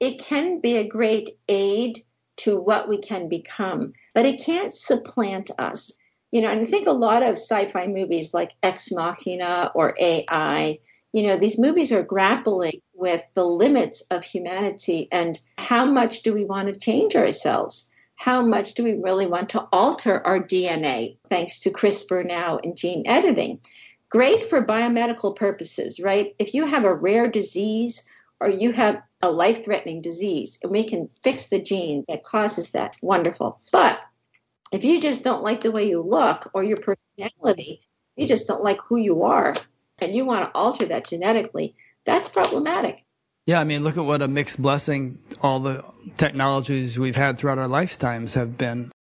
It 0.00 0.18
can 0.18 0.60
be 0.60 0.76
a 0.76 0.86
great 0.86 1.30
aid 1.48 2.04
to 2.38 2.60
what 2.60 2.88
we 2.88 2.98
can 2.98 3.28
become, 3.28 3.92
but 4.14 4.26
it 4.26 4.42
can't 4.42 4.72
supplant 4.72 5.50
us. 5.58 5.92
You 6.30 6.42
know, 6.42 6.50
and 6.50 6.60
I 6.60 6.64
think 6.66 6.86
a 6.86 6.92
lot 6.92 7.22
of 7.22 7.30
sci-fi 7.30 7.86
movies 7.86 8.34
like 8.34 8.52
Ex 8.62 8.90
Machina 8.92 9.72
or 9.74 9.96
AI, 9.98 10.78
you 11.12 11.22
know, 11.22 11.36
these 11.36 11.58
movies 11.58 11.90
are 11.90 12.02
grappling 12.02 12.82
with 12.94 13.22
the 13.34 13.44
limits 13.44 14.02
of 14.10 14.24
humanity 14.24 15.08
and 15.10 15.40
how 15.56 15.86
much 15.86 16.22
do 16.22 16.34
we 16.34 16.44
want 16.44 16.66
to 16.66 16.78
change 16.78 17.16
ourselves? 17.16 17.87
How 18.18 18.42
much 18.42 18.74
do 18.74 18.82
we 18.82 18.94
really 18.94 19.26
want 19.26 19.50
to 19.50 19.68
alter 19.72 20.26
our 20.26 20.40
DNA 20.40 21.18
thanks 21.30 21.60
to 21.60 21.70
CRISPR 21.70 22.26
now 22.26 22.58
and 22.64 22.76
gene 22.76 23.06
editing? 23.06 23.60
Great 24.10 24.50
for 24.50 24.60
biomedical 24.60 25.36
purposes, 25.36 26.00
right? 26.00 26.34
If 26.36 26.52
you 26.52 26.66
have 26.66 26.84
a 26.84 26.92
rare 26.92 27.28
disease 27.28 28.02
or 28.40 28.50
you 28.50 28.72
have 28.72 29.00
a 29.22 29.30
life 29.30 29.64
threatening 29.64 30.02
disease 30.02 30.58
and 30.64 30.72
we 30.72 30.82
can 30.82 31.08
fix 31.22 31.46
the 31.46 31.62
gene 31.62 32.04
that 32.08 32.24
causes 32.24 32.70
that, 32.70 32.96
wonderful. 33.02 33.60
But 33.70 34.00
if 34.72 34.82
you 34.82 35.00
just 35.00 35.22
don't 35.22 35.44
like 35.44 35.60
the 35.60 35.70
way 35.70 35.88
you 35.88 36.02
look 36.02 36.50
or 36.54 36.64
your 36.64 36.78
personality, 36.78 37.82
you 38.16 38.26
just 38.26 38.48
don't 38.48 38.64
like 38.64 38.80
who 38.80 38.96
you 38.96 39.22
are, 39.22 39.54
and 40.00 40.12
you 40.12 40.24
want 40.24 40.42
to 40.42 40.58
alter 40.58 40.86
that 40.86 41.06
genetically, 41.06 41.76
that's 42.04 42.28
problematic. 42.28 43.04
Yeah, 43.48 43.60
I 43.60 43.64
mean, 43.64 43.82
look 43.82 43.96
at 43.96 44.04
what 44.04 44.20
a 44.20 44.28
mixed 44.28 44.60
blessing 44.60 45.20
all 45.40 45.60
the 45.60 45.82
technologies 46.18 46.98
we've 46.98 47.16
had 47.16 47.38
throughout 47.38 47.56
our 47.56 47.66
lifetimes 47.66 48.34
have 48.34 48.58
been. 48.58 48.92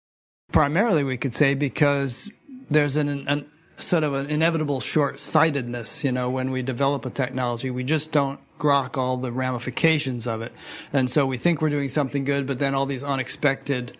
Primarily, 0.52 1.02
we 1.02 1.16
could 1.16 1.34
say 1.34 1.54
because 1.54 2.30
there's 2.70 2.94
an, 2.94 3.26
an 3.26 3.50
sort 3.78 4.04
of 4.04 4.14
an 4.14 4.26
inevitable 4.26 4.78
short 4.78 5.18
sightedness, 5.18 6.04
you 6.04 6.12
know, 6.12 6.30
when 6.30 6.52
we 6.52 6.62
develop 6.62 7.04
a 7.04 7.10
technology, 7.10 7.72
we 7.72 7.82
just 7.82 8.12
don't 8.12 8.38
grok 8.56 8.96
all 8.96 9.16
the 9.16 9.32
ramifications 9.32 10.28
of 10.28 10.42
it. 10.42 10.52
And 10.92 11.10
so 11.10 11.26
we 11.26 11.38
think 11.38 11.60
we're 11.60 11.68
doing 11.68 11.88
something 11.88 12.22
good, 12.22 12.46
but 12.46 12.60
then 12.60 12.72
all 12.72 12.86
these 12.86 13.02
unexpected 13.02 13.96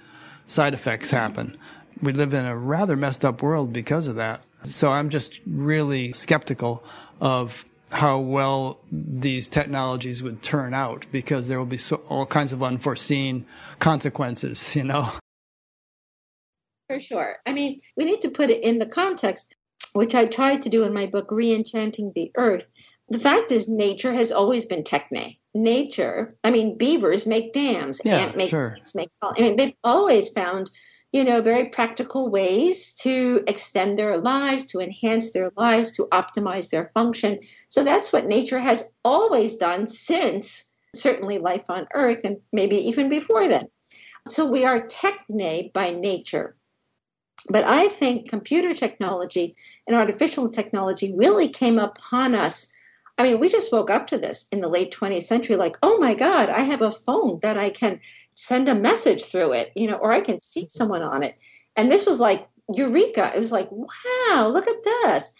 side 0.47 0.74
effects 0.74 1.10
happen. 1.10 1.59
We 2.01 2.12
live 2.12 2.32
in 2.35 2.44
a 2.44 2.56
rather 2.56 2.94
messed 2.94 3.24
up 3.24 3.43
world 3.43 3.73
because 3.73 4.06
of 4.06 4.14
that. 4.14 4.44
So 4.64 4.93
I'm 4.93 5.09
just 5.09 5.40
really 5.44 6.12
skeptical 6.12 6.85
of 7.20 7.64
how 7.93 8.19
well 8.19 8.81
these 8.91 9.47
technologies 9.49 10.23
would 10.23 10.43
turn 10.43 10.75
out 10.75 11.07
because 11.13 11.49
there 11.49 11.59
will 11.59 11.67
be 11.67 11.79
so, 11.79 11.97
all 12.09 12.27
kinds 12.27 12.53
of 12.53 12.63
unforeseen 12.63 13.47
consequences, 13.79 14.75
you 14.75 14.85
know. 14.85 15.13
For 16.89 17.01
sure. 17.01 17.37
I 17.47 17.53
mean, 17.53 17.79
we 17.97 18.05
need 18.05 18.21
to 18.23 18.31
put 18.31 18.51
it 18.51 18.63
in 18.63 18.79
the 18.79 18.87
context, 18.87 19.55
which 19.93 20.15
I 20.15 20.27
tried 20.27 20.63
to 20.63 20.69
do 20.69 20.85
in 20.85 20.93
my 20.93 21.07
book, 21.07 21.29
Reenchanting 21.31 22.15
the 22.15 22.31
Earth. 22.37 22.67
The 23.09 23.19
fact 23.19 23.53
is, 23.53 23.69
nature 23.69 24.13
has 24.13 24.33
always 24.33 24.65
been 24.65 24.83
techne. 24.83 25.39
Nature, 25.55 26.33
I 26.45 26.51
mean, 26.51 26.77
beavers 26.77 27.27
make 27.27 27.53
dams, 27.53 28.01
yeah, 28.05 28.19
ant 28.19 28.37
make, 28.37 28.51
sure. 28.51 28.77
make. 28.95 29.09
I 29.23 29.41
mean, 29.41 29.57
they've 29.57 29.75
always 29.83 30.29
found 30.29 30.71
you 31.16 31.24
know, 31.24 31.40
very 31.40 31.70
practical 31.70 32.28
ways 32.28 32.93
to 32.97 33.43
extend 33.47 33.98
their 33.98 34.18
lives, 34.18 34.66
to 34.66 34.80
enhance 34.80 35.32
their 35.32 35.51
lives, 35.56 35.90
to 35.93 36.06
optimize 36.12 36.68
their 36.68 36.90
function. 36.93 37.40
So 37.70 37.82
that's 37.82 38.12
what 38.12 38.26
nature 38.26 38.60
has 38.60 38.84
always 39.02 39.56
done 39.56 39.86
since 39.88 40.70
certainly 40.94 41.38
life 41.38 41.70
on 41.70 41.86
Earth 41.94 42.20
and 42.24 42.36
maybe 42.52 42.76
even 42.76 43.09
before 43.09 43.48
then. 43.48 43.68
So 44.28 44.47
we 44.47 44.66
are 44.66 44.88
techne 44.88 45.72
by 45.72 45.90
nature. 45.90 46.55
But 47.48 47.64
I 47.64 47.88
think 47.88 48.28
computer 48.28 48.74
technology 48.74 49.56
and 49.86 49.97
artificial 49.97 50.51
technology 50.51 51.14
really 51.16 51.48
came 51.48 51.78
upon 51.78 52.34
us 52.34 52.68
I 53.18 53.22
mean, 53.22 53.40
we 53.40 53.48
just 53.48 53.72
woke 53.72 53.90
up 53.90 54.09
to 54.09 54.18
this 54.18 54.47
in 54.52 54.60
the 54.60 54.68
late 54.68 54.94
20th 54.94 55.22
century 55.22 55.56
like, 55.56 55.76
oh 55.82 55.98
my 55.98 56.14
God, 56.14 56.51
I 56.51 56.60
have 56.60 56.82
a 56.82 56.90
phone 56.90 57.38
that 57.40 57.56
I 57.56 57.70
can 57.70 58.01
send 58.34 58.68
a 58.68 58.74
message 58.74 59.24
through 59.24 59.52
it, 59.52 59.72
you 59.74 59.88
know, 59.88 59.97
or 59.97 60.12
I 60.12 60.20
can 60.20 60.40
see 60.40 60.68
someone 60.68 61.02
on 61.02 61.22
it. 61.22 61.34
And 61.76 61.90
this 61.90 62.05
was 62.05 62.20
like 62.20 62.47
eureka. 62.72 63.32
It 63.34 63.38
was 63.38 63.52
like, 63.52 63.68
wow, 63.70 64.48
look 64.48 64.68
at 64.68 64.84
this. 64.84 65.32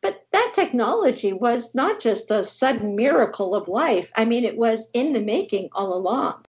But 0.00 0.26
that 0.32 0.52
technology 0.54 1.32
was 1.32 1.74
not 1.74 1.98
just 1.98 2.30
a 2.30 2.44
sudden 2.44 2.94
miracle 2.94 3.54
of 3.54 3.68
life. 3.68 4.12
I 4.14 4.26
mean, 4.26 4.44
it 4.44 4.56
was 4.56 4.88
in 4.92 5.12
the 5.12 5.20
making 5.20 5.70
all 5.72 5.94
along. 5.94 6.44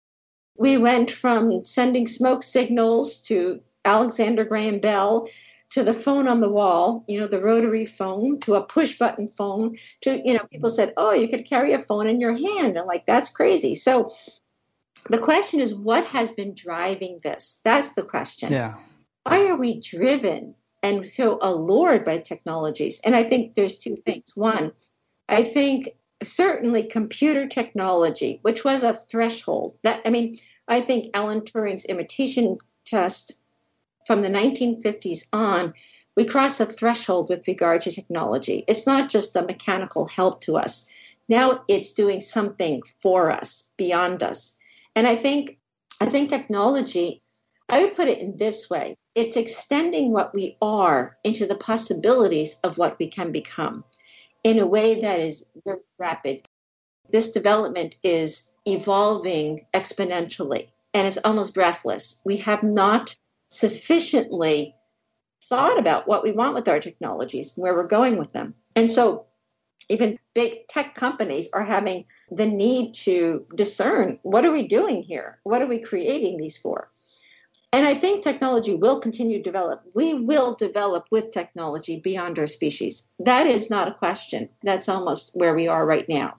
We 0.58 0.78
went 0.78 1.10
from 1.10 1.66
sending 1.66 2.06
smoke 2.06 2.44
signals 2.44 3.22
to 3.24 3.62
Alexander 3.86 4.44
Graham 4.44 4.80
Bell 4.80 5.28
to 5.72 5.84
the 5.84 5.94
phone 5.94 6.28
on 6.28 6.42
the 6.42 6.50
wall, 6.50 7.04
you 7.08 7.20
know, 7.20 7.28
the 7.28 7.42
rotary 7.42 7.86
phone, 7.86 8.40
to 8.42 8.56
a 8.56 8.64
push 8.64 8.98
button 8.98 9.28
phone, 9.28 9.78
to, 10.02 10.22
you 10.24 10.34
know, 10.34 10.46
people 10.52 10.70
said, 10.70 10.94
oh, 10.96 11.12
you 11.12 11.28
could 11.28 11.46
carry 11.46 11.74
a 11.74 11.80
phone 11.80 12.08
in 12.08 12.22
your 12.22 12.34
hand. 12.34 12.78
And 12.78 12.88
like, 12.88 13.06
that's 13.06 13.30
crazy. 13.30 13.76
So 13.76 14.12
the 15.10 15.18
question 15.18 15.60
is, 15.60 15.74
what 15.74 16.06
has 16.08 16.32
been 16.32 16.56
driving 16.56 17.20
this? 17.24 17.60
That's 17.64 17.90
the 17.90 18.04
question. 18.04 18.52
Yeah. 18.52 18.76
Why 19.24 19.48
are 19.48 19.58
we 19.58 19.82
driven 19.82 20.56
and 20.84 21.08
so 21.10 21.40
allured 21.42 22.06
by 22.06 22.18
technologies? 22.18 23.02
And 23.04 23.16
I 23.16 23.24
think 23.24 23.56
there's 23.56 23.80
two 23.80 23.98
things. 24.06 24.32
One, 24.36 24.72
I 25.28 25.44
think 25.44 25.90
certainly 26.24 26.84
computer 26.84 27.48
technology, 27.48 28.40
which 28.44 28.64
was 28.64 28.84
a 28.84 29.00
threshold 29.10 29.78
that, 29.84 30.02
I 30.06 30.10
mean, 30.10 30.38
I 30.68 30.82
think 30.82 31.08
Alan 31.14 31.42
Turing's 31.42 31.86
imitation 31.86 32.58
test 32.86 33.34
from 34.06 34.22
the 34.22 34.30
1950s 34.30 35.28
on, 35.34 35.74
we 36.16 36.26
cross 36.26 36.60
a 36.60 36.66
threshold 36.66 37.30
with 37.30 37.48
regard 37.48 37.82
to 37.82 37.92
technology. 37.92 38.64
It's 38.68 38.88
not 38.88 39.10
just 39.10 39.36
a 39.36 39.42
mechanical 39.42 40.06
help 40.06 40.42
to 40.42 40.58
us. 40.58 40.88
Now 41.28 41.64
it's 41.68 41.94
doing 41.94 42.22
something 42.22 42.82
for 43.02 43.32
us, 43.32 43.70
beyond 43.78 44.24
us. 44.24 44.58
And 44.96 45.08
I 45.08 45.16
think 45.16 45.58
I 46.00 46.08
think 46.08 46.30
technology, 46.30 47.22
I 47.70 47.82
would 47.82 47.96
put 47.96 48.10
it 48.10 48.20
in 48.20 48.38
this 48.38 48.70
way. 48.70 48.98
It's 49.16 49.38
extending 49.38 50.12
what 50.12 50.34
we 50.34 50.58
are 50.62 51.18
into 51.24 51.46
the 51.46 51.56
possibilities 51.56 52.58
of 52.64 52.78
what 52.78 53.00
we 53.00 53.08
can 53.08 53.32
become 53.32 53.86
in 54.44 54.60
a 54.60 54.68
way 54.68 55.02
that 55.02 55.20
is 55.22 55.46
very 55.64 55.80
rapid. 55.98 56.46
This 57.10 57.32
development 57.32 57.96
is 58.04 58.52
evolving 58.66 59.66
exponentially 59.74 60.70
and 60.94 61.08
is 61.08 61.20
almost 61.24 61.54
breathless. 61.54 62.22
We 62.26 62.38
have 62.38 62.62
not 62.62 63.16
sufficiently 63.50 64.76
thought 65.44 65.80
about 65.80 66.08
what 66.08 66.24
we 66.24 66.32
want 66.32 66.56
with 66.56 66.68
our 66.68 66.80
technologies, 66.80 67.54
and 67.56 67.64
where 67.64 67.76
we're 67.76 67.88
going 67.88 68.18
with 68.18 68.32
them. 68.34 68.54
And 68.76 68.90
so 68.90 69.26
even 69.90 70.18
big 70.34 70.68
tech 70.68 70.96
companies 70.96 71.50
are 71.54 71.64
having 71.64 72.06
the 72.32 72.46
need 72.48 72.94
to 72.94 73.46
discern 73.56 74.20
what 74.24 74.46
are 74.46 74.52
we 74.52 74.68
doing 74.68 75.04
here? 75.04 75.40
What 75.44 75.62
are 75.62 75.68
we 75.68 75.80
creating 75.80 76.38
these 76.38 76.58
for? 76.58 76.90
And 77.72 77.86
I 77.86 77.94
think 77.94 78.24
technology 78.24 78.74
will 78.74 79.00
continue 79.00 79.38
to 79.38 79.44
develop. 79.44 79.84
We 79.94 80.14
will 80.14 80.56
develop 80.56 81.06
with 81.12 81.32
technology 81.32 82.00
beyond 82.00 82.40
our 82.40 82.48
species. 82.48 83.08
That 83.20 83.48
is 83.48 83.70
not 83.70 83.90
a 83.90 83.94
question. 83.94 84.50
That's 84.64 84.88
almost 84.88 85.32
where 85.36 85.54
we 85.54 85.68
are 85.68 85.86
right 85.86 86.08
now. 86.08 86.36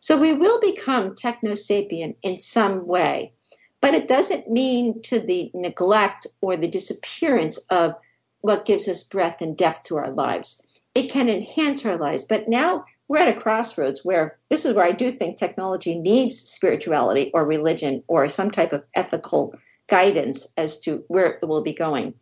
So 0.00 0.16
we 0.16 0.32
will 0.32 0.60
become 0.60 1.16
techno 1.16 1.54
sapient 1.54 2.16
in 2.22 2.38
some 2.38 2.86
way. 2.86 3.32
But 3.80 3.94
it 3.94 4.08
doesn't 4.08 4.50
mean 4.50 5.02
to 5.02 5.20
the 5.20 5.50
neglect 5.54 6.26
or 6.40 6.56
the 6.56 6.68
disappearance 6.68 7.58
of 7.70 7.94
what 8.40 8.64
gives 8.64 8.88
us 8.88 9.02
breadth 9.02 9.42
and 9.42 9.56
depth 9.56 9.84
to 9.84 9.96
our 9.96 10.10
lives. 10.10 10.62
It 10.94 11.10
can 11.10 11.28
enhance 11.28 11.84
our 11.84 11.96
lives. 11.96 12.24
But 12.24 12.48
now 12.48 12.84
we're 13.08 13.18
at 13.18 13.36
a 13.36 13.40
crossroads 13.40 14.04
where 14.04 14.38
this 14.50 14.64
is 14.64 14.74
where 14.74 14.84
I 14.84 14.92
do 14.92 15.10
think 15.10 15.36
technology 15.36 15.94
needs 15.94 16.40
spirituality 16.40 17.30
or 17.34 17.44
religion 17.44 18.02
or 18.08 18.28
some 18.28 18.50
type 18.50 18.72
of 18.72 18.84
ethical 18.94 19.54
guidance 19.88 20.46
as 20.56 20.78
to 20.80 21.04
where 21.08 21.26
it 21.26 21.46
will 21.46 21.62
be 21.62 21.74
going. 21.74 22.14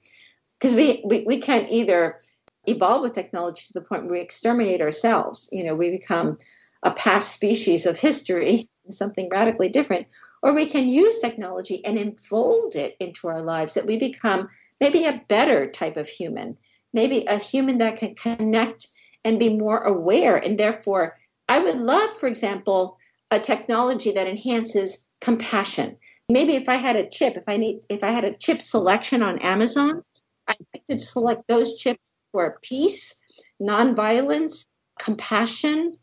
Because 0.58 0.74
we, 0.74 1.02
we, 1.04 1.24
we 1.24 1.40
can't 1.40 1.70
either 1.70 2.18
evolve 2.66 3.02
with 3.02 3.12
technology 3.12 3.64
to 3.66 3.72
the 3.72 3.80
point 3.80 4.04
where 4.04 4.12
we 4.12 4.20
exterminate 4.20 4.80
ourselves. 4.80 5.48
You 5.52 5.64
know, 5.64 5.74
we 5.74 5.90
become 5.90 6.38
a 6.82 6.90
past 6.90 7.32
species 7.34 7.86
of 7.86 7.98
history, 7.98 8.66
something 8.90 9.28
radically 9.30 9.68
different, 9.68 10.06
or 10.44 10.52
we 10.52 10.66
can 10.66 10.86
use 10.86 11.20
technology 11.20 11.82
and 11.86 11.98
enfold 11.98 12.76
it 12.76 12.96
into 13.00 13.28
our 13.28 13.40
lives 13.40 13.72
that 13.72 13.86
we 13.86 13.96
become 13.96 14.46
maybe 14.78 15.06
a 15.06 15.22
better 15.26 15.70
type 15.70 15.96
of 15.96 16.06
human, 16.06 16.54
maybe 16.92 17.24
a 17.24 17.38
human 17.38 17.78
that 17.78 17.96
can 17.96 18.14
connect 18.14 18.86
and 19.24 19.38
be 19.38 19.48
more 19.48 19.78
aware. 19.78 20.36
And 20.36 20.58
therefore, 20.58 21.16
I 21.48 21.60
would 21.60 21.78
love, 21.78 22.18
for 22.18 22.26
example, 22.26 22.98
a 23.30 23.40
technology 23.40 24.12
that 24.12 24.28
enhances 24.28 25.08
compassion. 25.22 25.96
Maybe 26.28 26.56
if 26.56 26.68
I 26.68 26.74
had 26.74 26.96
a 26.96 27.08
chip, 27.08 27.38
if 27.38 27.44
I 27.48 27.56
need 27.56 27.80
if 27.88 28.04
I 28.04 28.10
had 28.10 28.24
a 28.24 28.36
chip 28.36 28.60
selection 28.60 29.22
on 29.22 29.38
Amazon, 29.38 30.02
I'd 30.46 30.56
like 30.74 30.84
to 30.90 30.98
select 30.98 31.48
those 31.48 31.78
chips 31.78 32.12
for 32.32 32.58
peace, 32.60 33.14
nonviolence, 33.62 34.66
compassion, 34.98 35.96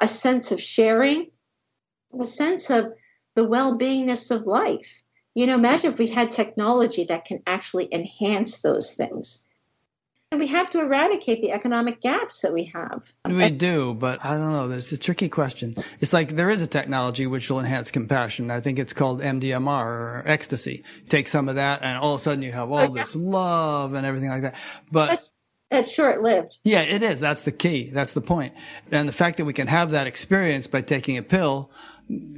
a 0.00 0.08
sense 0.08 0.50
of 0.50 0.60
sharing, 0.60 1.30
a 2.20 2.26
sense 2.26 2.70
of 2.70 2.92
the 3.34 3.44
well-beingness 3.44 4.30
of 4.30 4.46
life. 4.46 5.02
You 5.34 5.46
know, 5.46 5.54
imagine 5.54 5.92
if 5.92 5.98
we 5.98 6.06
had 6.06 6.30
technology 6.30 7.04
that 7.04 7.24
can 7.24 7.42
actually 7.46 7.88
enhance 7.92 8.62
those 8.62 8.94
things. 8.94 9.44
And 10.30 10.40
we 10.40 10.48
have 10.48 10.68
to 10.70 10.80
eradicate 10.80 11.42
the 11.42 11.52
economic 11.52 12.00
gaps 12.00 12.40
that 12.40 12.52
we 12.52 12.64
have. 12.74 13.12
We 13.24 13.50
do, 13.50 13.94
but 13.94 14.24
I 14.24 14.36
don't 14.36 14.50
know. 14.50 14.66
There's 14.66 14.90
a 14.90 14.98
tricky 14.98 15.28
question. 15.28 15.74
It's 16.00 16.12
like 16.12 16.30
there 16.30 16.50
is 16.50 16.60
a 16.60 16.66
technology 16.66 17.28
which 17.28 17.48
will 17.48 17.60
enhance 17.60 17.92
compassion. 17.92 18.50
I 18.50 18.60
think 18.60 18.80
it's 18.80 18.92
called 18.92 19.20
MDMA 19.20 19.84
or 19.84 20.24
ecstasy. 20.26 20.82
take 21.08 21.28
some 21.28 21.48
of 21.48 21.54
that, 21.54 21.82
and 21.82 21.98
all 21.98 22.14
of 22.14 22.20
a 22.20 22.22
sudden 22.24 22.42
you 22.42 22.50
have 22.50 22.72
all 22.72 22.90
oh, 22.90 22.94
this 22.94 23.14
love 23.14 23.94
and 23.94 24.04
everything 24.04 24.30
like 24.30 24.42
that. 24.42 24.56
But 24.90 25.06
that's, 25.06 25.32
that's 25.70 25.90
short 25.90 26.22
lived. 26.22 26.58
Yeah, 26.62 26.82
it 26.82 27.02
is. 27.02 27.20
That's 27.20 27.40
the 27.42 27.52
key. 27.52 27.90
That's 27.90 28.12
the 28.12 28.20
point. 28.20 28.54
And 28.90 29.08
the 29.08 29.12
fact 29.12 29.38
that 29.38 29.44
we 29.44 29.52
can 29.52 29.66
have 29.66 29.90
that 29.92 30.06
experience 30.06 30.66
by 30.66 30.82
taking 30.82 31.18
a 31.18 31.22
pill 31.22 31.70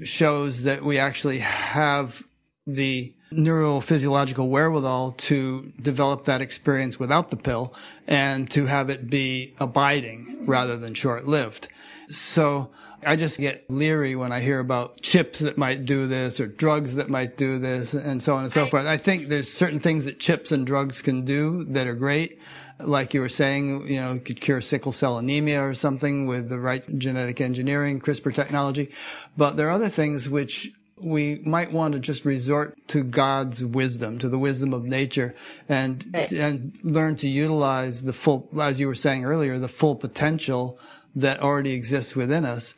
shows 0.05 0.62
that 0.62 0.82
we 0.82 0.98
actually 0.98 1.40
have 1.40 2.23
the 2.66 3.15
neurophysiological 3.32 4.48
wherewithal 4.48 5.12
to 5.12 5.73
develop 5.82 6.24
that 6.24 6.40
experience 6.40 6.98
without 6.98 7.31
the 7.31 7.36
pill 7.36 7.74
and 8.07 8.51
to 8.51 8.66
have 8.66 8.89
it 8.89 9.11
be 9.11 9.55
abiding 9.59 10.47
rather 10.47 10.77
than 10.77 10.94
short 10.94 11.27
lived. 11.27 11.69
So 12.09 12.70
I 13.05 13.16
just 13.16 13.39
get 13.39 13.69
leery 13.69 14.15
when 14.15 14.32
I 14.32 14.40
hear 14.40 14.61
about 14.61 15.01
chips 15.01 15.40
that 15.40 15.59
might 15.59 15.85
do 15.85 16.07
this 16.07 16.39
or 16.39 16.47
drugs 16.47 16.94
that 16.94 17.09
might 17.09 17.36
do 17.36 17.59
this 17.59 17.94
and 17.94 18.23
so 18.23 18.36
on 18.36 18.44
and 18.44 18.53
so 18.53 18.66
forth. 18.66 18.86
I 18.86 18.97
think 18.97 19.28
there's 19.28 19.53
certain 19.53 19.81
things 19.81 20.05
that 20.05 20.20
chips 20.20 20.53
and 20.53 20.66
drugs 20.66 21.03
can 21.03 21.24
do 21.24 21.65
that 21.65 21.86
are 21.86 21.94
great. 21.94 22.40
Like 22.78 23.15
you 23.15 23.20
were 23.20 23.28
saying, 23.28 23.89
you 23.89 24.01
know, 24.01 24.19
could 24.19 24.40
cure 24.40 24.61
sickle 24.61 24.93
cell 24.93 25.19
anemia 25.19 25.62
or 25.62 25.74
something 25.74 26.27
with 26.27 26.48
the 26.48 26.59
right 26.59 26.85
genetic 26.98 27.40
engineering, 27.40 28.01
CRISPR 28.01 28.35
technology. 28.35 28.90
But 29.36 29.57
there 29.57 29.69
are 29.69 29.73
other 29.73 29.89
things 29.89 30.28
which 30.28 30.70
we 30.98 31.40
might 31.44 31.73
want 31.73 31.93
to 31.94 32.01
just 32.01 32.24
resort 32.24 32.77
to 32.89 33.03
God's 33.03 33.62
wisdom, 33.65 34.19
to 34.19 34.28
the 34.28 34.39
wisdom 34.39 34.73
of 34.73 34.85
nature, 34.85 35.35
and 35.69 36.05
right. 36.12 36.31
and 36.32 36.73
learn 36.82 37.16
to 37.16 37.28
utilize 37.28 38.03
the 38.03 38.12
full, 38.12 38.48
as 38.61 38.81
you 38.81 38.86
were 38.86 38.94
saying 38.94 39.24
earlier, 39.24 39.59
the 39.59 39.69
full 39.69 39.94
potential 39.94 40.78
that 41.15 41.40
already 41.40 41.73
exists 41.73 42.16
within 42.16 42.44
us. 42.44 42.74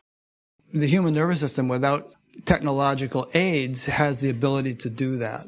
The 0.73 0.87
human 0.87 1.15
nervous 1.15 1.41
system, 1.41 1.69
without 1.69 2.12
technological 2.45 3.29
aids, 3.35 3.87
has 3.87 4.20
the 4.20 4.31
ability 4.31 4.75
to 4.77 4.91
do 4.91 5.19
that. 5.19 5.47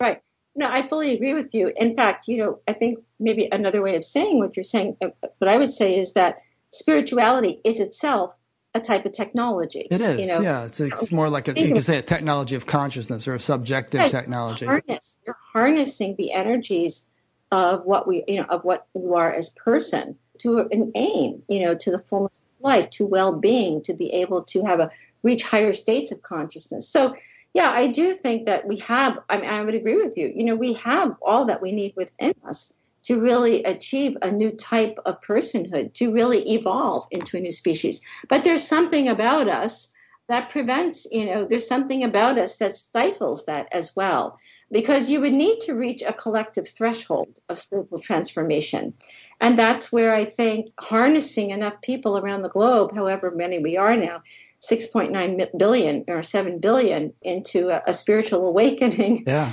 Right. 0.00 0.22
No, 0.56 0.68
I 0.68 0.86
fully 0.86 1.12
agree 1.14 1.34
with 1.34 1.52
you. 1.52 1.72
In 1.76 1.96
fact, 1.96 2.28
you 2.28 2.38
know, 2.38 2.60
I 2.68 2.74
think 2.74 3.00
maybe 3.18 3.48
another 3.50 3.82
way 3.82 3.96
of 3.96 4.04
saying 4.04 4.38
what 4.38 4.56
you're 4.56 4.64
saying, 4.64 4.96
uh, 5.02 5.08
what 5.38 5.48
I 5.48 5.56
would 5.56 5.70
say 5.70 5.98
is 5.98 6.12
that 6.12 6.36
spirituality 6.70 7.60
is 7.64 7.80
itself 7.80 8.34
a 8.74 8.80
type 8.80 9.06
of 9.06 9.12
technology. 9.12 9.86
It 9.90 10.00
is, 10.00 10.20
you 10.20 10.26
know? 10.26 10.40
yeah. 10.40 10.64
It's, 10.64 10.80
it's 10.80 11.12
more 11.12 11.28
like 11.28 11.48
a, 11.48 11.60
you 11.60 11.72
could 11.72 11.84
say 11.84 11.98
a 11.98 12.02
technology 12.02 12.56
of 12.56 12.66
consciousness 12.66 13.26
or 13.28 13.34
a 13.34 13.40
subjective 13.40 14.00
right. 14.00 14.10
technology. 14.10 14.66
Harness, 14.66 15.16
you're 15.26 15.38
harnessing 15.52 16.16
the 16.18 16.32
energies 16.32 17.06
of 17.52 17.84
what 17.84 18.06
we, 18.08 18.24
you 18.26 18.40
know, 18.40 18.46
of 18.48 18.64
what 18.64 18.86
you 18.94 19.14
are 19.14 19.32
as 19.32 19.50
person 19.50 20.16
to 20.38 20.66
an 20.70 20.90
aim, 20.96 21.42
you 21.48 21.64
know, 21.64 21.74
to 21.76 21.90
the 21.90 21.98
fullness 21.98 22.36
of 22.36 22.64
life, 22.64 22.90
to 22.90 23.06
well-being, 23.06 23.82
to 23.82 23.94
be 23.94 24.12
able 24.12 24.42
to 24.42 24.64
have 24.64 24.80
a 24.80 24.90
reach 25.22 25.44
higher 25.44 25.72
states 25.72 26.10
of 26.10 26.22
consciousness. 26.22 26.88
So, 26.88 27.14
yeah, 27.54 27.70
I 27.70 27.86
do 27.86 28.16
think 28.16 28.46
that 28.46 28.66
we 28.66 28.78
have. 28.78 29.18
I 29.30 29.38
mean, 29.38 29.48
I 29.48 29.62
would 29.62 29.74
agree 29.74 29.96
with 29.96 30.16
you. 30.16 30.32
You 30.34 30.44
know, 30.44 30.56
we 30.56 30.74
have 30.74 31.16
all 31.22 31.46
that 31.46 31.62
we 31.62 31.70
need 31.70 31.94
within 31.96 32.34
us 32.46 32.74
to 33.04 33.20
really 33.20 33.62
achieve 33.62 34.16
a 34.22 34.30
new 34.30 34.50
type 34.50 34.98
of 35.06 35.20
personhood, 35.20 35.94
to 35.94 36.12
really 36.12 36.42
evolve 36.52 37.06
into 37.10 37.36
a 37.36 37.40
new 37.40 37.52
species. 37.52 38.00
But 38.28 38.42
there's 38.42 38.66
something 38.66 39.08
about 39.08 39.48
us 39.48 39.90
that 40.26 40.48
prevents, 40.48 41.06
you 41.12 41.26
know, 41.26 41.44
there's 41.44 41.68
something 41.68 42.02
about 42.02 42.38
us 42.38 42.56
that 42.56 42.74
stifles 42.74 43.44
that 43.44 43.68
as 43.72 43.94
well. 43.94 44.38
Because 44.72 45.10
you 45.10 45.20
would 45.20 45.34
need 45.34 45.60
to 45.60 45.74
reach 45.74 46.02
a 46.02 46.14
collective 46.14 46.66
threshold 46.66 47.38
of 47.50 47.58
spiritual 47.58 48.00
transformation. 48.00 48.94
And 49.40 49.58
that's 49.58 49.92
where 49.92 50.14
I 50.14 50.24
think 50.24 50.70
harnessing 50.80 51.50
enough 51.50 51.80
people 51.82 52.16
around 52.16 52.40
the 52.40 52.48
globe, 52.48 52.94
however 52.94 53.30
many 53.30 53.58
we 53.58 53.76
are 53.76 53.96
now, 53.96 54.22
6.9 54.70 55.58
billion 55.58 56.04
or 56.08 56.22
7 56.22 56.58
billion 56.58 57.12
into 57.22 57.68
a, 57.68 57.82
a 57.86 57.92
spiritual 57.92 58.46
awakening. 58.46 59.24
Yeah 59.26 59.52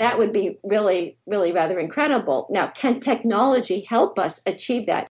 that 0.00 0.18
would 0.18 0.32
be 0.32 0.58
really, 0.64 1.18
really 1.26 1.52
rather 1.52 1.78
incredible. 1.78 2.48
Now, 2.50 2.68
can 2.68 3.00
technology 3.00 3.82
help 3.82 4.18
us 4.18 4.40
achieve 4.46 4.86
that? 4.86 5.08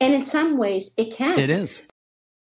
And 0.00 0.14
in 0.14 0.22
some 0.22 0.58
ways, 0.58 0.90
it 0.98 1.16
can. 1.16 1.38
It 1.38 1.48
is. 1.48 1.82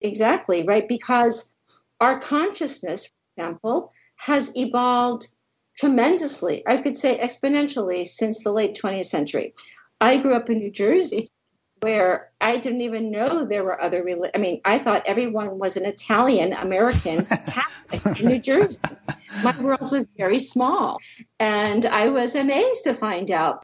Exactly, 0.02 0.62
right? 0.62 0.86
Because 0.86 1.52
our 1.98 2.20
consciousness, 2.20 3.06
for 3.06 3.12
example, 3.32 3.90
has 4.16 4.54
evolved 4.56 5.26
tremendously, 5.78 6.62
I 6.66 6.76
could 6.76 6.98
say 6.98 7.18
exponentially, 7.18 8.06
since 8.06 8.44
the 8.44 8.52
late 8.52 8.78
20th 8.80 9.06
century. 9.06 9.54
I 10.02 10.18
grew 10.18 10.34
up 10.34 10.50
in 10.50 10.58
New 10.58 10.70
Jersey 10.70 11.26
where 11.80 12.30
I 12.40 12.56
didn't 12.56 12.82
even 12.82 13.10
know 13.10 13.44
there 13.44 13.64
were 13.64 13.80
other 13.80 14.02
religions. 14.02 14.32
I 14.34 14.38
mean, 14.38 14.60
I 14.64 14.78
thought 14.78 15.02
everyone 15.06 15.58
was 15.58 15.76
an 15.76 15.86
Italian 15.86 16.52
American 16.52 17.24
Catholic 17.46 18.20
in 18.20 18.26
New 18.26 18.38
Jersey. 18.38 18.78
My 19.42 19.58
world 19.60 19.90
was 19.90 20.06
very 20.16 20.38
small. 20.38 20.98
And 21.38 21.86
I 21.86 22.08
was 22.08 22.34
amazed 22.34 22.84
to 22.84 22.94
find 22.94 23.30
out, 23.30 23.62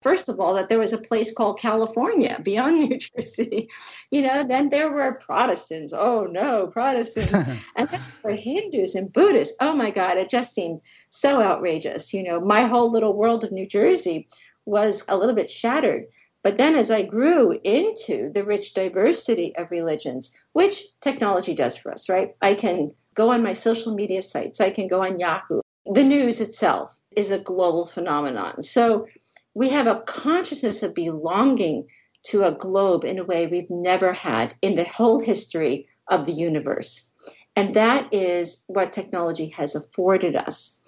first 0.00 0.30
of 0.30 0.40
all, 0.40 0.54
that 0.54 0.70
there 0.70 0.78
was 0.78 0.94
a 0.94 0.98
place 0.98 1.34
called 1.34 1.58
California 1.58 2.40
beyond 2.42 2.78
New 2.88 2.98
Jersey. 2.98 3.68
You 4.10 4.22
know, 4.22 4.46
then 4.46 4.70
there 4.70 4.90
were 4.90 5.20
Protestants. 5.24 5.92
Oh, 5.92 6.24
no, 6.24 6.68
Protestants. 6.68 7.32
and 7.76 7.88
then 7.88 8.00
there 8.00 8.32
were 8.32 8.36
Hindus 8.36 8.94
and 8.94 9.12
Buddhists. 9.12 9.56
Oh, 9.60 9.74
my 9.74 9.90
God, 9.90 10.16
it 10.16 10.30
just 10.30 10.54
seemed 10.54 10.80
so 11.10 11.42
outrageous. 11.42 12.14
You 12.14 12.22
know, 12.22 12.40
my 12.40 12.66
whole 12.66 12.90
little 12.90 13.14
world 13.14 13.44
of 13.44 13.52
New 13.52 13.66
Jersey 13.66 14.28
was 14.64 15.04
a 15.08 15.16
little 15.16 15.34
bit 15.34 15.50
shattered 15.50 16.06
but 16.42 16.56
then 16.56 16.74
as 16.74 16.90
I 16.90 17.02
grew 17.02 17.58
into 17.64 18.30
the 18.32 18.44
rich 18.44 18.72
diversity 18.74 19.54
of 19.56 19.70
religions, 19.70 20.34
which 20.52 20.84
technology 21.00 21.54
does 21.54 21.76
for 21.76 21.92
us, 21.92 22.08
right? 22.08 22.34
I 22.40 22.54
can 22.54 22.92
go 23.14 23.30
on 23.30 23.42
my 23.42 23.52
social 23.52 23.94
media 23.94 24.22
sites, 24.22 24.60
I 24.60 24.70
can 24.70 24.88
go 24.88 25.02
on 25.02 25.18
Yahoo. 25.18 25.60
The 25.92 26.04
news 26.04 26.40
itself 26.40 26.98
is 27.16 27.30
a 27.30 27.38
global 27.38 27.84
phenomenon. 27.84 28.62
So 28.62 29.06
we 29.54 29.68
have 29.70 29.86
a 29.86 30.00
consciousness 30.06 30.82
of 30.82 30.94
belonging 30.94 31.88
to 32.24 32.44
a 32.44 32.52
globe 32.52 33.04
in 33.04 33.18
a 33.18 33.24
way 33.24 33.46
we've 33.46 33.70
never 33.70 34.12
had 34.12 34.54
in 34.62 34.76
the 34.76 34.84
whole 34.84 35.18
history 35.18 35.88
of 36.08 36.26
the 36.26 36.32
universe. 36.32 37.10
And 37.56 37.74
that 37.74 38.12
is 38.14 38.64
what 38.68 38.92
technology 38.92 39.48
has 39.48 39.74
afforded 39.74 40.36
us. 40.36 40.80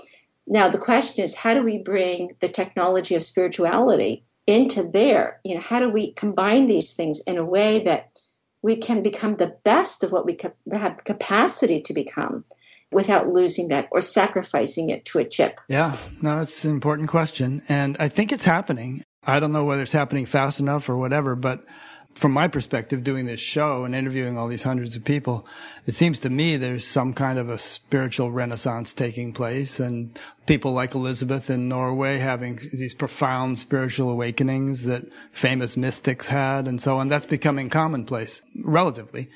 Now, 0.46 0.68
the 0.68 0.78
question 0.78 1.24
is 1.24 1.34
how 1.34 1.54
do 1.54 1.62
we 1.62 1.78
bring 1.78 2.36
the 2.40 2.48
technology 2.48 3.14
of 3.14 3.22
spirituality 3.22 4.24
into 4.46 4.82
there. 4.82 5.40
You 5.44 5.56
know, 5.56 5.60
how 5.60 5.80
do 5.80 5.88
we 5.88 6.12
combine 6.12 6.66
these 6.66 6.92
things 6.92 7.20
in 7.20 7.38
a 7.38 7.44
way 7.44 7.84
that 7.84 8.18
we 8.62 8.76
can 8.76 9.02
become 9.02 9.36
the 9.36 9.56
best 9.64 10.04
of 10.04 10.12
what 10.12 10.24
we 10.24 10.38
have 10.72 11.04
capacity 11.04 11.82
to 11.82 11.92
become 11.92 12.44
without 12.92 13.28
losing 13.28 13.68
that 13.68 13.88
or 13.90 14.00
sacrificing 14.00 14.90
it 14.90 15.04
to 15.06 15.18
a 15.18 15.24
chip? 15.24 15.60
Yeah, 15.68 15.96
no, 16.20 16.40
it's 16.40 16.64
an 16.64 16.70
important 16.70 17.08
question. 17.08 17.62
And 17.68 17.96
I 17.98 18.08
think 18.08 18.32
it's 18.32 18.44
happening. 18.44 19.02
I 19.24 19.40
don't 19.40 19.52
know 19.52 19.64
whether 19.64 19.82
it's 19.82 19.92
happening 19.92 20.26
fast 20.26 20.60
enough 20.60 20.88
or 20.88 20.96
whatever, 20.96 21.34
but 21.34 21.64
from 22.14 22.32
my 22.32 22.48
perspective, 22.48 23.02
doing 23.02 23.26
this 23.26 23.40
show 23.40 23.84
and 23.84 23.94
interviewing 23.94 24.36
all 24.38 24.48
these 24.48 24.62
hundreds 24.62 24.96
of 24.96 25.04
people, 25.04 25.46
it 25.86 25.94
seems 25.94 26.18
to 26.20 26.30
me 26.30 26.56
there's 26.56 26.86
some 26.86 27.12
kind 27.14 27.38
of 27.38 27.48
a 27.48 27.58
spiritual 27.58 28.30
renaissance 28.30 28.94
taking 28.94 29.32
place 29.32 29.80
and 29.80 30.18
people 30.46 30.72
like 30.72 30.94
Elizabeth 30.94 31.50
in 31.50 31.68
Norway 31.68 32.18
having 32.18 32.60
these 32.72 32.94
profound 32.94 33.58
spiritual 33.58 34.10
awakenings 34.10 34.84
that 34.84 35.04
famous 35.32 35.76
mystics 35.76 36.28
had 36.28 36.68
and 36.68 36.80
so 36.80 36.98
on. 36.98 37.08
That's 37.08 37.26
becoming 37.26 37.70
commonplace, 37.70 38.42
relatively. 38.62 39.30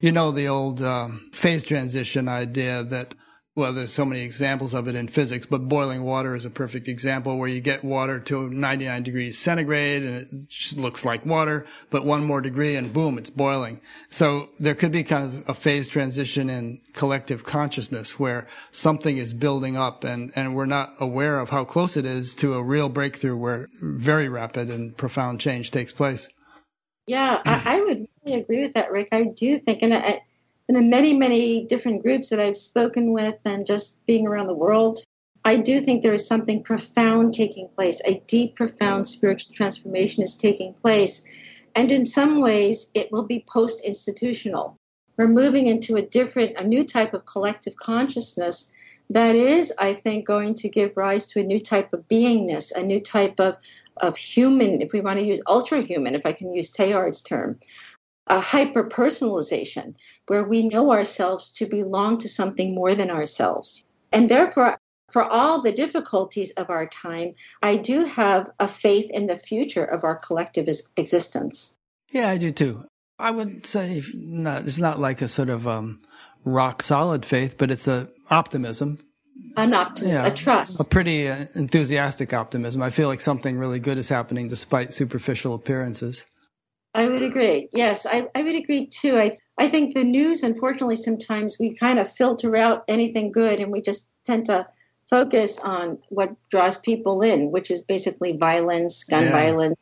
You 0.00 0.12
know, 0.12 0.30
the 0.30 0.48
old 0.48 0.82
um, 0.82 1.30
phase 1.32 1.64
transition 1.64 2.28
idea 2.28 2.82
that 2.84 3.14
well, 3.56 3.72
there's 3.72 3.92
so 3.92 4.04
many 4.04 4.22
examples 4.22 4.74
of 4.74 4.86
it 4.86 4.94
in 4.94 5.08
physics, 5.08 5.44
but 5.44 5.68
boiling 5.68 6.04
water 6.04 6.36
is 6.36 6.44
a 6.44 6.50
perfect 6.50 6.86
example 6.86 7.36
where 7.36 7.48
you 7.48 7.60
get 7.60 7.84
water 7.84 8.20
to 8.20 8.48
99 8.48 9.02
degrees 9.02 9.38
centigrade 9.38 10.04
and 10.04 10.16
it 10.16 10.76
looks 10.76 11.04
like 11.04 11.26
water, 11.26 11.66
but 11.90 12.04
one 12.04 12.24
more 12.24 12.40
degree 12.40 12.76
and 12.76 12.92
boom, 12.92 13.18
it's 13.18 13.28
boiling. 13.28 13.80
So 14.08 14.50
there 14.60 14.76
could 14.76 14.92
be 14.92 15.02
kind 15.02 15.24
of 15.24 15.48
a 15.48 15.54
phase 15.54 15.88
transition 15.88 16.48
in 16.48 16.80
collective 16.92 17.42
consciousness 17.42 18.20
where 18.20 18.46
something 18.70 19.16
is 19.16 19.34
building 19.34 19.76
up 19.76 20.04
and, 20.04 20.32
and 20.36 20.54
we're 20.54 20.66
not 20.66 20.94
aware 21.00 21.40
of 21.40 21.50
how 21.50 21.64
close 21.64 21.96
it 21.96 22.04
is 22.04 22.34
to 22.36 22.54
a 22.54 22.62
real 22.62 22.88
breakthrough 22.88 23.36
where 23.36 23.68
very 23.82 24.28
rapid 24.28 24.70
and 24.70 24.96
profound 24.96 25.40
change 25.40 25.72
takes 25.72 25.92
place. 25.92 26.28
Yeah, 27.08 27.42
I, 27.44 27.78
I 27.78 27.80
would 27.80 28.06
really 28.24 28.40
agree 28.40 28.62
with 28.62 28.74
that, 28.74 28.92
Rick. 28.92 29.08
I 29.10 29.24
do 29.24 29.58
think, 29.58 29.82
and 29.82 29.92
I, 29.92 30.20
and 30.70 30.76
in 30.76 30.88
many, 30.88 31.12
many 31.12 31.64
different 31.64 32.00
groups 32.00 32.28
that 32.28 32.38
I've 32.38 32.56
spoken 32.56 33.12
with 33.12 33.34
and 33.44 33.66
just 33.66 34.06
being 34.06 34.24
around 34.24 34.46
the 34.46 34.54
world, 34.54 35.00
I 35.44 35.56
do 35.56 35.84
think 35.84 36.00
there 36.00 36.12
is 36.12 36.24
something 36.24 36.62
profound 36.62 37.34
taking 37.34 37.66
place. 37.70 38.00
A 38.04 38.22
deep, 38.28 38.54
profound 38.54 39.08
spiritual 39.08 39.52
transformation 39.52 40.22
is 40.22 40.36
taking 40.36 40.72
place. 40.74 41.22
And 41.74 41.90
in 41.90 42.04
some 42.04 42.40
ways, 42.40 42.88
it 42.94 43.10
will 43.10 43.24
be 43.24 43.44
post 43.48 43.84
institutional. 43.84 44.76
We're 45.16 45.26
moving 45.26 45.66
into 45.66 45.96
a 45.96 46.02
different, 46.02 46.56
a 46.56 46.62
new 46.62 46.84
type 46.84 47.14
of 47.14 47.26
collective 47.26 47.74
consciousness 47.74 48.70
that 49.10 49.34
is, 49.34 49.72
I 49.76 49.94
think, 49.94 50.24
going 50.24 50.54
to 50.54 50.68
give 50.68 50.96
rise 50.96 51.26
to 51.26 51.40
a 51.40 51.42
new 51.42 51.58
type 51.58 51.92
of 51.92 52.06
beingness, 52.06 52.70
a 52.70 52.82
new 52.84 53.00
type 53.00 53.40
of, 53.40 53.56
of 53.96 54.16
human, 54.16 54.80
if 54.80 54.92
we 54.92 55.00
want 55.00 55.18
to 55.18 55.24
use 55.24 55.42
ultra 55.48 55.82
human, 55.82 56.14
if 56.14 56.24
I 56.24 56.32
can 56.32 56.54
use 56.54 56.72
Teilhard's 56.72 57.22
term, 57.22 57.58
a 58.30 58.40
hyper 58.40 58.84
personalization 58.84 59.94
where 60.28 60.44
we 60.44 60.66
know 60.66 60.92
ourselves 60.92 61.52
to 61.52 61.66
belong 61.66 62.16
to 62.18 62.28
something 62.28 62.74
more 62.74 62.94
than 62.94 63.10
ourselves. 63.10 63.84
And 64.12 64.30
therefore, 64.30 64.78
for 65.10 65.24
all 65.24 65.60
the 65.60 65.72
difficulties 65.72 66.52
of 66.52 66.70
our 66.70 66.86
time, 66.86 67.34
I 67.62 67.76
do 67.76 68.04
have 68.04 68.48
a 68.60 68.68
faith 68.68 69.10
in 69.10 69.26
the 69.26 69.36
future 69.36 69.84
of 69.84 70.04
our 70.04 70.14
collective 70.14 70.68
existence. 70.96 71.76
Yeah, 72.12 72.30
I 72.30 72.38
do 72.38 72.52
too. 72.52 72.84
I 73.18 73.32
would 73.32 73.66
say 73.66 74.02
not, 74.14 74.62
it's 74.62 74.78
not 74.78 75.00
like 75.00 75.20
a 75.20 75.28
sort 75.28 75.50
of 75.50 75.66
um, 75.66 75.98
rock 76.44 76.82
solid 76.82 77.26
faith, 77.26 77.56
but 77.58 77.72
it's 77.72 77.88
a 77.88 78.08
optimism. 78.30 79.00
An 79.56 79.74
optimism, 79.74 80.10
yeah, 80.10 80.26
a 80.26 80.34
trust. 80.34 80.78
A 80.78 80.84
pretty 80.84 81.28
uh, 81.28 81.46
enthusiastic 81.56 82.32
optimism. 82.32 82.80
I 82.80 82.90
feel 82.90 83.08
like 83.08 83.20
something 83.20 83.58
really 83.58 83.80
good 83.80 83.98
is 83.98 84.08
happening 84.08 84.46
despite 84.46 84.94
superficial 84.94 85.54
appearances. 85.54 86.24
I 86.94 87.06
would 87.06 87.22
agree. 87.22 87.68
Yes, 87.72 88.04
I, 88.04 88.28
I 88.34 88.42
would 88.42 88.56
agree 88.56 88.86
too. 88.86 89.16
I, 89.16 89.32
I 89.58 89.68
think 89.68 89.94
the 89.94 90.02
news, 90.02 90.42
unfortunately, 90.42 90.96
sometimes 90.96 91.56
we 91.58 91.74
kind 91.74 91.98
of 91.98 92.10
filter 92.10 92.56
out 92.56 92.84
anything 92.88 93.30
good 93.30 93.60
and 93.60 93.70
we 93.70 93.80
just 93.80 94.08
tend 94.24 94.46
to 94.46 94.66
focus 95.08 95.58
on 95.60 95.98
what 96.08 96.34
draws 96.50 96.78
people 96.78 97.22
in, 97.22 97.50
which 97.50 97.70
is 97.70 97.82
basically 97.82 98.36
violence, 98.36 99.04
gun 99.04 99.24
yeah. 99.24 99.30
violence, 99.30 99.80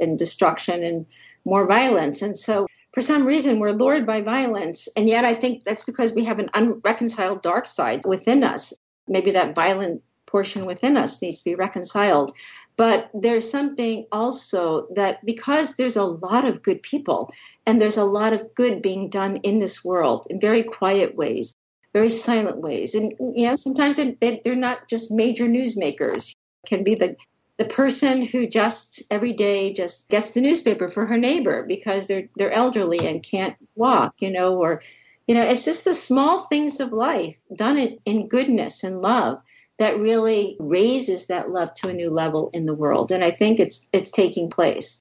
and 0.00 0.18
destruction 0.18 0.82
and 0.82 1.06
more 1.44 1.66
violence. 1.66 2.20
And 2.22 2.38
so 2.38 2.66
for 2.92 3.00
some 3.00 3.24
reason 3.24 3.58
we're 3.58 3.72
lured 3.72 4.06
by 4.06 4.20
violence. 4.20 4.88
And 4.96 5.08
yet 5.08 5.24
I 5.24 5.34
think 5.34 5.64
that's 5.64 5.84
because 5.84 6.12
we 6.12 6.24
have 6.24 6.38
an 6.38 6.50
unreconciled 6.54 7.42
dark 7.42 7.66
side 7.66 8.04
within 8.04 8.44
us. 8.44 8.74
Maybe 9.08 9.30
that 9.32 9.54
violent 9.54 10.02
portion 10.26 10.64
within 10.66 10.96
us 10.96 11.20
needs 11.20 11.38
to 11.38 11.50
be 11.50 11.54
reconciled. 11.54 12.32
But 12.76 13.10
there's 13.12 13.50
something 13.50 14.06
also 14.10 14.88
that 14.94 15.24
because 15.24 15.76
there's 15.76 15.96
a 15.96 16.04
lot 16.04 16.46
of 16.46 16.62
good 16.62 16.82
people 16.82 17.32
and 17.66 17.80
there's 17.80 17.98
a 17.98 18.04
lot 18.04 18.32
of 18.32 18.54
good 18.54 18.80
being 18.80 19.10
done 19.10 19.36
in 19.38 19.60
this 19.60 19.84
world 19.84 20.26
in 20.30 20.40
very 20.40 20.62
quiet 20.62 21.14
ways, 21.14 21.54
very 21.92 22.08
silent 22.08 22.58
ways. 22.58 22.94
And, 22.94 23.12
you 23.20 23.48
know, 23.48 23.54
sometimes 23.54 23.98
they're 23.98 24.54
not 24.56 24.88
just 24.88 25.10
major 25.10 25.46
newsmakers. 25.46 26.30
It 26.64 26.68
can 26.68 26.84
be 26.84 26.94
the 26.94 27.16
the 27.58 27.66
person 27.66 28.24
who 28.24 28.46
just 28.46 29.02
every 29.10 29.34
day 29.34 29.70
just 29.74 30.08
gets 30.08 30.30
the 30.30 30.40
newspaper 30.40 30.88
for 30.88 31.04
her 31.04 31.18
neighbor 31.18 31.62
because 31.68 32.06
they're 32.06 32.26
they're 32.36 32.50
elderly 32.50 33.06
and 33.06 33.22
can't 33.22 33.54
walk, 33.74 34.14
you 34.20 34.30
know, 34.30 34.56
or 34.56 34.80
you 35.26 35.34
know, 35.34 35.42
it's 35.42 35.66
just 35.66 35.84
the 35.84 35.92
small 35.92 36.40
things 36.40 36.80
of 36.80 36.92
life 36.92 37.38
done 37.54 37.76
in, 37.76 37.98
in 38.06 38.28
goodness 38.28 38.82
and 38.82 39.02
love 39.02 39.42
that 39.80 39.98
really 39.98 40.58
raises 40.60 41.26
that 41.26 41.50
love 41.50 41.72
to 41.72 41.88
a 41.88 41.94
new 41.94 42.10
level 42.10 42.50
in 42.52 42.66
the 42.66 42.74
world. 42.74 43.10
And 43.10 43.24
I 43.24 43.30
think 43.30 43.58
it's 43.58 43.88
it's 43.94 44.10
taking 44.10 44.50
place. 44.50 45.00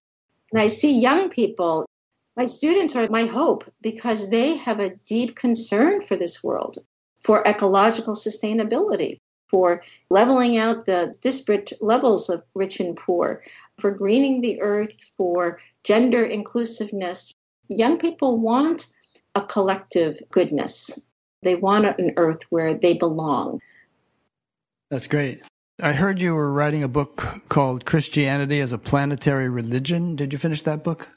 And 0.53 0.61
I 0.61 0.68
see 0.68 0.97
young 0.97 1.30
people, 1.30 1.85
my 2.38 2.45
students 2.45 2.95
are 2.95 3.10
my 3.10 3.26
hope 3.26 3.65
because 3.81 4.30
they 4.30 4.56
have 4.56 4.80
a 4.80 4.95
deep 5.06 5.35
concern 5.35 6.01
for 6.01 6.15
this 6.15 6.41
world, 6.41 6.77
for 7.22 7.45
ecological 7.45 8.15
sustainability, 8.15 9.18
for 9.49 9.84
leveling 10.10 10.57
out 10.57 10.85
the 10.85 11.14
disparate 11.22 11.73
levels 11.81 12.30
of 12.30 12.41
rich 12.56 12.80
and 12.80 12.95
poor, 12.95 13.43
for 13.80 13.91
greening 13.91 14.39
the 14.39 14.61
earth, 14.61 14.95
for 15.18 15.60
gender 15.84 16.23
inclusiveness. 16.23 17.34
Young 17.68 17.97
people 17.97 18.38
want 18.38 18.88
a 19.35 19.41
collective 19.41 20.22
goodness. 20.31 21.06
They 21.43 21.56
want 21.56 21.85
an 21.99 22.14
earth 22.15 22.43
where 22.49 22.73
they 22.73 22.93
belong. 22.93 23.60
That's 24.89 25.07
great. 25.07 25.41
I 25.81 25.93
heard 25.93 26.19
you 26.19 26.33
were 26.33 26.51
writing 26.51 26.83
a 26.83 26.87
book 26.87 27.23
called 27.47 27.85
Christianity 27.85 28.59
as 28.59 28.73
a 28.73 28.77
Planetary 28.77 29.47
Religion. 29.47 30.15
Did 30.15 30.33
you 30.33 30.39
finish 30.39 30.63
that 30.63 30.83
book? 30.83 31.07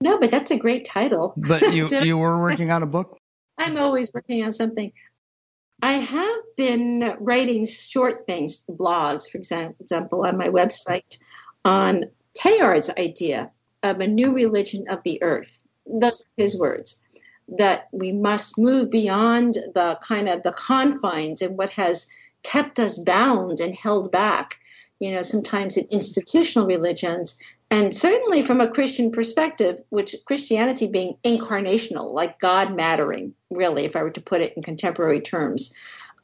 No, 0.00 0.18
but 0.18 0.30
that's 0.30 0.50
a 0.50 0.56
great 0.56 0.84
title. 0.84 1.34
But 1.36 1.72
you 1.72 1.88
you 2.02 2.18
were 2.18 2.40
working 2.40 2.70
on 2.70 2.82
a 2.82 2.86
book? 2.86 3.16
I'm 3.58 3.76
always 3.76 4.12
working 4.12 4.44
on 4.44 4.52
something. 4.52 4.92
I 5.82 5.94
have 5.94 6.40
been 6.56 7.14
writing 7.20 7.64
short 7.64 8.26
things, 8.26 8.64
blogs, 8.68 9.30
for 9.30 9.38
example, 9.38 10.26
on 10.26 10.36
my 10.36 10.48
website 10.48 11.18
on 11.64 12.04
Teilhard's 12.36 12.90
idea 12.98 13.50
of 13.84 14.00
a 14.00 14.06
new 14.06 14.32
religion 14.32 14.84
of 14.88 15.00
the 15.04 15.22
earth. 15.22 15.58
Those 15.86 16.20
are 16.20 16.42
his 16.42 16.58
words. 16.58 17.00
That 17.46 17.88
we 17.92 18.12
must 18.12 18.58
move 18.58 18.90
beyond 18.90 19.54
the 19.74 19.98
kind 20.02 20.28
of 20.28 20.42
the 20.42 20.52
confines 20.52 21.40
and 21.40 21.56
what 21.56 21.70
has 21.70 22.06
kept 22.48 22.80
us 22.80 22.96
bound 22.98 23.60
and 23.60 23.74
held 23.74 24.10
back, 24.10 24.58
you 25.00 25.10
know, 25.10 25.20
sometimes 25.20 25.76
in 25.76 25.86
institutional 25.90 26.66
religions, 26.66 27.38
and 27.70 27.94
certainly 27.94 28.40
from 28.40 28.62
a 28.62 28.70
Christian 28.70 29.12
perspective, 29.12 29.82
which 29.90 30.16
Christianity 30.24 30.88
being 30.88 31.14
incarnational, 31.24 32.14
like 32.14 32.40
God 32.40 32.74
mattering, 32.74 33.34
really, 33.50 33.84
if 33.84 33.94
I 33.94 34.02
were 34.02 34.16
to 34.18 34.22
put 34.22 34.40
it 34.40 34.54
in 34.56 34.62
contemporary 34.62 35.20
terms, 35.20 35.74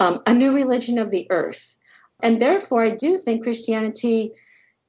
um, 0.01 0.23
a 0.27 0.33
new 0.33 0.53
religion 0.53 0.99
of 0.99 1.11
the 1.11 1.27
earth. 1.29 1.77
And 2.23 2.41
therefore, 2.41 2.83
I 2.83 2.91
do 2.91 3.19
think 3.19 3.43
Christianity, 3.43 4.33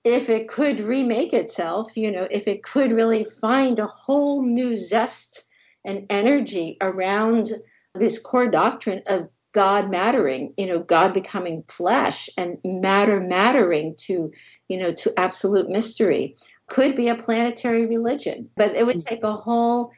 if 0.05 0.29
it 0.29 0.47
could 0.47 0.79
remake 0.79 1.33
itself, 1.33 1.97
you 1.97 2.11
know, 2.11 2.27
if 2.31 2.47
it 2.47 2.63
could 2.63 2.93
really 2.93 3.25
find 3.25 3.77
a 3.77 3.87
whole 3.87 4.41
new 4.41 4.77
zest 4.77 5.43
and 5.83 6.05
energy 6.09 6.77
around 6.79 7.49
this 7.93 8.19
core 8.19 8.49
doctrine 8.49 9.01
of 9.07 9.29
God 9.55 9.89
mattering, 9.89 10.53
you 10.57 10.67
know, 10.67 10.79
God 10.79 11.13
becoming 11.13 11.63
flesh 11.69 12.29
and 12.37 12.57
matter 12.65 13.21
mattering 13.21 13.95
to, 13.99 14.33
you 14.67 14.77
know, 14.77 14.91
to 14.91 15.17
absolute 15.17 15.69
mystery 15.69 16.35
could 16.67 16.93
be 16.93 17.07
a 17.07 17.15
planetary 17.15 17.85
religion. 17.85 18.49
But 18.57 18.75
it 18.75 18.85
would 18.85 18.99
take 18.99 19.23
a 19.23 19.31
whole 19.31 19.93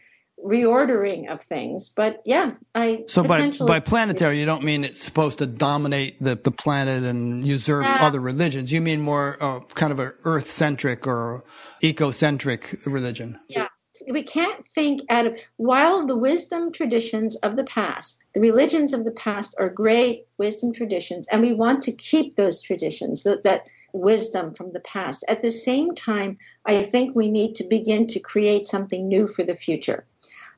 reordering 0.45 1.31
of 1.31 1.41
things. 1.41 1.89
But 1.89 2.21
yeah, 2.23 2.51
I 2.75 3.05
so 3.07 3.23
by 3.23 3.49
by 3.65 3.79
planetary, 3.79 4.39
you 4.39 4.45
don't 4.45 4.63
mean 4.63 4.84
it's 4.84 5.01
supposed 5.01 5.39
to 5.39 5.47
dominate 5.47 6.21
the 6.21 6.35
the 6.35 6.51
planet 6.51 7.01
and 7.01 7.43
usurp 7.43 7.88
uh, 7.88 7.97
other 8.05 8.19
religions. 8.19 8.71
You 8.71 8.81
mean 8.81 9.01
more 9.01 9.41
uh, 9.41 9.61
kind 9.73 9.91
of 9.91 9.97
an 9.97 10.13
Earth 10.23 10.51
centric 10.51 11.07
or 11.07 11.43
ecocentric 11.81 12.85
religion. 12.85 13.39
Yeah, 13.47 13.66
we 14.11 14.23
can't 14.23 14.67
think 14.67 15.01
out 15.09 15.27
of 15.27 15.38
while 15.57 16.05
the 16.07 16.15
wisdom 16.15 16.71
traditions 16.71 17.35
of 17.38 17.55
the 17.55 17.63
past 17.65 18.23
the 18.38 18.41
religions 18.41 18.93
of 18.93 19.03
the 19.03 19.11
past 19.11 19.55
are 19.57 19.67
great 19.67 20.27
wisdom 20.38 20.71
traditions 20.71 21.27
and 21.31 21.41
we 21.41 21.53
want 21.53 21.81
to 21.81 21.91
keep 21.91 22.35
those 22.35 22.61
traditions 22.61 23.23
that, 23.23 23.43
that 23.43 23.67
wisdom 23.93 24.53
from 24.53 24.71
the 24.73 24.79
past. 24.81 25.25
At 25.27 25.41
the 25.41 25.49
same 25.49 25.95
time 25.95 26.38
i 26.65 26.84
think 26.84 27.15
we 27.15 27.31
need 27.31 27.55
to 27.55 27.63
begin 27.63 28.05
to 28.05 28.19
create 28.19 28.67
something 28.67 29.07
new 29.07 29.27
for 29.27 29.43
the 29.43 29.55
future. 29.55 30.05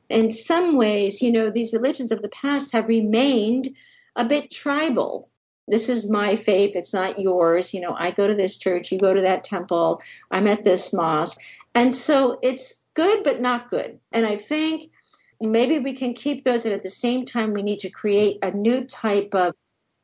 In 0.10 0.30
some 0.30 0.76
ways 0.76 1.22
you 1.22 1.32
know 1.32 1.50
these 1.50 1.72
religions 1.72 2.12
of 2.12 2.22
the 2.22 2.28
past 2.30 2.74
have 2.74 2.90
remained 2.90 3.70
a 4.18 4.26
bit 4.26 4.52
tribal. 4.52 5.30
This 5.70 5.88
is 5.88 6.10
my 6.10 6.36
faith. 6.36 6.76
It's 6.76 6.94
not 6.94 7.18
yours. 7.18 7.74
You 7.74 7.80
know 7.80 7.96
i 7.98 8.12
go 8.12 8.28
to 8.28 8.36
this 8.36 8.58
church. 8.58 8.92
You 8.92 9.00
go 9.00 9.14
to 9.14 9.22
that 9.22 9.46
temple. 9.46 10.02
I'm 10.32 10.48
at 10.48 10.66
this 10.66 10.92
mosque. 10.92 11.40
And 11.76 11.96
so 11.96 12.40
it's 12.42 12.79
good 13.00 13.24
but 13.24 13.40
not 13.40 13.70
good. 13.70 13.98
And 14.12 14.26
I 14.26 14.36
think 14.36 14.92
maybe 15.40 15.80
we 15.80 15.94
can 15.94 16.14
keep 16.14 16.44
those, 16.44 16.66
and 16.66 16.74
at 16.74 16.84
the 16.84 16.90
same 16.90 17.24
time, 17.24 17.54
we 17.54 17.64
need 17.64 17.80
to 17.80 17.90
create 17.90 18.40
a 18.44 18.52
new 18.52 18.84
type 18.84 19.34
of 19.34 19.56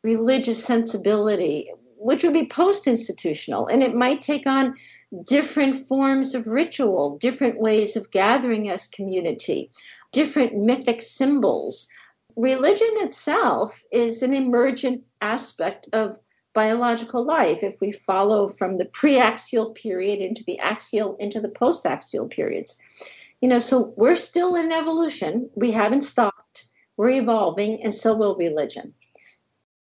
religious 0.01 0.63
sensibility, 0.63 1.69
which 1.97 2.23
would 2.23 2.31
be 2.31 2.47
post 2.47 2.87
institutional. 2.87 3.67
And 3.67 3.83
it 3.83 3.95
might 3.95 4.21
take 4.21 4.47
on 4.47 4.75
different 5.25 5.75
forms 5.75 6.33
of 6.33 6.47
ritual, 6.47 7.17
different 7.17 7.59
ways 7.59 7.97
of 7.97 8.11
gathering 8.11 8.69
as 8.69 8.87
community, 8.87 9.71
different 10.13 10.55
mythic 10.55 11.01
symbols. 11.01 11.89
Religion 12.37 12.93
itself 12.99 13.83
is 13.91 14.23
an 14.23 14.33
emergent 14.33 15.03
aspect 15.19 15.89
of 15.91 16.17
biological 16.55 17.23
life 17.23 17.61
if 17.61 17.75
we 17.79 17.91
follow 17.91 18.47
from 18.47 18.77
the 18.77 18.85
pre-axial 18.85 19.71
period 19.71 20.19
into 20.19 20.43
the 20.45 20.57
axial 20.57 21.15
into 21.17 21.39
the 21.39 21.49
post-axial 21.49 22.27
periods. 22.27 22.77
You 23.41 23.49
know 23.49 23.59
so 23.59 23.93
we're 23.95 24.15
still 24.15 24.55
in 24.55 24.71
evolution. 24.71 25.51
We 25.55 25.71
haven't 25.71 26.01
stopped. 26.01 26.65
We're 26.97 27.09
evolving 27.09 27.83
and 27.83 27.93
so 27.93 28.15
will 28.15 28.35
religion. 28.35 28.93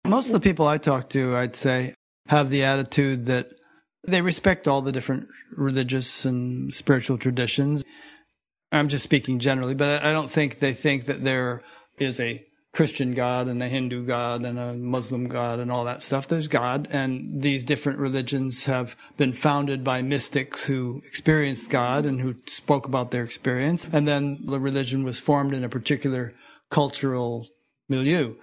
Most 0.05 0.27
of 0.27 0.33
the 0.33 0.41
people 0.41 0.67
i 0.67 0.77
talk 0.77 1.09
to 1.11 1.37
i'd 1.37 1.55
say 1.55 1.93
have 2.27 2.49
the 2.49 2.63
attitude 2.63 3.25
that 3.27 3.47
they 4.07 4.21
respect 4.21 4.67
all 4.67 4.81
the 4.81 4.91
different 4.91 5.27
religious 5.55 6.25
and 6.25 6.73
spiritual 6.73 7.17
traditions. 7.17 7.83
I'm 8.71 8.89
just 8.89 9.03
speaking 9.03 9.39
generally 9.39 9.75
but 9.75 10.03
i 10.03 10.11
don't 10.11 10.31
think 10.31 10.59
they 10.59 10.73
think 10.73 11.05
that 11.05 11.23
there 11.23 11.63
is 11.97 12.19
a 12.19 12.45
Christian 12.75 13.13
God 13.13 13.47
and 13.47 13.63
a 13.63 13.69
Hindu 13.69 14.05
God 14.05 14.43
and 14.43 14.59
a 14.59 14.73
Muslim 14.73 15.29
God 15.29 15.59
and 15.59 15.71
all 15.71 15.85
that 15.85 16.03
stuff. 16.03 16.27
There's 16.27 16.49
God, 16.49 16.89
and 16.91 17.41
these 17.41 17.63
different 17.63 17.99
religions 17.99 18.65
have 18.65 18.97
been 19.15 19.31
founded 19.31 19.81
by 19.81 20.01
mystics 20.01 20.65
who 20.65 21.01
experienced 21.07 21.69
God 21.69 22.05
and 22.05 22.19
who 22.19 22.35
spoke 22.47 22.85
about 22.85 23.11
their 23.11 23.23
experience. 23.23 23.87
And 23.93 24.05
then 24.05 24.39
the 24.43 24.59
religion 24.59 25.05
was 25.05 25.17
formed 25.17 25.53
in 25.53 25.63
a 25.63 25.69
particular 25.69 26.33
cultural 26.69 27.47
milieu. 27.87 28.35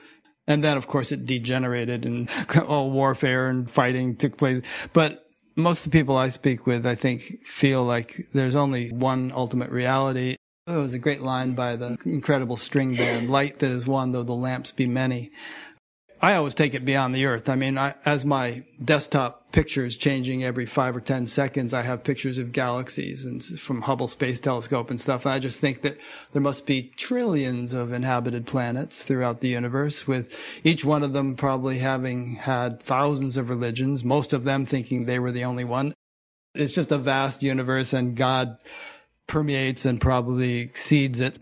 And 0.47 0.65
then, 0.65 0.79
of 0.79 0.87
course, 0.87 1.13
it 1.13 1.27
degenerated 1.27 2.07
and 2.07 2.31
all 2.67 2.91
warfare 2.91 3.51
and 3.51 3.71
fighting 3.71 4.17
took 4.17 4.39
place. 4.39 4.65
But 4.95 5.27
most 5.57 5.85
of 5.85 5.93
the 5.93 5.99
people 5.99 6.17
I 6.17 6.31
speak 6.31 6.67
with, 6.67 6.87
I 6.87 6.95
think, 6.95 7.21
feel 7.45 7.85
like 7.85 8.17
there's 8.33 8.57
only 8.57 8.93
one 8.93 9.31
ultimate 9.31 9.71
reality. 9.71 10.37
Oh, 10.69 10.79
it 10.79 10.83
was 10.83 10.95
a 10.95 10.99
great 11.01 11.23
line 11.23 11.55
by 11.55 11.75
the 11.75 11.99
incredible 12.05 12.57
string 12.57 12.95
band, 12.95 13.29
light 13.29 13.59
that 13.59 13.71
is 13.71 13.85
one, 13.85 14.13
though 14.13 14.23
the 14.23 14.33
lamps 14.33 14.71
be 14.71 14.87
many. 14.87 15.33
I 16.21 16.37
always 16.37 16.55
take 16.55 16.75
it 16.75 16.85
beyond 16.85 17.17
the 17.17 17.27
earth. 17.27 17.49
I 17.49 17.57
mean, 17.57 17.77
I, 17.77 17.97
as 18.05 18.25
my 18.25 18.63
desktop 18.81 19.51
picture 19.51 19.85
is 19.85 19.97
changing 19.97 20.45
every 20.45 20.67
five 20.67 20.95
or 20.95 21.01
10 21.01 21.27
seconds, 21.27 21.75
I 21.75 21.83
have 21.83 22.05
pictures 22.05 22.39
of 22.39 22.53
galaxies 22.53 23.25
and 23.25 23.43
from 23.43 23.83
Hubble 23.83 24.07
Space 24.07 24.39
Telescope 24.39 24.89
and 24.89 25.01
stuff. 25.01 25.27
And 25.27 25.35
I 25.35 25.41
just 25.41 25.59
think 25.59 25.83
that 25.83 25.99
there 26.31 26.41
must 26.41 26.65
be 26.65 26.93
trillions 26.97 27.73
of 27.73 27.93
inhabited 27.93 28.47
planets 28.47 29.05
throughout 29.05 29.41
the 29.41 29.49
universe 29.49 30.07
with 30.07 30.61
each 30.63 30.85
one 30.85 31.03
of 31.03 31.13
them 31.13 31.35
probably 31.35 31.79
having 31.79 32.37
had 32.37 32.81
thousands 32.81 33.37
of 33.37 33.49
religions, 33.49 34.05
most 34.05 34.33
of 34.33 34.45
them 34.45 34.65
thinking 34.65 35.07
they 35.07 35.19
were 35.19 35.33
the 35.33 35.45
only 35.45 35.65
one. 35.65 35.93
It's 36.55 36.71
just 36.71 36.93
a 36.93 36.99
vast 36.99 37.43
universe 37.43 37.93
and 37.93 38.15
God 38.15 38.59
permeates 39.27 39.85
and 39.85 40.01
probably 40.01 40.59
exceeds 40.61 41.21
it 41.21 41.39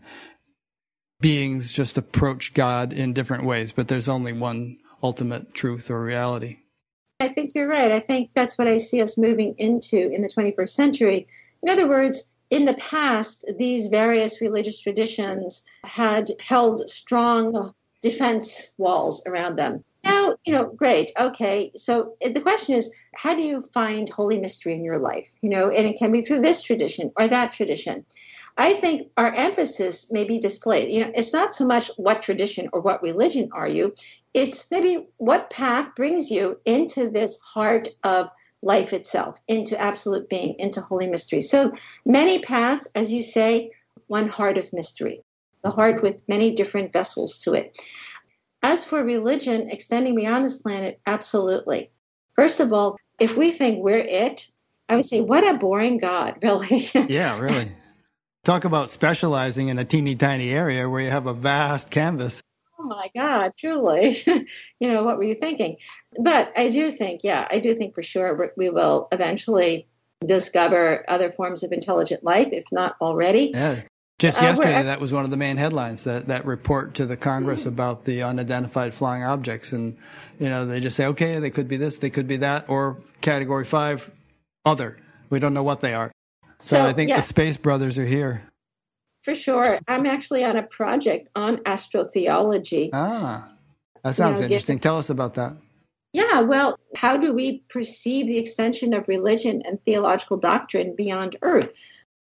beings 1.20 1.72
just 1.72 1.98
approach 1.98 2.54
God 2.54 2.92
in 2.92 3.12
different 3.12 3.44
ways, 3.44 3.72
but 3.72 3.88
there's 3.88 4.08
only 4.08 4.32
one 4.32 4.78
ultimate 5.02 5.54
truth 5.54 5.90
or 5.90 6.02
reality. 6.02 6.58
I 7.20 7.28
think 7.28 7.52
you're 7.54 7.68
right. 7.68 7.92
I 7.92 8.00
think 8.00 8.30
that's 8.34 8.56
what 8.56 8.66
I 8.66 8.78
see 8.78 9.02
us 9.02 9.18
moving 9.18 9.54
into 9.58 10.10
in 10.10 10.22
the 10.22 10.28
21st 10.28 10.70
century. 10.70 11.28
In 11.62 11.68
other 11.68 11.86
words, 11.86 12.32
in 12.48 12.64
the 12.64 12.74
past, 12.74 13.44
these 13.58 13.88
various 13.88 14.40
religious 14.40 14.80
traditions 14.80 15.62
had 15.84 16.30
held 16.40 16.88
strong 16.88 17.74
defense 18.02 18.72
walls 18.78 19.22
around 19.26 19.56
them. 19.56 19.84
Now, 20.04 20.36
you 20.44 20.52
know, 20.52 20.64
great. 20.64 21.12
Okay. 21.18 21.72
So 21.76 22.14
eh, 22.20 22.32
the 22.32 22.40
question 22.40 22.74
is, 22.74 22.90
how 23.14 23.34
do 23.34 23.42
you 23.42 23.60
find 23.60 24.08
holy 24.08 24.38
mystery 24.38 24.74
in 24.74 24.84
your 24.84 24.98
life? 24.98 25.28
You 25.42 25.50
know, 25.50 25.70
and 25.70 25.86
it 25.86 25.98
can 25.98 26.12
be 26.12 26.22
through 26.22 26.40
this 26.40 26.62
tradition 26.62 27.12
or 27.18 27.28
that 27.28 27.52
tradition. 27.52 28.04
I 28.56 28.74
think 28.74 29.08
our 29.16 29.32
emphasis 29.32 30.10
may 30.10 30.24
be 30.24 30.38
displayed. 30.38 30.90
You 30.90 31.04
know, 31.04 31.12
it's 31.14 31.32
not 31.32 31.54
so 31.54 31.66
much 31.66 31.90
what 31.96 32.22
tradition 32.22 32.68
or 32.72 32.80
what 32.80 33.02
religion 33.02 33.48
are 33.52 33.68
you, 33.68 33.94
it's 34.34 34.70
maybe 34.70 35.06
what 35.18 35.50
path 35.50 35.94
brings 35.96 36.30
you 36.30 36.58
into 36.64 37.08
this 37.08 37.38
heart 37.40 37.88
of 38.04 38.28
life 38.62 38.92
itself, 38.92 39.40
into 39.48 39.80
absolute 39.80 40.28
being, 40.28 40.54
into 40.58 40.80
holy 40.80 41.06
mystery. 41.06 41.40
So 41.40 41.72
many 42.04 42.40
paths, 42.40 42.86
as 42.94 43.10
you 43.10 43.22
say, 43.22 43.70
one 44.08 44.28
heart 44.28 44.58
of 44.58 44.72
mystery, 44.72 45.22
the 45.62 45.70
heart 45.70 46.02
with 46.02 46.20
many 46.28 46.54
different 46.54 46.92
vessels 46.92 47.40
to 47.42 47.54
it. 47.54 47.74
As 48.62 48.84
for 48.84 49.02
religion 49.02 49.70
extending 49.70 50.14
beyond 50.14 50.44
this 50.44 50.58
planet, 50.58 51.00
absolutely. 51.06 51.90
First 52.34 52.60
of 52.60 52.72
all, 52.72 52.96
if 53.18 53.36
we 53.36 53.52
think 53.52 53.82
we're 53.82 53.98
it, 53.98 54.46
I 54.88 54.96
would 54.96 55.04
say, 55.04 55.20
what 55.20 55.46
a 55.46 55.54
boring 55.54 55.98
God, 55.98 56.36
really. 56.42 56.88
yeah, 56.94 57.38
really. 57.38 57.68
Talk 58.44 58.64
about 58.64 58.90
specializing 58.90 59.68
in 59.68 59.78
a 59.78 59.84
teeny 59.84 60.16
tiny 60.16 60.50
area 60.50 60.88
where 60.88 61.00
you 61.00 61.10
have 61.10 61.26
a 61.26 61.34
vast 61.34 61.90
canvas. 61.90 62.42
Oh 62.78 62.84
my 62.84 63.10
God, 63.14 63.52
truly. 63.58 64.22
you 64.80 64.92
know, 64.92 65.02
what 65.04 65.18
were 65.18 65.24
you 65.24 65.34
thinking? 65.34 65.76
But 66.18 66.50
I 66.56 66.70
do 66.70 66.90
think, 66.90 67.22
yeah, 67.22 67.46
I 67.50 67.58
do 67.58 67.74
think 67.74 67.94
for 67.94 68.02
sure 68.02 68.52
we 68.56 68.70
will 68.70 69.08
eventually 69.12 69.86
discover 70.24 71.04
other 71.08 71.30
forms 71.30 71.62
of 71.62 71.72
intelligent 71.72 72.24
life, 72.24 72.48
if 72.52 72.64
not 72.72 72.96
already. 73.00 73.52
Yeah. 73.54 73.80
Just 74.20 74.38
uh, 74.38 74.44
yesterday, 74.44 74.82
that 74.82 75.00
was 75.00 75.14
one 75.14 75.24
of 75.24 75.30
the 75.30 75.38
main 75.38 75.56
headlines. 75.56 76.04
That 76.04 76.28
that 76.28 76.44
report 76.44 76.94
to 76.96 77.06
the 77.06 77.16
Congress 77.16 77.64
about 77.64 78.04
the 78.04 78.22
unidentified 78.22 78.92
flying 78.92 79.24
objects, 79.24 79.72
and 79.72 79.96
you 80.38 80.48
know 80.48 80.66
they 80.66 80.78
just 80.78 80.94
say, 80.94 81.06
okay, 81.06 81.38
they 81.38 81.50
could 81.50 81.68
be 81.68 81.78
this, 81.78 81.98
they 81.98 82.10
could 82.10 82.28
be 82.28 82.36
that, 82.36 82.68
or 82.68 82.98
Category 83.22 83.64
Five, 83.64 84.10
other. 84.64 84.98
We 85.30 85.38
don't 85.38 85.54
know 85.54 85.62
what 85.62 85.80
they 85.80 85.94
are. 85.94 86.12
So, 86.58 86.76
so 86.76 86.86
I 86.86 86.92
think 86.92 87.08
yeah. 87.08 87.16
the 87.16 87.22
Space 87.22 87.56
Brothers 87.56 87.96
are 87.96 88.04
here. 88.04 88.42
For 89.22 89.34
sure. 89.34 89.78
I'm 89.88 90.06
actually 90.06 90.44
on 90.44 90.56
a 90.56 90.62
project 90.62 91.30
on 91.34 91.58
astrotheology. 91.58 92.90
Ah, 92.92 93.48
that 94.04 94.14
sounds 94.14 94.40
know, 94.40 94.46
interesting. 94.46 94.80
Tell 94.80 94.98
us 94.98 95.08
about 95.08 95.34
that. 95.34 95.56
Yeah, 96.12 96.40
well, 96.40 96.78
how 96.96 97.16
do 97.16 97.32
we 97.32 97.62
perceive 97.70 98.26
the 98.26 98.38
extension 98.38 98.92
of 98.92 99.08
religion 99.08 99.62
and 99.64 99.82
theological 99.84 100.36
doctrine 100.36 100.94
beyond 100.96 101.36
Earth? 101.40 101.70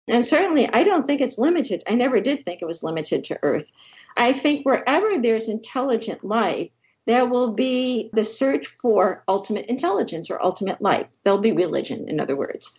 And 0.08 0.26
certainly, 0.26 0.68
I 0.68 0.84
don't 0.84 1.08
think 1.08 1.22
it's 1.22 1.38
limited. 1.38 1.84
I 1.88 1.96
never 1.96 2.20
did 2.20 2.44
think 2.44 2.62
it 2.62 2.66
was 2.66 2.84
limited 2.84 3.24
to 3.26 3.40
Earth. 3.42 3.72
I 4.18 4.34
think 4.34 4.66
wherever 4.66 5.22
there's 5.22 5.48
intelligent 5.48 6.24
life, 6.24 6.70
there 7.06 7.26
will 7.26 7.54
be 7.54 8.10
the 8.14 8.24
search 8.24 8.68
for 8.68 9.24
ultimate 9.28 9.66
intelligence 9.66 10.30
or 10.30 10.44
ultimate 10.44 10.82
life. 10.82 11.08
There'll 11.24 11.40
be 11.40 11.52
religion, 11.52 12.10
in 12.10 12.20
other 12.20 12.36
words. 12.36 12.74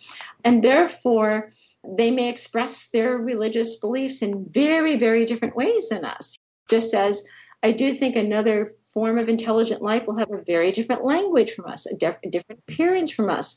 And 0.44 0.62
therefore, 0.62 1.50
they 1.86 2.10
may 2.10 2.28
express 2.28 2.88
their 2.88 3.16
religious 3.18 3.76
beliefs 3.76 4.22
in 4.22 4.46
very, 4.50 4.96
very 4.96 5.24
different 5.24 5.56
ways 5.56 5.88
than 5.88 6.04
us. 6.04 6.36
Just 6.70 6.94
as 6.94 7.22
I 7.62 7.72
do 7.72 7.92
think 7.92 8.16
another 8.16 8.70
form 8.92 9.18
of 9.18 9.28
intelligent 9.28 9.82
life 9.82 10.06
will 10.06 10.18
have 10.18 10.30
a 10.30 10.42
very 10.42 10.70
different 10.70 11.04
language 11.04 11.52
from 11.52 11.66
us, 11.66 11.86
a, 11.86 11.96
def- 11.96 12.18
a 12.24 12.30
different 12.30 12.62
appearance 12.68 13.10
from 13.10 13.28
us. 13.28 13.56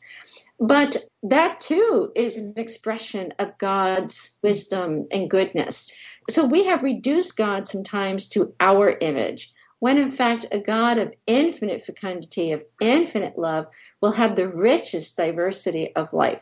But 0.59 0.97
that 1.23 1.59
too 1.59 2.11
is 2.15 2.37
an 2.37 2.53
expression 2.57 3.31
of 3.39 3.57
God's 3.59 4.37
wisdom 4.41 5.07
and 5.11 5.29
goodness. 5.29 5.91
So 6.29 6.45
we 6.45 6.63
have 6.65 6.83
reduced 6.83 7.37
God 7.37 7.67
sometimes 7.67 8.27
to 8.29 8.53
our 8.59 8.97
image 9.01 9.53
when 9.79 9.97
in 9.97 10.09
fact 10.09 10.45
a 10.51 10.59
God 10.59 10.97
of 10.97 11.13
infinite 11.27 11.81
fecundity, 11.81 12.51
of 12.51 12.63
infinite 12.81 13.37
love, 13.37 13.67
will 14.01 14.11
have 14.11 14.35
the 14.35 14.47
richest 14.47 15.17
diversity 15.17 15.95
of 15.95 16.13
life. 16.13 16.41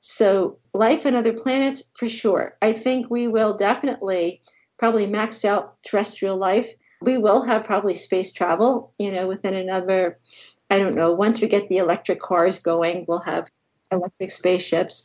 So, 0.00 0.58
life 0.72 1.04
on 1.04 1.16
other 1.16 1.32
planets, 1.32 1.82
for 1.94 2.08
sure. 2.08 2.56
I 2.62 2.72
think 2.72 3.10
we 3.10 3.26
will 3.26 3.56
definitely 3.56 4.42
probably 4.78 5.06
max 5.06 5.44
out 5.44 5.82
terrestrial 5.82 6.36
life. 6.36 6.70
We 7.02 7.18
will 7.18 7.42
have 7.42 7.64
probably 7.64 7.94
space 7.94 8.32
travel, 8.32 8.92
you 8.98 9.10
know, 9.10 9.26
within 9.26 9.54
another, 9.54 10.18
I 10.70 10.78
don't 10.78 10.94
know, 10.94 11.12
once 11.12 11.40
we 11.40 11.48
get 11.48 11.68
the 11.68 11.78
electric 11.78 12.20
cars 12.20 12.60
going, 12.60 13.04
we'll 13.08 13.20
have 13.20 13.50
electric 13.90 14.30
spaceships. 14.30 15.02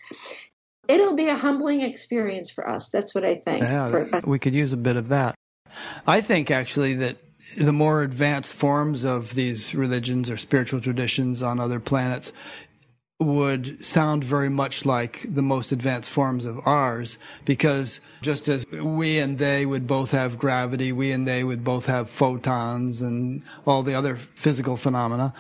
It'll 0.88 1.16
be 1.16 1.30
a 1.30 1.36
humbling 1.36 1.82
experience 1.82 2.50
for 2.50 2.68
us. 2.68 2.90
That's 2.90 3.14
what 3.14 3.24
I 3.24 3.36
think. 3.36 3.62
Yeah, 3.62 4.22
we 4.26 4.40
could 4.40 4.54
use 4.54 4.74
a 4.74 4.78
bit 4.78 4.98
of 4.98 5.10
that. 5.10 5.36
I 6.06 6.22
think 6.22 6.52
actually 6.52 6.96
that 6.96 7.18
the 7.58 7.74
more 7.74 8.02
advanced 8.02 8.54
forms 8.54 9.04
of 9.04 9.36
these 9.36 9.74
religions 9.74 10.30
or 10.30 10.38
spiritual 10.38 10.82
traditions 10.82 11.42
on 11.42 11.60
other 11.60 11.80
planets 11.80 12.32
would 13.20 13.86
sound 13.86 14.24
very 14.24 14.50
much 14.50 14.86
like 14.86 15.22
the 15.24 15.44
most 15.44 15.72
advanced 15.72 16.10
forms 16.10 16.46
of 16.46 16.60
ours 16.66 17.20
because 17.46 18.00
just 18.22 18.48
as 18.48 18.66
we 18.68 19.20
and 19.20 19.38
they 19.38 19.66
would 19.66 19.86
both 19.86 20.12
have 20.12 20.40
gravity, 20.40 20.92
we 20.92 21.12
and 21.12 21.28
they 21.28 21.44
would 21.44 21.64
both 21.64 21.86
have 21.86 22.10
photons 22.10 23.02
and 23.02 23.44
all 23.66 23.84
the 23.84 23.94
other 23.94 24.16
physical 24.16 24.76
phenomena. 24.76 25.34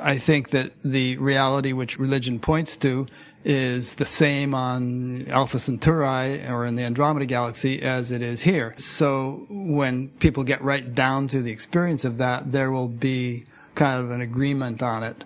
I 0.00 0.18
think 0.18 0.50
that 0.50 0.72
the 0.82 1.16
reality 1.18 1.72
which 1.72 1.98
religion 1.98 2.38
points 2.38 2.76
to 2.78 3.06
is 3.44 3.94
the 3.94 4.04
same 4.04 4.54
on 4.54 5.26
Alpha 5.28 5.58
Centauri 5.58 6.46
or 6.46 6.66
in 6.66 6.76
the 6.76 6.82
Andromeda 6.82 7.26
Galaxy 7.26 7.80
as 7.82 8.10
it 8.10 8.22
is 8.22 8.42
here. 8.42 8.74
So 8.76 9.46
when 9.48 10.08
people 10.08 10.44
get 10.44 10.62
right 10.62 10.94
down 10.94 11.28
to 11.28 11.42
the 11.42 11.50
experience 11.50 12.04
of 12.04 12.18
that, 12.18 12.52
there 12.52 12.70
will 12.70 12.88
be 12.88 13.44
kind 13.74 14.04
of 14.04 14.10
an 14.10 14.20
agreement 14.20 14.82
on 14.82 15.02
it. 15.02 15.24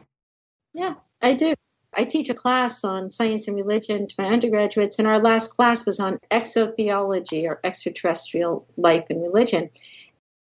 Yeah, 0.73 0.95
I 1.21 1.35
do. 1.35 1.55
I 1.97 2.05
teach 2.05 2.29
a 2.29 2.35
class 2.35 2.83
on 2.85 3.11
science 3.11 3.47
and 3.47 3.57
religion 3.57 4.07
to 4.09 4.15
my 4.19 4.27
undergraduates, 4.27 4.99
and 4.99 5.07
our 5.07 5.21
last 5.21 5.55
class 5.55 5.87
was 5.87 6.01
on 6.01 6.19
exotheology 6.31 7.47
or 7.49 7.61
extraterrestrial 7.63 8.67
life 8.77 9.05
and 9.11 9.23
religion. 9.23 9.71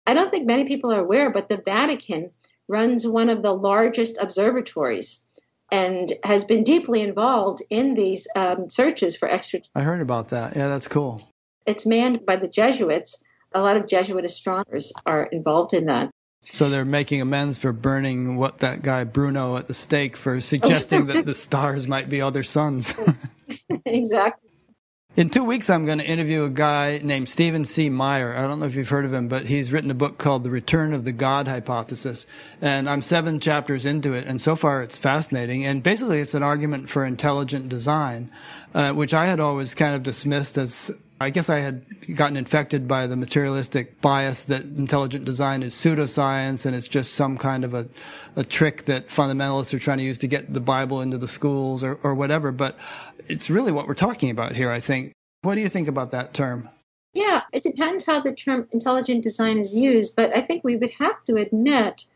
I 0.07 0.15
don't 0.15 0.31
think 0.31 0.47
many 0.47 0.65
people 0.65 0.93
are 0.93 1.01
aware, 1.01 1.31
but 1.31 1.49
the 1.49 1.57
Vatican 1.57 2.31
runs 2.71 3.07
one 3.07 3.29
of 3.29 3.43
the 3.43 3.53
largest 3.53 4.17
observatories 4.21 5.21
and 5.73 6.13
has 6.25 6.45
been 6.45 6.65
deeply 6.65 7.01
involved 7.01 7.63
in 7.71 7.95
these 7.95 8.27
um, 8.37 8.69
searches 8.69 9.17
for 9.17 9.29
extra. 9.29 9.61
I 9.75 9.83
heard 9.83 10.01
about 10.01 10.31
that. 10.31 10.57
Yeah, 10.57 10.69
that's 10.69 10.89
cool. 10.89 11.33
It's 11.67 11.87
manned 11.87 12.25
by 12.27 12.37
the 12.37 12.49
Jesuits. 12.49 13.23
A 13.53 13.61
lot 13.61 13.77
of 13.77 13.87
Jesuit 13.87 14.25
astronomers 14.25 14.93
are 15.07 15.25
involved 15.25 15.75
in 15.75 15.87
that. 15.87 16.11
So 16.45 16.71
they're 16.71 16.85
making 16.85 17.21
amends 17.21 17.59
for 17.59 17.73
burning 17.73 18.37
what 18.37 18.59
that 18.59 18.83
guy 18.83 19.05
Bruno 19.05 19.57
at 19.57 19.67
the 19.67 19.75
stake 19.75 20.17
for 20.17 20.41
suggesting 20.41 21.07
that 21.07 21.27
the 21.27 21.35
stars 21.35 21.87
might 21.87 22.09
be 22.09 22.23
other 22.23 22.43
suns. 22.43 22.93
exactly. 23.85 24.50
In 25.21 25.29
two 25.29 25.45
weeks, 25.45 25.69
I'm 25.69 25.85
going 25.85 25.99
to 25.99 26.07
interview 26.07 26.45
a 26.45 26.49
guy 26.49 26.99
named 27.05 27.29
Stephen 27.29 27.67
C. 27.67 27.91
Meyer. 27.91 28.35
I 28.35 28.41
don't 28.41 28.59
know 28.59 28.65
if 28.65 28.75
you've 28.75 28.89
heard 28.89 29.05
of 29.05 29.13
him, 29.13 29.29
but 29.29 29.45
he's 29.45 29.71
written 29.71 29.91
a 29.91 29.95
book 29.95 30.17
called 30.17 30.45
The 30.45 30.51
Return 30.51 30.95
of 30.95 31.05
the 31.05 31.13
God 31.13 31.47
Hypothesis. 31.47 32.25
And 32.63 32.89
I'm 32.89 33.03
seven 33.03 33.39
chapters 33.39 33.85
into 33.85 34.15
it, 34.15 34.27
and 34.27 34.41
so 34.41 34.57
far 34.57 34.83
it's 34.83 34.97
fascinating. 34.97 35.67
And 35.67 35.83
basically, 35.83 36.21
it's 36.21 36.33
an 36.33 36.43
argument 36.43 36.89
for 36.89 37.05
intelligent 37.05 37.69
design, 37.69 38.31
uh, 38.73 38.95
which 38.95 39.13
I 39.13 39.27
had 39.27 39.41
always 39.41 39.75
kind 39.75 39.95
of 39.95 40.03
dismissed 40.03 40.57
as 40.57 40.91
I 41.23 41.29
guess 41.29 41.51
I 41.51 41.59
had 41.59 42.17
gotten 42.17 42.39
infected 42.39 42.89
by 42.89 43.07
the 43.07 43.15
materialistic 43.15 44.01
bias 44.01 44.45
that 44.45 44.63
intelligent 44.63 45.27
design 45.27 45.63
is 45.63 45.75
pseudoscience 45.75 46.65
and 46.65 46.75
it's 46.75 46.89
just 46.89 47.13
some 47.13 47.37
kind 47.37 47.63
of 47.63 47.75
a, 47.75 47.87
a 48.37 48.45
trick 48.45 48.87
that 48.87 49.09
fundamentalists 49.09 49.75
are 49.75 49.79
trying 49.79 49.99
to 49.99 50.05
use 50.05 50.17
to 50.19 50.27
get 50.27 50.55
the 50.55 50.61
Bible 50.61 51.03
into 51.03 51.19
the 51.19 51.29
schools 51.29 51.85
or, 51.85 51.97
or 51.97 52.15
whatever. 52.15 52.53
But 52.53 52.79
it's 53.29 53.51
really 53.51 53.71
what 53.71 53.87
we're 53.87 53.95
talking 53.95 54.31
about 54.31 54.57
here, 54.57 54.71
I 54.71 54.81
think. 54.81 55.13
What 55.43 55.57
do 55.57 55.61
you 55.61 55.69
think 55.69 55.89
about 55.89 56.11
that 56.13 56.33
term? 56.33 56.71
Yeah, 57.13 57.43
it 57.53 57.65
depends 57.65 58.07
how 58.07 58.21
the 58.21 58.35
term 58.35 58.67
intelligent 58.73 59.23
design 59.23 59.59
is 59.59 59.77
used, 59.77 60.17
but 60.17 60.35
I 60.35 60.41
think 60.41 60.65
we 60.65 60.77
would 60.77 60.93
have 60.99 61.23
to 61.25 61.37
admit 61.37 62.07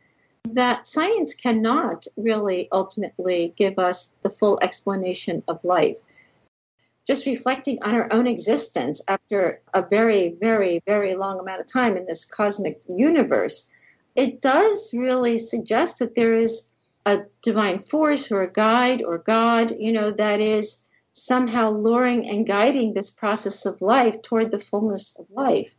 that 0.51 0.86
science 0.86 1.35
cannot 1.35 2.06
really 2.16 2.68
ultimately 2.72 3.52
give 3.56 3.78
us 3.78 4.14
the 4.22 4.31
full 4.31 4.59
explanation 4.62 5.43
of 5.47 5.62
life 5.62 5.98
just 7.06 7.26
reflecting 7.26 7.78
on 7.82 7.94
our 7.94 8.12
own 8.12 8.26
existence 8.26 9.01
after 9.09 9.60
a 9.74 9.82
very, 9.82 10.36
very, 10.40 10.82
very 10.86 11.14
long 11.14 11.39
amount 11.39 11.60
of 11.60 11.66
time 11.66 11.97
in 11.97 12.06
this 12.06 12.24
cosmic 12.24 12.81
universe, 12.89 13.70
it 14.14 14.40
does 14.40 14.90
really 14.94 15.39
suggest 15.39 15.98
that 15.98 16.14
there 16.14 16.36
is 16.36 16.70
a 17.06 17.18
divine 17.43 17.82
force 17.82 18.32
or 18.32 18.43
a 18.43 18.52
guide 18.52 19.02
or 19.02 19.18
God, 19.18 19.72
you 19.78 19.93
know, 19.93 20.10
that 20.12 20.40
is 20.40 20.86
somehow 21.12 21.70
luring 21.70 22.28
and 22.28 22.47
guiding 22.47 22.94
this 22.94 23.10
process 23.10 23.66
of 23.66 23.81
life 23.82 24.20
toward 24.22 24.51
the 24.51 24.59
fullness 24.59 25.16
of 25.18 25.26
life. 25.31 25.74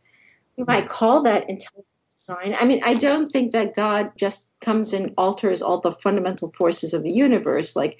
You 0.56 0.64
might 0.66 0.84
mm-hmm. 0.84 0.92
call 0.92 1.22
that 1.22 1.50
intelligent 1.50 1.86
design. 2.12 2.56
I 2.58 2.64
mean, 2.64 2.80
I 2.84 2.94
don't 2.94 3.26
think 3.26 3.52
that 3.52 3.74
God 3.74 4.12
just 4.16 4.45
comes 4.60 4.92
and 4.92 5.12
alters 5.16 5.62
all 5.62 5.80
the 5.80 5.90
fundamental 5.90 6.52
forces 6.52 6.94
of 6.94 7.02
the 7.02 7.10
universe. 7.10 7.76
Like 7.76 7.98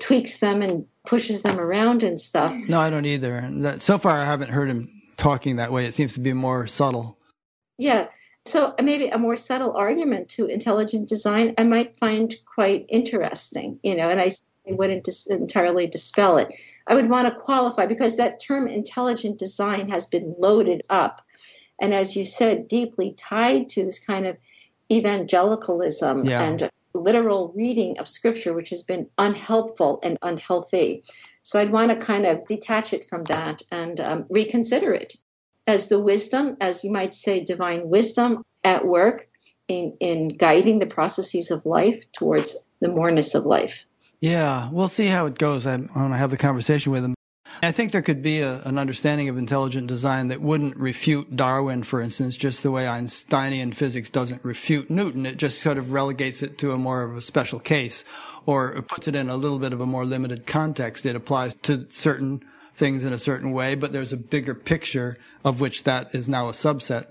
tweaks 0.00 0.38
them 0.38 0.62
and 0.62 0.86
pushes 1.06 1.42
them 1.42 1.58
around 1.58 2.02
and 2.02 2.20
stuff. 2.20 2.54
No, 2.68 2.80
I 2.80 2.90
don't 2.90 3.06
either. 3.06 3.78
So 3.80 3.98
far, 3.98 4.20
I 4.20 4.24
haven't 4.24 4.50
heard 4.50 4.68
him 4.68 5.02
talking 5.16 5.56
that 5.56 5.72
way. 5.72 5.86
It 5.86 5.94
seems 5.94 6.14
to 6.14 6.20
be 6.20 6.32
more 6.32 6.66
subtle. 6.66 7.18
Yeah. 7.78 8.08
So 8.46 8.74
uh, 8.78 8.82
maybe 8.82 9.08
a 9.08 9.18
more 9.18 9.36
subtle 9.36 9.72
argument 9.76 10.28
to 10.30 10.46
intelligent 10.46 11.08
design 11.08 11.54
I 11.58 11.64
might 11.64 11.98
find 11.98 12.34
quite 12.46 12.86
interesting, 12.88 13.78
you 13.82 13.94
know, 13.94 14.08
and 14.08 14.20
I 14.20 14.30
wouldn't 14.66 15.04
dis- 15.04 15.26
entirely 15.26 15.86
dispel 15.86 16.38
it. 16.38 16.48
I 16.86 16.94
would 16.94 17.10
want 17.10 17.28
to 17.28 17.40
qualify 17.40 17.86
because 17.86 18.16
that 18.16 18.40
term 18.40 18.66
intelligent 18.68 19.38
design 19.38 19.88
has 19.88 20.06
been 20.06 20.34
loaded 20.38 20.82
up. 20.88 21.22
And 21.80 21.94
as 21.94 22.16
you 22.16 22.24
said, 22.24 22.68
deeply 22.68 23.14
tied 23.16 23.68
to 23.70 23.84
this 23.84 23.98
kind 23.98 24.26
of 24.26 24.36
evangelicalism 24.90 26.24
yeah. 26.24 26.42
and 26.42 26.70
literal 26.94 27.52
reading 27.54 27.98
of 27.98 28.08
scripture, 28.08 28.54
which 28.54 28.70
has 28.70 28.82
been 28.82 29.08
unhelpful 29.18 30.00
and 30.02 30.18
unhealthy. 30.22 31.04
So 31.42 31.58
I'd 31.58 31.70
want 31.70 31.90
to 31.90 32.04
kind 32.04 32.26
of 32.26 32.46
detach 32.46 32.92
it 32.92 33.08
from 33.08 33.24
that 33.24 33.62
and 33.70 34.00
um, 34.00 34.26
reconsider 34.28 34.92
it 34.92 35.14
as 35.66 35.88
the 35.88 36.00
wisdom, 36.00 36.56
as 36.60 36.82
you 36.82 36.90
might 36.90 37.14
say, 37.14 37.44
divine 37.44 37.88
wisdom 37.88 38.42
at 38.64 38.86
work 38.86 39.28
in, 39.68 39.96
in 40.00 40.28
guiding 40.28 40.78
the 40.78 40.86
processes 40.86 41.50
of 41.50 41.64
life 41.66 42.10
towards 42.12 42.56
the 42.80 42.88
moreness 42.88 43.34
of 43.34 43.44
life. 43.44 43.84
Yeah, 44.20 44.70
we'll 44.72 44.88
see 44.88 45.06
how 45.06 45.26
it 45.26 45.38
goes. 45.38 45.66
I 45.66 45.76
want 45.76 45.90
to 46.12 46.16
have 46.16 46.30
the 46.30 46.36
conversation 46.36 46.90
with 46.90 47.04
him. 47.04 47.14
I 47.62 47.72
think 47.72 47.90
there 47.90 48.02
could 48.02 48.22
be 48.22 48.40
a, 48.40 48.62
an 48.62 48.78
understanding 48.78 49.28
of 49.28 49.36
intelligent 49.36 49.88
design 49.88 50.28
that 50.28 50.40
wouldn't 50.40 50.76
refute 50.76 51.34
Darwin, 51.34 51.82
for 51.82 52.00
instance, 52.00 52.36
just 52.36 52.62
the 52.62 52.70
way 52.70 52.86
Einsteinian 52.86 53.72
physics 53.72 54.10
doesn't 54.10 54.44
refute 54.44 54.90
Newton. 54.90 55.26
It 55.26 55.38
just 55.38 55.60
sort 55.60 55.78
of 55.78 55.92
relegates 55.92 56.42
it 56.42 56.58
to 56.58 56.72
a 56.72 56.78
more 56.78 57.02
of 57.02 57.16
a 57.16 57.20
special 57.20 57.58
case 57.58 58.04
or 58.46 58.80
puts 58.82 59.08
it 59.08 59.16
in 59.16 59.28
a 59.28 59.36
little 59.36 59.58
bit 59.58 59.72
of 59.72 59.80
a 59.80 59.86
more 59.86 60.04
limited 60.04 60.46
context. 60.46 61.04
It 61.04 61.16
applies 61.16 61.54
to 61.62 61.86
certain 61.90 62.44
things 62.76 63.04
in 63.04 63.12
a 63.12 63.18
certain 63.18 63.52
way, 63.52 63.74
but 63.74 63.92
there's 63.92 64.12
a 64.12 64.16
bigger 64.16 64.54
picture 64.54 65.16
of 65.44 65.60
which 65.60 65.82
that 65.82 66.14
is 66.14 66.28
now 66.28 66.48
a 66.48 66.52
subset. 66.52 67.06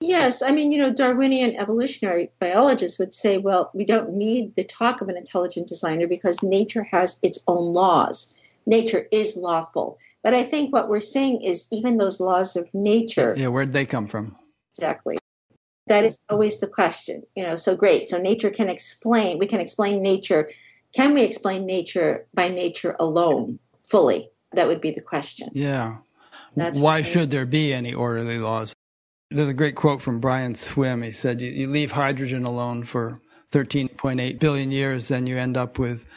Yes, 0.00 0.42
I 0.42 0.52
mean, 0.52 0.70
you 0.70 0.78
know, 0.78 0.92
Darwinian 0.92 1.56
evolutionary 1.56 2.30
biologists 2.38 2.98
would 2.98 3.14
say, 3.14 3.38
well, 3.38 3.70
we 3.74 3.84
don't 3.84 4.12
need 4.12 4.54
the 4.54 4.64
talk 4.64 5.00
of 5.00 5.08
an 5.08 5.16
intelligent 5.16 5.66
designer 5.66 6.06
because 6.06 6.42
nature 6.42 6.84
has 6.84 7.18
its 7.22 7.38
own 7.48 7.72
laws 7.72 8.34
nature 8.66 9.06
is 9.10 9.36
lawful. 9.36 9.98
But 10.22 10.34
I 10.34 10.44
think 10.44 10.72
what 10.72 10.88
we're 10.88 11.00
saying 11.00 11.42
is 11.42 11.66
even 11.70 11.98
those 11.98 12.20
laws 12.20 12.56
of 12.56 12.68
nature. 12.72 13.34
Yeah, 13.36 13.48
where'd 13.48 13.72
they 13.72 13.86
come 13.86 14.06
from? 14.06 14.36
Exactly. 14.72 15.18
That 15.86 16.04
is 16.04 16.18
always 16.30 16.60
the 16.60 16.66
question. 16.66 17.22
You 17.34 17.46
know, 17.46 17.54
so 17.54 17.76
great. 17.76 18.08
So 18.08 18.18
nature 18.18 18.50
can 18.50 18.68
explain, 18.68 19.38
we 19.38 19.46
can 19.46 19.60
explain 19.60 20.02
nature. 20.02 20.50
Can 20.94 21.12
we 21.12 21.22
explain 21.22 21.66
nature 21.66 22.26
by 22.32 22.48
nature 22.48 22.96
alone 22.98 23.58
fully? 23.82 24.30
That 24.52 24.66
would 24.66 24.80
be 24.80 24.92
the 24.92 25.02
question. 25.02 25.50
Yeah. 25.52 25.98
That's 26.56 26.78
Why 26.78 27.02
should 27.02 27.30
there 27.30 27.46
be 27.46 27.74
any 27.74 27.92
orderly 27.92 28.38
laws? 28.38 28.72
There's 29.30 29.48
a 29.48 29.54
great 29.54 29.74
quote 29.74 30.00
from 30.00 30.20
Brian 30.20 30.54
Swimme. 30.54 31.02
He 31.02 31.10
said, 31.10 31.40
you, 31.40 31.50
you 31.50 31.66
leave 31.66 31.90
hydrogen 31.90 32.44
alone 32.44 32.84
for 32.84 33.20
13.8 33.50 34.38
billion 34.38 34.70
years, 34.70 35.10
and 35.10 35.28
you 35.28 35.36
end 35.36 35.56
up 35.56 35.78
with 35.78 36.08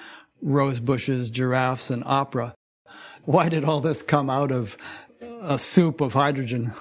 rose 0.41 0.79
bushes, 0.79 1.29
giraffes, 1.29 1.89
and 1.89 2.03
opera. 2.05 2.53
Why 3.25 3.49
did 3.49 3.65
all 3.65 3.81
this 3.81 4.01
come 4.01 4.29
out 4.29 4.51
of 4.51 4.77
a 5.41 5.57
soup 5.57 6.01
of 6.01 6.13
hydrogen? 6.13 6.73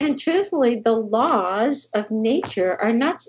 And 0.00 0.18
truthfully, 0.18 0.80
the 0.84 0.92
laws 0.92 1.88
of 1.94 2.10
nature 2.10 2.76
are 2.80 2.92
not 2.92 3.22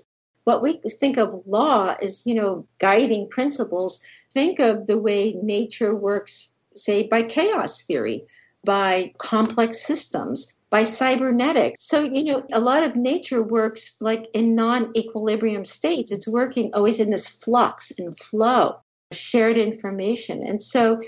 what 0.44 0.62
we 0.62 0.80
think 0.98 1.18
of 1.18 1.42
law 1.46 1.94
as, 2.00 2.24
you 2.24 2.34
know, 2.34 2.66
guiding 2.78 3.28
principles. 3.28 4.00
Think 4.32 4.58
of 4.58 4.86
the 4.86 4.98
way 4.98 5.34
nature 5.42 5.94
works, 5.94 6.52
say, 6.74 7.06
by 7.06 7.22
chaos 7.22 7.82
theory, 7.82 8.24
by 8.64 9.12
complex 9.18 9.84
systems, 9.84 10.56
by 10.70 10.82
cybernetics. 10.82 11.86
So, 11.86 12.02
you 12.02 12.24
know, 12.24 12.42
a 12.52 12.60
lot 12.60 12.82
of 12.82 12.96
nature 12.96 13.42
works 13.42 13.96
like 14.00 14.28
in 14.32 14.54
non 14.54 14.92
equilibrium 14.96 15.64
states. 15.64 16.12
It's 16.12 16.28
working 16.28 16.70
always 16.74 17.00
in 17.00 17.10
this 17.10 17.28
flux 17.28 17.92
and 17.98 18.18
flow 18.18 18.80
shared 19.12 19.58
information. 19.58 20.42
And 20.42 20.62
so 20.62 21.00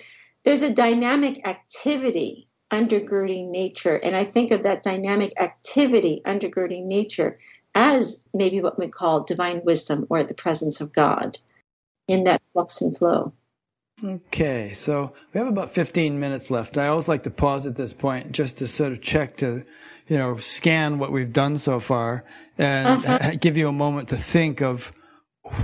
there's 0.45 0.63
a 0.63 0.73
dynamic 0.73 1.47
activity 1.47 2.49
undergirding 2.73 3.51
nature. 3.51 3.97
And 3.97 4.15
I 4.17 4.25
think 4.25 4.53
of 4.53 4.63
that 4.63 4.83
dynamic 4.83 5.33
activity 5.41 6.23
undergirding 6.25 6.87
nature 6.87 7.39
as 7.75 8.27
maybe 8.33 8.61
what 8.61 8.79
we 8.79 8.89
call 8.89 9.25
divine 9.25 9.63
wisdom 9.65 10.07
or 10.09 10.23
the 10.23 10.35
presence 10.35 10.81
of 10.81 10.93
God 10.93 11.39
in 12.09 12.25
that 12.25 12.43
flux 12.53 12.81
and 12.81 12.97
flow. 12.97 13.33
Okay, 14.03 14.73
so 14.73 15.13
we 15.33 15.39
have 15.39 15.49
about 15.49 15.73
15 15.73 16.19
minutes 16.19 16.51
left. 16.51 16.79
I 16.79 16.87
always 16.87 17.07
like 17.07 17.25
to 17.25 17.31
pause 17.31 17.67
at 17.67 17.77
this 17.77 17.93
point 17.93 18.33
just 18.33 18.59
to 18.59 18.67
sort 18.67 18.93
of 18.93 19.03
check 19.03 19.37
to, 19.39 19.65
you 20.09 20.17
know, 20.17 20.39
scan 20.39 20.99
what 20.99 21.13
we've 21.13 21.33
done 21.33 21.59
so 21.59 21.81
far 21.81 22.25
and 22.57 23.05
uh-huh. 23.05 23.33
give 23.41 23.59
you 23.59 23.69
a 23.69 23.73
moment 23.73 24.09
to 24.09 24.17
think 24.17 24.63
of 24.63 24.91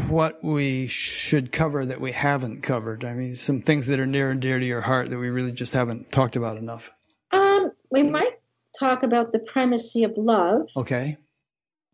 what 0.09 0.43
we 0.43 0.89
should 0.89 1.53
cover 1.53 1.85
that 1.85 2.01
we 2.01 2.13
haven't 2.13 2.63
covered? 2.63 3.05
I 3.05 3.15
mean, 3.15 3.37
some 3.37 3.63
things 3.63 3.87
that 3.87 4.01
are 4.01 4.07
near 4.07 4.31
and 4.31 4.41
dear 4.41 4.59
to 4.59 4.67
your 4.67 4.81
heart 4.81 5.11
that 5.11 5.19
we 5.19 5.29
really 5.29 5.53
just 5.53 5.73
haven't 5.73 6.13
talked 6.13 6.37
about 6.37 6.57
enough. 6.57 6.93
Um, 7.33 7.73
we 7.91 8.03
might 8.03 8.41
talk 8.79 9.03
about 9.03 9.33
the 9.33 9.39
primacy 9.39 10.05
of 10.05 10.13
love. 10.17 10.69
Okay. 10.77 11.17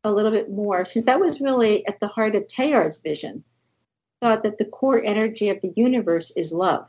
A 0.04 0.10
little 0.10 0.30
bit 0.30 0.50
more, 0.50 0.84
since 0.84 1.06
that 1.06 1.20
was 1.20 1.40
really 1.40 1.86
at 1.86 2.00
the 2.00 2.08
heart 2.08 2.34
of 2.34 2.46
Teilhard's 2.46 3.00
vision. 3.00 3.44
Thought 4.20 4.44
that 4.44 4.58
the 4.58 4.64
core 4.64 5.02
energy 5.02 5.48
of 5.48 5.60
the 5.62 5.72
universe 5.76 6.30
is 6.36 6.52
love. 6.52 6.88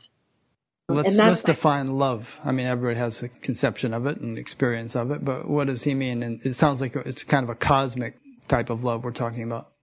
Let's, 0.88 1.16
let's 1.16 1.42
define 1.42 1.98
love. 1.98 2.38
I 2.44 2.52
mean, 2.52 2.66
everybody 2.66 2.98
has 2.98 3.22
a 3.22 3.28
conception 3.28 3.94
of 3.94 4.06
it 4.06 4.18
and 4.18 4.38
experience 4.38 4.94
of 4.94 5.10
it, 5.10 5.24
but 5.24 5.48
what 5.48 5.66
does 5.66 5.82
he 5.82 5.94
mean? 5.94 6.22
And 6.22 6.44
it 6.44 6.54
sounds 6.54 6.80
like 6.80 6.94
it's 6.94 7.24
kind 7.24 7.42
of 7.42 7.50
a 7.50 7.54
cosmic 7.54 8.18
type 8.48 8.68
of 8.68 8.84
love 8.84 9.02
we're 9.02 9.12
talking 9.12 9.42
about. 9.42 9.73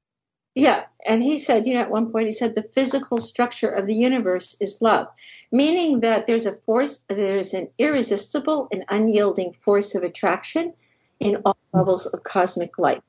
Yeah, 0.53 0.83
and 1.07 1.23
he 1.23 1.37
said, 1.37 1.65
you 1.65 1.75
know, 1.75 1.81
at 1.81 1.89
one 1.89 2.11
point 2.11 2.25
he 2.25 2.31
said 2.33 2.55
the 2.55 2.69
physical 2.73 3.19
structure 3.19 3.69
of 3.69 3.87
the 3.87 3.95
universe 3.95 4.57
is 4.59 4.81
love, 4.81 5.07
meaning 5.51 6.01
that 6.01 6.27
there's 6.27 6.45
a 6.45 6.51
force, 6.51 7.05
there's 7.07 7.53
an 7.53 7.69
irresistible 7.77 8.67
and 8.71 8.83
unyielding 8.89 9.53
force 9.63 9.95
of 9.95 10.03
attraction 10.03 10.73
in 11.21 11.37
all 11.45 11.57
levels 11.73 12.05
of 12.05 12.23
cosmic 12.23 12.77
life. 12.77 13.01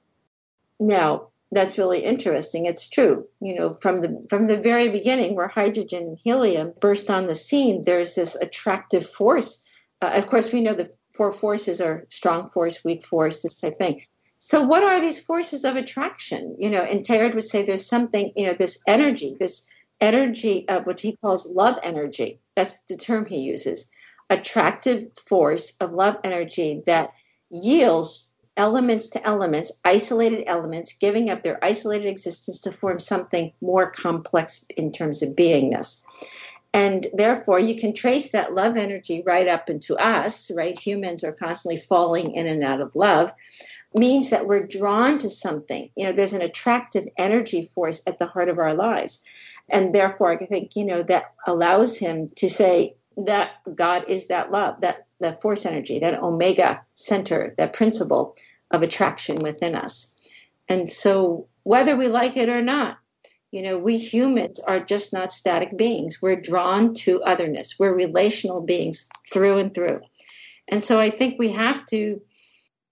Now, 0.78 1.28
that's 1.51 1.78
really 1.78 2.05
interesting. 2.05 2.66
It's 2.66 2.89
true. 2.89 3.27
You 3.40 3.56
know, 3.56 3.74
from 3.74 4.01
the 4.01 4.24
from 4.31 4.47
the 4.47 4.56
very 4.56 4.89
beginning, 4.89 5.35
where 5.35 5.48
hydrogen 5.48 6.05
and 6.05 6.19
helium 6.19 6.73
burst 6.81 7.10
on 7.10 7.27
the 7.27 7.35
scene, 7.35 7.82
there's 7.85 8.14
this 8.14 8.35
attractive 8.36 9.06
force. 9.06 9.62
Uh, 10.01 10.12
of 10.14 10.27
course, 10.28 10.52
we 10.52 10.60
know 10.60 10.74
the 10.74 10.90
four 11.12 11.31
forces 11.31 11.81
are 11.81 12.06
strong 12.09 12.51
force, 12.51 12.82
weak 12.85 13.05
force, 13.05 13.43
this 13.43 13.60
type 13.60 13.73
of 13.73 13.78
thing. 13.78 14.02
So, 14.44 14.60
what 14.64 14.82
are 14.82 15.01
these 15.01 15.20
forces 15.20 15.64
of 15.64 15.77
attraction? 15.77 16.56
You 16.59 16.69
know, 16.69 16.82
and 16.82 17.05
Teilhard 17.05 17.35
would 17.35 17.44
say 17.44 17.62
there's 17.62 17.86
something, 17.86 18.32
you 18.35 18.44
know, 18.44 18.55
this 18.59 18.77
energy, 18.89 19.36
this 19.39 19.62
energy 20.01 20.69
of 20.69 20.85
what 20.85 20.98
he 20.98 21.16
calls 21.23 21.47
love 21.47 21.77
energy. 21.85 22.40
That's 22.56 22.74
the 22.89 22.97
term 22.97 23.24
he 23.24 23.39
uses. 23.39 23.89
Attractive 24.31 25.06
force 25.16 25.77
of 25.81 25.93
love 25.93 26.16
energy 26.24 26.82
that 26.86 27.12
yields 27.51 28.35
elements 28.56 29.06
to 29.10 29.24
elements, 29.24 29.70
isolated 29.85 30.43
elements, 30.48 30.93
giving 30.98 31.31
up 31.31 31.44
their 31.44 31.64
isolated 31.64 32.09
existence 32.09 32.60
to 32.62 32.73
form 32.73 32.98
something 32.98 33.52
more 33.60 33.93
complex 33.93 34.64
in 34.77 34.90
terms 34.90 35.23
of 35.23 35.36
beingness. 35.36 36.02
And 36.74 37.06
therefore, 37.12 37.60
you 37.60 37.78
can 37.78 37.94
trace 37.94 38.32
that 38.32 38.55
love 38.55 38.77
energy 38.77 39.23
right 39.24 39.47
up 39.47 39.70
into 39.70 39.94
us, 39.97 40.51
right? 40.55 40.78
Humans 40.78 41.23
are 41.23 41.32
constantly 41.32 41.78
falling 41.78 42.35
in 42.35 42.47
and 42.47 42.64
out 42.64 42.81
of 42.81 42.97
love, 42.97 43.32
means 43.94 44.31
that 44.31 44.47
we're 44.47 44.66
drawn 44.66 45.19
to 45.19 45.28
something. 45.28 45.90
You 45.97 46.06
know, 46.06 46.12
there's 46.12 46.32
an 46.32 46.43
attractive 46.43 47.06
energy 47.16 47.70
force 47.74 48.02
at 48.06 48.19
the 48.19 48.27
heart 48.27 48.48
of 48.48 48.59
our 48.59 48.74
lives. 48.74 49.23
And 49.70 49.94
therefore, 49.94 50.32
I 50.32 50.36
think, 50.36 50.77
you 50.77 50.85
know, 50.85 51.02
that 51.05 51.35
allows 51.47 51.97
him 51.97 52.28
to 52.36 52.48
say 52.48 52.97
that 53.16 53.51
God 53.74 54.05
is 54.09 54.28
that 54.28 54.51
love, 54.51 54.81
that, 54.81 55.06
that 55.20 55.40
force 55.40 55.66
energy, 55.66 55.98
that 56.01 56.23
omega 56.23 56.82
center, 56.94 57.55
that 57.59 57.73
principle 57.73 58.36
of 58.70 58.82
attraction 58.82 59.36
within 59.36 59.74
us. 59.74 60.16
And 60.69 60.90
so, 60.90 61.47
whether 61.64 61.97
we 61.97 62.09
like 62.09 62.36
it 62.36 62.48
or 62.48 62.62
not, 62.62 62.98
you 63.52 63.62
know, 63.62 63.78
we 63.78 63.98
humans 63.98 64.59
are 64.60 64.81
just 64.81 65.12
not 65.12 65.31
static 65.31 65.77
beings. 65.77 66.20
We're 66.23 66.40
drawn 66.40 66.94
to 66.94 67.23
otherness. 67.23 67.78
We're 67.78 67.94
relational 67.94 68.62
beings 68.62 69.06
through 69.31 69.59
and 69.59 69.74
through. 69.74 70.01
And 70.69 70.82
so 70.82 70.98
I 70.98 71.10
think 71.10 71.39
we 71.39 71.52
have 71.52 71.85
to, 71.86 72.20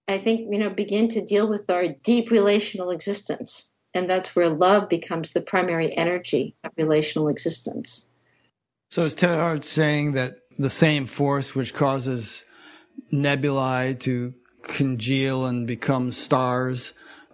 I 0.07 0.17
think, 0.17 0.51
you 0.51 0.57
know, 0.57 0.69
begin 0.69 1.07
to 1.09 1.25
deal 1.25 1.47
with 1.47 1.69
our 1.69 1.87
deep 1.87 2.31
relational 2.31 2.89
existence. 2.89 3.69
And 3.93 4.09
that's 4.09 4.35
where 4.35 4.49
love 4.49 4.89
becomes 4.89 5.33
the 5.33 5.41
primary 5.41 5.95
energy 5.97 6.55
of 6.63 6.71
relational 6.77 7.27
existence. 7.27 8.07
So 8.89 9.03
is 9.03 9.15
Teilhard 9.15 9.63
saying 9.63 10.13
that 10.13 10.39
the 10.57 10.69
same 10.69 11.05
force 11.05 11.55
which 11.55 11.73
causes 11.73 12.43
nebulae 13.11 13.95
to 13.95 14.33
congeal 14.63 15.45
and 15.45 15.65
become 15.65 16.11
stars 16.11 16.93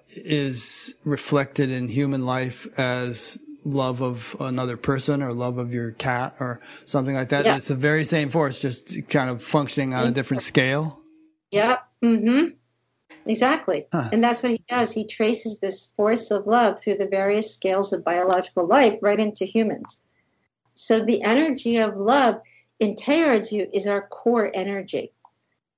is 0.10 0.95
reflected 1.03 1.69
in 1.69 1.88
human 1.88 2.26
life 2.26 2.68
as 2.80 3.38
love 3.65 4.02
of 4.02 4.35
another 4.39 4.77
person 4.77 5.22
or 5.22 5.34
love 5.34 5.57
of 5.57 5.73
your 5.73 5.91
cat 5.91 6.35
or 6.39 6.61
something 6.85 7.15
like 7.15 7.30
that. 7.30 7.45
Yeah. 7.45 7.57
It's 7.57 7.68
the 7.68 7.76
very 7.76 8.03
same 8.03 8.30
force, 8.30 8.60
just 8.60 9.10
kind 9.10 9.30
of 9.30 9.44
functioning 9.44 9.94
on 9.94 10.07
a 10.07 10.11
different 10.11 10.44
scale. 10.44 11.02
Yeah. 11.52 11.77
Mm-hmm. 12.03 12.49
Exactly. 13.25 13.87
Huh. 13.91 14.09
And 14.11 14.23
that's 14.23 14.41
what 14.41 14.51
he 14.51 14.63
does. 14.69 14.91
He 14.91 15.05
traces 15.05 15.59
this 15.59 15.87
force 15.95 16.31
of 16.31 16.47
love 16.47 16.79
through 16.79 16.97
the 16.97 17.07
various 17.07 17.53
scales 17.53 17.93
of 17.93 18.03
biological 18.03 18.65
life 18.65 18.99
right 19.01 19.19
into 19.19 19.45
humans. 19.45 20.01
So 20.75 21.03
the 21.03 21.23
energy 21.23 21.77
of 21.77 21.97
love, 21.97 22.39
in 22.79 22.95
Teilhard's 22.95 23.49
view, 23.49 23.67
is 23.73 23.87
our 23.87 24.07
core 24.07 24.51
energy. 24.53 25.11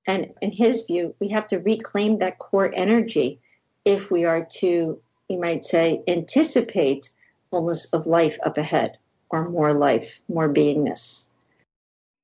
And 0.06 0.32
in 0.40 0.50
his 0.50 0.84
view, 0.84 1.14
we 1.20 1.28
have 1.28 1.48
to 1.48 1.58
reclaim 1.58 2.18
that 2.18 2.38
core 2.38 2.70
energy 2.74 3.40
if 3.84 4.10
we 4.10 4.24
are 4.24 4.44
to, 4.58 5.00
you 5.28 5.40
might 5.40 5.64
say, 5.64 6.02
anticipate 6.06 7.10
fullness 7.50 7.86
of 7.86 8.06
life 8.06 8.38
up 8.44 8.58
ahead 8.58 8.98
or 9.30 9.48
more 9.48 9.72
life, 9.72 10.20
more 10.28 10.48
beingness. 10.48 11.29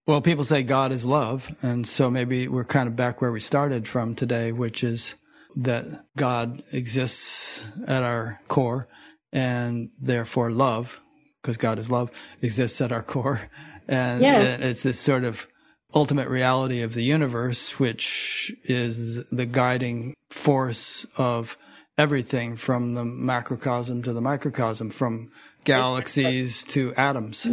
Well, 0.07 0.21
people 0.21 0.45
say 0.45 0.63
God 0.63 0.93
is 0.93 1.05
love. 1.05 1.55
And 1.63 1.87
so 1.87 2.11
maybe 2.11 2.47
we're 2.47 2.65
kind 2.65 2.89
of 2.89 2.95
back 2.95 3.21
where 3.21 3.33
we 3.33 3.41
started 3.41 3.89
from 3.89 4.15
today, 4.15 4.53
which 4.53 4.85
is 4.85 5.15
that 5.57 5.85
God 6.17 6.63
exists 6.73 7.65
at 7.87 8.05
our 8.05 8.41
core 8.47 8.89
and 9.33 9.91
therefore 10.01 10.51
love, 10.51 11.01
because 11.43 11.57
God 11.57 11.79
is 11.81 11.91
love, 11.91 12.11
exists 12.41 12.81
at 12.81 12.93
our 12.93 13.03
core. 13.03 13.41
And 13.89 14.21
yes. 14.21 14.59
it's 14.61 14.83
this 14.83 14.99
sort 14.99 15.23
of 15.23 15.47
ultimate 15.95 16.29
reality 16.29 16.83
of 16.83 16.95
the 16.95 17.05
universe, 17.05 17.79
which 17.79 18.53
is 18.65 19.25
the 19.31 19.47
guiding 19.47 20.13
force 20.29 21.07
of 21.17 21.57
everything 21.97 22.57
from 22.57 22.95
the 22.95 23.05
macrocosm 23.05 24.03
to 24.03 24.13
the 24.13 24.21
microcosm, 24.21 24.91
from 24.91 25.31
galaxies 25.63 26.65
to 26.65 26.93
atoms. 26.97 27.47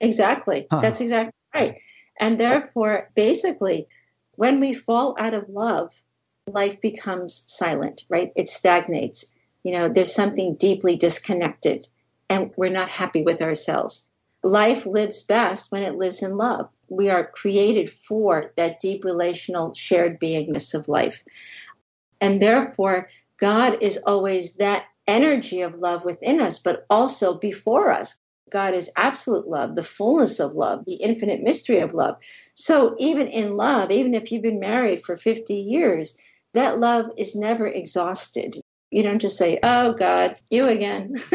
Exactly. 0.00 0.66
Huh. 0.68 0.80
That's 0.80 1.00
exactly 1.00 1.30
right. 1.56 1.78
And 2.18 2.40
therefore, 2.40 3.10
basically, 3.14 3.88
when 4.32 4.60
we 4.60 4.74
fall 4.74 5.16
out 5.18 5.34
of 5.34 5.48
love, 5.48 5.92
life 6.46 6.80
becomes 6.80 7.44
silent, 7.46 8.04
right? 8.08 8.32
It 8.36 8.48
stagnates. 8.48 9.32
You 9.64 9.72
know, 9.72 9.88
there's 9.88 10.14
something 10.14 10.54
deeply 10.54 10.96
disconnected, 10.96 11.86
and 12.28 12.52
we're 12.56 12.70
not 12.70 12.90
happy 12.90 13.22
with 13.22 13.42
ourselves. 13.42 14.08
Life 14.42 14.86
lives 14.86 15.24
best 15.24 15.72
when 15.72 15.82
it 15.82 15.96
lives 15.96 16.22
in 16.22 16.36
love 16.36 16.68
we 16.88 17.10
are 17.10 17.26
created 17.26 17.90
for 17.90 18.52
that 18.56 18.80
deep 18.80 19.04
relational 19.04 19.74
shared 19.74 20.20
beingness 20.20 20.74
of 20.74 20.88
life. 20.88 21.22
And 22.20 22.40
therefore, 22.40 23.08
God 23.38 23.82
is 23.82 23.98
always 23.98 24.54
that 24.54 24.84
energy 25.06 25.60
of 25.62 25.74
love 25.78 26.04
within 26.04 26.40
us, 26.40 26.58
but 26.58 26.86
also 26.90 27.34
before 27.34 27.92
us. 27.92 28.18
God 28.50 28.74
is 28.74 28.90
absolute 28.96 29.48
love, 29.48 29.74
the 29.74 29.82
fullness 29.82 30.38
of 30.38 30.54
love, 30.54 30.84
the 30.84 30.94
infinite 30.94 31.42
mystery 31.42 31.80
of 31.80 31.94
love. 31.94 32.16
So, 32.54 32.94
even 32.98 33.26
in 33.26 33.56
love, 33.56 33.90
even 33.90 34.14
if 34.14 34.30
you've 34.30 34.42
been 34.42 34.60
married 34.60 35.04
for 35.04 35.16
50 35.16 35.54
years, 35.54 36.16
that 36.54 36.78
love 36.78 37.06
is 37.16 37.34
never 37.34 37.66
exhausted. 37.66 38.56
You 38.90 39.02
don't 39.02 39.20
just 39.20 39.36
say, 39.36 39.58
Oh, 39.62 39.92
God, 39.92 40.38
you 40.50 40.64
again. 40.64 41.16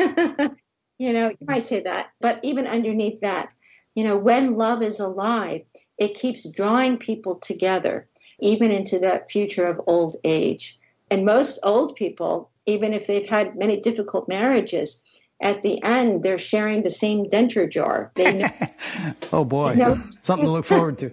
you 0.97 1.13
know, 1.13 1.29
you 1.29 1.47
might 1.47 1.63
say 1.63 1.81
that. 1.81 2.11
But 2.21 2.39
even 2.43 2.65
underneath 2.65 3.19
that, 3.21 3.49
you 3.93 4.05
know, 4.05 4.17
when 4.17 4.55
love 4.55 4.81
is 4.81 4.99
alive, 4.99 5.61
it 5.97 6.15
keeps 6.15 6.49
drawing 6.49 6.97
people 6.97 7.35
together, 7.35 8.07
even 8.39 8.71
into 8.71 8.99
that 8.99 9.29
future 9.29 9.65
of 9.65 9.81
old 9.85 10.15
age. 10.23 10.79
And 11.09 11.25
most 11.25 11.59
old 11.63 11.95
people, 11.97 12.49
even 12.65 12.93
if 12.93 13.05
they've 13.05 13.27
had 13.27 13.57
many 13.57 13.81
difficult 13.81 14.29
marriages, 14.29 15.03
at 15.41 15.61
the 15.61 15.81
end 15.83 16.23
they're 16.23 16.37
sharing 16.37 16.83
the 16.83 16.89
same 16.89 17.25
denture 17.25 17.69
jar. 17.69 18.11
They 18.15 18.39
know, 18.39 18.49
oh 19.33 19.45
boy, 19.45 19.73
know, 19.73 19.95
something 20.21 20.45
to 20.45 20.51
look 20.51 20.65
forward 20.65 20.97
to. 20.99 21.11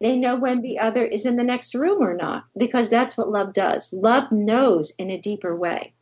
they 0.00 0.16
know 0.16 0.36
when 0.36 0.62
the 0.62 0.78
other 0.78 1.04
is 1.04 1.26
in 1.26 1.36
the 1.36 1.44
next 1.44 1.74
room 1.74 2.02
or 2.02 2.14
not, 2.14 2.44
because 2.56 2.88
that's 2.90 3.16
what 3.16 3.28
love 3.28 3.52
does. 3.52 3.92
Love 3.92 4.30
knows 4.32 4.92
in 4.98 5.10
a 5.10 5.20
deeper 5.20 5.54
way. 5.54 5.92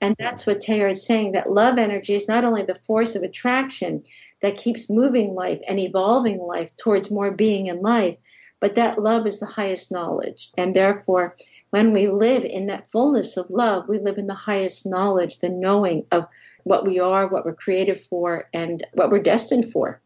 And 0.00 0.16
that's 0.18 0.46
what 0.46 0.60
Teilhard 0.60 0.92
is 0.92 1.04
saying 1.04 1.32
that 1.32 1.52
love 1.52 1.76
energy 1.76 2.14
is 2.14 2.26
not 2.26 2.44
only 2.44 2.62
the 2.62 2.74
force 2.74 3.14
of 3.14 3.22
attraction 3.22 4.02
that 4.40 4.56
keeps 4.56 4.88
moving 4.88 5.34
life 5.34 5.60
and 5.68 5.78
evolving 5.78 6.38
life 6.38 6.74
towards 6.78 7.10
more 7.10 7.30
being 7.30 7.66
in 7.66 7.82
life, 7.82 8.16
but 8.60 8.74
that 8.74 9.02
love 9.02 9.26
is 9.26 9.40
the 9.40 9.46
highest 9.46 9.92
knowledge. 9.92 10.50
And 10.56 10.74
therefore, 10.74 11.36
when 11.70 11.92
we 11.92 12.08
live 12.08 12.44
in 12.44 12.66
that 12.66 12.86
fullness 12.86 13.36
of 13.36 13.50
love, 13.50 13.88
we 13.88 13.98
live 13.98 14.18
in 14.18 14.26
the 14.26 14.34
highest 14.34 14.86
knowledge, 14.86 15.38
the 15.38 15.48
knowing 15.48 16.06
of 16.12 16.26
what 16.64 16.84
we 16.86 16.98
are, 16.98 17.26
what 17.26 17.44
we're 17.44 17.54
created 17.54 17.98
for, 17.98 18.48
and 18.52 18.86
what 18.94 19.10
we're 19.10 19.22
destined 19.22 19.70
for. 19.70 20.00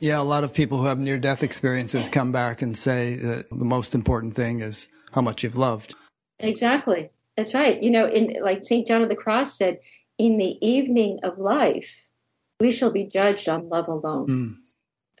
Yeah, 0.00 0.20
a 0.20 0.22
lot 0.22 0.44
of 0.44 0.54
people 0.54 0.78
who 0.78 0.84
have 0.84 0.98
near 0.98 1.18
death 1.18 1.42
experiences 1.42 2.08
come 2.08 2.30
back 2.30 2.62
and 2.62 2.76
say 2.76 3.16
that 3.16 3.50
the 3.50 3.64
most 3.64 3.94
important 3.94 4.34
thing 4.34 4.60
is 4.60 4.86
how 5.12 5.20
much 5.20 5.42
you've 5.42 5.56
loved. 5.56 5.94
Exactly. 6.38 7.10
That's 7.36 7.54
right. 7.54 7.82
You 7.82 7.90
know, 7.90 8.06
in 8.06 8.36
like 8.42 8.64
St. 8.64 8.86
John 8.86 9.02
of 9.02 9.08
the 9.08 9.16
Cross 9.16 9.58
said, 9.58 9.78
in 10.18 10.38
the 10.38 10.58
evening 10.66 11.20
of 11.22 11.38
life, 11.38 12.08
we 12.60 12.70
shall 12.70 12.90
be 12.90 13.04
judged 13.04 13.48
on 13.48 13.68
love 13.68 13.88
alone. 13.88 14.28
Mm. 14.28 14.56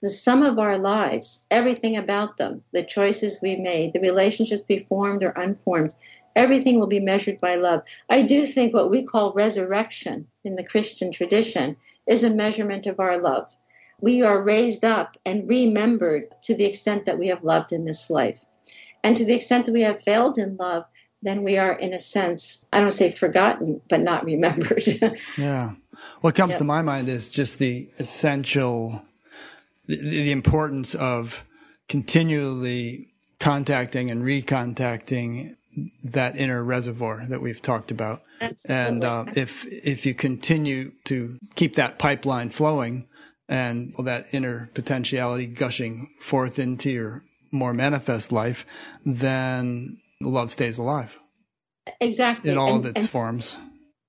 The 0.02 0.08
sum 0.08 0.42
of 0.42 0.58
our 0.58 0.78
lives, 0.78 1.44
everything 1.50 1.96
about 1.96 2.36
them, 2.36 2.62
the 2.72 2.84
choices 2.84 3.40
we 3.42 3.56
made, 3.56 3.92
the 3.92 4.00
relationships 4.00 4.62
we 4.68 4.78
formed 4.78 5.24
or 5.24 5.30
unformed, 5.30 5.94
everything 6.38 6.78
will 6.78 6.86
be 6.86 7.00
measured 7.00 7.40
by 7.40 7.56
love. 7.56 7.82
I 8.08 8.22
do 8.22 8.46
think 8.46 8.72
what 8.72 8.90
we 8.90 9.02
call 9.02 9.32
resurrection 9.32 10.28
in 10.44 10.54
the 10.54 10.62
Christian 10.62 11.10
tradition 11.10 11.76
is 12.06 12.22
a 12.22 12.30
measurement 12.30 12.86
of 12.86 13.00
our 13.00 13.20
love. 13.20 13.50
We 14.00 14.22
are 14.22 14.40
raised 14.40 14.84
up 14.84 15.16
and 15.26 15.48
remembered 15.48 16.28
to 16.42 16.54
the 16.54 16.64
extent 16.64 17.06
that 17.06 17.18
we 17.18 17.26
have 17.26 17.42
loved 17.42 17.72
in 17.72 17.84
this 17.84 18.08
life. 18.08 18.38
And 19.02 19.16
to 19.16 19.24
the 19.24 19.34
extent 19.34 19.66
that 19.66 19.72
we 19.72 19.82
have 19.82 20.00
failed 20.00 20.38
in 20.38 20.56
love, 20.56 20.84
then 21.22 21.42
we 21.42 21.58
are, 21.58 21.72
in 21.72 21.92
a 21.92 21.98
sense, 21.98 22.64
I 22.72 22.78
don't 22.78 22.92
say 22.92 23.10
forgotten, 23.10 23.80
but 23.88 24.00
not 24.00 24.24
remembered. 24.24 24.84
yeah. 25.36 25.72
What 26.20 26.36
comes 26.36 26.52
yep. 26.52 26.58
to 26.58 26.64
my 26.64 26.82
mind 26.82 27.08
is 27.08 27.28
just 27.28 27.58
the 27.58 27.90
essential, 27.98 29.02
the, 29.86 29.96
the 29.96 30.30
importance 30.30 30.94
of 30.94 31.44
continually 31.88 33.08
contacting 33.40 34.12
and 34.12 34.22
recontacting 34.22 35.56
that 36.04 36.36
inner 36.36 36.62
reservoir 36.62 37.26
that 37.28 37.40
we've 37.40 37.62
talked 37.62 37.90
about. 37.90 38.22
Absolutely. 38.40 38.86
And 38.86 39.04
uh, 39.04 39.24
if 39.34 39.66
if 39.66 40.06
you 40.06 40.14
continue 40.14 40.92
to 41.04 41.38
keep 41.54 41.76
that 41.76 41.98
pipeline 41.98 42.50
flowing 42.50 43.06
and 43.48 43.94
that 43.98 44.26
inner 44.32 44.70
potentiality 44.74 45.46
gushing 45.46 46.10
forth 46.20 46.58
into 46.58 46.90
your 46.90 47.24
more 47.50 47.72
manifest 47.72 48.30
life, 48.32 48.66
then 49.04 49.98
love 50.20 50.52
stays 50.52 50.78
alive. 50.78 51.18
Exactly. 52.00 52.50
In 52.50 52.58
all 52.58 52.76
and, 52.76 52.84
of 52.84 52.96
its 52.96 53.06
forms. 53.06 53.56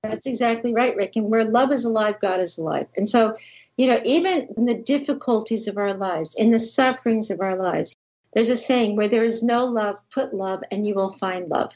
That's 0.04 0.28
exactly 0.28 0.74
right, 0.74 0.96
Rick. 0.96 1.16
And 1.16 1.30
where 1.30 1.46
love 1.46 1.72
is 1.72 1.84
alive, 1.84 2.20
God 2.22 2.40
is 2.40 2.58
alive. 2.58 2.88
And 2.96 3.08
so, 3.08 3.36
you 3.78 3.88
know, 3.88 4.00
even 4.06 4.48
in 4.56 4.66
the 4.66 4.76
difficulties 4.76 5.68
of 5.68 5.78
our 5.78 5.94
lives, 5.94 6.36
in 6.36 6.52
the 6.52 6.60
sufferings 6.60 7.30
of 7.30 7.41
our 7.41 7.58
lives, 7.58 7.96
there's 8.34 8.49
a 8.49 8.56
saying 8.56 8.95
where 8.95 9.07
there 9.07 9.23
is 9.23 9.41
no 9.41 9.65
love, 9.65 9.97
put 10.11 10.34
love 10.34 10.61
and 10.72 10.85
you 10.85 10.93
will 10.95 11.10
find 11.10 11.49
love. 11.49 11.72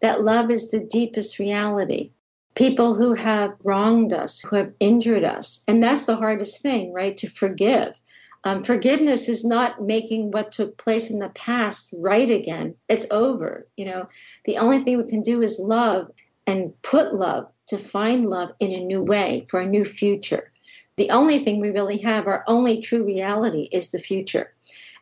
That 0.00 0.22
love 0.22 0.50
is 0.50 0.70
the 0.70 0.80
deepest 0.80 1.38
reality. 1.38 2.12
people 2.58 2.96
who 2.96 3.14
have 3.14 3.54
wronged 3.62 4.12
us, 4.12 4.40
who 4.40 4.56
have 4.56 4.72
injured 4.80 5.22
us. 5.22 5.62
And 5.68 5.80
that's 5.80 6.06
the 6.06 6.16
hardest 6.16 6.60
thing, 6.60 6.92
right? 6.92 7.16
To 7.18 7.28
forgive. 7.28 7.94
Um, 8.42 8.64
forgiveness 8.64 9.28
is 9.28 9.44
not 9.44 9.80
making 9.80 10.32
what 10.32 10.50
took 10.50 10.76
place 10.76 11.08
in 11.08 11.20
the 11.20 11.28
past 11.30 11.94
right 11.96 12.28
again. 12.28 12.74
It's 12.88 13.06
over. 13.12 13.68
You 13.76 13.84
know, 13.84 14.06
the 14.44 14.58
only 14.58 14.82
thing 14.82 14.98
we 14.98 15.08
can 15.08 15.22
do 15.22 15.40
is 15.40 15.60
love 15.60 16.10
and 16.48 16.72
put 16.82 17.14
love 17.14 17.46
to 17.68 17.78
find 17.78 18.28
love 18.28 18.50
in 18.58 18.72
a 18.72 18.84
new 18.84 19.02
way 19.02 19.46
for 19.48 19.60
a 19.60 19.66
new 19.66 19.84
future. 19.84 20.50
The 20.96 21.10
only 21.10 21.38
thing 21.38 21.60
we 21.60 21.70
really 21.70 21.98
have, 21.98 22.26
our 22.26 22.42
only 22.48 22.80
true 22.82 23.04
reality, 23.04 23.68
is 23.70 23.90
the 23.90 24.00
future. 24.00 24.52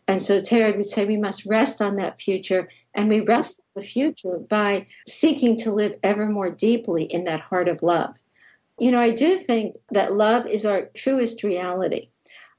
And 0.09 0.23
so 0.23 0.41
Teilhard 0.41 0.77
would 0.77 0.87
say 0.87 1.05
we 1.05 1.17
must 1.17 1.47
rest 1.47 1.83
on 1.83 1.97
that 1.97 2.21
future, 2.21 2.69
and 2.95 3.09
we 3.09 3.21
rest 3.21 3.61
the 3.75 3.81
future 3.81 4.39
by 4.39 4.87
seeking 5.09 5.57
to 5.59 5.73
live 5.73 5.99
ever 6.03 6.27
more 6.27 6.51
deeply 6.51 7.05
in 7.05 7.25
that 7.25 7.41
heart 7.41 7.69
of 7.69 7.83
love. 7.83 8.15
You 8.79 8.93
know, 8.93 9.01
I 9.01 9.11
do 9.11 9.37
think 9.37 9.77
that 9.91 10.13
love 10.13 10.47
is 10.47 10.65
our 10.65 10.87
truest 10.95 11.43
reality. 11.43 12.11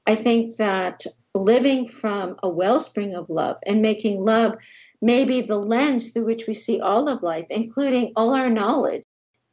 I 0.06 0.14
think 0.14 0.56
that 0.56 1.04
living 1.34 1.88
from 1.88 2.36
a 2.42 2.48
wellspring 2.48 3.14
of 3.14 3.30
love 3.30 3.58
and 3.66 3.80
making 3.80 4.24
love 4.24 4.56
maybe 5.00 5.40
the 5.40 5.56
lens 5.56 6.10
through 6.10 6.24
which 6.24 6.46
we 6.46 6.54
see 6.54 6.80
all 6.80 7.08
of 7.08 7.22
life, 7.22 7.46
including 7.50 8.12
all 8.16 8.34
our 8.34 8.50
knowledge. 8.50 9.04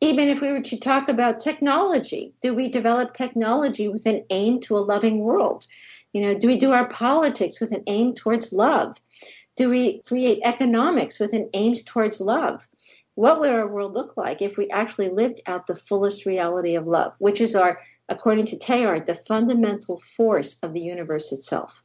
Even 0.02 0.28
if 0.28 0.42
we 0.42 0.52
were 0.52 0.62
to 0.62 0.80
talk 0.80 1.08
about 1.08 1.40
technology, 1.40 2.34
do 2.42 2.54
we 2.54 2.68
develop 2.68 3.14
technology 3.14 3.88
with 3.88 4.06
an 4.06 4.24
aim 4.30 4.60
to 4.62 4.78
a 4.78 4.80
loving 4.80 5.20
world? 5.20 5.66
You 6.16 6.22
know, 6.22 6.34
do 6.34 6.48
we 6.48 6.56
do 6.56 6.72
our 6.72 6.88
politics 6.88 7.60
with 7.60 7.74
an 7.74 7.84
aim 7.88 8.14
towards 8.14 8.54
love? 8.54 8.96
Do 9.58 9.70
we 9.70 10.02
create 10.04 10.40
economics 10.46 11.20
with 11.20 11.34
an 11.34 11.50
aim 11.54 11.74
towards 11.74 12.22
love? 12.22 12.66
What 13.16 13.42
would 13.42 13.50
our 13.50 13.68
world 13.68 13.94
look 13.94 14.16
like 14.16 14.42
if 14.42 14.56
we 14.56 14.70
actually 14.70 15.10
lived 15.10 15.42
out 15.46 15.68
the 15.68 15.76
fullest 15.76 16.26
reality 16.26 16.76
of 16.76 16.88
love, 16.88 17.12
which 17.20 17.42
is 17.42 17.54
our, 17.54 17.82
according 18.08 18.46
to 18.46 18.58
Teilhard, 18.58 19.08
the 19.08 19.16
fundamental 19.16 20.00
force 20.00 20.58
of 20.64 20.72
the 20.72 20.80
universe 20.80 21.34
itself? 21.34 21.84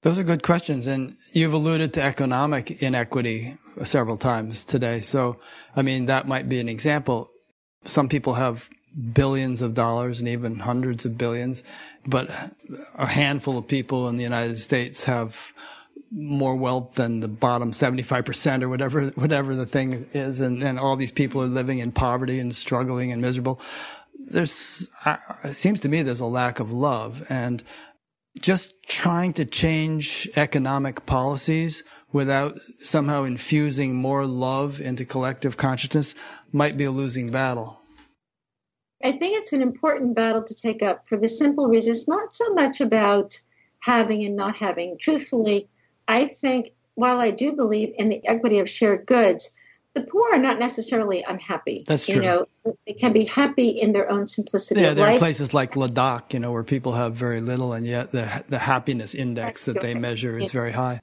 Those 0.00 0.18
are 0.18 0.24
good 0.24 0.42
questions. 0.42 0.86
And 0.86 1.14
you've 1.34 1.52
alluded 1.52 1.92
to 1.92 2.02
economic 2.02 2.82
inequity 2.82 3.58
several 3.84 4.16
times 4.16 4.64
today. 4.64 5.02
So, 5.02 5.40
I 5.76 5.82
mean, 5.82 6.06
that 6.06 6.26
might 6.26 6.48
be 6.48 6.58
an 6.58 6.70
example. 6.70 7.30
Some 7.84 8.08
people 8.08 8.32
have 8.32 8.70
billions 9.14 9.62
of 9.62 9.74
dollars 9.74 10.20
and 10.20 10.28
even 10.28 10.58
hundreds 10.58 11.04
of 11.04 11.16
billions, 11.16 11.62
but 12.06 12.30
a 12.94 13.06
handful 13.06 13.58
of 13.58 13.66
people 13.66 14.08
in 14.08 14.16
the 14.16 14.22
United 14.22 14.58
States 14.58 15.04
have 15.04 15.52
more 16.10 16.54
wealth 16.54 16.94
than 16.96 17.20
the 17.20 17.28
bottom 17.28 17.72
75% 17.72 18.62
or 18.62 18.68
whatever, 18.68 19.06
whatever 19.10 19.54
the 19.54 19.64
thing 19.64 20.06
is. 20.12 20.40
And, 20.40 20.62
and 20.62 20.78
all 20.78 20.96
these 20.96 21.12
people 21.12 21.42
are 21.42 21.46
living 21.46 21.78
in 21.78 21.90
poverty 21.90 22.38
and 22.38 22.54
struggling 22.54 23.12
and 23.12 23.22
miserable. 23.22 23.60
There's, 24.30 24.88
it 25.44 25.54
seems 25.54 25.80
to 25.80 25.88
me 25.88 26.02
there's 26.02 26.20
a 26.20 26.26
lack 26.26 26.60
of 26.60 26.70
love 26.70 27.24
and 27.30 27.62
just 28.40 28.82
trying 28.84 29.32
to 29.34 29.44
change 29.44 30.28
economic 30.36 31.06
policies 31.06 31.82
without 32.12 32.58
somehow 32.80 33.24
infusing 33.24 33.94
more 33.94 34.26
love 34.26 34.80
into 34.80 35.04
collective 35.04 35.56
consciousness 35.56 36.14
might 36.50 36.76
be 36.76 36.84
a 36.84 36.90
losing 36.90 37.30
battle. 37.30 37.81
I 39.04 39.12
think 39.12 39.38
it's 39.38 39.52
an 39.52 39.62
important 39.62 40.14
battle 40.14 40.42
to 40.42 40.54
take 40.54 40.82
up 40.82 41.08
for 41.08 41.18
the 41.18 41.28
simple 41.28 41.66
reason 41.66 41.92
it's 41.92 42.08
not 42.08 42.34
so 42.34 42.52
much 42.54 42.80
about 42.80 43.38
having 43.80 44.24
and 44.24 44.36
not 44.36 44.56
having. 44.56 44.96
Truthfully, 44.98 45.68
I 46.08 46.28
think 46.28 46.72
while 46.94 47.20
I 47.20 47.30
do 47.30 47.52
believe 47.52 47.94
in 47.98 48.08
the 48.08 48.26
equity 48.26 48.58
of 48.58 48.68
shared 48.68 49.06
goods, 49.06 49.50
the 49.94 50.02
poor 50.02 50.32
are 50.32 50.38
not 50.38 50.58
necessarily 50.58 51.22
unhappy. 51.26 51.84
That's 51.86 52.06
true. 52.06 52.14
You 52.16 52.22
know, 52.22 52.46
they 52.86 52.94
can 52.94 53.12
be 53.12 53.24
happy 53.24 53.68
in 53.68 53.92
their 53.92 54.10
own 54.10 54.26
simplicity. 54.26 54.80
Yeah, 54.80 54.94
there 54.94 55.06
life. 55.06 55.16
are 55.16 55.18
places 55.18 55.52
like 55.52 55.72
Ladakh, 55.72 56.32
you 56.32 56.40
know, 56.40 56.50
where 56.52 56.64
people 56.64 56.92
have 56.92 57.14
very 57.14 57.40
little, 57.40 57.72
and 57.72 57.86
yet 57.86 58.10
the 58.10 58.44
the 58.48 58.58
happiness 58.58 59.14
index 59.14 59.66
that 59.66 59.80
they 59.80 59.94
measure 59.94 60.38
is 60.38 60.50
very 60.50 60.72
high 60.72 61.00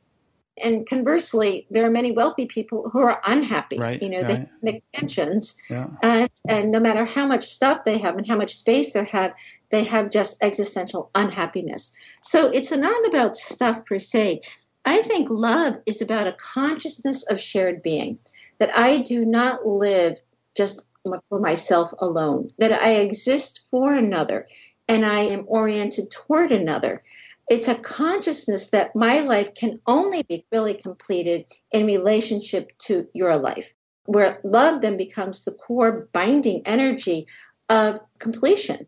and 0.62 0.88
conversely, 0.88 1.68
there 1.70 1.86
are 1.86 1.90
many 1.90 2.12
wealthy 2.12 2.46
people 2.46 2.90
who 2.90 3.00
are 3.00 3.22
unhappy. 3.26 3.78
Right, 3.78 4.02
you 4.02 4.10
know, 4.10 4.22
right. 4.22 4.48
they 4.62 4.72
make 4.72 4.84
pensions, 4.94 5.56
yeah. 5.70 5.88
and, 6.02 6.30
and 6.48 6.72
no 6.72 6.80
matter 6.80 7.06
how 7.06 7.26
much 7.26 7.46
stuff 7.46 7.84
they 7.86 7.98
have 7.98 8.18
and 8.18 8.28
how 8.28 8.36
much 8.36 8.56
space 8.56 8.94
they 8.94 9.06
have, 9.06 9.34
they 9.72 9.84
have 9.84 10.10
just 10.10 10.38
existential 10.42 11.10
unhappiness. 11.16 11.92
So 12.22 12.50
it's 12.50 12.72
not 12.72 13.08
about 13.08 13.36
stuff 13.36 13.86
per 13.86 13.98
se. 13.98 14.42
I 14.86 15.04
think 15.04 15.30
love 15.30 15.76
is 15.86 16.02
about 16.02 16.28
a 16.28 16.34
consciousness 16.34 17.24
of 17.30 17.42
shared 17.42 17.82
being, 17.82 18.20
that 18.60 18.76
I 18.78 18.98
do 18.98 19.26
not 19.26 19.66
live 19.66 20.18
just 20.56 20.82
for 21.30 21.40
myself 21.40 21.94
alone, 22.00 22.50
that 22.58 22.72
I 22.72 22.96
exist 22.96 23.66
for 23.72 23.94
another 23.94 24.48
and 24.90 25.06
I 25.06 25.20
am 25.20 25.46
oriented 25.48 26.10
toward 26.10 26.52
another 26.52 27.04
it's 27.50 27.68
a 27.68 27.76
consciousness 27.76 28.70
that 28.70 28.96
my 28.96 29.20
life 29.20 29.56
can 29.56 29.80
only 29.88 30.24
be 30.24 30.46
really 30.52 30.76
completed 30.76 31.46
in 31.72 31.86
relationship 31.86 32.72
to 32.86 33.08
your 33.14 33.38
life, 33.38 33.74
where 34.06 34.40
love 34.44 34.82
then 34.82 34.98
becomes 34.98 35.44
the 35.44 35.52
core 35.52 36.08
binding 36.14 36.62
energy 36.66 37.26
of 37.68 38.00
completion. 38.20 38.86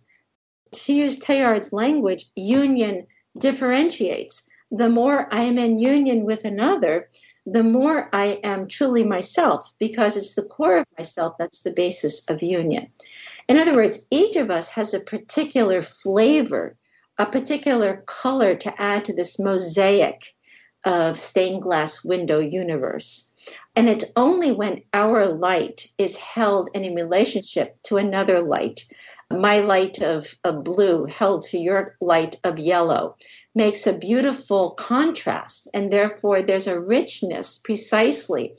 To 0.74 0.94
use 0.94 1.20
Teilhard's 1.20 1.74
language, 1.74 2.26
union 2.36 3.08
differentiates. 3.40 4.48
The 4.70 4.90
more 4.90 5.28
I 5.34 5.42
am 5.42 5.58
in 5.58 5.80
union 5.80 6.24
with 6.24 6.46
another, 6.46 7.10
the 7.46 7.64
more 7.64 8.10
I 8.14 8.40
am 8.44 8.68
truly 8.68 9.04
myself, 9.04 9.74
because 9.80 10.16
it's 10.16 10.36
the 10.36 10.44
core 10.44 10.78
of 10.78 10.86
myself 10.98 11.36
that's 11.40 11.64
the 11.64 11.74
basis 11.74 12.24
of 12.30 12.44
union. 12.44 12.88
In 13.50 13.58
other 13.58 13.76
words, 13.76 14.06
each 14.12 14.36
of 14.36 14.52
us 14.52 14.70
has 14.70 14.94
a 14.94 15.00
particular 15.00 15.82
flavor 15.82 16.78
a 17.18 17.26
particular 17.26 18.04
color 18.08 18.56
to 18.56 18.82
add 18.82 19.06
to 19.06 19.14
this 19.14 19.38
mosaic 19.38 20.34
of 20.86 21.20
stained 21.20 21.62
glass 21.62 22.04
window 22.04 22.40
universe. 22.40 23.32
And 23.76 23.90
it's 23.90 24.06
only 24.16 24.52
when 24.52 24.84
our 24.94 25.26
light 25.26 25.88
is 25.98 26.16
held 26.16 26.70
in 26.74 26.86
a 26.86 26.96
relationship 26.96 27.82
to 27.84 27.98
another 27.98 28.42
light, 28.42 28.86
my 29.32 29.60
light 29.60 30.02
of, 30.02 30.38
of 30.44 30.64
blue 30.64 31.06
held 31.06 31.44
to 31.44 31.58
your 31.58 31.96
light 32.02 32.36
of 32.44 32.60
yellow, 32.60 33.16
makes 33.56 33.88
a 33.88 33.98
beautiful 33.98 34.72
contrast. 34.72 35.70
And 35.74 35.92
therefore, 35.92 36.42
there's 36.42 36.68
a 36.68 36.80
richness 36.80 37.58
precisely 37.58 38.56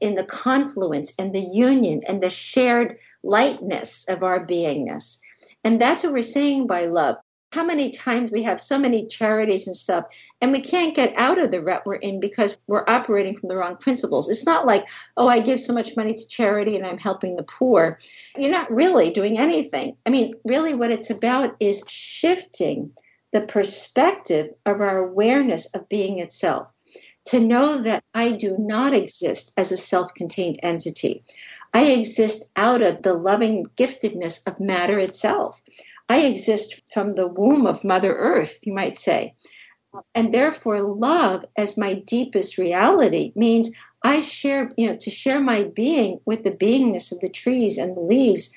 in 0.00 0.14
the 0.14 0.24
confluence 0.24 1.12
and 1.18 1.34
the 1.34 1.40
union 1.40 2.00
and 2.08 2.22
the 2.22 2.30
shared 2.30 2.98
lightness 3.22 4.04
of 4.08 4.22
our 4.22 4.44
beingness. 4.44 5.18
And 5.64 5.80
that's 5.80 6.04
what 6.04 6.12
we're 6.12 6.22
saying 6.22 6.66
by 6.66 6.86
love 6.86 7.16
how 7.52 7.62
many 7.64 7.90
times 7.90 8.32
we 8.32 8.42
have 8.42 8.60
so 8.60 8.78
many 8.78 9.06
charities 9.06 9.66
and 9.66 9.76
stuff 9.76 10.04
and 10.40 10.52
we 10.52 10.60
can't 10.60 10.96
get 10.96 11.14
out 11.16 11.38
of 11.38 11.50
the 11.50 11.60
rut 11.60 11.82
we're 11.84 11.94
in 11.94 12.18
because 12.18 12.56
we're 12.66 12.88
operating 12.88 13.36
from 13.36 13.48
the 13.48 13.56
wrong 13.56 13.76
principles 13.76 14.28
it's 14.28 14.46
not 14.46 14.66
like 14.66 14.88
oh 15.16 15.28
i 15.28 15.38
give 15.38 15.60
so 15.60 15.72
much 15.72 15.96
money 15.96 16.14
to 16.14 16.26
charity 16.26 16.76
and 16.76 16.86
i'm 16.86 16.98
helping 16.98 17.36
the 17.36 17.42
poor 17.42 17.98
you're 18.36 18.50
not 18.50 18.70
really 18.70 19.10
doing 19.10 19.38
anything 19.38 19.96
i 20.06 20.10
mean 20.10 20.34
really 20.44 20.74
what 20.74 20.90
it's 20.90 21.10
about 21.10 21.54
is 21.60 21.84
shifting 21.86 22.90
the 23.32 23.42
perspective 23.42 24.50
of 24.66 24.80
our 24.80 24.98
awareness 24.98 25.66
of 25.74 25.88
being 25.88 26.18
itself 26.18 26.68
to 27.24 27.38
know 27.38 27.80
that 27.80 28.02
I 28.14 28.32
do 28.32 28.56
not 28.58 28.94
exist 28.94 29.52
as 29.56 29.70
a 29.70 29.76
self 29.76 30.12
contained 30.14 30.58
entity. 30.62 31.22
I 31.72 31.84
exist 31.84 32.50
out 32.56 32.82
of 32.82 33.02
the 33.02 33.14
loving 33.14 33.66
giftedness 33.76 34.40
of 34.46 34.58
matter 34.60 34.98
itself. 34.98 35.62
I 36.12 36.26
exist 36.26 36.82
from 36.92 37.14
the 37.14 37.26
womb 37.26 37.66
of 37.66 37.84
Mother 37.84 38.14
Earth, 38.14 38.58
you 38.64 38.74
might 38.74 38.98
say. 38.98 39.34
And 40.14 40.34
therefore, 40.34 40.82
love 40.82 41.46
as 41.56 41.78
my 41.78 41.94
deepest 41.94 42.58
reality 42.58 43.32
means 43.34 43.70
I 44.02 44.20
share, 44.20 44.70
you 44.76 44.88
know, 44.88 44.96
to 44.96 45.08
share 45.08 45.40
my 45.40 45.64
being 45.64 46.20
with 46.26 46.44
the 46.44 46.50
beingness 46.50 47.12
of 47.12 47.20
the 47.20 47.30
trees 47.30 47.78
and 47.78 47.96
the 47.96 48.02
leaves 48.02 48.52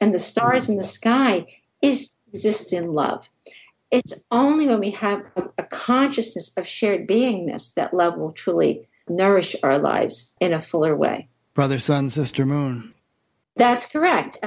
and 0.00 0.14
the 0.14 0.20
stars 0.20 0.68
in 0.68 0.76
the 0.76 0.84
sky 0.84 1.46
is 1.82 2.14
exist 2.32 2.72
in 2.72 2.92
love. 2.92 3.28
It's 3.90 4.24
only 4.30 4.68
when 4.68 4.78
we 4.78 4.92
have 4.92 5.24
a, 5.34 5.42
a 5.58 5.64
consciousness 5.64 6.52
of 6.56 6.68
shared 6.68 7.08
beingness 7.08 7.74
that 7.74 7.92
love 7.92 8.18
will 8.18 8.30
truly 8.30 8.86
nourish 9.08 9.56
our 9.64 9.78
lives 9.78 10.32
in 10.38 10.52
a 10.52 10.60
fuller 10.60 10.94
way. 10.94 11.26
Brother, 11.54 11.80
sun, 11.80 12.08
sister, 12.08 12.46
moon. 12.46 12.94
That's 13.56 13.86
correct. 13.86 14.38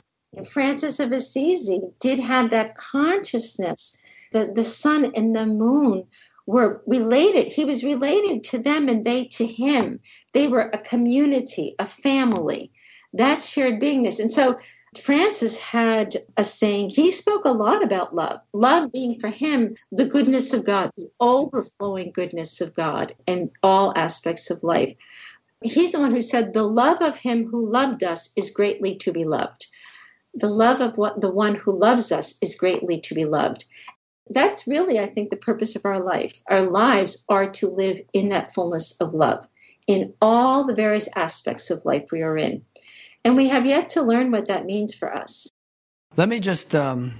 Francis 0.45 0.99
of 0.99 1.11
Assisi 1.11 1.81
did 1.99 2.19
have 2.19 2.49
that 2.49 2.75
consciousness 2.75 3.95
that 4.31 4.55
the 4.55 4.63
sun 4.63 5.11
and 5.15 5.35
the 5.35 5.45
moon 5.45 6.05
were 6.45 6.81
related. 6.87 7.47
He 7.47 7.65
was 7.65 7.83
related 7.83 8.43
to 8.45 8.57
them 8.57 8.89
and 8.89 9.05
they 9.05 9.25
to 9.25 9.45
him. 9.45 9.99
They 10.33 10.47
were 10.47 10.69
a 10.73 10.77
community, 10.79 11.75
a 11.79 11.85
family. 11.85 12.71
That 13.13 13.41
shared 13.41 13.79
beingness. 13.79 14.19
And 14.19 14.31
so 14.31 14.57
Francis 14.99 15.57
had 15.57 16.17
a 16.35 16.43
saying, 16.43 16.89
he 16.89 17.11
spoke 17.11 17.45
a 17.45 17.51
lot 17.51 17.83
about 17.83 18.15
love. 18.15 18.41
Love 18.53 18.91
being 18.91 19.19
for 19.19 19.29
him 19.29 19.75
the 19.91 20.05
goodness 20.05 20.51
of 20.51 20.65
God, 20.65 20.91
the 20.97 21.09
overflowing 21.19 22.11
goodness 22.11 22.59
of 22.59 22.73
God 22.73 23.15
in 23.27 23.51
all 23.61 23.93
aspects 23.95 24.49
of 24.49 24.63
life. 24.63 24.93
He's 25.61 25.93
the 25.93 25.99
one 25.99 26.11
who 26.11 26.21
said, 26.21 26.53
The 26.53 26.63
love 26.63 27.01
of 27.01 27.19
him 27.19 27.45
who 27.45 27.71
loved 27.71 28.03
us 28.03 28.31
is 28.35 28.51
greatly 28.51 28.95
to 28.97 29.13
be 29.13 29.23
loved 29.23 29.67
the 30.33 30.49
love 30.49 30.81
of 30.81 30.97
what 30.97 31.21
the 31.21 31.29
one 31.29 31.55
who 31.55 31.77
loves 31.77 32.11
us 32.11 32.35
is 32.41 32.55
greatly 32.55 32.99
to 33.01 33.15
be 33.15 33.25
loved. 33.25 33.65
That's 34.29 34.67
really, 34.67 34.99
I 34.99 35.07
think, 35.07 35.29
the 35.29 35.35
purpose 35.35 35.75
of 35.75 35.85
our 35.85 36.03
life. 36.03 36.41
Our 36.47 36.69
lives 36.69 37.23
are 37.29 37.49
to 37.51 37.69
live 37.69 37.99
in 38.13 38.29
that 38.29 38.53
fullness 38.53 38.93
of 38.99 39.13
love 39.13 39.47
in 39.85 40.13
all 40.21 40.65
the 40.65 40.75
various 40.75 41.09
aspects 41.15 41.69
of 41.69 41.83
life 41.85 42.05
we 42.11 42.21
are 42.21 42.37
in. 42.37 42.63
And 43.25 43.35
we 43.35 43.49
have 43.49 43.65
yet 43.65 43.89
to 43.89 44.01
learn 44.01 44.31
what 44.31 44.47
that 44.47 44.65
means 44.65 44.93
for 44.93 45.13
us. 45.13 45.47
Let 46.15 46.29
me 46.29 46.39
just 46.39 46.73
um, 46.75 47.13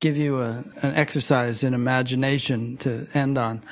give 0.00 0.16
you 0.16 0.40
a, 0.40 0.64
an 0.82 0.94
exercise 0.94 1.64
in 1.64 1.74
imagination 1.74 2.76
to 2.78 3.06
end 3.14 3.38
on. 3.38 3.62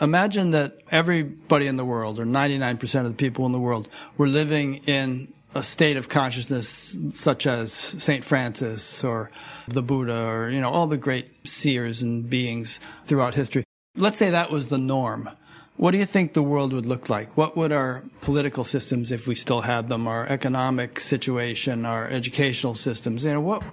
Imagine 0.00 0.50
that 0.50 0.78
everybody 0.90 1.66
in 1.66 1.76
the 1.76 1.84
world, 1.84 2.18
or 2.18 2.24
99% 2.24 3.00
of 3.00 3.08
the 3.08 3.14
people 3.14 3.46
in 3.46 3.52
the 3.52 3.60
world, 3.60 3.88
were 4.16 4.28
living 4.28 4.76
in 4.86 5.32
a 5.54 5.62
state 5.62 5.96
of 5.96 6.08
consciousness 6.08 6.96
such 7.14 7.46
as 7.46 7.72
St. 7.72 8.24
Francis 8.24 9.04
or 9.04 9.30
the 9.68 9.82
Buddha 9.82 10.26
or, 10.26 10.50
you 10.50 10.60
know, 10.60 10.70
all 10.70 10.86
the 10.86 10.96
great 10.96 11.46
seers 11.46 12.02
and 12.02 12.28
beings 12.28 12.80
throughout 13.04 13.34
history. 13.34 13.64
Let's 13.96 14.16
say 14.16 14.30
that 14.30 14.50
was 14.50 14.68
the 14.68 14.78
norm. 14.78 15.30
What 15.76 15.90
do 15.90 15.98
you 15.98 16.04
think 16.04 16.32
the 16.32 16.42
world 16.42 16.72
would 16.72 16.86
look 16.86 17.08
like? 17.08 17.36
What 17.36 17.56
would 17.56 17.72
our 17.72 18.04
political 18.20 18.64
systems, 18.64 19.10
if 19.10 19.26
we 19.26 19.34
still 19.34 19.62
had 19.62 19.88
them, 19.88 20.06
our 20.06 20.26
economic 20.26 21.00
situation, 21.00 21.84
our 21.84 22.08
educational 22.08 22.74
systems, 22.74 23.24
you 23.24 23.32
know, 23.32 23.40
what, 23.40 23.64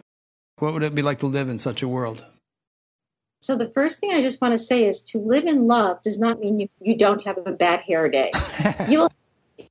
what 0.57 0.73
would 0.73 0.83
it 0.83 0.95
be 0.95 1.01
like 1.01 1.19
to 1.19 1.27
live 1.27 1.49
in 1.49 1.59
such 1.59 1.81
a 1.83 1.87
world? 1.87 2.25
So 3.41 3.55
the 3.55 3.69
first 3.69 3.99
thing 3.99 4.11
I 4.11 4.21
just 4.21 4.39
want 4.39 4.51
to 4.51 4.57
say 4.57 4.85
is 4.85 5.01
to 5.01 5.17
live 5.17 5.45
in 5.45 5.67
love 5.67 6.01
does 6.03 6.19
not 6.19 6.39
mean 6.39 6.59
you, 6.59 6.69
you 6.79 6.95
don't 6.95 7.23
have 7.25 7.39
a 7.45 7.51
bad 7.51 7.79
hair 7.79 8.07
day. 8.07 8.31
you 8.89 8.99
will 8.99 9.11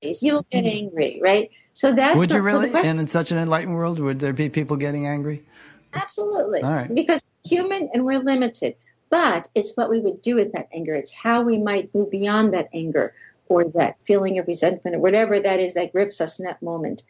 you 0.01 0.35
will 0.35 0.47
get 0.51 0.65
angry, 0.65 1.21
right? 1.23 1.51
So 1.73 1.93
that's 1.93 2.19
would 2.19 2.31
you 2.31 2.41
really? 2.41 2.71
So 2.71 2.79
and 2.79 3.01
in 3.01 3.07
such 3.07 3.31
an 3.31 3.39
enlightened 3.39 3.75
world, 3.75 3.99
would 3.99 4.19
there 4.19 4.33
be 4.33 4.49
people 4.49 4.77
getting 4.77 5.07
angry? 5.07 5.45
Absolutely. 5.95 6.63
All 6.63 6.73
right. 6.73 6.95
Because 6.95 7.23
human 7.45 7.91
and 7.93 8.05
we're 8.05 8.21
limited. 8.21 8.77
But 9.11 9.49
it's 9.55 9.75
what 9.75 9.91
we 9.91 9.99
would 9.99 10.23
do 10.23 10.37
with 10.37 10.53
that 10.53 10.69
anger. 10.73 10.95
It's 10.95 11.13
how 11.13 11.43
we 11.43 11.59
might 11.59 11.93
move 11.95 12.11
beyond 12.11 12.55
that 12.55 12.69
anger 12.73 13.13
or 13.49 13.65
that 13.65 13.97
feeling 14.05 14.39
of 14.39 14.47
resentment 14.47 14.95
or 14.95 15.01
whatever 15.01 15.41
that 15.41 15.59
is 15.59 15.75
that 15.75 15.93
grips 15.93 16.21
us 16.21 16.39
in 16.39 16.47
that 16.47 16.63
moment. 16.63 17.03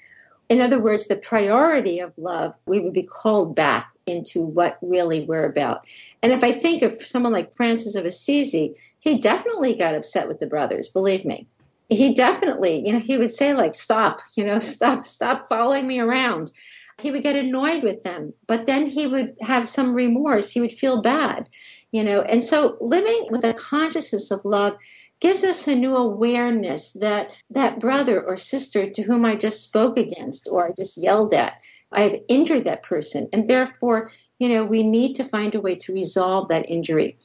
In 0.48 0.60
other 0.60 0.80
words, 0.80 1.06
the 1.06 1.14
priority 1.14 2.00
of 2.00 2.12
love, 2.16 2.54
we 2.66 2.80
would 2.80 2.94
be 2.94 3.04
called 3.04 3.54
back 3.54 3.92
into 4.06 4.40
what 4.40 4.78
really 4.82 5.24
we're 5.24 5.44
about. 5.44 5.86
And 6.22 6.32
if 6.32 6.42
I 6.42 6.50
think 6.50 6.82
of 6.82 6.94
someone 6.94 7.32
like 7.32 7.54
Francis 7.54 7.94
of 7.94 8.04
Assisi, 8.04 8.74
he 8.98 9.18
definitely 9.18 9.74
got 9.74 9.94
upset 9.94 10.26
with 10.26 10.40
the 10.40 10.46
brothers, 10.46 10.88
believe 10.88 11.24
me. 11.24 11.46
He 11.90 12.14
definitely, 12.14 12.86
you 12.86 12.92
know, 12.92 12.98
he 12.98 13.18
would 13.18 13.32
say, 13.32 13.52
like, 13.52 13.74
stop, 13.74 14.20
you 14.36 14.44
know, 14.44 14.58
stop, 14.60 15.04
stop 15.04 15.46
following 15.48 15.86
me 15.86 16.00
around. 16.00 16.52
He 17.00 17.10
would 17.10 17.22
get 17.22 17.36
annoyed 17.36 17.82
with 17.82 18.02
them, 18.02 18.34
but 18.46 18.66
then 18.66 18.86
he 18.86 19.06
would 19.06 19.34
have 19.40 19.66
some 19.66 19.94
remorse. 19.94 20.50
He 20.50 20.60
would 20.60 20.72
feel 20.72 21.00
bad 21.00 21.48
you 21.92 22.04
know 22.04 22.22
and 22.22 22.42
so 22.42 22.76
living 22.80 23.26
with 23.30 23.44
a 23.44 23.54
consciousness 23.54 24.30
of 24.30 24.44
love 24.44 24.76
gives 25.20 25.44
us 25.44 25.66
a 25.66 25.74
new 25.74 25.96
awareness 25.96 26.92
that 26.92 27.30
that 27.50 27.80
brother 27.80 28.22
or 28.22 28.36
sister 28.36 28.88
to 28.88 29.02
whom 29.02 29.24
i 29.24 29.34
just 29.34 29.62
spoke 29.62 29.98
against 29.98 30.48
or 30.50 30.68
i 30.68 30.72
just 30.72 30.96
yelled 30.96 31.32
at 31.32 31.54
i 31.92 32.02
have 32.02 32.14
injured 32.28 32.64
that 32.64 32.82
person 32.82 33.28
and 33.32 33.48
therefore 33.48 34.10
you 34.38 34.48
know 34.48 34.64
we 34.64 34.82
need 34.82 35.14
to 35.14 35.24
find 35.24 35.54
a 35.54 35.60
way 35.60 35.74
to 35.74 35.92
resolve 35.92 36.48
that 36.48 36.68
injury 36.68 37.18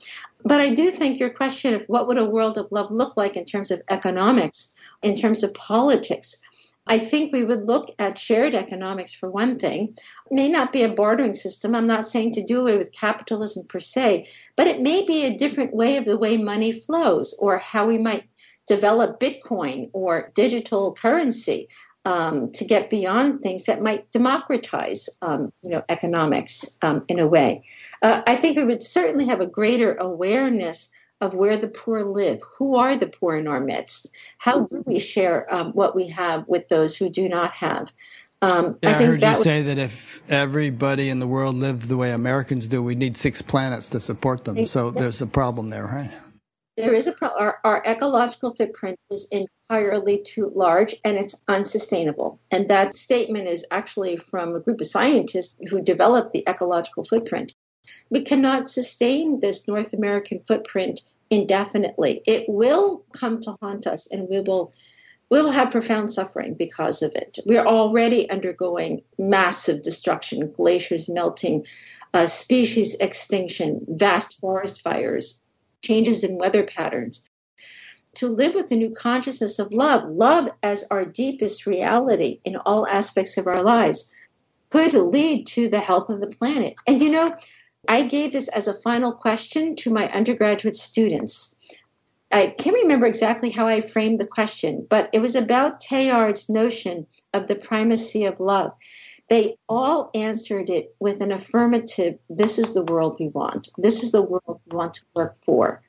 but 0.46 0.62
i 0.62 0.74
do 0.74 0.92
think 0.92 1.20
your 1.20 1.30
question 1.30 1.74
of 1.74 1.84
what 1.88 2.08
would 2.08 2.18
a 2.18 2.24
world 2.24 2.58
of 2.58 2.72
love 2.72 2.92
look 2.92 3.18
like 3.18 3.36
in 3.36 3.46
terms 3.46 3.72
of 3.72 3.82
economics 3.90 4.74
in 5.02 5.16
terms 5.16 5.44
of 5.44 5.54
politics 5.54 6.38
I 6.88 7.00
think 7.00 7.34
we 7.34 7.44
would 7.44 7.66
look 7.66 7.90
at 7.98 8.20
shared 8.20 8.54
economics 8.54 9.14
for 9.14 9.30
one 9.30 9.58
thing. 9.58 9.98
It 10.30 10.34
may 10.34 10.50
not 10.50 10.72
be 10.72 10.84
a 10.84 10.90
bartering 10.90 11.34
system. 11.34 11.74
I'm 11.74 11.88
not 11.88 12.06
saying 12.06 12.34
to 12.34 12.44
do 12.44 12.62
away 12.62 12.78
with 12.78 12.92
capitalism 12.92 13.66
per 13.68 13.80
se, 13.80 14.28
but 14.56 14.68
it 14.68 14.82
may 14.82 15.04
be 15.04 15.26
a 15.26 15.36
different 15.36 15.74
way 15.74 15.98
of 15.98 16.06
the 16.06 16.18
way 16.18 16.38
money 16.38 16.72
flows 16.72 17.34
or 17.40 17.58
how 17.58 17.88
we 17.88 17.98
might 17.98 18.26
develop 18.68 19.20
Bitcoin 19.20 19.90
or 19.94 20.32
digital 20.36 20.94
currency 20.94 21.70
um, 22.06 22.52
to 22.52 22.64
get 22.64 22.90
beyond 22.90 23.42
things 23.42 23.66
that 23.66 23.82
might 23.82 24.10
democratize, 24.12 25.10
um, 25.22 25.52
you 25.62 25.70
know, 25.70 25.84
economics 25.90 26.78
um, 26.82 27.04
in 27.08 27.20
a 27.20 27.28
way. 27.28 27.64
Uh, 28.02 28.22
I 28.28 28.36
think 28.36 28.58
we 28.58 28.64
would 28.64 28.84
certainly 28.84 29.26
have 29.28 29.42
a 29.42 29.48
greater 29.48 29.96
awareness 29.96 30.90
of 31.22 31.34
where 31.34 31.58
the 31.58 31.68
poor 31.68 32.04
live. 32.04 32.42
Who 32.58 32.76
are 32.76 32.96
the 32.96 33.08
poor 33.08 33.38
in 33.38 33.48
our 33.48 33.60
midst? 33.60 34.10
How 34.38 34.62
do 34.62 34.84
we 34.86 35.00
share 35.00 35.52
um, 35.54 35.72
what 35.72 35.96
we 35.96 36.08
have 36.10 36.48
with 36.48 36.68
those 36.68 36.96
who 36.96 37.10
do 37.10 37.28
not 37.28 37.54
have? 37.54 37.88
Um, 38.42 38.78
yeah, 38.84 38.98
I, 38.98 39.00
I 39.00 39.06
heard 39.06 39.24
you 39.24 39.36
say 39.36 39.64
that 39.64 39.80
if 39.80 40.22
everybody 40.30 41.10
in 41.10 41.20
the 41.20 41.26
world 41.26 41.56
lived 41.56 41.88
the 41.88 41.98
way 41.98 42.12
Americans 42.12 42.68
do, 42.68 42.84
we 42.84 42.94
need 42.94 43.18
six 43.18 43.42
planets 43.42 43.90
to 43.92 44.00
support 44.00 44.44
them. 44.44 44.66
So 44.66 44.92
there's 44.92 45.22
a 45.22 45.28
problem 45.28 45.70
there, 45.70 45.86
right? 45.86 46.12
There 46.78 46.94
is 46.94 47.08
a 47.08 47.14
problem. 47.14 47.42
Our, 47.42 47.60
our 47.64 47.84
ecological 47.86 48.54
footprint 48.54 49.00
is 49.10 49.28
entirely 49.70 50.20
too 50.20 50.52
large 50.56 50.96
and 51.04 51.18
it's 51.18 51.42
unsustainable. 51.48 52.40
And 52.52 52.70
that 52.70 52.96
statement 52.96 53.48
is 53.48 53.66
actually 53.72 54.18
from 54.18 54.56
a 54.56 54.60
group 54.60 54.82
of 54.82 54.88
scientists 54.88 55.56
who 55.70 55.82
developed 55.82 56.34
the 56.34 56.44
ecological 56.48 57.04
footprint. 57.04 57.54
We 58.10 58.22
cannot 58.22 58.70
sustain 58.70 59.40
this 59.40 59.68
North 59.68 59.94
American 59.94 60.40
footprint 60.48 61.02
indefinitely. 61.30 62.22
It 62.28 62.46
will 62.48 63.04
come 63.14 63.40
to 63.42 63.56
haunt 63.62 63.88
us 63.88 64.08
and 64.12 64.28
we 64.30 64.42
will 64.42 64.72
we 65.32 65.42
will 65.42 65.52
have 65.52 65.72
profound 65.72 66.14
suffering 66.14 66.54
because 66.54 67.02
of 67.02 67.12
it. 67.16 67.40
We're 67.48 67.66
already 67.66 68.30
undergoing 68.30 69.02
massive 69.18 69.82
destruction, 69.82 70.52
glaciers 70.52 71.10
melting, 71.10 71.66
uh, 72.14 72.28
species 72.28 72.94
extinction, 73.00 73.84
vast 73.90 74.40
forest 74.40 74.84
fires, 74.84 75.42
changes 75.82 76.24
in 76.24 76.38
weather 76.38 76.62
patterns. 76.62 77.28
To 78.16 78.28
live 78.28 78.56
with 78.56 78.72
a 78.72 78.76
new 78.76 78.92
consciousness 78.92 79.60
of 79.60 79.74
love, 79.74 80.10
love 80.10 80.50
as 80.64 80.86
our 80.90 81.06
deepest 81.06 81.66
reality 81.66 82.40
in 82.46 82.56
all 82.58 82.88
aspects 82.88 83.38
of 83.38 83.48
our 83.48 83.62
lives, 83.62 84.14
could 84.70 84.94
lead 84.94 85.48
to 85.48 85.70
the 85.70 85.80
health 85.80 86.10
of 86.10 86.22
the 86.22 86.28
planet. 86.28 86.76
And 86.88 87.02
you 87.02 87.10
know, 87.10 87.36
I 87.88 88.04
gave 88.04 88.34
this 88.34 88.48
as 88.50 88.68
a 88.68 88.82
final 88.82 89.12
question 89.12 89.76
to 89.78 89.94
my 89.94 90.10
undergraduate 90.10 90.76
students. 90.76 91.56
I 92.32 92.48
can't 92.48 92.76
remember 92.76 93.06
exactly 93.06 93.50
how 93.50 93.68
I 93.68 93.82
framed 93.82 94.20
the 94.20 94.28
question, 94.28 94.86
but 94.90 95.10
it 95.14 95.20
was 95.20 95.36
about 95.36 95.82
Teilhard's 95.82 96.50
notion 96.50 97.06
of 97.34 97.48
the 97.48 97.56
primacy 97.56 98.26
of 98.26 98.40
love. 98.40 98.72
They 99.30 99.58
all 99.70 100.10
answered 100.14 100.70
it 100.70 100.96
with 101.00 101.22
an 101.22 101.32
affirmative 101.32 102.20
this 102.30 102.60
is 102.60 102.74
the 102.74 102.84
world 102.84 103.18
we 103.20 103.30
want. 103.30 103.70
This 103.78 104.04
is 104.04 104.12
the 104.12 104.22
world 104.22 104.60
we 104.66 104.76
want 104.76 104.96
to 104.96 105.06
work 105.16 105.38
for. 105.44 105.82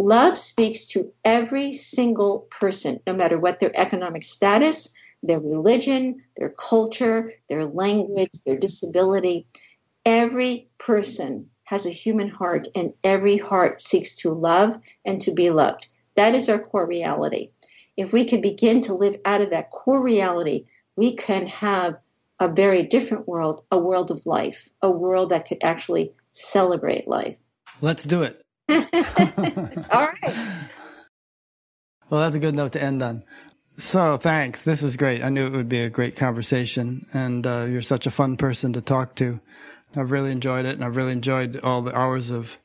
Love 0.00 0.38
speaks 0.38 0.86
to 0.86 1.12
every 1.26 1.70
single 1.70 2.48
person, 2.50 2.98
no 3.06 3.12
matter 3.12 3.38
what 3.38 3.60
their 3.60 3.78
economic 3.78 4.24
status, 4.24 4.88
their 5.22 5.38
religion, 5.38 6.22
their 6.38 6.48
culture, 6.48 7.30
their 7.50 7.66
language, 7.66 8.30
their 8.46 8.56
disability. 8.56 9.46
Every 10.06 10.70
person 10.78 11.50
has 11.64 11.84
a 11.84 11.90
human 11.90 12.30
heart, 12.30 12.66
and 12.74 12.94
every 13.04 13.36
heart 13.36 13.82
seeks 13.82 14.16
to 14.16 14.32
love 14.32 14.80
and 15.04 15.20
to 15.20 15.34
be 15.34 15.50
loved. 15.50 15.86
That 16.16 16.34
is 16.34 16.48
our 16.48 16.58
core 16.58 16.86
reality. 16.86 17.50
If 17.98 18.10
we 18.10 18.24
can 18.24 18.40
begin 18.40 18.80
to 18.82 18.94
live 18.94 19.16
out 19.26 19.42
of 19.42 19.50
that 19.50 19.70
core 19.70 20.00
reality, 20.00 20.64
we 20.96 21.14
can 21.14 21.46
have 21.46 21.98
a 22.38 22.48
very 22.48 22.84
different 22.84 23.28
world, 23.28 23.62
a 23.70 23.78
world 23.78 24.10
of 24.10 24.24
life, 24.24 24.66
a 24.80 24.90
world 24.90 25.28
that 25.28 25.46
could 25.46 25.62
actually 25.62 26.14
celebrate 26.32 27.06
life. 27.06 27.36
Let's 27.82 28.04
do 28.04 28.22
it. 28.22 28.42
All 29.90 30.06
right. 30.06 30.34
Well, 32.08 32.20
that's 32.20 32.36
a 32.36 32.40
good 32.40 32.54
note 32.54 32.72
to 32.72 32.82
end 32.82 33.02
on. 33.02 33.24
So, 33.76 34.16
thanks. 34.16 34.62
This 34.62 34.82
was 34.82 34.96
great. 34.96 35.22
I 35.22 35.28
knew 35.28 35.46
it 35.46 35.52
would 35.52 35.68
be 35.68 35.80
a 35.80 35.88
great 35.90 36.16
conversation, 36.16 37.06
and 37.14 37.46
uh, 37.46 37.66
you're 37.68 37.82
such 37.82 38.06
a 38.06 38.10
fun 38.10 38.36
person 38.36 38.72
to 38.74 38.80
talk 38.80 39.14
to. 39.16 39.40
I've 39.96 40.10
really 40.10 40.30
enjoyed 40.30 40.66
it, 40.66 40.74
and 40.74 40.84
I've 40.84 40.96
really 40.96 41.12
enjoyed 41.12 41.58
all 41.60 41.82
the 41.82 41.96
hours 41.96 42.30
of 42.30 42.58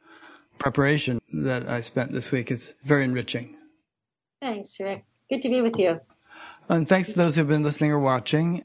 preparation 0.57 1.21
that 1.43 1.67
I 1.67 1.81
spent 1.81 2.11
this 2.11 2.31
week. 2.31 2.51
It's 2.51 2.73
very 2.83 3.03
enriching. 3.03 3.55
Thanks, 4.41 4.79
Rick. 4.79 5.05
Good 5.29 5.41
to 5.41 5.49
be 5.49 5.61
with 5.61 5.77
you. 5.77 6.01
And 6.69 6.87
thanks 6.87 7.09
to 7.09 7.15
those 7.15 7.35
who've 7.35 7.47
been 7.47 7.63
listening 7.63 7.91
or 7.91 7.99
watching. 7.99 8.63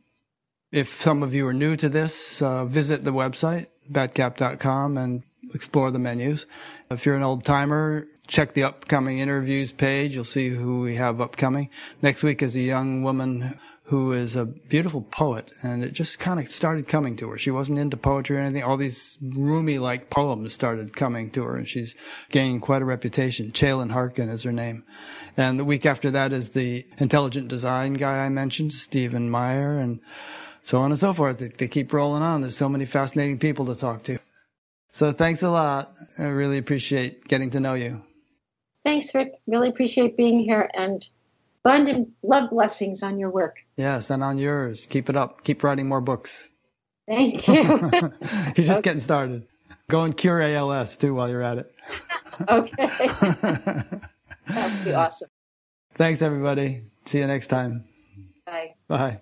If 0.72 0.88
some 1.00 1.22
of 1.22 1.34
you 1.34 1.46
are 1.46 1.54
new 1.54 1.76
to 1.76 1.88
this, 1.88 2.40
uh, 2.42 2.64
visit 2.64 3.04
the 3.04 3.12
website, 3.12 3.66
batgap.com, 3.90 4.98
and 4.98 5.22
explore 5.54 5.90
the 5.90 5.98
menus. 5.98 6.46
If 6.90 7.06
you're 7.06 7.16
an 7.16 7.22
old 7.22 7.44
timer, 7.44 8.06
check 8.26 8.54
the 8.54 8.64
upcoming 8.64 9.18
interviews 9.18 9.72
page. 9.72 10.14
You'll 10.14 10.24
see 10.24 10.48
who 10.48 10.80
we 10.80 10.96
have 10.96 11.20
upcoming. 11.20 11.70
Next 12.02 12.22
week 12.22 12.42
is 12.42 12.54
a 12.56 12.60
young 12.60 13.02
woman 13.02 13.58
who 13.84 14.12
is 14.12 14.36
a 14.36 14.46
beautiful 14.46 15.02
poet, 15.02 15.50
and 15.64 15.82
it 15.82 15.92
just 15.92 16.20
kind 16.20 16.38
of 16.38 16.48
started 16.48 16.86
coming 16.86 17.16
to 17.16 17.28
her. 17.28 17.36
She 17.36 17.50
wasn't 17.50 17.80
into 17.80 17.96
poetry 17.96 18.36
or 18.36 18.40
anything. 18.40 18.62
All 18.62 18.76
these 18.76 19.18
Rumi-like 19.20 20.10
poems 20.10 20.52
started 20.52 20.94
coming 20.94 21.28
to 21.32 21.42
her, 21.42 21.56
and 21.56 21.68
she's 21.68 21.96
gaining 22.30 22.60
quite 22.60 22.82
a 22.82 22.84
reputation. 22.84 23.50
Chailyn 23.50 23.90
Harkin 23.90 24.28
is 24.28 24.44
her 24.44 24.52
name. 24.52 24.84
And 25.36 25.58
the 25.58 25.64
week 25.64 25.86
after 25.86 26.08
that 26.12 26.32
is 26.32 26.50
the 26.50 26.86
intelligent 26.98 27.48
design 27.48 27.94
guy 27.94 28.18
I 28.18 28.28
mentioned, 28.28 28.72
Stephen 28.72 29.28
Meyer, 29.28 29.76
and 29.76 29.98
so 30.62 30.82
on 30.82 30.92
and 30.92 31.00
so 31.00 31.12
forth. 31.12 31.40
They 31.58 31.66
keep 31.66 31.92
rolling 31.92 32.22
on. 32.22 32.42
There's 32.42 32.56
so 32.56 32.68
many 32.68 32.86
fascinating 32.86 33.40
people 33.40 33.66
to 33.66 33.74
talk 33.74 34.02
to. 34.02 34.19
So 34.92 35.12
thanks 35.12 35.42
a 35.42 35.50
lot. 35.50 35.94
I 36.18 36.24
really 36.24 36.58
appreciate 36.58 37.26
getting 37.28 37.50
to 37.50 37.60
know 37.60 37.74
you. 37.74 38.02
Thanks, 38.84 39.14
Rick. 39.14 39.40
Really 39.46 39.68
appreciate 39.68 40.16
being 40.16 40.42
here 40.42 40.70
and 40.74 41.06
abundant 41.64 42.10
love 42.22 42.50
blessings 42.50 43.02
on 43.02 43.18
your 43.18 43.30
work. 43.30 43.58
Yes, 43.76 44.10
and 44.10 44.24
on 44.24 44.38
yours. 44.38 44.86
Keep 44.86 45.10
it 45.10 45.16
up. 45.16 45.44
Keep 45.44 45.62
writing 45.62 45.88
more 45.88 46.00
books. 46.00 46.50
Thank 47.06 47.46
you. 47.46 47.54
you're 47.62 48.10
just 48.54 48.70
okay. 48.70 48.80
getting 48.82 49.00
started. 49.00 49.46
Go 49.88 50.04
and 50.04 50.16
cure 50.16 50.40
ALS 50.40 50.96
too 50.96 51.14
while 51.14 51.28
you're 51.28 51.42
at 51.42 51.58
it. 51.58 51.74
okay. 52.48 52.88
That 54.46 54.72
would 54.72 54.84
be 54.84 54.94
awesome. 54.94 55.28
Thanks, 55.94 56.22
everybody. 56.22 56.82
See 57.04 57.18
you 57.18 57.26
next 57.28 57.48
time. 57.48 57.84
Bye. 58.44 58.74
Bye. 58.88 59.20